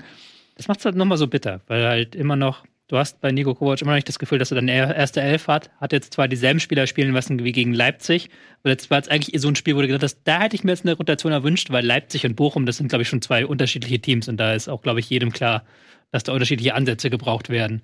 Das 0.55 0.67
macht 0.67 0.79
es 0.79 0.85
halt 0.85 0.95
nochmal 0.95 1.17
so 1.17 1.27
bitter, 1.27 1.61
weil 1.67 1.85
halt 1.85 2.15
immer 2.15 2.35
noch, 2.35 2.65
du 2.87 2.97
hast 2.97 3.21
bei 3.21 3.31
Nico 3.31 3.55
Kovac 3.55 3.81
immer 3.81 3.91
noch 3.91 3.95
nicht 3.97 4.09
das 4.09 4.19
Gefühl, 4.19 4.37
dass 4.37 4.51
er 4.51 4.55
dann 4.55 4.67
er- 4.67 4.95
erste 4.95 5.21
Elf 5.21 5.47
hat, 5.47 5.71
hat 5.79 5.93
jetzt 5.93 6.13
zwar 6.13 6.27
dieselben 6.27 6.59
Spieler 6.59 6.85
spielen 6.85 7.13
lassen 7.13 7.43
wie 7.43 7.51
gegen 7.51 7.73
Leipzig, 7.73 8.29
aber 8.61 8.69
jetzt 8.71 8.91
war 8.91 8.99
es 8.99 9.07
eigentlich 9.07 9.39
so 9.41 9.47
ein 9.47 9.55
Spiel, 9.55 9.75
wo 9.75 9.81
du 9.81 9.87
gesagt 9.87 10.03
hast, 10.03 10.19
da 10.25 10.41
hätte 10.41 10.55
ich 10.55 10.63
mir 10.63 10.71
jetzt 10.71 10.85
eine 10.85 10.93
Rotation 10.95 11.31
erwünscht, 11.31 11.71
weil 11.71 11.85
Leipzig 11.85 12.25
und 12.25 12.35
Bochum, 12.35 12.65
das 12.65 12.77
sind, 12.77 12.89
glaube 12.89 13.01
ich, 13.01 13.09
schon 13.09 13.21
zwei 13.21 13.45
unterschiedliche 13.45 13.99
Teams 13.99 14.27
und 14.27 14.37
da 14.37 14.53
ist 14.53 14.69
auch, 14.69 14.81
glaube 14.81 14.99
ich, 14.99 15.09
jedem 15.09 15.31
klar, 15.31 15.63
dass 16.11 16.23
da 16.23 16.33
unterschiedliche 16.33 16.75
Ansätze 16.75 17.09
gebraucht 17.09 17.49
werden. 17.49 17.81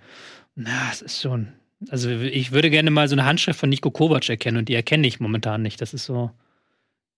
Na, 0.55 0.89
es 0.91 1.01
ist 1.01 1.21
schon, 1.21 1.53
also 1.89 2.09
ich 2.09 2.51
würde 2.51 2.69
gerne 2.69 2.91
mal 2.91 3.07
so 3.07 3.15
eine 3.15 3.25
Handschrift 3.25 3.59
von 3.59 3.69
Nico 3.69 3.89
Kovac 3.89 4.29
erkennen 4.29 4.57
und 4.57 4.69
die 4.69 4.75
erkenne 4.75 5.07
ich 5.07 5.19
momentan 5.19 5.63
nicht. 5.63 5.81
Das 5.81 5.93
ist 5.95 6.05
so, 6.05 6.29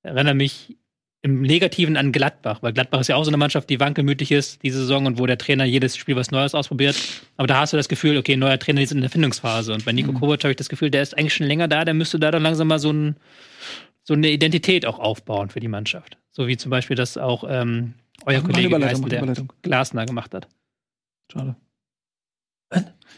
erinnere 0.03 0.35
mich 0.35 0.77
im 1.23 1.41
Negativen 1.41 1.97
an 1.97 2.11
Gladbach, 2.11 2.63
weil 2.63 2.73
Gladbach 2.73 3.01
ist 3.01 3.07
ja 3.07 3.15
auch 3.15 3.23
so 3.23 3.29
eine 3.29 3.37
Mannschaft, 3.37 3.69
die 3.69 3.79
wankelmütig 3.79 4.31
ist 4.31 4.63
diese 4.63 4.79
Saison 4.79 5.05
und 5.05 5.19
wo 5.19 5.27
der 5.27 5.37
Trainer 5.37 5.65
jedes 5.65 5.95
Spiel 5.95 6.15
was 6.15 6.31
Neues 6.31 6.55
ausprobiert. 6.55 6.99
Aber 7.37 7.47
da 7.47 7.59
hast 7.59 7.73
du 7.73 7.77
das 7.77 7.89
Gefühl, 7.89 8.17
okay, 8.17 8.35
neuer 8.35 8.57
Trainer 8.57 8.81
ist 8.81 8.91
in 8.91 9.01
der 9.01 9.09
Findungsphase. 9.09 9.73
Und 9.73 9.85
bei 9.85 9.91
Nico 9.91 10.13
Kovac 10.13 10.43
habe 10.43 10.51
ich 10.51 10.57
das 10.57 10.69
Gefühl, 10.69 10.89
der 10.89 11.03
ist 11.03 11.15
eigentlich 11.15 11.35
schon 11.35 11.45
länger 11.45 11.67
da, 11.67 11.85
der 11.85 11.93
müsste 11.93 12.19
da 12.19 12.31
dann 12.31 12.41
langsam 12.41 12.67
mal 12.67 12.79
so, 12.79 12.91
ein, 12.91 13.17
so 14.03 14.15
eine 14.15 14.31
Identität 14.31 14.85
auch 14.87 14.97
aufbauen 14.97 15.49
für 15.49 15.59
die 15.59 15.67
Mannschaft. 15.67 16.17
So 16.31 16.47
wie 16.47 16.57
zum 16.57 16.71
Beispiel 16.71 16.95
das 16.95 17.17
auch 17.17 17.43
ähm, 17.47 17.93
euer 18.25 18.41
Kollege 18.41 18.79
Geist, 18.79 19.11
der. 19.11 19.35
Glasner 19.61 20.05
gemacht 20.07 20.33
hat. 20.33 20.47
Schade. 21.31 21.55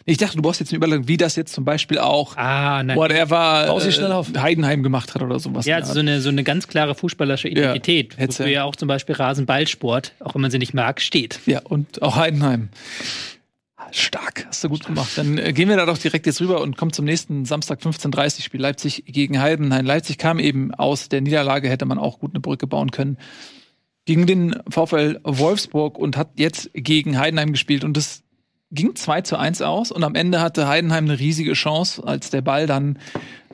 Ich 0.05 0.17
dachte, 0.17 0.35
du 0.35 0.41
brauchst 0.41 0.59
jetzt 0.59 0.71
eine 0.71 0.77
Überleitung, 0.77 1.07
wie 1.07 1.15
das 1.15 1.37
jetzt 1.37 1.53
zum 1.53 1.63
Beispiel 1.63 1.97
auch 1.97 2.35
Ah, 2.35 2.83
nein. 2.83 2.97
whatever 2.97 3.73
äh, 3.73 3.91
schnell 3.91 4.11
auf. 4.11 4.27
Heidenheim 4.37 4.83
gemacht 4.83 5.15
hat 5.15 5.21
oder 5.21 5.39
sowas. 5.39 5.65
Ja, 5.65 5.77
also 5.77 5.93
so 5.93 5.99
eine, 5.99 6.19
so 6.19 6.27
eine 6.29 6.43
ganz 6.43 6.67
klare 6.67 6.93
fußballerische 6.93 7.47
Identität, 7.47 8.17
hättest 8.17 8.39
wofür 8.41 8.51
ja 8.51 8.63
auch 8.65 8.75
zum 8.75 8.89
Beispiel 8.89 9.15
Rasenballsport, 9.15 10.13
auch 10.19 10.35
wenn 10.35 10.41
man 10.41 10.51
sie 10.51 10.59
nicht 10.59 10.73
mag, 10.73 10.99
steht. 10.99 11.39
Ja, 11.45 11.61
und 11.63 12.01
auch 12.01 12.17
Heidenheim. 12.17 12.69
Stark, 13.91 14.45
hast 14.47 14.63
du 14.63 14.69
gut 14.69 14.85
gemacht. 14.85 15.11
Dann 15.15 15.37
äh, 15.37 15.53
gehen 15.53 15.69
wir 15.69 15.77
da 15.77 15.85
doch 15.85 15.97
direkt 15.97 16.25
jetzt 16.25 16.41
rüber 16.41 16.61
und 16.61 16.77
kommen 16.77 16.91
zum 16.91 17.05
nächsten 17.05 17.45
Samstag 17.45 17.79
15:30 17.81 18.41
Spiel 18.41 18.59
Leipzig 18.61 19.03
gegen 19.05 19.39
Heidenheim. 19.39 19.85
Leipzig 19.85 20.17
kam 20.17 20.39
eben 20.39 20.73
aus 20.73 21.09
der 21.09 21.21
Niederlage, 21.21 21.69
hätte 21.69 21.85
man 21.85 21.99
auch 21.99 22.19
gut 22.19 22.31
eine 22.31 22.39
Brücke 22.39 22.65
bauen 22.67 22.91
können 22.91 23.17
gegen 24.05 24.25
den 24.25 24.55
VfL 24.69 25.19
Wolfsburg 25.23 25.97
und 25.97 26.17
hat 26.17 26.31
jetzt 26.37 26.71
gegen 26.73 27.19
Heidenheim 27.19 27.51
gespielt 27.51 27.83
und 27.83 27.95
es 27.95 28.22
ging 28.73 28.95
2 28.95 29.21
zu 29.21 29.37
1 29.37 29.61
aus 29.61 29.91
und 29.91 30.03
am 30.03 30.15
Ende 30.15 30.41
hatte 30.41 30.67
Heidenheim 30.67 31.05
eine 31.05 31.19
riesige 31.19 31.53
Chance, 31.53 32.05
als 32.05 32.29
der 32.29 32.41
Ball 32.41 32.67
dann 32.67 32.97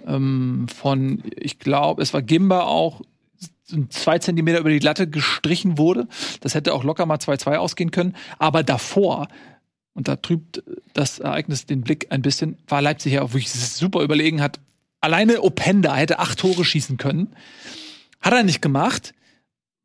ähm, 0.08 0.68
von, 0.74 1.24
ich 1.36 1.60
glaube, 1.60 2.02
es 2.02 2.14
war 2.14 2.22
Gimba 2.22 2.64
auch 2.64 3.02
zwei 3.90 4.20
Zentimeter 4.20 4.60
über 4.60 4.70
die 4.70 4.80
Latte 4.80 5.08
gestrichen 5.08 5.78
wurde. 5.78 6.08
Das 6.42 6.56
hätte 6.56 6.74
auch 6.74 6.84
locker 6.84 7.06
mal 7.06 7.18
2-2 7.18 7.56
ausgehen 7.58 7.92
können. 7.92 8.16
Aber 8.40 8.64
davor, 8.64 9.28
und 9.94 10.08
da 10.08 10.16
trübt 10.16 10.64
das 10.94 11.20
Ereignis 11.20 11.66
den 11.66 11.82
Blick 11.82 12.08
ein 12.10 12.22
bisschen, 12.22 12.58
war 12.68 12.82
Leipzig 12.82 13.14
ja 13.14 13.22
auch 13.22 13.34
wirklich 13.34 13.52
super 13.52 14.02
überlegen, 14.02 14.42
hat 14.42 14.60
alleine 15.02 15.42
Openda 15.42 15.96
hätte 15.96 16.20
acht 16.20 16.40
Tore 16.40 16.66
schießen 16.66 16.98
können. 16.98 17.34
Hat 18.22 18.34
er 18.34 18.44
nicht 18.44 18.62
gemacht, 18.62 19.14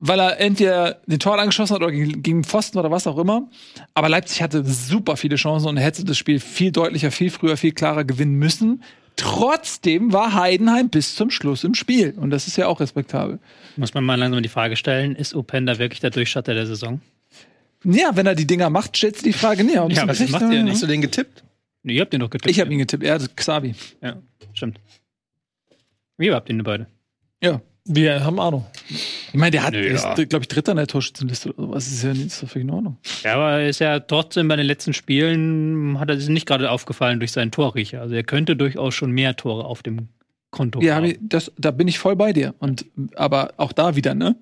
weil 0.07 0.21
er 0.21 0.39
entweder 0.39 1.01
den 1.07 1.19
Tor 1.19 1.39
angeschossen 1.39 1.75
hat 1.75 1.83
oder 1.83 1.91
gegen, 1.91 2.23
gegen 2.23 2.39
den 2.39 2.45
Pfosten 2.45 2.79
oder 2.79 2.91
was 2.91 3.07
auch 3.07 3.17
immer. 3.17 3.49
Aber 3.95 4.11
Leipzig 4.11 4.43
hatte 4.43 4.63
super 4.63 5.17
viele 5.17 5.37
Chancen 5.37 5.67
und 5.67 5.79
hätte 5.79 6.05
das 6.05 6.19
Spiel 6.19 6.41
viel 6.41 6.73
deutlicher, 6.73 7.11
viel 7.11 7.31
früher, 7.31 7.57
viel 7.57 7.73
klarer 7.73 8.05
gewinnen 8.05 8.35
müssen. 8.35 8.83
Trotzdem 9.17 10.13
war 10.13 10.35
Heidenheim 10.35 10.91
bis 10.91 11.15
zum 11.15 11.31
Schluss 11.31 11.65
im 11.65 11.75
Spiel. 11.75 12.13
Und 12.19 12.31
das 12.31 12.47
ist 12.47 12.59
ja 12.59 12.67
auch 12.67 12.81
respektabel. 12.81 13.39
Muss 13.77 13.95
man 13.95 14.05
mal 14.05 14.17
langsam 14.17 14.43
die 14.43 14.51
Frage 14.51 14.77
stellen, 14.77 15.17
ist 15.17 15.35
Openda 15.35 15.79
wirklich 15.79 16.01
der 16.01 16.11
Durchstarter 16.11 16.53
der 16.53 16.67
Saison? 16.67 17.01
Ja, 17.83 18.15
wenn 18.15 18.27
er 18.27 18.35
die 18.35 18.47
Dinger 18.47 18.69
macht, 18.69 18.99
stellt 18.99 19.15
sich 19.15 19.25
die 19.25 19.33
Frage 19.33 19.65
näher. 19.65 19.89
Ja, 19.91 20.05
das 20.05 20.29
macht 20.29 20.43
ja 20.43 20.63
nicht. 20.63 20.75
Hast 20.75 20.83
du 20.83 20.87
den 20.87 21.01
getippt? 21.01 21.45
Nee, 21.83 21.95
ihr 21.95 22.03
habt 22.03 22.13
ihn 22.13 22.21
doch 22.21 22.29
getippt. 22.29 22.51
Ich 22.51 22.61
habe 22.61 22.71
ihn 22.71 22.79
getippt, 22.79 23.05
er 23.05 23.15
hat 23.15 23.37
Xavi. 23.37 23.75
Ja, 24.03 24.17
stimmt. 24.53 24.81
Wie 26.19 26.31
habt 26.31 26.51
ihr 26.51 26.57
ihn 26.57 26.63
beide? 26.63 26.89
Ja. 27.43 27.63
Wir 27.87 28.25
haben 28.25 28.41
Ahnung. 28.41 28.65
Ich 28.89 29.35
meine, 29.35 29.51
der 29.51 29.63
hat, 29.63 29.75
ja. 29.75 30.15
glaube 30.15 30.43
ich, 30.43 30.49
Dritter 30.49 30.73
in 30.73 30.77
der 30.79 30.87
Torschützenliste 30.87 31.51
oder 31.51 31.67
sowas. 31.67 31.85
Das 31.85 31.93
ist 31.93 32.03
ja 32.03 32.15
nicht 32.15 32.31
so 32.31 32.47
viel 32.47 32.63
in 32.63 32.71
Ordnung. 32.71 32.97
Ja, 33.23 33.35
aber 33.35 33.51
er 33.61 33.69
ist 33.69 33.79
ja 33.79 34.01
trotzdem 34.01 34.49
bei 34.49 34.57
den 34.57 34.67
letzten 34.67 34.95
Spielen, 34.95 36.01
hat 36.01 36.09
er 36.09 36.19
sich 36.19 36.31
nicht 36.31 36.47
gerade 36.47 36.71
aufgefallen 36.71 37.19
durch 37.19 37.33
seinen 37.33 37.51
Torriecher. 37.51 38.01
Also 38.01 38.15
er 38.15 38.25
könnte 38.25 38.57
durchaus 38.57 38.95
schon 38.95 39.11
mehr 39.11 39.37
Tore 39.37 39.67
auf 39.67 39.83
dem 39.83 40.09
Konto 40.51 40.81
Ja, 40.81 40.97
haben. 40.97 41.15
das, 41.21 41.53
da 41.59 41.73
bin 41.73 41.87
ich 41.87 41.99
voll 41.99 42.17
bei 42.17 42.33
dir. 42.33 42.55
Und, 42.59 42.87
aber 43.17 43.53
auch 43.59 43.73
da 43.73 43.97
wieder, 43.97 44.15
ne? 44.15 44.37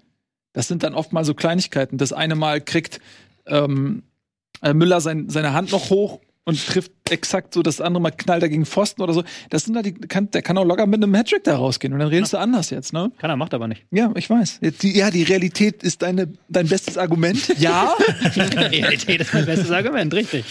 Das 0.53 0.69
sind 0.69 0.85
dann 0.85 0.95
oft 0.95 1.13
mal 1.13 1.25
so 1.25 1.35
Kleinigkeiten. 1.35 1.99
Das 1.99 2.13
eine 2.13 2.37
Mal 2.37 2.61
kriegt 2.61 3.01
ähm, 3.47 4.05
äh, 4.61 4.73
Müller 4.75 5.01
sein, 5.01 5.29
seine 5.31 5.53
Hand 5.53 5.73
noch 5.73 5.91
hoch 5.91 6.21
und 6.45 6.67
trifft 6.67 6.93
exakt 7.11 7.55
so, 7.55 7.63
das 7.63 7.81
andere 7.81 8.03
Mal 8.03 8.11
knallt 8.11 8.43
er 8.43 8.49
gegen 8.49 8.67
Pfosten 8.67 9.03
oder 9.03 9.13
so. 9.13 9.23
Das 9.51 9.65
sind 9.65 9.75
da 9.75 9.83
die, 9.83 9.93
kann, 9.93 10.31
der 10.31 10.43
kann 10.43 10.59
auch 10.59 10.65
locker 10.65 10.87
mit 10.87 11.03
einem 11.03 11.15
Hattrick 11.15 11.45
da 11.45 11.57
rausgehen 11.57 11.93
und 11.93 12.01
dann 12.01 12.09
redest 12.09 12.33
du 12.33 12.39
anders 12.39 12.71
jetzt, 12.71 12.93
ne? 12.93 13.13
Kann 13.19 13.31
er, 13.31 13.37
macht 13.37 13.55
aber 13.55 13.69
nicht. 13.69 13.85
Ja, 13.91 14.11
ich 14.17 14.29
weiß. 14.29 14.61
Die, 14.61 14.97
ja, 14.97 15.11
die 15.11 15.23
Realität 15.23 15.83
ist 15.83 16.03
deine, 16.03 16.33
dein 16.49 16.69
bestes 16.69 16.99
Argument. 16.99 17.41
Ja. 17.63 17.95
Realität 18.35 19.21
ist 19.21 19.35
mein 19.35 19.47
bestes 19.47 19.71
Argument, 19.71 20.13
richtig. 20.15 20.45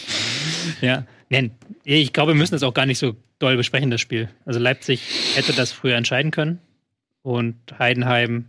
Ja, 0.82 1.06
nein, 1.30 1.52
ich 1.84 2.14
glaube, 2.14 2.32
wir 2.32 2.38
müssen 2.38 2.54
das 2.54 2.64
auch 2.64 2.74
gar 2.74 2.86
nicht 2.86 3.00
so 3.00 3.16
doll 3.40 3.58
besprechen, 3.58 3.92
das 3.92 4.00
Spiel. 4.00 4.30
Also 4.46 4.60
Leipzig 4.60 5.02
hätte 5.36 5.52
das 5.52 5.72
früher 5.72 5.96
entscheiden 5.96 6.32
können 6.32 6.60
und 7.22 7.56
Heidenheim. 7.80 8.46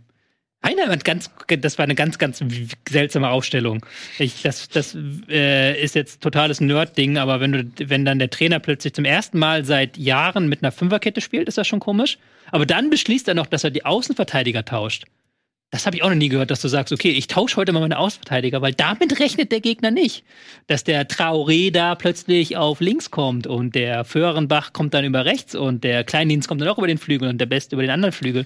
Heidenheim 0.65 0.89
hat 0.89 1.03
ganz, 1.03 1.29
das 1.47 1.77
war 1.77 1.83
eine 1.83 1.95
ganz, 1.95 2.17
ganz 2.17 2.41
seltsame 2.89 3.29
Aufstellung. 3.29 3.85
Ich, 4.17 4.41
das 4.43 4.69
das 4.69 4.95
äh, 5.29 5.81
ist 5.81 5.95
jetzt 5.95 6.21
totales 6.21 6.61
Nerd-Ding, 6.61 7.17
aber 7.17 7.39
wenn 7.41 7.51
du, 7.51 7.89
wenn 7.89 8.05
dann 8.05 8.19
der 8.19 8.29
Trainer 8.29 8.59
plötzlich 8.59 8.93
zum 8.93 9.05
ersten 9.05 9.39
Mal 9.39 9.65
seit 9.65 9.97
Jahren 9.97 10.47
mit 10.47 10.63
einer 10.63 10.71
Fünferkette 10.71 11.21
spielt, 11.21 11.47
ist 11.47 11.57
das 11.57 11.67
schon 11.67 11.79
komisch. 11.79 12.17
Aber 12.51 12.65
dann 12.65 12.89
beschließt 12.89 13.27
er 13.27 13.33
noch, 13.33 13.47
dass 13.47 13.63
er 13.63 13.71
die 13.71 13.83
Außenverteidiger 13.83 14.63
tauscht. 14.63 15.05
Das 15.73 15.87
habe 15.87 15.95
ich 15.95 16.03
auch 16.03 16.09
noch 16.09 16.15
nie 16.15 16.29
gehört, 16.29 16.51
dass 16.51 16.61
du 16.61 16.67
sagst, 16.67 16.93
okay, 16.93 17.09
ich 17.09 17.25
tausche 17.25 17.55
heute 17.55 17.71
mal 17.71 17.79
meine 17.79 17.97
Außenverteidiger, 17.97 18.61
weil 18.61 18.73
damit 18.73 19.19
rechnet 19.19 19.51
der 19.51 19.59
Gegner 19.59 19.89
nicht. 19.89 20.23
Dass 20.67 20.83
der 20.83 21.09
Traoré 21.09 21.71
da 21.71 21.95
plötzlich 21.95 22.57
auf 22.57 22.79
links 22.79 23.09
kommt 23.09 23.47
und 23.47 23.73
der 23.73 24.05
Föhrenbach 24.05 24.71
kommt 24.73 24.93
dann 24.93 25.03
über 25.03 25.25
rechts 25.25 25.55
und 25.55 25.83
der 25.83 26.03
Kleindienst 26.03 26.47
kommt 26.47 26.61
dann 26.61 26.67
auch 26.67 26.77
über 26.77 26.85
den 26.85 26.99
Flügel 26.99 27.27
und 27.27 27.39
der 27.39 27.47
Beste 27.47 27.75
über 27.75 27.81
den 27.81 27.89
anderen 27.89 28.11
Flügel. 28.11 28.45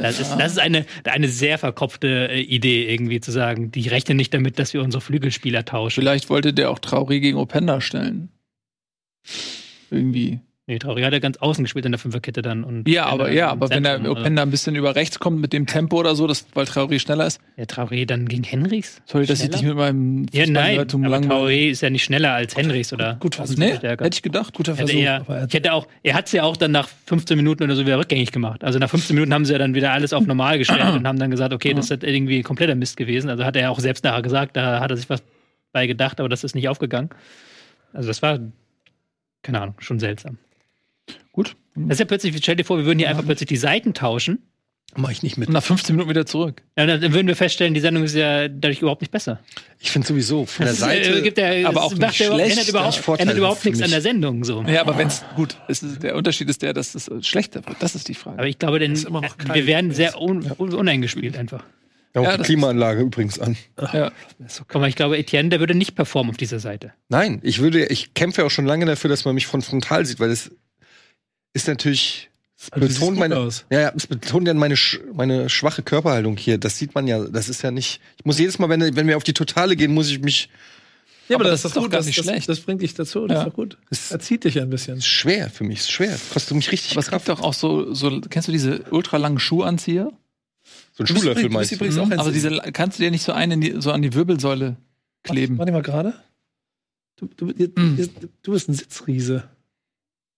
Das 0.00 0.18
ist, 0.18 0.34
das 0.36 0.52
ist 0.52 0.58
eine, 0.58 0.86
eine 1.04 1.28
sehr 1.28 1.58
verkopfte 1.58 2.30
äh, 2.30 2.40
Idee, 2.40 2.90
irgendwie 2.90 3.20
zu 3.20 3.32
sagen, 3.32 3.70
die 3.70 3.88
rechnen 3.88 4.16
nicht 4.16 4.32
damit, 4.32 4.58
dass 4.58 4.72
wir 4.72 4.82
unsere 4.82 5.02
Flügelspieler 5.02 5.66
tauschen. 5.66 6.00
Vielleicht 6.00 6.30
wollte 6.30 6.54
der 6.54 6.70
auch 6.70 6.78
Trauri 6.78 7.20
gegen 7.20 7.36
Openda 7.36 7.82
stellen. 7.82 8.30
Irgendwie. 9.90 10.40
Nee, 10.72 10.78
Traoré 10.78 11.04
hat 11.04 11.12
ja 11.12 11.18
ganz 11.18 11.36
außen 11.36 11.64
gespielt 11.64 11.84
in 11.84 11.92
der 11.92 11.98
Fünferkette 11.98 12.40
dann. 12.40 12.64
Und 12.64 12.88
Ja, 12.88 13.04
aber 13.06 13.30
ja, 13.30 13.50
aber 13.50 13.68
wenn 13.68 13.82
der 13.82 14.10
Openda 14.10 14.40
ein 14.42 14.50
bisschen 14.50 14.74
über 14.74 14.94
rechts 14.96 15.18
kommt 15.18 15.38
mit 15.38 15.52
dem 15.52 15.66
Tempo 15.66 15.98
oder 15.98 16.14
so, 16.14 16.26
das, 16.26 16.46
weil 16.54 16.64
Traoré 16.64 16.98
schneller 16.98 17.26
ist. 17.26 17.40
Ja, 17.58 17.64
Traoré 17.64 18.06
dann 18.06 18.26
gegen 18.26 18.42
Henrichs? 18.42 19.02
Sorry, 19.04 19.26
dass 19.26 19.42
ich 19.42 19.50
dich 19.50 19.62
mit 19.62 19.74
meinem 19.76 20.26
Ja, 20.32 20.46
nein, 20.46 20.78
aber. 20.80 20.88
Traoré 21.18 21.68
ist 21.68 21.82
ja 21.82 21.90
nicht 21.90 22.04
schneller 22.04 22.32
als 22.32 22.56
Henrichs, 22.56 22.90
oder? 22.92 23.16
Gut 23.20 23.34
versucht. 23.34 23.58
Nee, 23.58 23.76
stärker. 23.76 24.04
hätte 24.06 24.14
ich 24.16 24.22
gedacht. 24.22 24.54
Guter 24.54 24.74
Versuch. 24.76 24.98
er, 24.98 25.16
aber 25.20 25.36
er- 25.40 25.46
ich 25.48 25.52
hätte 25.54 25.74
auch, 25.74 25.86
er 26.02 26.14
hat 26.14 26.26
es 26.26 26.32
ja 26.32 26.42
auch 26.44 26.56
dann 26.56 26.70
nach 26.70 26.88
15 27.06 27.36
Minuten 27.36 27.62
oder 27.64 27.76
so 27.76 27.84
wieder 27.84 27.98
rückgängig 27.98 28.32
gemacht. 28.32 28.64
Also 28.64 28.78
nach 28.78 28.88
15 28.88 29.14
Minuten 29.14 29.34
haben 29.34 29.44
sie 29.44 29.52
ja 29.52 29.58
dann 29.58 29.74
wieder 29.74 29.92
alles 29.92 30.14
auf 30.14 30.26
normal 30.26 30.56
gestellt 30.56 30.94
und 30.94 31.06
haben 31.06 31.18
dann 31.18 31.30
gesagt, 31.30 31.52
okay, 31.52 31.74
das 31.74 31.90
ist 31.90 32.02
irgendwie 32.02 32.40
kompletter 32.42 32.74
Mist 32.74 32.96
gewesen. 32.96 33.28
Also 33.28 33.44
hat 33.44 33.56
er 33.56 33.62
ja 33.62 33.68
auch 33.70 33.80
selbst 33.80 34.04
nachher 34.04 34.22
gesagt, 34.22 34.56
da 34.56 34.80
hat 34.80 34.90
er 34.90 34.96
sich 34.96 35.10
was 35.10 35.22
bei 35.72 35.86
gedacht, 35.86 36.18
aber 36.20 36.30
das 36.30 36.44
ist 36.44 36.54
nicht 36.54 36.68
aufgegangen. 36.68 37.10
Also 37.92 38.08
das 38.08 38.22
war, 38.22 38.38
keine 39.42 39.60
Ahnung, 39.60 39.74
schon 39.80 39.98
seltsam. 40.00 40.38
Gut. 41.32 41.56
Das 41.74 41.92
ist 41.94 41.98
ja 42.00 42.04
plötzlich, 42.06 42.36
stell 42.38 42.56
dir 42.56 42.64
vor, 42.64 42.78
wir 42.78 42.84
würden 42.84 42.98
hier 42.98 43.08
einfach 43.08 43.24
plötzlich 43.24 43.48
die 43.48 43.56
Seiten 43.56 43.94
tauschen. 43.94 44.38
Mach 44.94 45.10
ich 45.10 45.22
nicht 45.22 45.38
mit. 45.38 45.48
Und 45.48 45.54
nach 45.54 45.62
15 45.62 45.94
Minuten 45.96 46.10
wieder 46.10 46.26
zurück. 46.26 46.60
Ja, 46.76 46.84
dann 46.84 47.14
würden 47.14 47.26
wir 47.26 47.34
feststellen, 47.34 47.72
die 47.72 47.80
Sendung 47.80 48.04
ist 48.04 48.14
ja 48.14 48.48
dadurch 48.48 48.82
überhaupt 48.82 49.00
nicht 49.00 49.10
besser. 49.10 49.40
Ich 49.78 49.90
finde 49.90 50.06
sowieso 50.06 50.44
von 50.44 50.66
der 50.66 50.74
Das 50.74 50.82
ist, 50.82 50.86
äh, 50.86 51.04
Seite. 51.04 51.22
gibt 51.22 51.38
ja, 51.38 51.66
aber 51.66 51.82
auch 51.84 51.92
macht 51.96 52.10
nicht 52.10 52.18
ja 52.20 52.26
schlecht, 52.34 52.50
ändert 52.50 52.68
überhaupt, 52.68 53.20
ändert 53.20 53.38
überhaupt 53.38 53.64
nichts 53.64 53.80
an 53.80 53.90
der 53.90 54.02
Sendung. 54.02 54.44
So. 54.44 54.62
Ja, 54.64 54.82
aber 54.82 54.98
wenn 54.98 55.06
es 55.06 55.24
gut 55.34 55.56
ist, 55.68 56.02
der 56.02 56.14
Unterschied 56.14 56.50
ist 56.50 56.60
der, 56.60 56.74
dass 56.74 56.94
es 56.94 57.10
schlechter 57.26 57.64
wird. 57.66 57.78
Das 57.80 57.94
ist 57.94 58.08
die 58.08 58.14
Frage. 58.14 58.38
Aber 58.38 58.46
ich 58.48 58.58
glaube, 58.58 58.78
denn, 58.80 58.92
ist 58.92 59.04
immer 59.06 59.22
noch 59.22 59.34
wir 59.54 59.66
werden 59.66 59.92
sehr 59.92 60.20
un 60.20 60.42
uneingespielt 60.52 61.38
einfach. 61.38 61.64
ja, 62.14 62.20
auch 62.20 62.24
Ja, 62.26 62.32
die 62.32 62.38
das 62.38 62.46
Klimaanlage 62.48 63.00
übrigens 63.00 63.38
an. 63.38 63.56
ja. 63.94 64.12
Guck 64.68 64.74
mal, 64.82 64.88
ich 64.90 64.96
glaube, 64.96 65.16
Etienne, 65.16 65.48
der 65.48 65.60
würde 65.60 65.74
nicht 65.74 65.94
performen 65.94 66.28
auf 66.32 66.36
dieser 66.36 66.58
Seite. 66.58 66.92
Nein, 67.08 67.40
ich 67.42 67.60
würde, 67.60 67.86
ich 67.86 68.12
kämpfe 68.12 68.44
auch 68.44 68.50
schon 68.50 68.66
lange 68.66 68.84
dafür, 68.84 69.08
dass 69.08 69.24
man 69.24 69.34
mich 69.34 69.46
von 69.46 69.62
frontal 69.62 70.04
sieht, 70.04 70.20
weil 70.20 70.30
es 70.30 70.50
ist 71.52 71.68
natürlich. 71.68 72.28
Also, 72.70 72.86
du 72.86 72.92
betont 72.94 73.18
meine, 73.18 73.36
aus. 73.38 73.64
ja, 73.70 73.92
es 73.96 74.06
betont 74.06 74.46
ja 74.46 74.54
meine, 74.54 74.76
meine 75.14 75.48
schwache 75.50 75.82
Körperhaltung 75.82 76.36
hier. 76.36 76.58
Das 76.58 76.78
sieht 76.78 76.94
man 76.94 77.08
ja, 77.08 77.24
das 77.24 77.48
ist 77.48 77.62
ja 77.62 77.72
nicht. 77.72 78.00
Ich 78.18 78.24
muss 78.24 78.38
jedes 78.38 78.58
Mal, 78.60 78.68
wenn, 78.68 78.94
wenn 78.94 79.06
wir 79.08 79.16
auf 79.16 79.24
die 79.24 79.32
Totale 79.32 79.74
gehen, 79.74 79.92
muss 79.92 80.08
ich 80.10 80.20
mich. 80.20 80.48
Ja, 81.28 81.36
aber, 81.36 81.44
Aber 81.46 81.50
das, 81.50 81.62
das 81.62 81.70
ist 81.72 81.76
doch 81.76 81.82
gut, 81.82 81.90
gar 81.90 81.98
das, 81.98 82.06
nicht 82.06 82.18
das, 82.18 82.24
schlecht. 82.26 82.48
Das 82.48 82.60
bringt 82.60 82.82
dich 82.82 82.94
dazu, 82.94 83.26
das 83.26 83.34
Ja. 83.36 83.42
ist 83.42 83.48
doch 83.48 83.54
gut. 83.54 83.78
Es 83.90 84.10
Er 84.12 84.20
zieht 84.20 84.44
dich 84.44 84.60
ein 84.60 84.70
bisschen. 84.70 84.98
ist 84.98 85.06
schwer 85.06 85.50
für 85.50 85.64
mich, 85.64 85.80
ist 85.80 85.90
schwer. 85.90 86.16
Kostet 86.32 86.56
mich 86.56 86.70
richtig 86.70 86.92
Aber 86.92 87.00
es 87.00 87.08
Kraft. 87.08 87.26
gibt 87.26 87.38
doch 87.38 87.44
auch 87.44 87.54
so, 87.54 87.92
so, 87.94 88.20
kennst 88.30 88.46
du 88.48 88.52
diese 88.52 88.82
ultralangen 88.90 89.40
Schuhanzieher? 89.40 90.12
So 90.92 91.02
ein 91.02 91.06
Du 91.06 91.16
Schuhlöffel 91.16 91.48
meinst 91.48 91.72
du 91.72 91.76
du? 91.76 91.84
übrigens 91.84 91.98
auch 91.98 92.10
ein 92.10 92.18
Aber 92.20 92.32
Sitz. 92.32 92.42
diese, 92.48 92.72
kannst 92.72 92.98
du 92.98 93.02
dir 93.02 93.10
nicht 93.10 93.24
so 93.24 93.32
einen 93.32 93.52
in 93.52 93.60
die, 93.60 93.80
so 93.80 93.90
an 93.90 94.02
die 94.02 94.14
Wirbelsäule 94.14 94.76
kleben? 95.24 95.58
Warte 95.58 95.72
mal 95.72 95.82
gerade. 95.82 96.14
Du, 97.16 97.28
du, 97.36 97.50
ihr- 97.50 97.70
Mm. 97.74 97.98
du 98.42 98.52
bist 98.52 98.68
ein 98.68 98.74
Sitzriese. 98.74 99.44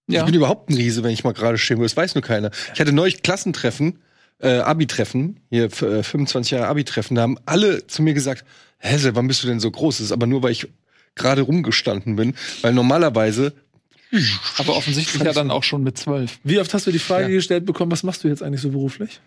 Ich 0.06 0.22
bin 0.22 0.34
überhaupt 0.34 0.68
ein 0.70 0.74
Riese, 0.74 1.02
wenn 1.02 1.10
ich 1.12 1.24
mal 1.24 1.32
gerade 1.32 1.56
stehen 1.58 1.78
würde. 1.78 1.86
Das 1.86 1.96
weiß 1.96 2.14
nur 2.14 2.22
keiner. 2.22 2.50
Ich 2.74 2.80
hatte 2.80 2.92
neulich 2.92 3.22
Klassentreffen, 3.22 4.00
äh, 4.38 4.58
Abi-Treffen, 4.58 5.40
hier 5.50 5.64
äh, 5.64 6.02
25 6.02 6.50
Jahre 6.52 6.66
Abi-Treffen. 6.68 7.14
Da 7.14 7.22
haben 7.22 7.38
alle 7.46 7.86
zu 7.86 8.02
mir 8.02 8.12
gesagt, 8.14 8.44
hä, 8.78 8.96
wann 9.14 9.28
bist 9.28 9.42
du 9.42 9.46
denn 9.46 9.60
so 9.60 9.70
groß? 9.70 9.98
Das 9.98 10.06
ist 10.06 10.12
aber 10.12 10.26
nur, 10.26 10.42
weil 10.42 10.52
ich 10.52 10.68
gerade 11.14 11.42
rumgestanden 11.42 12.16
bin. 12.16 12.34
Weil 12.62 12.74
normalerweise 12.74 13.54
Aber 14.58 14.76
offensichtlich 14.76 15.22
ja 15.22 15.32
dann 15.32 15.50
auch 15.50 15.62
schon 15.64 15.82
mit 15.82 15.96
zwölf. 15.98 16.38
Wie 16.44 16.60
oft 16.60 16.72
hast 16.74 16.86
du 16.86 16.92
die 16.92 16.98
Frage 16.98 17.24
Ja. 17.28 17.30
gestellt 17.36 17.64
bekommen, 17.66 17.90
was 17.90 18.02
machst 18.02 18.22
du 18.24 18.28
jetzt 18.28 18.42
eigentlich 18.42 18.60
so 18.60 18.70
beruflich? 18.70 19.20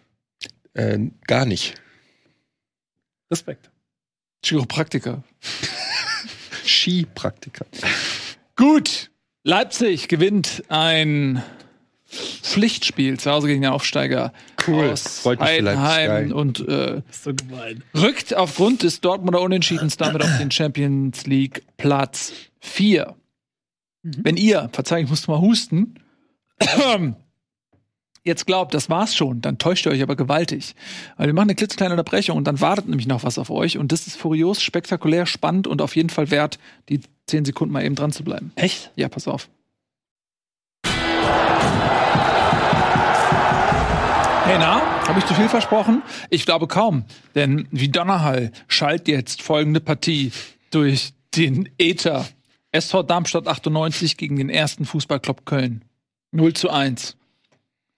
äh, 0.75 0.99
gar 1.25 1.45
nicht. 1.45 1.73
Respekt. 3.31 3.69
Chiropraktiker. 4.45 5.23
Skipraktiker. 6.65 7.65
Gut. 8.55 9.09
Leipzig 9.47 10.09
gewinnt 10.09 10.65
ein 10.67 11.41
Pflichtspiel 12.05 13.17
zu 13.17 13.31
Hause 13.31 13.47
gegen 13.47 13.61
den 13.61 13.71
Aufsteiger 13.71 14.33
Cool. 14.67 14.89
aus 14.89 15.19
Freut 15.19 15.39
mich 15.39 15.49
für 15.49 15.61
Leipzig. 15.61 15.81
Heidenheim 15.83 16.31
und 16.33 16.67
äh, 16.67 17.01
so 17.09 17.33
gemein. 17.33 17.81
rückt 17.95 18.35
aufgrund 18.35 18.83
des 18.83 18.99
Dortmunder 18.99 19.39
Unentschiedens 19.39 19.95
damit 19.95 20.21
auf 20.21 20.37
den 20.37 20.51
Champions 20.51 21.25
League 21.27 21.63
Platz 21.77 22.33
4. 22.59 23.15
Wenn 24.03 24.35
ihr, 24.35 24.69
verzeih, 24.73 25.03
ich 25.03 25.09
musste 25.09 25.31
mal 25.31 25.39
husten, 25.39 25.95
jetzt 28.25 28.47
glaubt, 28.47 28.73
das 28.73 28.89
war's 28.89 29.15
schon, 29.15 29.39
dann 29.39 29.59
täuscht 29.59 29.85
ihr 29.85 29.93
euch 29.93 30.01
aber 30.01 30.17
gewaltig. 30.17 30.75
Weil 31.15 31.27
wir 31.27 31.33
machen 31.33 31.47
eine 31.47 31.55
klitzekleine 31.55 31.93
Unterbrechung 31.93 32.35
und 32.35 32.43
dann 32.43 32.59
wartet 32.59 32.89
nämlich 32.89 33.07
noch 33.07 33.23
was 33.23 33.37
auf 33.37 33.49
euch 33.49 33.77
und 33.77 33.93
das 33.93 34.07
ist 34.07 34.17
furios, 34.17 34.61
spektakulär, 34.61 35.25
spannend 35.25 35.67
und 35.67 35.81
auf 35.81 35.95
jeden 35.95 36.09
Fall 36.09 36.31
wert, 36.31 36.59
die 36.89 36.99
10 37.27 37.45
Sekunden 37.45 37.73
mal 37.73 37.83
eben 37.83 37.95
dran 37.95 38.11
zu 38.11 38.23
bleiben. 38.23 38.51
Echt? 38.55 38.91
Ja, 38.95 39.09
pass 39.09 39.27
auf. 39.27 39.49
Hey, 44.45 44.57
na, 44.59 44.79
habe 45.07 45.19
ich 45.19 45.25
zu 45.25 45.33
viel 45.33 45.49
versprochen? 45.49 46.01
Ich 46.29 46.45
glaube 46.45 46.67
kaum, 46.67 47.03
denn 47.35 47.67
wie 47.71 47.89
Donnerhall 47.89 48.53
schallt 48.69 49.09
jetzt 49.09 49.41
folgende 49.41 49.81
Partie 49.81 50.31
durch 50.71 51.11
den 51.35 51.69
Äther. 51.77 52.25
SV 52.71 53.03
Darmstadt 53.03 53.47
98 53.47 54.15
gegen 54.15 54.37
den 54.37 54.49
ersten 54.49 54.85
Fußballclub 54.85 55.45
Köln. 55.45 55.83
0 56.31 56.53
zu 56.53 56.69
1. 56.69 57.17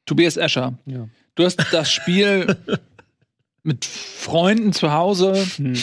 Tobias 0.07 0.37
Escher, 0.37 0.73
Ja. 0.87 1.07
du 1.35 1.45
hast 1.45 1.57
das 1.71 1.91
Spiel 1.91 2.57
mit 3.63 3.85
Freunden 3.85 4.73
zu 4.73 4.91
Hause 4.91 5.35
Hm. 5.57 5.75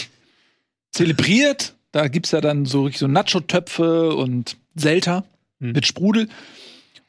zelebriert. 0.90 1.75
Da 1.96 2.08
gibt's 2.08 2.30
ja 2.32 2.42
dann 2.42 2.66
so, 2.66 2.84
richtig 2.84 3.00
so 3.00 3.06
Nacho-Töpfe 3.06 4.14
und 4.14 4.56
Selter 4.74 5.24
Hm. 5.60 5.72
mit 5.72 5.86
Sprudel. 5.86 6.28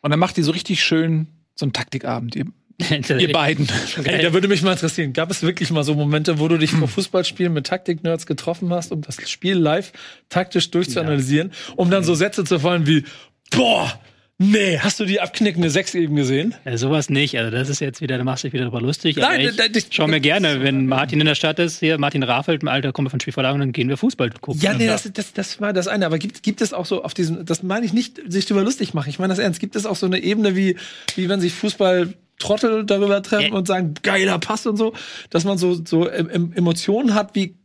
Und 0.01 0.11
dann 0.11 0.19
macht 0.19 0.38
die 0.38 0.43
so 0.43 0.51
richtig 0.51 0.81
schön 0.81 1.27
so 1.55 1.65
einen 1.65 1.73
Taktikabend, 1.73 2.35
ihr, 2.35 2.45
ihr 3.19 3.31
beiden. 3.31 3.68
Ey, 4.03 4.23
da 4.23 4.31
würde 4.31 4.47
mich 4.47 4.61
mal 4.61 4.73
interessieren, 4.73 5.11
gab 5.11 5.31
es 5.31 5.41
wirklich 5.41 5.72
mal 5.72 5.84
so 5.84 5.95
Momente, 5.95 6.39
wo 6.39 6.47
du 6.47 6.57
dich 6.57 6.72
vor 6.72 6.88
Fußballspielen 6.88 7.51
mit 7.51 7.68
Taktik-Nerds 7.68 8.26
getroffen 8.26 8.72
hast, 8.72 8.91
um 8.91 9.01
das 9.01 9.18
Spiel 9.30 9.57
live 9.57 9.91
taktisch 10.30 10.72
durchzuanalysieren, 10.72 11.51
um 11.76 11.89
dann 11.89 12.03
so 12.03 12.15
Sätze 12.15 12.43
zu 12.43 12.59
fallen 12.59 12.85
wie, 12.88 13.03
boah, 13.51 13.99
nee, 14.38 14.77
hast 14.80 14.99
du 14.99 15.05
die 15.05 15.19
abknickende 15.19 15.69
Sechs 15.69 15.95
eben 15.95 16.15
gesehen? 16.15 16.55
Ja, 16.65 16.77
sowas 16.77 17.09
nicht. 17.09 17.38
Also 17.38 17.51
das 17.51 17.69
ist 17.69 17.80
jetzt 17.80 18.01
wieder, 18.01 18.18
da 18.18 18.23
machst 18.23 18.43
du 18.43 18.47
dich 18.47 18.53
wieder 18.53 18.65
drüber 18.65 18.81
lustig. 18.81 19.18
Nein, 19.18 19.49
aber 19.49 19.76
ich 19.76 19.88
schau 19.91 20.07
mir 20.07 20.19
gerne, 20.19 20.61
wenn 20.61 20.88
Martin 20.88 21.19
in 21.19 21.26
der 21.26 21.35
Stadt 21.35 21.59
ist, 21.59 21.80
hier 21.80 21.97
Martin 21.97 22.23
Rafelt, 22.23 22.64
ein 22.64 22.68
alter 22.68 22.91
Kumpel 22.91 23.09
von 23.09 23.19
Spielverlagen, 23.19 23.59
dann 23.59 23.72
gehen 23.72 23.89
wir 23.89 23.97
Fußball 23.97 24.30
gucken. 24.41 24.61
Ja, 24.61 24.73
nee, 24.73 24.88
das, 24.88 25.09
das, 25.14 25.34
das 25.34 25.61
war 25.61 25.73
das 25.73 25.88
eine. 25.88 26.05
Aber 26.05 26.18
gibt, 26.18 26.43
gibt 26.43 26.61
es 26.61 26.73
auch 26.73 26.85
so 26.85 27.03
auf 27.03 27.14
diesem, 27.14 27.45
das 27.45 27.64
meine 27.64 27.85
ich 27.85 27.93
nicht, 27.93 28.22
sich 28.27 28.45
darüber 28.45 28.64
lustig 28.64 28.93
machen. 28.93 29.09
Ich 29.09 29.19
meine 29.19 29.31
das 29.31 29.39
ernst. 29.39 29.59
Gibt 29.59 29.76
es 29.76 29.85
auch 29.85 29.95
so 29.95 30.05
eine 30.05 30.19
Ebene, 30.19 30.55
wie, 30.55 30.77
wie 31.15 31.30
wenn 31.30 31.41
sich 31.41 31.53
Fußball 31.53 32.14
Trottel 32.39 32.85
darüber 32.85 33.23
treffen 33.23 33.53
und 33.53 33.68
sagen, 33.68 33.95
geiler 34.03 34.38
Pass 34.38 34.68
und 34.68 34.77
so, 34.77 34.93
dass 35.31 35.43
man 35.43 35.57
so, 35.57 35.73
so 35.84 36.07
em- 36.07 36.53
Emotionen 36.53 37.15
hat, 37.15 37.34
wie 37.34 37.55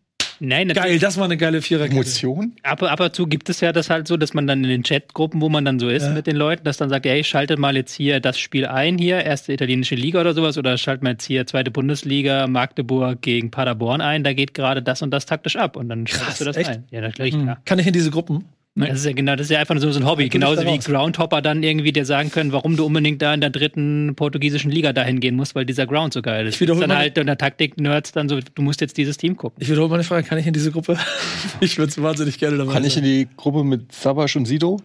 Nein, 0.44 0.68
geil, 0.68 0.98
das 0.98 1.16
war 1.18 1.24
eine 1.26 1.36
geile 1.36 1.62
Viererkette. 1.62 1.94
Emotion? 2.00 2.52
Ab, 2.64 2.82
ab 2.82 2.98
und 2.98 3.14
zu 3.14 3.28
gibt 3.28 3.48
es 3.48 3.60
ja 3.60 3.72
das 3.72 3.90
halt 3.90 4.08
so, 4.08 4.16
dass 4.16 4.34
man 4.34 4.48
dann 4.48 4.64
in 4.64 4.70
den 4.70 4.82
Chatgruppen, 4.82 5.40
wo 5.40 5.48
man 5.48 5.64
dann 5.64 5.78
so 5.78 5.88
ist 5.88 6.02
Ja. 6.02 6.10
mit 6.12 6.26
den 6.26 6.34
Leuten, 6.34 6.64
dass 6.64 6.78
dann 6.78 6.88
sagt, 6.90 7.06
ey, 7.06 7.22
schaltet 7.22 7.60
mal 7.60 7.76
jetzt 7.76 7.92
hier 7.94 8.18
das 8.18 8.38
Spiel 8.40 8.66
ein, 8.66 8.98
hier, 8.98 9.22
erste 9.24 9.52
italienische 9.52 9.94
Liga 9.94 10.20
oder 10.20 10.34
sowas, 10.34 10.58
oder 10.58 10.76
schaltet 10.78 11.04
mal 11.04 11.10
jetzt 11.12 11.26
hier 11.26 11.46
zweite 11.46 11.70
Bundesliga, 11.70 12.48
Magdeburg 12.48 13.22
gegen 13.22 13.52
Paderborn 13.52 14.00
ein, 14.00 14.24
da 14.24 14.32
geht 14.32 14.52
gerade 14.52 14.82
das 14.82 15.00
und 15.02 15.12
das 15.12 15.26
taktisch 15.26 15.54
ab. 15.54 15.76
Und 15.76 15.88
dann 15.88 16.06
schaltest 16.08 16.40
du 16.40 16.44
das 16.44 16.56
echt? 16.56 16.70
ein. 16.70 16.84
Ja, 16.90 17.00
natürlich, 17.02 17.36
Mhm. 17.36 17.42
klar. 17.44 17.60
Kann 17.64 17.78
ich 17.78 17.86
in 17.86 17.92
diese 17.92 18.10
Gruppen? 18.10 18.44
Das 18.74 19.00
ist 19.00 19.04
ja 19.04 19.12
genau, 19.12 19.36
das 19.36 19.46
ist 19.46 19.50
ja 19.50 19.58
einfach 19.60 19.74
nur 19.74 19.92
so 19.92 20.00
ein 20.00 20.06
Hobby. 20.06 20.24
Dann 20.30 20.40
Genauso 20.40 20.62
wie. 20.64 20.78
Groundhopper 20.78 21.42
dann 21.42 21.62
irgendwie 21.62 21.92
dir 21.92 22.06
sagen 22.06 22.30
können, 22.30 22.52
warum 22.52 22.76
du 22.76 22.86
unbedingt 22.86 23.20
da 23.20 23.34
in 23.34 23.42
der 23.42 23.50
dritten 23.50 24.14
portugiesischen 24.16 24.70
Liga 24.70 24.94
dahin 24.94 25.20
gehen 25.20 25.36
musst, 25.36 25.54
weil 25.54 25.66
dieser 25.66 25.86
Ground 25.86 26.14
so 26.14 26.22
geil 26.22 26.46
ist. 26.46 26.54
Ich 26.54 26.60
wiederhole 26.62 26.86
dann 26.86 26.96
mal- 26.96 27.02
halt 27.02 27.18
unter 27.18 27.36
Taktik-Nerds 27.36 28.12
dann 28.12 28.30
so, 28.30 28.40
du 28.40 28.62
musst 28.62 28.80
jetzt 28.80 28.96
dieses 28.96 29.18
Team 29.18 29.36
gucken. 29.36 29.58
Ich 29.60 29.68
wiederhole 29.68 29.90
meine 29.90 30.04
Frage, 30.04 30.26
kann 30.26 30.38
ich 30.38 30.46
in 30.46 30.54
diese 30.54 30.72
Gruppe? 30.72 30.96
ich 31.60 31.76
würde 31.76 31.90
es 31.90 32.00
wahnsinnig 32.00 32.38
gerne 32.38 32.56
dabei 32.56 32.72
Kann 32.72 32.84
ich 32.84 32.96
in 32.96 33.02
sein. 33.02 33.04
die 33.04 33.28
Gruppe 33.36 33.62
mit 33.62 33.92
Sabasch 33.92 34.36
und 34.36 34.46
Sido? 34.46 34.80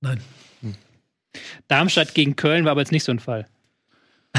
Nein. 0.00 0.20
Darmstadt 1.68 2.14
gegen 2.14 2.34
Köln 2.34 2.64
war 2.64 2.72
aber 2.72 2.80
jetzt 2.80 2.92
nicht 2.92 3.04
so 3.04 3.12
ein 3.12 3.20
Fall. 3.20 3.46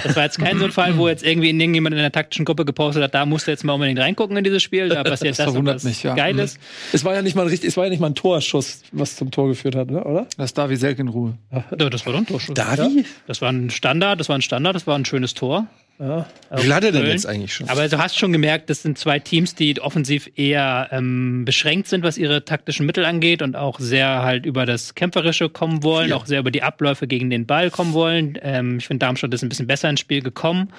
Das 0.03 0.15
war 0.15 0.23
jetzt 0.23 0.39
kein 0.39 0.57
so 0.59 0.65
ein 0.65 0.71
Fall, 0.71 0.97
wo 0.97 1.07
jetzt 1.07 1.25
irgendwie 1.25 1.49
irgendjemand 1.49 1.93
in 1.93 2.01
der 2.01 2.11
taktischen 2.11 2.45
Gruppe 2.45 2.63
gepostet 2.63 3.03
hat, 3.03 3.13
da 3.13 3.25
musst 3.25 3.47
du 3.47 3.51
jetzt 3.51 3.63
mal 3.63 3.73
unbedingt 3.73 3.99
reingucken 3.99 4.37
in 4.37 4.43
dieses 4.43 4.63
Spiel, 4.63 4.87
da 4.87 5.03
passiert 5.03 5.31
Das 5.31 5.37
das, 5.37 5.47
und 5.47 5.53
verwundert 5.53 5.75
das 5.75 5.83
mich, 5.83 6.03
ja. 6.03 6.15
Geiles. 6.15 6.57
Es 6.93 7.03
war 7.03 7.15
ja 7.15 7.21
nicht 7.21 7.35
mal 7.35 7.47
richtig, 7.47 7.69
es 7.69 7.77
war 7.77 7.85
ja 7.85 7.89
nicht 7.89 7.99
mal 7.99 8.07
ein 8.07 8.15
Torschuss, 8.15 8.83
was 8.91 9.15
zum 9.15 9.31
Tor 9.31 9.49
geführt 9.49 9.75
hat, 9.75 9.89
ne? 9.89 10.03
oder? 10.03 10.27
Lass 10.37 10.53
Davi 10.53 10.75
Selk 10.75 10.99
in 10.99 11.07
Ruhe. 11.07 11.37
Ja, 11.51 11.63
das 11.89 12.05
war 12.05 12.13
doch 12.13 12.19
ein 12.19 12.27
Torschuss. 12.27 12.53
Davi? 12.53 13.05
Das 13.27 13.41
war 13.41 13.51
ein 13.51 13.69
Standard, 13.69 14.19
das 14.19 14.29
war 14.29 14.37
ein 14.37 14.41
Standard, 14.41 14.75
das 14.75 14.87
war 14.87 14.95
ein 14.95 15.05
schönes 15.05 15.33
Tor. 15.33 15.67
Ja. 15.99 16.25
Wie 16.55 16.61
viel 16.61 16.73
hat 16.73 16.85
er 16.85 16.93
denn 16.93 17.05
jetzt 17.05 17.25
eigentlich 17.25 17.53
schon? 17.53 17.67
Aber 17.67 17.85
du 17.89 17.97
hast 17.97 18.17
schon 18.17 18.31
gemerkt, 18.31 18.69
das 18.69 18.83
sind 18.83 18.97
zwei 18.97 19.19
Teams, 19.19 19.53
die 19.53 19.81
offensiv 19.81 20.29
eher 20.35 20.87
ähm, 20.91 21.43
beschränkt 21.43 21.89
sind, 21.89 22.03
was 22.03 22.17
ihre 22.17 22.45
taktischen 22.45 22.85
Mittel 22.85 23.03
angeht 23.03 23.41
und 23.41 23.57
auch 23.57 23.79
sehr 23.79 24.21
halt 24.21 24.45
über 24.45 24.65
das 24.65 24.95
Kämpferische 24.95 25.49
kommen 25.49 25.83
wollen, 25.83 26.07
Vier. 26.07 26.15
auch 26.15 26.25
sehr 26.25 26.39
über 26.39 26.51
die 26.51 26.63
Abläufe 26.63 27.05
gegen 27.05 27.29
den 27.29 27.45
Ball 27.45 27.69
kommen 27.69 27.91
wollen. 27.91 28.37
Ähm, 28.41 28.77
ich 28.77 28.87
finde, 28.87 29.05
Darmstadt 29.05 29.33
ist 29.33 29.43
ein 29.43 29.49
bisschen 29.49 29.67
besser 29.67 29.89
ins 29.89 29.99
Spiel 29.99 30.21
gekommen. 30.21 30.69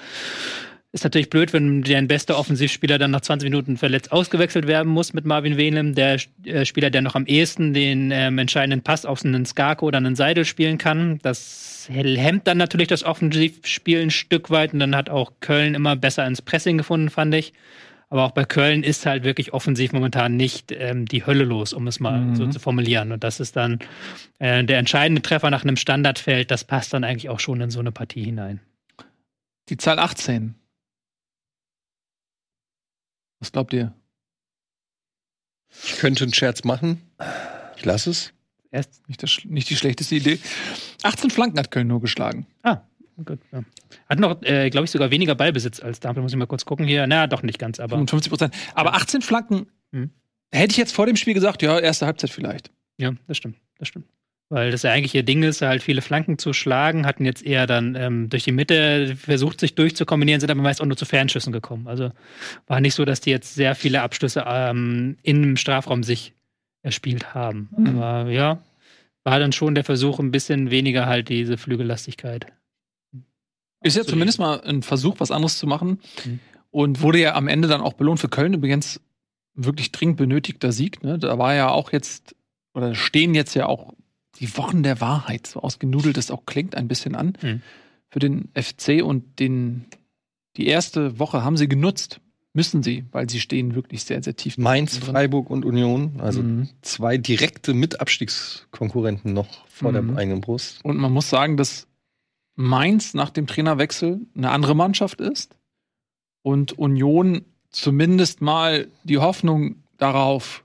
Ist 0.93 1.05
natürlich 1.05 1.29
blöd, 1.29 1.53
wenn 1.53 1.83
dein 1.83 2.09
bester 2.09 2.37
Offensivspieler 2.37 2.97
dann 2.97 3.11
nach 3.11 3.21
20 3.21 3.49
Minuten 3.49 3.77
verletzt 3.77 4.11
ausgewechselt 4.11 4.67
werden 4.67 4.91
muss 4.91 5.13
mit 5.13 5.23
Marvin 5.23 5.55
Venem, 5.55 5.95
der 5.95 6.19
äh, 6.43 6.65
Spieler, 6.65 6.89
der 6.89 7.01
noch 7.01 7.15
am 7.15 7.25
ehesten 7.25 7.73
den 7.73 8.11
ähm, 8.11 8.37
entscheidenden 8.37 8.81
Pass 8.81 9.05
auf 9.05 9.23
einen 9.23 9.45
Skako 9.45 9.85
oder 9.85 9.97
einen 9.99 10.17
Seidel 10.17 10.43
spielen 10.43 10.77
kann. 10.77 11.19
Das 11.21 11.87
hemmt 11.89 12.45
dann 12.45 12.57
natürlich 12.57 12.89
das 12.89 13.03
Offensivspiel 13.03 14.01
ein 14.01 14.11
Stück 14.11 14.49
weit 14.49 14.73
und 14.73 14.79
dann 14.79 14.93
hat 14.93 15.09
auch 15.09 15.31
Köln 15.39 15.75
immer 15.75 15.95
besser 15.95 16.27
ins 16.27 16.41
Pressing 16.41 16.77
gefunden, 16.77 17.09
fand 17.09 17.33
ich. 17.35 17.53
Aber 18.09 18.25
auch 18.25 18.31
bei 18.31 18.43
Köln 18.43 18.83
ist 18.83 19.05
halt 19.05 19.23
wirklich 19.23 19.53
offensiv 19.53 19.93
momentan 19.93 20.35
nicht 20.35 20.73
ähm, 20.73 21.05
die 21.05 21.25
Hölle 21.25 21.45
los, 21.45 21.71
um 21.71 21.87
es 21.87 22.01
mal 22.01 22.19
Mhm. 22.19 22.35
so 22.35 22.47
zu 22.47 22.59
formulieren. 22.59 23.13
Und 23.13 23.23
das 23.23 23.39
ist 23.39 23.55
dann 23.55 23.79
äh, 24.39 24.65
der 24.65 24.79
entscheidende 24.79 25.21
Treffer 25.21 25.49
nach 25.49 25.63
einem 25.63 25.77
Standardfeld, 25.77 26.51
das 26.51 26.65
passt 26.65 26.93
dann 26.93 27.05
eigentlich 27.05 27.29
auch 27.29 27.39
schon 27.39 27.61
in 27.61 27.69
so 27.69 27.79
eine 27.79 27.93
Partie 27.93 28.25
hinein. 28.25 28.59
Die 29.69 29.77
Zahl 29.77 29.97
18. 29.97 30.55
Was 33.41 33.51
glaubt 33.51 33.73
ihr? 33.73 33.93
Ich 35.83 35.97
könnte 35.97 36.23
einen 36.23 36.33
Scherz 36.33 36.63
machen. 36.63 37.01
Ich 37.75 37.83
lasse 37.85 38.11
es. 38.11 38.33
Erst, 38.71 39.07
Nicht, 39.09 39.21
das, 39.21 39.39
nicht 39.43 39.69
die 39.69 39.75
schlechteste 39.75 40.15
Idee. 40.15 40.39
18 41.03 41.29
Flanken 41.29 41.59
hat 41.59 41.71
Köln 41.71 41.87
nur 41.87 41.99
geschlagen. 42.01 42.47
ah, 42.63 42.81
gut. 43.25 43.39
Ja. 43.51 43.63
Hat 44.07 44.19
noch, 44.19 44.41
äh, 44.43 44.69
glaube 44.69 44.85
ich, 44.85 44.91
sogar 44.91 45.11
weniger 45.11 45.35
Ballbesitz 45.35 45.81
als 45.81 45.99
Darmstadt. 45.99 46.23
Muss 46.23 46.31
ich 46.31 46.37
mal 46.37 46.47
kurz 46.47 46.63
gucken 46.65 46.85
hier. 46.87 47.05
Na, 47.07 47.27
doch 47.27 47.43
nicht 47.43 47.59
ganz, 47.59 47.79
aber 47.81 47.95
55 47.97 48.29
Prozent. 48.29 48.55
Aber 48.73 48.93
18 48.95 49.21
Flanken 49.21 49.67
Mhm. 49.91 50.11
hätte 50.53 50.71
ich 50.71 50.77
jetzt 50.77 50.93
vor 50.95 51.05
dem 51.05 51.17
Spiel 51.17 51.33
gesagt, 51.33 51.61
ja, 51.61 51.77
erste 51.79 52.05
Halbzeit 52.05 52.29
vielleicht. 52.29 52.71
ja, 52.97 53.11
das 53.27 53.35
stimmt, 53.37 53.57
das 53.77 53.89
stimmt. 53.89 54.07
Weil 54.51 54.69
das 54.69 54.83
ja 54.83 54.91
eigentlich 54.91 55.15
ihr 55.15 55.23
Ding 55.23 55.43
ist, 55.43 55.61
halt 55.61 55.81
viele 55.81 56.01
Flanken 56.01 56.37
zu 56.37 56.51
schlagen, 56.51 57.05
hatten 57.05 57.23
jetzt 57.23 57.41
eher 57.41 57.67
dann 57.67 57.95
ähm, 57.95 58.27
durch 58.27 58.43
die 58.43 58.51
Mitte 58.51 59.15
versucht, 59.15 59.61
sich 59.61 59.75
durchzukombinieren, 59.75 60.41
sind 60.41 60.51
aber 60.51 60.61
meist 60.61 60.81
auch 60.81 60.85
nur 60.85 60.97
zu 60.97 61.05
Fernschüssen 61.05 61.53
gekommen. 61.53 61.87
Also 61.87 62.11
war 62.67 62.81
nicht 62.81 62.93
so, 62.93 63.05
dass 63.05 63.21
die 63.21 63.29
jetzt 63.29 63.55
sehr 63.55 63.75
viele 63.75 64.01
Abschlüsse 64.01 64.43
ähm, 64.45 65.15
im 65.23 65.55
Strafraum 65.55 66.03
sich 66.03 66.33
erspielt 66.81 67.33
haben. 67.33 67.69
Mhm. 67.77 67.87
Aber 68.01 68.29
ja, 68.29 68.61
war 69.23 69.39
dann 69.39 69.53
schon 69.53 69.73
der 69.73 69.85
Versuch, 69.85 70.19
ein 70.19 70.31
bisschen 70.31 70.69
weniger 70.69 71.05
halt 71.05 71.29
diese 71.29 71.57
Flügellastigkeit. 71.57 72.47
Ist 73.81 73.95
ja 73.95 74.03
zumindest 74.03 74.39
mal 74.39 74.59
ein 74.65 74.83
Versuch, 74.83 75.21
was 75.21 75.31
anderes 75.31 75.59
zu 75.59 75.65
machen. 75.65 76.01
Mhm. 76.25 76.39
Und 76.71 77.01
wurde 77.01 77.19
ja 77.21 77.35
am 77.35 77.47
Ende 77.47 77.69
dann 77.69 77.79
auch 77.79 77.93
belohnt 77.93 78.19
für 78.19 78.27
Köln. 78.27 78.53
Übrigens 78.53 78.99
wirklich 79.53 79.93
dringend 79.93 80.17
benötigter 80.17 80.73
Sieg. 80.73 81.03
Ne? 81.03 81.17
Da 81.17 81.37
war 81.37 81.55
ja 81.55 81.69
auch 81.69 81.93
jetzt, 81.93 82.35
oder 82.73 82.95
stehen 82.95 83.33
jetzt 83.33 83.53
ja 83.53 83.67
auch 83.67 83.93
die 84.39 84.57
Wochen 84.57 84.83
der 84.83 85.01
Wahrheit, 85.01 85.47
so 85.47 85.59
ausgenudelt 85.61 86.17
es 86.17 86.31
auch 86.31 86.45
klingt, 86.45 86.75
ein 86.75 86.87
bisschen 86.87 87.15
an. 87.15 87.33
Mhm. 87.41 87.61
Für 88.09 88.19
den 88.19 88.49
FC 88.55 89.03
und 89.03 89.39
den, 89.39 89.85
die 90.57 90.67
erste 90.67 91.19
Woche 91.19 91.43
haben 91.43 91.57
sie 91.57 91.67
genutzt. 91.67 92.19
Müssen 92.53 92.83
sie, 92.83 93.05
weil 93.13 93.29
sie 93.29 93.39
stehen 93.39 93.75
wirklich 93.75 94.03
sehr, 94.03 94.21
sehr 94.21 94.35
tief. 94.35 94.57
Mainz, 94.57 94.99
drin. 94.99 95.11
Freiburg 95.13 95.49
und 95.49 95.63
Union. 95.63 96.19
Also 96.19 96.41
Mhm. 96.43 96.67
zwei 96.81 97.17
direkte 97.17 97.73
Mitabstiegskonkurrenten 97.73 99.33
noch 99.33 99.65
vor 99.67 99.91
Mhm. 99.93 100.07
der 100.09 100.17
eigenen 100.17 100.41
Brust. 100.41 100.83
Und 100.83 100.97
man 100.97 101.11
muss 101.13 101.29
sagen, 101.29 101.55
dass 101.57 101.87
Mainz 102.55 103.13
nach 103.13 103.29
dem 103.29 103.47
Trainerwechsel 103.47 104.19
eine 104.35 104.49
andere 104.51 104.75
Mannschaft 104.75 105.21
ist 105.21 105.55
und 106.41 106.77
Union 106.77 107.45
zumindest 107.69 108.41
mal 108.41 108.87
die 109.05 109.17
Hoffnung 109.19 109.77
darauf 109.97 110.63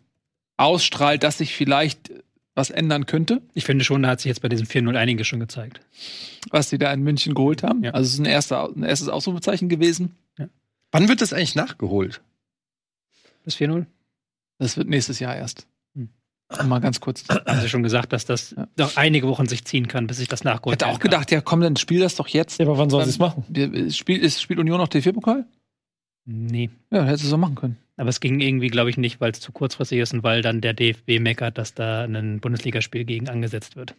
ausstrahlt, 0.57 1.23
dass 1.23 1.39
sich 1.39 1.55
vielleicht 1.55 2.11
was 2.57 2.71
ändern 2.71 3.07
könnte, 3.07 3.43
Ich 3.55 3.65
finde 3.65 3.85
schon, 3.85 4.03
da 4.03 4.09
hat 4.09 4.21
sich 4.21 4.29
jetzt 4.31 4.41
bei 4.43 4.49
diesem 4.49 4.67
4-0 4.67 4.97
einige 4.97 5.25
schon 5.25 5.39
gezeigt. 5.41 5.81
was 6.51 6.71
sie 6.71 6.79
da 6.79 6.93
in 6.93 7.03
München 7.03 7.35
geholt 7.35 7.63
haben. 7.63 7.85
Ja. 7.85 7.93
Also 7.93 8.07
es 8.09 8.15
ist 8.15 8.19
ein, 8.21 8.25
erster, 8.25 8.69
ein 8.75 8.83
erstes 8.83 9.09
Ausrufezeichen 9.09 9.69
gewesen. 9.69 10.17
Wann 10.93 11.09
wird 11.09 11.21
das 11.21 11.33
eigentlich 11.33 11.55
nachgeholt? 11.57 12.21
Das 13.45 13.57
4-0? 13.57 13.87
Das 14.59 14.77
wird 14.77 14.89
nächstes 14.89 15.19
Jahr 15.19 15.37
erst. 15.37 15.67
Hm. 15.95 16.09
Mal 16.69 16.79
ganz 16.81 17.01
kurz. 17.01 17.25
Haben 17.29 17.61
sie 17.61 17.69
schon 17.69 17.83
gesagt, 17.83 18.13
dass 18.13 18.25
das 18.25 18.53
Ja. 18.57 18.67
noch 18.79 18.97
einige 18.97 19.27
Wochen 19.29 19.47
sich 19.47 19.65
ziehen 19.65 19.89
kann, 19.89 20.07
bis 20.07 20.17
sich 20.19 20.29
das 20.29 20.41
Ich 20.41 20.45
nachgeholt 20.45 20.75
hätte 20.77 20.87
auch 20.87 20.93
werden 20.93 21.01
kann. 21.01 21.11
gedacht, 21.11 21.31
ja 21.33 21.41
komm, 21.43 21.61
dann 21.61 21.77
spiel 21.77 22.01
das 22.01 22.15
doch 22.17 22.29
jetzt. 22.29 22.59
Ja, 22.59 22.67
aber 22.67 22.79
wann 22.79 22.89
sollen 22.89 23.05
sie 23.05 23.11
es 23.11 23.19
machen? 23.19 23.45
Spielt, 23.91 24.23
ist, 24.23 24.41
spielt 24.41 24.59
Union 24.61 24.79
noch 24.79 24.89
DFB-Pokal? 24.89 25.45
Nee. 26.25 26.71
Ja, 26.91 26.99
dann 26.99 27.07
hättest 27.07 27.25
du 27.25 27.29
es 27.29 27.35
auch 27.35 27.39
machen 27.39 27.57
können. 27.57 27.77
Aber 27.97 28.11
es 28.11 28.21
ging 28.21 28.41
irgendwie, 28.41 28.69
glaube 28.69 28.91
ich, 28.91 28.99
nicht, 28.99 29.21
weil 29.21 29.33
es 29.33 29.41
zu 29.41 29.53
kurzfristig 29.53 30.01
ist 30.01 30.13
und 30.13 30.23
weil 30.23 30.43
dann 30.43 30.61
der 30.61 30.75
DFB 30.75 31.19
meckert, 31.19 31.57
dass 31.57 31.75
da 31.75 32.05
ein 32.05 32.41
Bundesligaspiel 32.41 33.05
gegen 33.05 33.29
angesetzt 33.29 33.77
wird. 33.77 33.95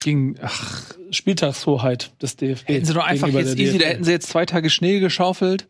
Ging, 0.00 0.36
ach, 0.40 0.94
Spieltagshoheit 1.10 2.12
des 2.22 2.36
DFB. 2.36 2.68
hätten 2.68 2.84
sie 2.84 2.94
doch 2.94 3.04
einfach 3.04 3.28
jetzt 3.28 3.58
easy, 3.58 3.78
da 3.78 3.86
hätten 3.86 4.04
sie 4.04 4.12
jetzt 4.12 4.28
zwei 4.28 4.46
Tage 4.46 4.70
Schnee 4.70 5.00
geschaufelt. 5.00 5.66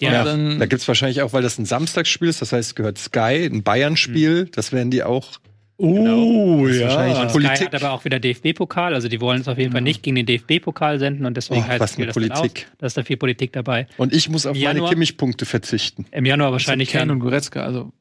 Ja, 0.00 0.24
dann, 0.24 0.58
Da 0.58 0.66
gibt 0.66 0.82
es 0.82 0.88
wahrscheinlich 0.88 1.22
auch, 1.22 1.32
weil 1.32 1.42
das 1.42 1.58
ein 1.58 1.66
Samstagsspiel 1.66 2.28
ist, 2.28 2.42
das 2.42 2.52
heißt, 2.52 2.70
es 2.70 2.74
gehört 2.74 2.98
Sky, 2.98 3.48
ein 3.50 3.62
Bayern-Spiel, 3.62 4.46
das 4.46 4.72
werden 4.72 4.90
die 4.90 5.04
auch. 5.04 5.38
Uh, 5.84 6.66
Das 6.66 6.76
ist 6.76 6.82
wahrscheinlich 6.82 7.16
ja. 7.18 7.28
Sky 7.28 7.32
Politik. 7.38 7.66
hat 7.66 7.74
aber 7.82 7.92
auch 7.92 8.04
wieder 8.04 8.18
DFB-Pokal, 8.20 8.94
also 8.94 9.08
die 9.08 9.20
wollen 9.20 9.40
es 9.40 9.48
auf 9.48 9.58
jeden 9.58 9.72
Fall 9.72 9.80
nicht 9.82 10.02
gegen 10.02 10.16
den 10.16 10.26
DFB-Pokal 10.26 10.98
senden 10.98 11.26
und 11.26 11.36
deswegen 11.36 11.62
Oh, 11.62 11.66
heißt 11.66 11.80
was 11.80 11.96
das. 11.96 12.14
Politik. 12.14 12.66
Da 12.78 12.86
ist 12.86 12.96
da 12.96 13.02
viel 13.02 13.16
Politik 13.16 13.52
dabei. 13.52 13.86
Und 13.96 14.14
ich 14.14 14.28
muss 14.28 14.46
auf 14.46 14.56
Im 14.56 14.62
meine 14.62 14.78
Januar- 14.78 14.90
Kimmich-Punkte 14.90 15.46
verzichten. 15.46 16.06
Im 16.12 16.24
Januar 16.26 16.52
wahrscheinlich 16.52 16.88
Kern 16.90 17.10
und 17.10 17.20
Goretzka, 17.20 17.62
also 17.64 17.92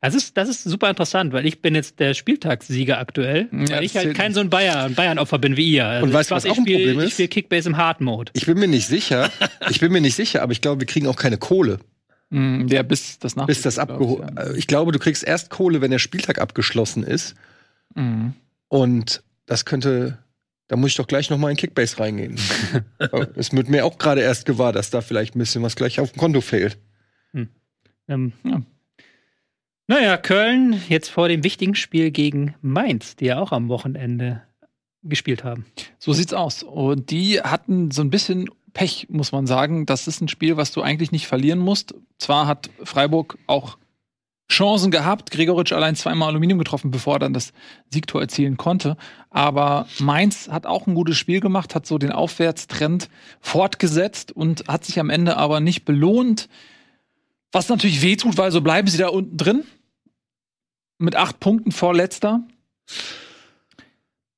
Das 0.00 0.14
ist, 0.14 0.36
das 0.36 0.48
ist 0.50 0.64
super 0.64 0.90
interessant, 0.90 1.32
weil 1.32 1.46
ich 1.46 1.62
bin 1.62 1.74
jetzt 1.74 1.98
der 1.98 2.12
Spieltagssieger 2.12 2.98
aktuell, 2.98 3.48
Ja, 3.52 3.76
weil 3.76 3.84
ich 3.84 3.96
halt 3.96 4.14
kein 4.14 4.34
so 4.34 4.40
ein 4.40 4.50
Bayern, 4.50 4.94
Bayern-Opfer 4.94 5.38
bin 5.38 5.56
wie 5.56 5.70
ihr. 5.72 5.86
Also 5.86 6.06
Und 6.06 6.12
weißt 6.12 6.30
du, 6.30 6.34
was 6.34 6.44
ich 6.44 6.50
auch 6.50 6.58
ein 6.58 6.64
spiel- 6.64 6.76
Problem 6.76 6.98
ist? 6.98 7.06
Ich 7.06 7.12
spiele 7.14 7.28
Kickbase 7.28 7.68
im 7.70 7.76
Hard-Mode. 7.78 8.32
Ich 8.34 8.44
bin 8.44 8.58
mir 8.58 8.68
nicht 8.68 8.86
sicher, 8.86 9.30
ich 9.70 9.80
bin 9.80 9.92
mir 9.92 10.02
nicht 10.02 10.14
sicher, 10.14 10.42
aber 10.42 10.52
ich 10.52 10.60
glaube, 10.60 10.80
wir 10.80 10.86
kriegen 10.86 11.06
auch 11.06 11.16
keine 11.16 11.38
Kohle, 11.38 11.78
mh, 12.34 12.64
der 12.66 12.82
bis 12.82 13.18
das 13.18 13.36
nach 13.36 13.46
bis 13.46 13.62
das 13.62 13.78
abgeholt. 13.78 14.30
ich, 14.52 14.58
Ich 14.58 14.66
glaube, 14.66 14.92
du 14.92 14.98
kriegst 14.98 15.24
erst 15.24 15.50
Kohle, 15.50 15.80
wenn 15.80 15.90
der 15.90 15.98
Spieltag 15.98 16.40
abgeschlossen 16.40 17.02
ist. 17.04 17.34
ja. 17.96 18.02
Mhm. 18.02 18.34
Und 18.68 19.22
das 19.46 19.64
könnte, 19.66 20.18
da 20.68 20.76
muss 20.76 20.90
ich 20.90 20.96
doch 20.96 21.06
gleich 21.06 21.30
noch 21.30 21.38
mal 21.38 21.50
in 21.50 21.56
Kickbase 21.56 21.98
reingehen. 22.00 22.36
Es 23.36 23.52
wird 23.52 23.68
mir 23.68 23.84
auch 23.84 23.98
gerade 23.98 24.20
erst 24.22 24.46
gewahr, 24.46 24.72
dass 24.72 24.90
da 24.90 25.00
vielleicht 25.00 25.36
ein 25.36 25.38
bisschen 25.38 25.62
was 25.62 25.76
gleich 25.76 26.00
auf 26.00 26.10
dem 26.12 26.18
Konto 26.18 26.40
fehlt. 26.40 26.78
Ähm, 28.08 28.32
Ja. 28.42 28.62
Naja, 29.86 30.16
Köln 30.16 30.80
jetzt 30.88 31.10
vor 31.10 31.28
dem 31.28 31.44
wichtigen 31.44 31.74
Spiel 31.74 32.10
gegen 32.10 32.54
Mainz, 32.62 33.16
die 33.16 33.26
ja 33.26 33.38
auch 33.38 33.52
am 33.52 33.68
Wochenende 33.68 34.42
gespielt 35.02 35.44
haben. 35.44 35.66
So 35.98 36.12
sieht's 36.14 36.32
aus. 36.32 36.62
Und 36.62 37.10
die 37.10 37.40
hatten 37.42 37.90
so 37.90 38.00
ein 38.02 38.08
bisschen 38.10 38.48
Pech, 38.74 39.06
muss 39.08 39.32
man 39.32 39.46
sagen. 39.46 39.86
Das 39.86 40.06
ist 40.06 40.20
ein 40.20 40.28
Spiel, 40.28 40.58
was 40.58 40.72
du 40.72 40.82
eigentlich 40.82 41.12
nicht 41.12 41.26
verlieren 41.26 41.60
musst. 41.60 41.94
Zwar 42.18 42.46
hat 42.46 42.68
Freiburg 42.82 43.38
auch 43.46 43.78
Chancen 44.50 44.90
gehabt, 44.90 45.30
Gregoritsch 45.30 45.72
allein 45.72 45.96
zweimal 45.96 46.28
Aluminium 46.28 46.58
getroffen, 46.58 46.90
bevor 46.90 47.16
er 47.16 47.20
dann 47.20 47.32
das 47.32 47.52
Siegtor 47.90 48.20
erzielen 48.20 48.56
konnte. 48.56 48.96
Aber 49.30 49.86
Mainz 50.00 50.48
hat 50.48 50.66
auch 50.66 50.86
ein 50.86 50.94
gutes 50.94 51.16
Spiel 51.16 51.40
gemacht, 51.40 51.74
hat 51.74 51.86
so 51.86 51.96
den 51.96 52.12
Aufwärtstrend 52.12 53.08
fortgesetzt 53.40 54.32
und 54.32 54.68
hat 54.68 54.84
sich 54.84 55.00
am 55.00 55.08
Ende 55.08 55.38
aber 55.38 55.60
nicht 55.60 55.84
belohnt. 55.84 56.48
Was 57.52 57.68
natürlich 57.68 58.02
wehtut, 58.02 58.36
weil 58.36 58.50
so 58.50 58.60
bleiben 58.60 58.88
sie 58.88 58.98
da 58.98 59.08
unten 59.08 59.36
drin. 59.36 59.64
Mit 60.98 61.16
acht 61.16 61.40
Punkten 61.40 61.72
vor 61.72 61.94
letzter. 61.94 62.42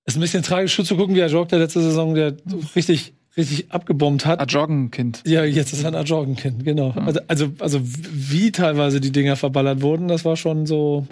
Ist 0.05 0.17
ein 0.17 0.21
bisschen 0.21 0.45
tragisch 0.45 0.77
zu 0.77 0.97
gucken, 0.97 1.17
wie 1.17 1.23
Ajorg 1.23 1.49
der 1.49 1.59
letzte 1.59 1.83
Saison, 1.83 2.15
der 2.15 2.37
richtig, 2.77 3.16
richtig 3.37 3.71
abgebombt 3.71 4.25
hat. 4.27 4.41
Ajoggenkind. 4.41 5.23
Ja, 5.27 5.45
jetzt 5.45 5.73
ist 5.73 5.83
er 5.83 5.89
ein 5.89 5.95
Ajorgenkind, 5.95 6.65
genau. 6.65 6.91
Also, 6.93 7.21
also, 7.29 7.53
also 7.59 7.81
wie 7.83 8.53
teilweise 8.53 9.01
die 9.01 9.13
Dinger 9.13 9.37
verballert 9.37 9.83
wurden, 9.83 10.09
das 10.09 10.25
war 10.25 10.37
schon 10.37 10.67
so. 10.67 11.07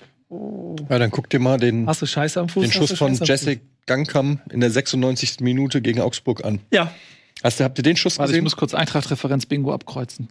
Ja, 0.89 0.99
dann 0.99 1.11
guck 1.11 1.31
dir 1.31 1.39
mal 1.39 1.59
den, 1.59 1.87
Hast 1.87 2.03
du 2.03 2.07
Scheiße 2.07 2.41
am 2.41 2.49
Fuß? 2.49 2.63
den 2.63 2.71
Hast 2.71 2.77
Schuss 2.79 2.89
du 2.91 2.97
von 2.97 3.15
Jessic 3.15 3.61
Gangkam 3.87 4.41
in 4.51 4.61
der 4.61 4.71
96. 4.71 5.41
Minute 5.41 5.81
gegen 5.83 6.01
Augsburg 6.01 6.45
an. 6.45 6.61
Ja. 6.73 6.91
Hast 7.43 7.61
du, 7.61 7.65
habt 7.65 7.79
ihr 7.79 7.83
den 7.83 7.97
Schuss 7.97 8.19
Warte, 8.19 8.31
ich 8.31 8.35
gesehen? 8.35 8.45
muss 8.45 8.57
kurz 8.57 8.73
Eintracht-Referenz 8.75 9.45
Bingo 9.47 9.73
abkreuzen. 9.75 10.29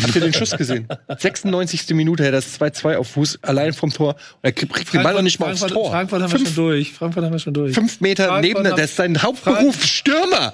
Habt 0.00 0.14
ihr 0.14 0.20
den 0.22 0.32
Schuss 0.32 0.52
gesehen? 0.56 0.88
96. 1.18 1.90
Minute, 1.90 2.22
er 2.22 2.28
hat 2.28 2.34
das 2.34 2.58
2-2 2.60 2.96
auf 2.96 3.08
Fuß, 3.08 3.40
allein 3.42 3.72
vom 3.74 3.90
Tor. 3.90 4.14
Und 4.14 4.18
er 4.42 4.52
kriegt 4.52 4.72
kriegt 4.72 4.94
den 4.94 5.02
Ball 5.02 5.14
noch 5.14 5.22
nicht 5.22 5.38
mal 5.40 5.50
aufs 5.50 5.60
Frankfurt, 5.60 5.82
Tor. 5.82 5.90
Frankfurt 5.90 6.22
haben 6.22 6.32
wir 6.32 6.38
Fünf, 6.38 6.54
schon 6.54 6.64
durch. 6.64 6.92
Frankfurt 6.92 7.24
haben 7.24 7.32
wir 7.32 7.38
schon 7.38 7.54
durch. 7.54 7.74
fünf 7.74 8.00
Meter 8.00 8.24
Frankfurt 8.28 8.42
neben 8.44 8.62
der, 8.62 8.72
haben- 8.72 8.80
das 8.80 8.90
ist 8.90 8.96
sein 8.96 9.22
Hauptberuf, 9.22 9.84
Stürmer. 9.84 10.52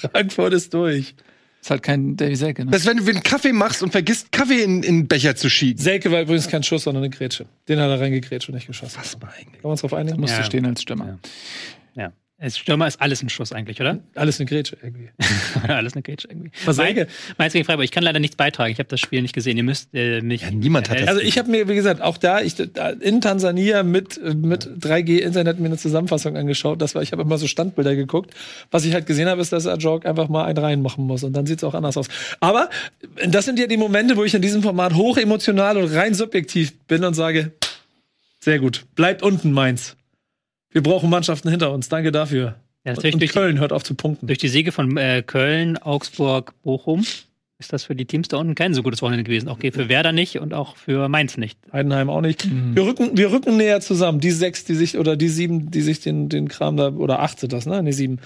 Frankfurt 0.00 0.52
ist 0.52 0.72
durch. 0.74 1.14
Ist 1.60 1.70
halt 1.70 1.82
kein 1.84 2.16
Davy 2.16 2.34
Selke, 2.34 2.64
ne? 2.64 2.72
Das 2.72 2.80
ist, 2.82 2.88
wenn 2.88 2.96
du 2.96 3.06
einen 3.08 3.22
Kaffee 3.22 3.52
machst 3.52 3.84
und 3.84 3.92
vergisst, 3.92 4.32
Kaffee 4.32 4.62
in, 4.64 4.82
in 4.82 5.02
den 5.02 5.06
Becher 5.06 5.36
zu 5.36 5.48
schieben. 5.48 5.80
Selke 5.80 6.10
war 6.10 6.22
übrigens 6.22 6.48
kein 6.48 6.64
Schuss, 6.64 6.82
sondern 6.84 7.04
eine 7.04 7.10
Grätsche. 7.10 7.46
Den 7.68 7.78
hat 7.78 7.88
er 7.88 8.00
reingegrätscht 8.00 8.48
und 8.48 8.56
nicht 8.56 8.66
geschossen. 8.66 8.96
Was 8.98 9.20
war 9.22 9.28
eigentlich? 9.32 9.52
Können 9.52 9.64
wir 9.64 9.70
uns 9.70 9.80
drauf 9.82 9.94
einigen? 9.94 10.20
Musste 10.20 10.38
Ja. 10.38 10.44
stehen 10.44 10.66
als 10.66 10.82
Stürmer. 10.82 11.18
Ja. 11.94 12.12
Als 12.42 12.58
Stürmer 12.58 12.88
ist 12.88 13.00
alles 13.00 13.22
ein 13.22 13.28
Schuss 13.28 13.52
eigentlich, 13.52 13.80
oder? 13.80 14.00
Alles 14.16 14.40
eine 14.40 14.48
Grätsche 14.48 14.76
irgendwie. 14.82 15.10
alles 15.68 15.92
eine 15.92 16.02
Cage 16.02 16.24
irgendwie. 16.28 16.50
Was 16.64 16.76
Mein- 16.76 16.88
sage? 16.96 17.06
Mainz 17.38 17.52
gegen 17.52 17.64
Freiburg. 17.64 17.84
Ich 17.84 17.92
kann 17.92 18.02
leider 18.02 18.18
nichts 18.18 18.34
beitragen. 18.34 18.72
Ich 18.72 18.80
habe 18.80 18.88
das 18.88 18.98
Spiel 18.98 19.22
nicht 19.22 19.32
gesehen. 19.32 19.56
Ihr 19.56 19.62
müsst 19.62 19.90
äh, 19.94 20.20
mich. 20.22 20.42
Ja, 20.42 20.50
niemand 20.50 20.90
hat 20.90 20.98
das 20.98 21.06
Also 21.06 21.20
ich 21.20 21.38
habe 21.38 21.48
mir, 21.48 21.68
wie 21.68 21.76
gesagt, 21.76 22.02
auch 22.02 22.18
da, 22.18 22.40
ich 22.40 22.56
da 22.56 22.90
in 22.90 23.20
Tansania 23.20 23.84
mit, 23.84 24.20
mit 24.34 24.66
3G 24.66 25.18
Internet 25.18 25.60
mir 25.60 25.66
eine 25.66 25.76
Zusammenfassung 25.76 26.36
angeschaut. 26.36 26.82
Das 26.82 26.96
war, 26.96 27.02
ich 27.02 27.12
habe 27.12 27.22
immer 27.22 27.38
so 27.38 27.46
Standbilder 27.46 27.94
geguckt. 27.94 28.34
Was 28.72 28.84
ich 28.84 28.92
halt 28.92 29.06
gesehen 29.06 29.28
habe, 29.28 29.40
ist, 29.40 29.52
dass 29.52 29.68
Ajorg 29.68 30.04
einfach 30.04 30.28
mal 30.28 30.44
einen 30.44 30.58
reinmachen 30.58 31.06
muss 31.06 31.22
und 31.22 31.34
dann 31.34 31.46
sieht's 31.46 31.62
auch 31.62 31.74
anders 31.74 31.96
aus. 31.96 32.08
Aber 32.40 32.70
das 33.24 33.44
sind 33.44 33.60
ja 33.60 33.68
die 33.68 33.76
Momente, 33.76 34.16
wo 34.16 34.24
ich 34.24 34.34
in 34.34 34.42
diesem 34.42 34.64
Format 34.64 34.94
hoch 34.94 35.16
emotional 35.16 35.76
und 35.76 35.94
rein 35.94 36.12
subjektiv 36.14 36.76
bin 36.88 37.04
und 37.04 37.14
sage, 37.14 37.52
sehr 38.40 38.58
gut, 38.58 38.84
bleibt 38.96 39.22
unten 39.22 39.52
Mainz. 39.52 39.96
Wir 40.72 40.82
brauchen 40.82 41.10
Mannschaften 41.10 41.48
hinter 41.48 41.72
uns. 41.72 41.88
Danke 41.88 42.12
dafür. 42.12 42.56
Ja, 42.84 42.94
natürlich 42.94 43.14
und 43.14 43.20
durch 43.20 43.30
die, 43.30 43.38
Köln 43.38 43.60
hört 43.60 43.72
auf 43.72 43.84
zu 43.84 43.94
punkten. 43.94 44.26
durch 44.26 44.38
die 44.38 44.48
Siege 44.48 44.72
von 44.72 44.96
äh, 44.96 45.22
Köln, 45.22 45.78
Augsburg, 45.78 46.54
Bochum 46.62 47.04
ist 47.62 47.72
das 47.72 47.84
für 47.84 47.94
die 47.94 48.06
Teams 48.06 48.26
da 48.26 48.38
unten 48.38 48.56
kein 48.56 48.74
so 48.74 48.82
gutes 48.82 49.02
Wochenende 49.02 49.22
gewesen. 49.22 49.48
Auch 49.48 49.58
für 49.58 49.88
Werder 49.88 50.10
nicht 50.10 50.40
und 50.40 50.52
auch 50.52 50.76
für 50.76 51.08
Mainz 51.08 51.36
nicht. 51.36 51.58
Heidenheim 51.72 52.10
auch 52.10 52.20
nicht. 52.20 52.48
Wir 52.74 52.84
rücken, 52.84 53.16
wir 53.16 53.30
rücken 53.30 53.56
näher 53.56 53.80
zusammen. 53.80 54.18
Die 54.18 54.32
sechs, 54.32 54.64
die 54.64 54.74
sich, 54.74 54.98
oder 54.98 55.16
die 55.16 55.28
sieben, 55.28 55.70
die 55.70 55.80
sich 55.80 56.00
den, 56.00 56.28
den 56.28 56.48
Kram 56.48 56.76
da, 56.76 56.88
oder 56.88 57.20
acht 57.20 57.38
sind 57.38 57.52
das, 57.52 57.66
ne? 57.66 57.80
Nee, 57.82 57.92
sieben, 57.92 58.18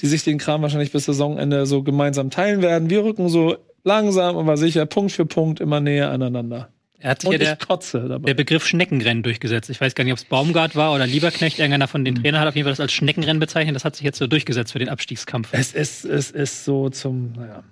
die 0.00 0.06
sich 0.06 0.24
den 0.24 0.38
Kram 0.38 0.62
wahrscheinlich 0.62 0.90
bis 0.90 1.04
Saisonende 1.04 1.66
so 1.66 1.82
gemeinsam 1.82 2.30
teilen 2.30 2.62
werden. 2.62 2.88
Wir 2.88 3.04
rücken 3.04 3.28
so 3.28 3.58
langsam, 3.84 4.38
aber 4.38 4.56
sicher, 4.56 4.86
Punkt 4.86 5.12
für 5.12 5.26
Punkt 5.26 5.60
immer 5.60 5.80
näher 5.80 6.10
aneinander. 6.10 6.70
Er 7.00 7.10
hat 7.10 7.20
sich 7.20 7.28
Und 7.28 7.32
ja 7.34 7.38
der, 7.38 7.52
ich 7.52 7.66
kotze 7.66 8.08
dabei. 8.08 8.26
der 8.26 8.34
Begriff 8.34 8.66
Schneckenrennen 8.66 9.22
durchgesetzt. 9.22 9.70
Ich 9.70 9.80
weiß 9.80 9.94
gar 9.94 10.04
nicht, 10.04 10.12
ob 10.12 10.18
es 10.18 10.24
Baumgart 10.24 10.74
war 10.74 10.92
oder 10.92 11.06
Lieberknecht. 11.06 11.58
Irgendeiner 11.58 11.86
von 11.86 12.04
den 12.04 12.16
Trainern 12.16 12.40
hat 12.40 12.48
auf 12.48 12.56
jeden 12.56 12.64
Fall 12.64 12.72
das 12.72 12.80
als 12.80 12.92
Schneckenrennen 12.92 13.38
bezeichnet. 13.38 13.76
Das 13.76 13.84
hat 13.84 13.94
sich 13.94 14.04
jetzt 14.04 14.18
so 14.18 14.26
durchgesetzt 14.26 14.72
für 14.72 14.80
den 14.80 14.88
Abstiegskampf. 14.88 15.48
es 15.52 15.74
ist, 15.74 16.04
es 16.04 16.30
ist 16.32 16.64
so 16.64 16.88
zum, 16.90 17.32
naja. 17.32 17.62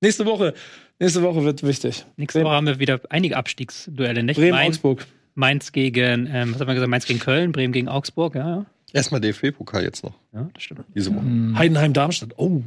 Nächste 0.00 0.26
Woche, 0.26 0.54
nächste 0.98 1.22
Woche 1.22 1.44
wird 1.44 1.62
wichtig. 1.62 2.04
Nächste 2.16 2.42
Woche 2.42 2.52
haben 2.52 2.66
wir 2.66 2.78
wieder 2.78 3.00
einige 3.10 3.36
Abstiegsduelle, 3.36 4.22
nicht? 4.22 4.36
Bremen, 4.36 4.50
Mainz, 4.50 4.76
Augsburg. 4.76 5.06
Mainz 5.34 5.72
gegen, 5.72 6.28
ähm, 6.32 6.52
was 6.52 6.60
haben 6.60 6.68
wir 6.68 6.74
gesagt, 6.74 6.90
Mainz 6.90 7.06
gegen 7.06 7.20
Köln, 7.20 7.52
Bremen 7.52 7.72
gegen 7.72 7.88
Augsburg, 7.88 8.34
ja, 8.34 8.48
ja. 8.48 8.66
Erstmal 8.92 9.20
DFB-Pokal 9.20 9.82
jetzt 9.82 10.04
noch, 10.04 10.14
ja 10.32 10.48
das 10.52 10.62
stimmt. 10.62 10.84
diese 10.94 11.14
Woche. 11.14 11.24
Mhm. 11.24 11.58
Heidenheim, 11.58 11.92
Darmstadt. 11.92 12.30
Oh. 12.36 12.60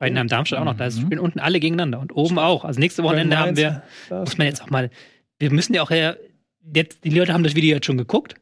Heidenheim, 0.00 0.28
Darmstadt 0.28 0.58
auch 0.60 0.64
noch, 0.64 0.76
da 0.76 0.90
spielen 0.90 1.18
unten 1.18 1.40
alle 1.40 1.58
gegeneinander 1.60 1.98
und 2.00 2.14
oben 2.14 2.38
auch. 2.38 2.64
Also 2.64 2.78
nächste 2.80 3.02
Wochenende 3.02 3.38
haben 3.38 3.56
wir, 3.56 3.82
muss 4.10 4.38
man 4.38 4.46
jetzt 4.46 4.62
auch 4.62 4.70
mal, 4.70 4.90
wir 5.38 5.52
müssen 5.52 5.74
ja 5.74 5.82
auch, 5.82 5.90
äh, 5.90 6.14
jetzt, 6.74 7.04
die 7.04 7.10
Leute 7.10 7.32
haben 7.32 7.44
das 7.44 7.54
Video 7.54 7.74
jetzt 7.74 7.86
schon 7.86 7.98
geguckt. 7.98 8.34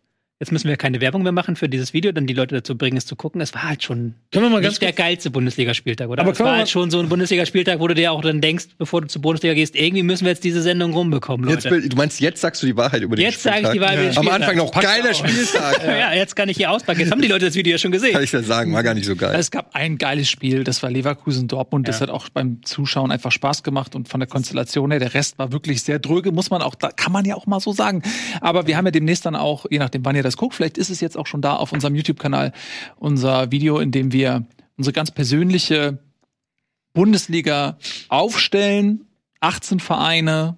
Jetzt 0.44 0.52
müssen 0.52 0.68
wir 0.68 0.76
keine 0.76 1.00
Werbung 1.00 1.22
mehr 1.22 1.32
machen 1.32 1.56
für 1.56 1.70
dieses 1.70 1.94
Video, 1.94 2.12
dann 2.12 2.26
die 2.26 2.34
Leute 2.34 2.54
dazu 2.54 2.76
bringen, 2.76 2.98
es 2.98 3.06
zu 3.06 3.16
gucken. 3.16 3.40
Es 3.40 3.54
war 3.54 3.62
halt 3.62 3.82
schon 3.82 4.12
Können 4.30 4.44
wir 4.44 4.50
mal 4.50 4.60
ganz 4.60 4.78
der 4.78 4.92
geilste 4.92 5.30
Bundesligaspieltag, 5.30 6.10
oder? 6.10 6.20
Aber 6.20 6.32
es 6.32 6.38
war 6.40 6.58
halt 6.58 6.68
schon 6.68 6.90
so 6.90 7.00
ein 7.00 7.08
Bundesligaspieltag, 7.08 7.80
wo 7.80 7.88
du 7.88 7.94
dir 7.94 8.12
auch 8.12 8.20
dann 8.20 8.42
denkst, 8.42 8.66
bevor 8.76 9.00
du 9.00 9.06
zur 9.06 9.22
Bundesliga 9.22 9.54
gehst, 9.54 9.74
irgendwie 9.74 10.02
müssen 10.02 10.26
wir 10.26 10.32
jetzt 10.32 10.44
diese 10.44 10.60
Sendung 10.60 10.92
rumbekommen, 10.92 11.48
Jetzt, 11.48 11.64
Leute. 11.64 11.88
du 11.88 11.96
meinst, 11.96 12.20
jetzt 12.20 12.42
sagst 12.42 12.62
du 12.62 12.66
die 12.66 12.76
Wahrheit 12.76 13.00
über 13.00 13.16
den 13.16 13.22
Jetzt 13.24 13.42
sage 13.42 13.60
ich 13.60 13.62
die 13.62 13.68
Spieltag? 13.70 13.88
Wahl 13.88 13.94
über 13.94 14.02
den 14.02 14.18
Am 14.18 14.24
Spieltag. 14.24 14.40
Anfang 14.42 14.56
noch 14.58 14.70
geiler 14.72 15.14
Spieltag. 15.14 15.80
Ja, 15.84 16.12
jetzt 16.12 16.36
kann 16.36 16.50
ich 16.50 16.58
hier 16.58 16.70
auspacken. 16.70 17.00
Jetzt 17.00 17.10
haben 17.10 17.22
die 17.22 17.28
Leute 17.28 17.46
das 17.46 17.54
Video 17.54 17.72
ja 17.72 17.78
schon 17.78 17.90
gesehen. 17.90 18.12
Kann 18.12 18.22
ich 18.22 18.32
ja 18.32 18.42
sagen, 18.42 18.74
war 18.74 18.82
gar 18.82 18.92
nicht 18.92 19.06
so 19.06 19.16
geil. 19.16 19.34
Es 19.38 19.50
gab 19.50 19.74
ein 19.74 19.96
geiles 19.96 20.28
Spiel, 20.28 20.62
das 20.62 20.82
war 20.82 20.90
Leverkusen-Dortmund. 20.90 21.88
Das 21.88 22.02
hat 22.02 22.10
auch 22.10 22.28
beim 22.28 22.62
Zuschauen 22.64 23.10
einfach 23.10 23.32
Spaß 23.32 23.62
gemacht 23.62 23.94
und 23.94 24.10
von 24.10 24.20
der 24.20 24.26
Konstellation 24.26 24.90
her, 24.90 25.00
der 25.00 25.14
Rest 25.14 25.38
war 25.38 25.52
wirklich 25.52 25.82
sehr 25.82 25.98
dröge, 25.98 26.32
muss 26.32 26.50
man 26.50 26.60
auch, 26.60 26.74
da 26.74 26.90
kann 26.90 27.12
man 27.12 27.24
ja 27.24 27.34
auch 27.34 27.46
mal 27.46 27.60
so 27.60 27.72
sagen. 27.72 28.02
Aber 28.42 28.66
wir 28.66 28.76
haben 28.76 28.84
ja 28.84 28.90
demnächst 28.90 29.24
dann 29.24 29.36
auch, 29.36 29.64
je 29.70 29.78
nachdem, 29.78 30.04
wann 30.04 30.16
ihr 30.16 30.22
das 30.22 30.33
guckt, 30.36 30.54
vielleicht 30.54 30.78
ist 30.78 30.90
es 30.90 31.00
jetzt 31.00 31.16
auch 31.16 31.26
schon 31.26 31.42
da 31.42 31.56
auf 31.56 31.72
unserem 31.72 31.94
YouTube-Kanal, 31.94 32.52
unser 32.96 33.50
Video, 33.50 33.78
in 33.78 33.90
dem 33.90 34.12
wir 34.12 34.44
unsere 34.76 34.92
ganz 34.92 35.10
persönliche 35.10 35.98
Bundesliga 36.92 37.78
aufstellen. 38.08 39.06
18 39.40 39.80
Vereine, 39.80 40.56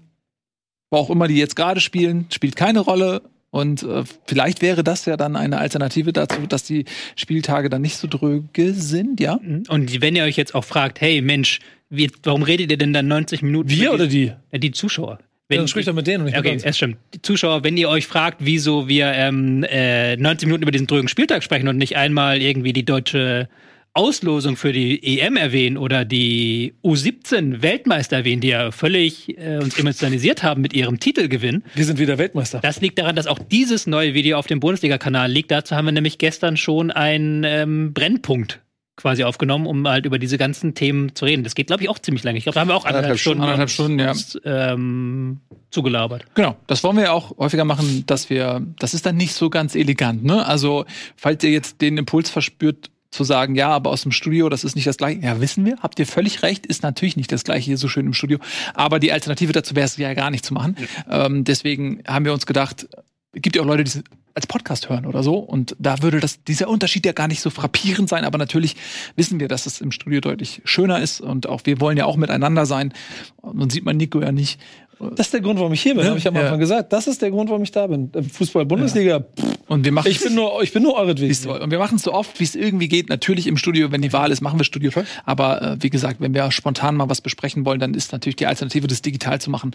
wo 0.91 0.99
auch 0.99 1.11
immer 1.11 1.27
die 1.27 1.37
jetzt 1.37 1.57
gerade 1.57 1.81
spielen, 1.81 2.27
spielt 2.31 2.55
keine 2.57 2.81
Rolle. 2.81 3.23
Und 3.51 3.83
äh, 3.83 4.05
vielleicht 4.27 4.61
wäre 4.61 4.85
das 4.85 5.07
ja 5.07 5.17
dann 5.17 5.35
eine 5.35 5.59
Alternative 5.59 6.13
dazu, 6.13 6.47
dass 6.47 6.63
die 6.63 6.85
Spieltage 7.17 7.71
dann 7.71 7.83
nicht 7.83 7.97
so 7.97 8.07
dröge 8.07 8.75
sind, 8.75 9.19
ja? 9.19 9.35
Und 9.69 10.01
wenn 10.03 10.15
ihr 10.15 10.25
euch 10.25 10.37
jetzt 10.37 10.55
auch 10.55 10.65
fragt, 10.65 11.01
hey 11.01 11.23
Mensch, 11.23 11.61
wie, 11.89 12.11
warum 12.23 12.43
redet 12.43 12.71
ihr 12.71 12.77
denn 12.77 12.93
dann 12.93 13.09
90 13.09 13.43
Minuten? 13.43 13.71
Wir 13.71 13.93
oder 13.93 14.09
die? 14.09 14.33
Ja, 14.53 14.59
die 14.59 14.73
Zuschauer. 14.73 15.19
Ja, 15.51 15.59
dann 15.59 15.69
sprich 15.69 15.87
doch 15.87 15.95
mit 15.95 16.07
denen 16.07 16.21
und 16.21 16.25
nicht 16.27 16.37
mit 16.37 16.45
Okay, 16.45 16.59
es 16.63 16.77
stimmt. 16.77 16.97
Die 17.15 17.23
Zuschauer, 17.23 17.63
wenn 17.63 17.77
ihr 17.77 17.89
euch 17.89 18.07
fragt, 18.07 18.39
wieso 18.41 18.89
wir 18.89 19.13
ähm, 19.13 19.65
äh, 19.65 20.17
90 20.17 20.47
Minuten 20.47 20.63
über 20.63 20.73
diesen 20.73 20.89
drögen 20.89 21.09
Spieltag 21.09 21.45
sprechen 21.45 21.69
und 21.69 21.77
nicht 21.77 21.97
einmal 21.97 22.43
irgendwie 22.43 22.73
die 22.73 22.85
deutsche 22.85 23.49
Auslosung 23.97 24.57
für 24.57 24.73
die 24.73 25.21
EM 25.21 25.37
erwähnen 25.37 25.79
oder 25.79 26.05
die 26.05 26.75
U17 26.85 27.63
Weltmeister 27.63 28.17
erwähnen, 28.17 28.43
die 28.43 28.49
ja 28.49 28.71
völlig 28.71 29.39
äh, 29.39 29.57
uns 29.57 29.79
emotionalisiert 29.79 30.43
haben 30.43 30.61
mit 30.61 30.75
ihrem 30.75 31.01
Titelgewinn. 31.01 31.63
Wir 31.75 31.85
sind 31.85 31.99
wieder 31.99 32.19
Weltmeister. 32.19 32.59
Das 32.61 32.81
liegt 32.83 32.99
daran, 32.99 33.17
dass 33.17 33.27
auch 33.27 33.39
dieses 33.39 33.87
neue 33.87 34.13
Video 34.13 34.39
auf 34.39 34.49
dem 34.49 34.61
Bundesliga-Kanal 34.61 35.31
liegt. 35.31 35.51
Dazu 35.51 35.77
haben 35.77 35.87
wir 35.87 35.93
nämlich 35.93 36.19
gestern 36.19 36.57
schon 36.59 36.91
einen 36.91 37.45
ähm, 37.45 37.95
Brennpunkt 37.95 38.61
quasi 38.97 39.25
aufgenommen, 39.25 39.67
um 39.67 39.87
halt 39.87 40.07
über 40.07 40.19
diese 40.19 40.39
ganzen 40.39 40.75
Themen 40.75 41.15
zu 41.15 41.27
reden. 41.27 41.45
Das 41.45 41.55
geht, 41.55 41.67
glaube 41.67 41.83
ich, 41.83 41.89
auch 41.89 41.99
ziemlich 41.99 42.25
lange. 42.25 42.39
Ich 42.39 42.45
glaube, 42.45 42.55
da 42.55 42.61
haben 42.63 42.69
wir 42.69 42.75
auch 42.75 42.85
anderthalb, 42.85 43.05
Anderthalb 43.05 43.21
Stunden, 43.21 43.43
Anderthalb 43.43 43.71
Stunden, 43.71 43.99
ja. 43.99 44.11
uns, 44.11 44.39
ähm, 44.45 45.41
zugelabert. 45.71 46.25
Genau, 46.35 46.57
das 46.67 46.83
wollen 46.83 46.97
wir 46.97 47.05
ja 47.05 47.13
auch 47.13 47.37
häufiger 47.37 47.65
machen, 47.65 48.05
dass 48.07 48.31
wir, 48.31 48.63
das 48.79 48.95
ist 48.95 49.05
dann 49.05 49.17
nicht 49.17 49.35
so 49.35 49.51
ganz 49.51 49.75
elegant, 49.75 50.25
ne? 50.25 50.47
Also, 50.47 50.87
falls 51.17 51.45
ihr 51.45 51.51
jetzt 51.51 51.81
den 51.83 51.99
Impuls 51.99 52.31
verspürt, 52.31 52.91
zu 53.11 53.25
sagen, 53.25 53.55
ja, 53.55 53.71
aber 53.71 53.91
aus 53.91 54.03
dem 54.03 54.13
Studio, 54.13 54.49
das 54.49 54.63
ist 54.63 54.77
nicht 54.77 54.87
das 54.87 54.99
gleiche. 54.99 55.21
Ja, 55.21 55.41
wissen 55.41 55.65
wir, 55.65 55.79
habt 55.81 55.99
ihr 55.99 56.07
völlig 56.07 56.43
recht, 56.43 56.67
ist 56.67 56.83
natürlich 56.83 57.17
nicht 57.17 57.33
das 57.33 57.45
gleiche 57.45 57.65
hier 57.67 57.79
so 57.79 57.89
schön 57.89 58.07
im 58.07 58.13
Studio. 58.13 58.39
Aber 58.75 58.99
die 58.99 59.13
Alternative 59.13 59.53
dazu 59.53 59.75
wäre 59.75 59.87
es 59.87 59.97
ja 59.97 60.13
gar 60.13 60.31
nicht 60.31 60.45
zu 60.45 60.53
machen. 60.53 60.77
Ähm, 61.09 61.45
deswegen 61.45 62.03
haben 62.07 62.25
wir 62.25 62.33
uns 62.33 62.47
gedacht, 62.47 62.87
gibt 63.33 63.57
ja 63.57 63.63
auch 63.63 63.67
Leute, 63.67 63.85
die 63.85 64.03
als 64.37 64.47
Podcast 64.47 64.91
hören 64.91 65.07
oder 65.07 65.23
so. 65.23 65.37
Und 65.39 65.75
da 65.79 66.03
würde 66.03 66.21
das, 66.21 66.45
dieser 66.45 66.69
Unterschied 66.69 67.07
ja 67.07 67.13
gar 67.13 67.27
nicht 67.27 67.41
so 67.41 67.49
frappierend 67.49 68.09
sein. 68.11 68.25
Aber 68.25 68.37
natürlich 68.37 68.77
wissen 69.17 69.41
wir, 69.41 69.49
dass 69.49 69.65
es 69.65 69.81
im 69.81 69.91
Studio 69.91 70.21
deutlich 70.21 70.61
schöner 70.65 71.01
ist. 71.01 71.23
Und 71.23 71.49
auch 71.49 71.63
wir 71.65 71.81
wollen 71.81 71.97
ja 71.97 72.05
auch 72.05 72.17
miteinander 72.17 72.67
sein. 72.67 72.93
Und 73.41 73.73
sieht 73.73 73.87
man 73.87 73.97
Nico 73.97 74.21
ja 74.21 74.33
nicht. 74.33 74.61
Das 74.99 75.27
ist 75.27 75.35
der 75.35 75.43
Grund, 75.43 75.59
warum 75.59 75.73
ich 75.75 75.83
hier 75.83 75.95
bin, 75.95 76.05
Ja, 76.05 76.11
habe 76.11 76.19
ich 76.19 76.27
am 76.27 76.35
ja. 76.35 76.43
Anfang 76.43 76.59
gesagt. 76.59 76.93
Das 76.93 77.07
ist 77.07 77.21
der 77.21 77.31
Grund, 77.31 77.51
warum 77.51 77.63
ich 77.63 77.71
da 77.71 77.87
bin. 77.87 78.11
Äh, 78.15 78.23
Fußball-Bundesliga. 78.23 79.21
pff, 79.21 79.45
Und 79.69 79.85
wir 79.85 79.93
machen 79.93 80.11
Ich 80.11 80.21
bin 80.21 80.35
nur, 80.35 80.63
ich 80.63 80.73
bin 80.73 80.83
nur 80.83 80.97
euretwegen. 80.97 81.37
Du, 81.43 81.53
Und 81.53 81.71
wir 81.71 81.79
machen 81.79 81.97
es 81.97 82.03
so 82.03 82.15
oft, 82.15 82.41
wie 82.41 82.45
es 82.45 82.55
irgendwie 82.55 82.89
geht. 82.89 83.11
Natürlich 83.11 83.47
im 83.47 83.59
Studio, 83.59 83.93
wenn 83.93 84.01
die 84.01 84.13
Wahl 84.15 84.31
ist, 84.31 84.41
machen 84.41 84.59
wir 84.59 84.65
Studio. 84.65 84.91
Aber 85.25 85.61
äh, 85.61 85.77
wie 85.81 85.91
gesagt, 85.91 86.21
wenn 86.21 86.33
wir 86.33 86.51
spontan 86.51 86.97
mal 86.97 87.11
was 87.11 87.21
besprechen 87.21 87.67
wollen, 87.67 87.79
dann 87.79 87.93
ist 87.93 88.13
natürlich 88.13 88.37
die 88.37 88.47
Alternative, 88.47 88.87
das 88.87 89.03
digital 89.03 89.39
zu 89.41 89.51
machen, 89.51 89.73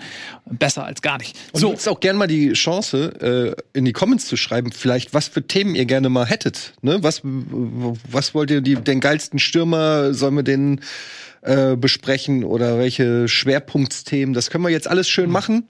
besser 0.49 0.85
als 0.85 1.03
gar 1.03 1.19
nicht. 1.19 1.37
Und 1.51 1.59
so, 1.59 1.69
nutzt 1.69 1.87
auch 1.87 1.99
gerne 1.99 2.17
mal 2.17 2.27
die 2.27 2.53
Chance, 2.53 3.55
äh, 3.73 3.77
in 3.77 3.85
die 3.85 3.93
Comments 3.93 4.25
zu 4.25 4.37
schreiben, 4.37 4.71
vielleicht 4.71 5.13
was 5.13 5.27
für 5.27 5.45
Themen 5.45 5.75
ihr 5.75 5.85
gerne 5.85 6.09
mal 6.09 6.25
hättet. 6.25 6.73
Ne? 6.81 6.97
Was, 7.01 7.21
was 7.23 8.33
wollt 8.33 8.49
ihr, 8.49 8.61
die, 8.61 8.75
den 8.75 8.99
geilsten 8.99 9.37
Stürmer, 9.37 10.13
sollen 10.13 10.35
wir 10.35 10.43
den 10.43 10.81
äh, 11.41 11.75
besprechen 11.75 12.43
oder 12.43 12.77
welche 12.77 13.27
Schwerpunktsthemen? 13.27 14.33
Das 14.33 14.49
können 14.49 14.63
wir 14.63 14.69
jetzt 14.69 14.87
alles 14.87 15.09
schön 15.09 15.29
machen 15.29 15.67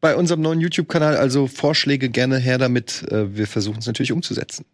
bei 0.00 0.16
unserem 0.16 0.42
neuen 0.42 0.60
YouTube-Kanal. 0.60 1.16
Also 1.16 1.46
Vorschläge 1.46 2.10
gerne 2.10 2.38
her 2.38 2.58
damit. 2.58 3.04
Äh, 3.10 3.34
wir 3.36 3.46
versuchen 3.46 3.78
es 3.78 3.86
natürlich 3.86 4.12
umzusetzen. 4.12 4.66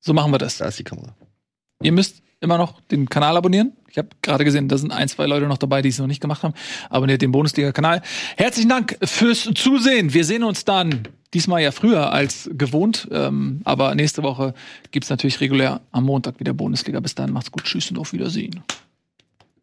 so 0.00 0.12
machen 0.12 0.32
wir 0.32 0.38
das. 0.38 0.58
Da 0.58 0.66
ist 0.66 0.78
die 0.78 0.84
Kamera. 0.84 1.14
Ihr 1.82 1.92
müsst 1.92 2.22
immer 2.40 2.58
noch 2.58 2.80
den 2.82 3.08
Kanal 3.08 3.36
abonnieren. 3.36 3.72
Ich 3.90 3.98
habe 3.98 4.08
gerade 4.22 4.44
gesehen, 4.44 4.68
da 4.68 4.76
sind 4.76 4.92
ein, 4.92 5.08
zwei 5.08 5.26
Leute 5.26 5.46
noch 5.46 5.58
dabei, 5.58 5.82
die 5.82 5.88
es 5.88 5.98
noch 5.98 6.06
nicht 6.06 6.20
gemacht 6.20 6.42
haben. 6.42 6.54
Abonniert 6.90 7.22
den 7.22 7.32
Bundesliga-Kanal. 7.32 8.02
Herzlichen 8.36 8.68
Dank 8.68 8.98
fürs 9.02 9.48
Zusehen. 9.54 10.12
Wir 10.12 10.24
sehen 10.24 10.44
uns 10.44 10.64
dann 10.64 11.08
diesmal 11.34 11.62
ja 11.62 11.72
früher 11.72 12.12
als 12.12 12.50
gewohnt. 12.52 13.08
Ähm, 13.10 13.60
aber 13.64 13.94
nächste 13.94 14.22
Woche 14.22 14.54
gibt's 14.90 15.10
natürlich 15.10 15.40
regulär 15.40 15.80
am 15.90 16.04
Montag 16.04 16.40
wieder 16.40 16.52
Bundesliga. 16.52 17.00
Bis 17.00 17.14
dahin 17.14 17.32
macht's 17.32 17.50
gut. 17.50 17.64
Tschüss 17.64 17.90
und 17.90 17.98
auf 17.98 18.12
Wiedersehen. 18.12 18.62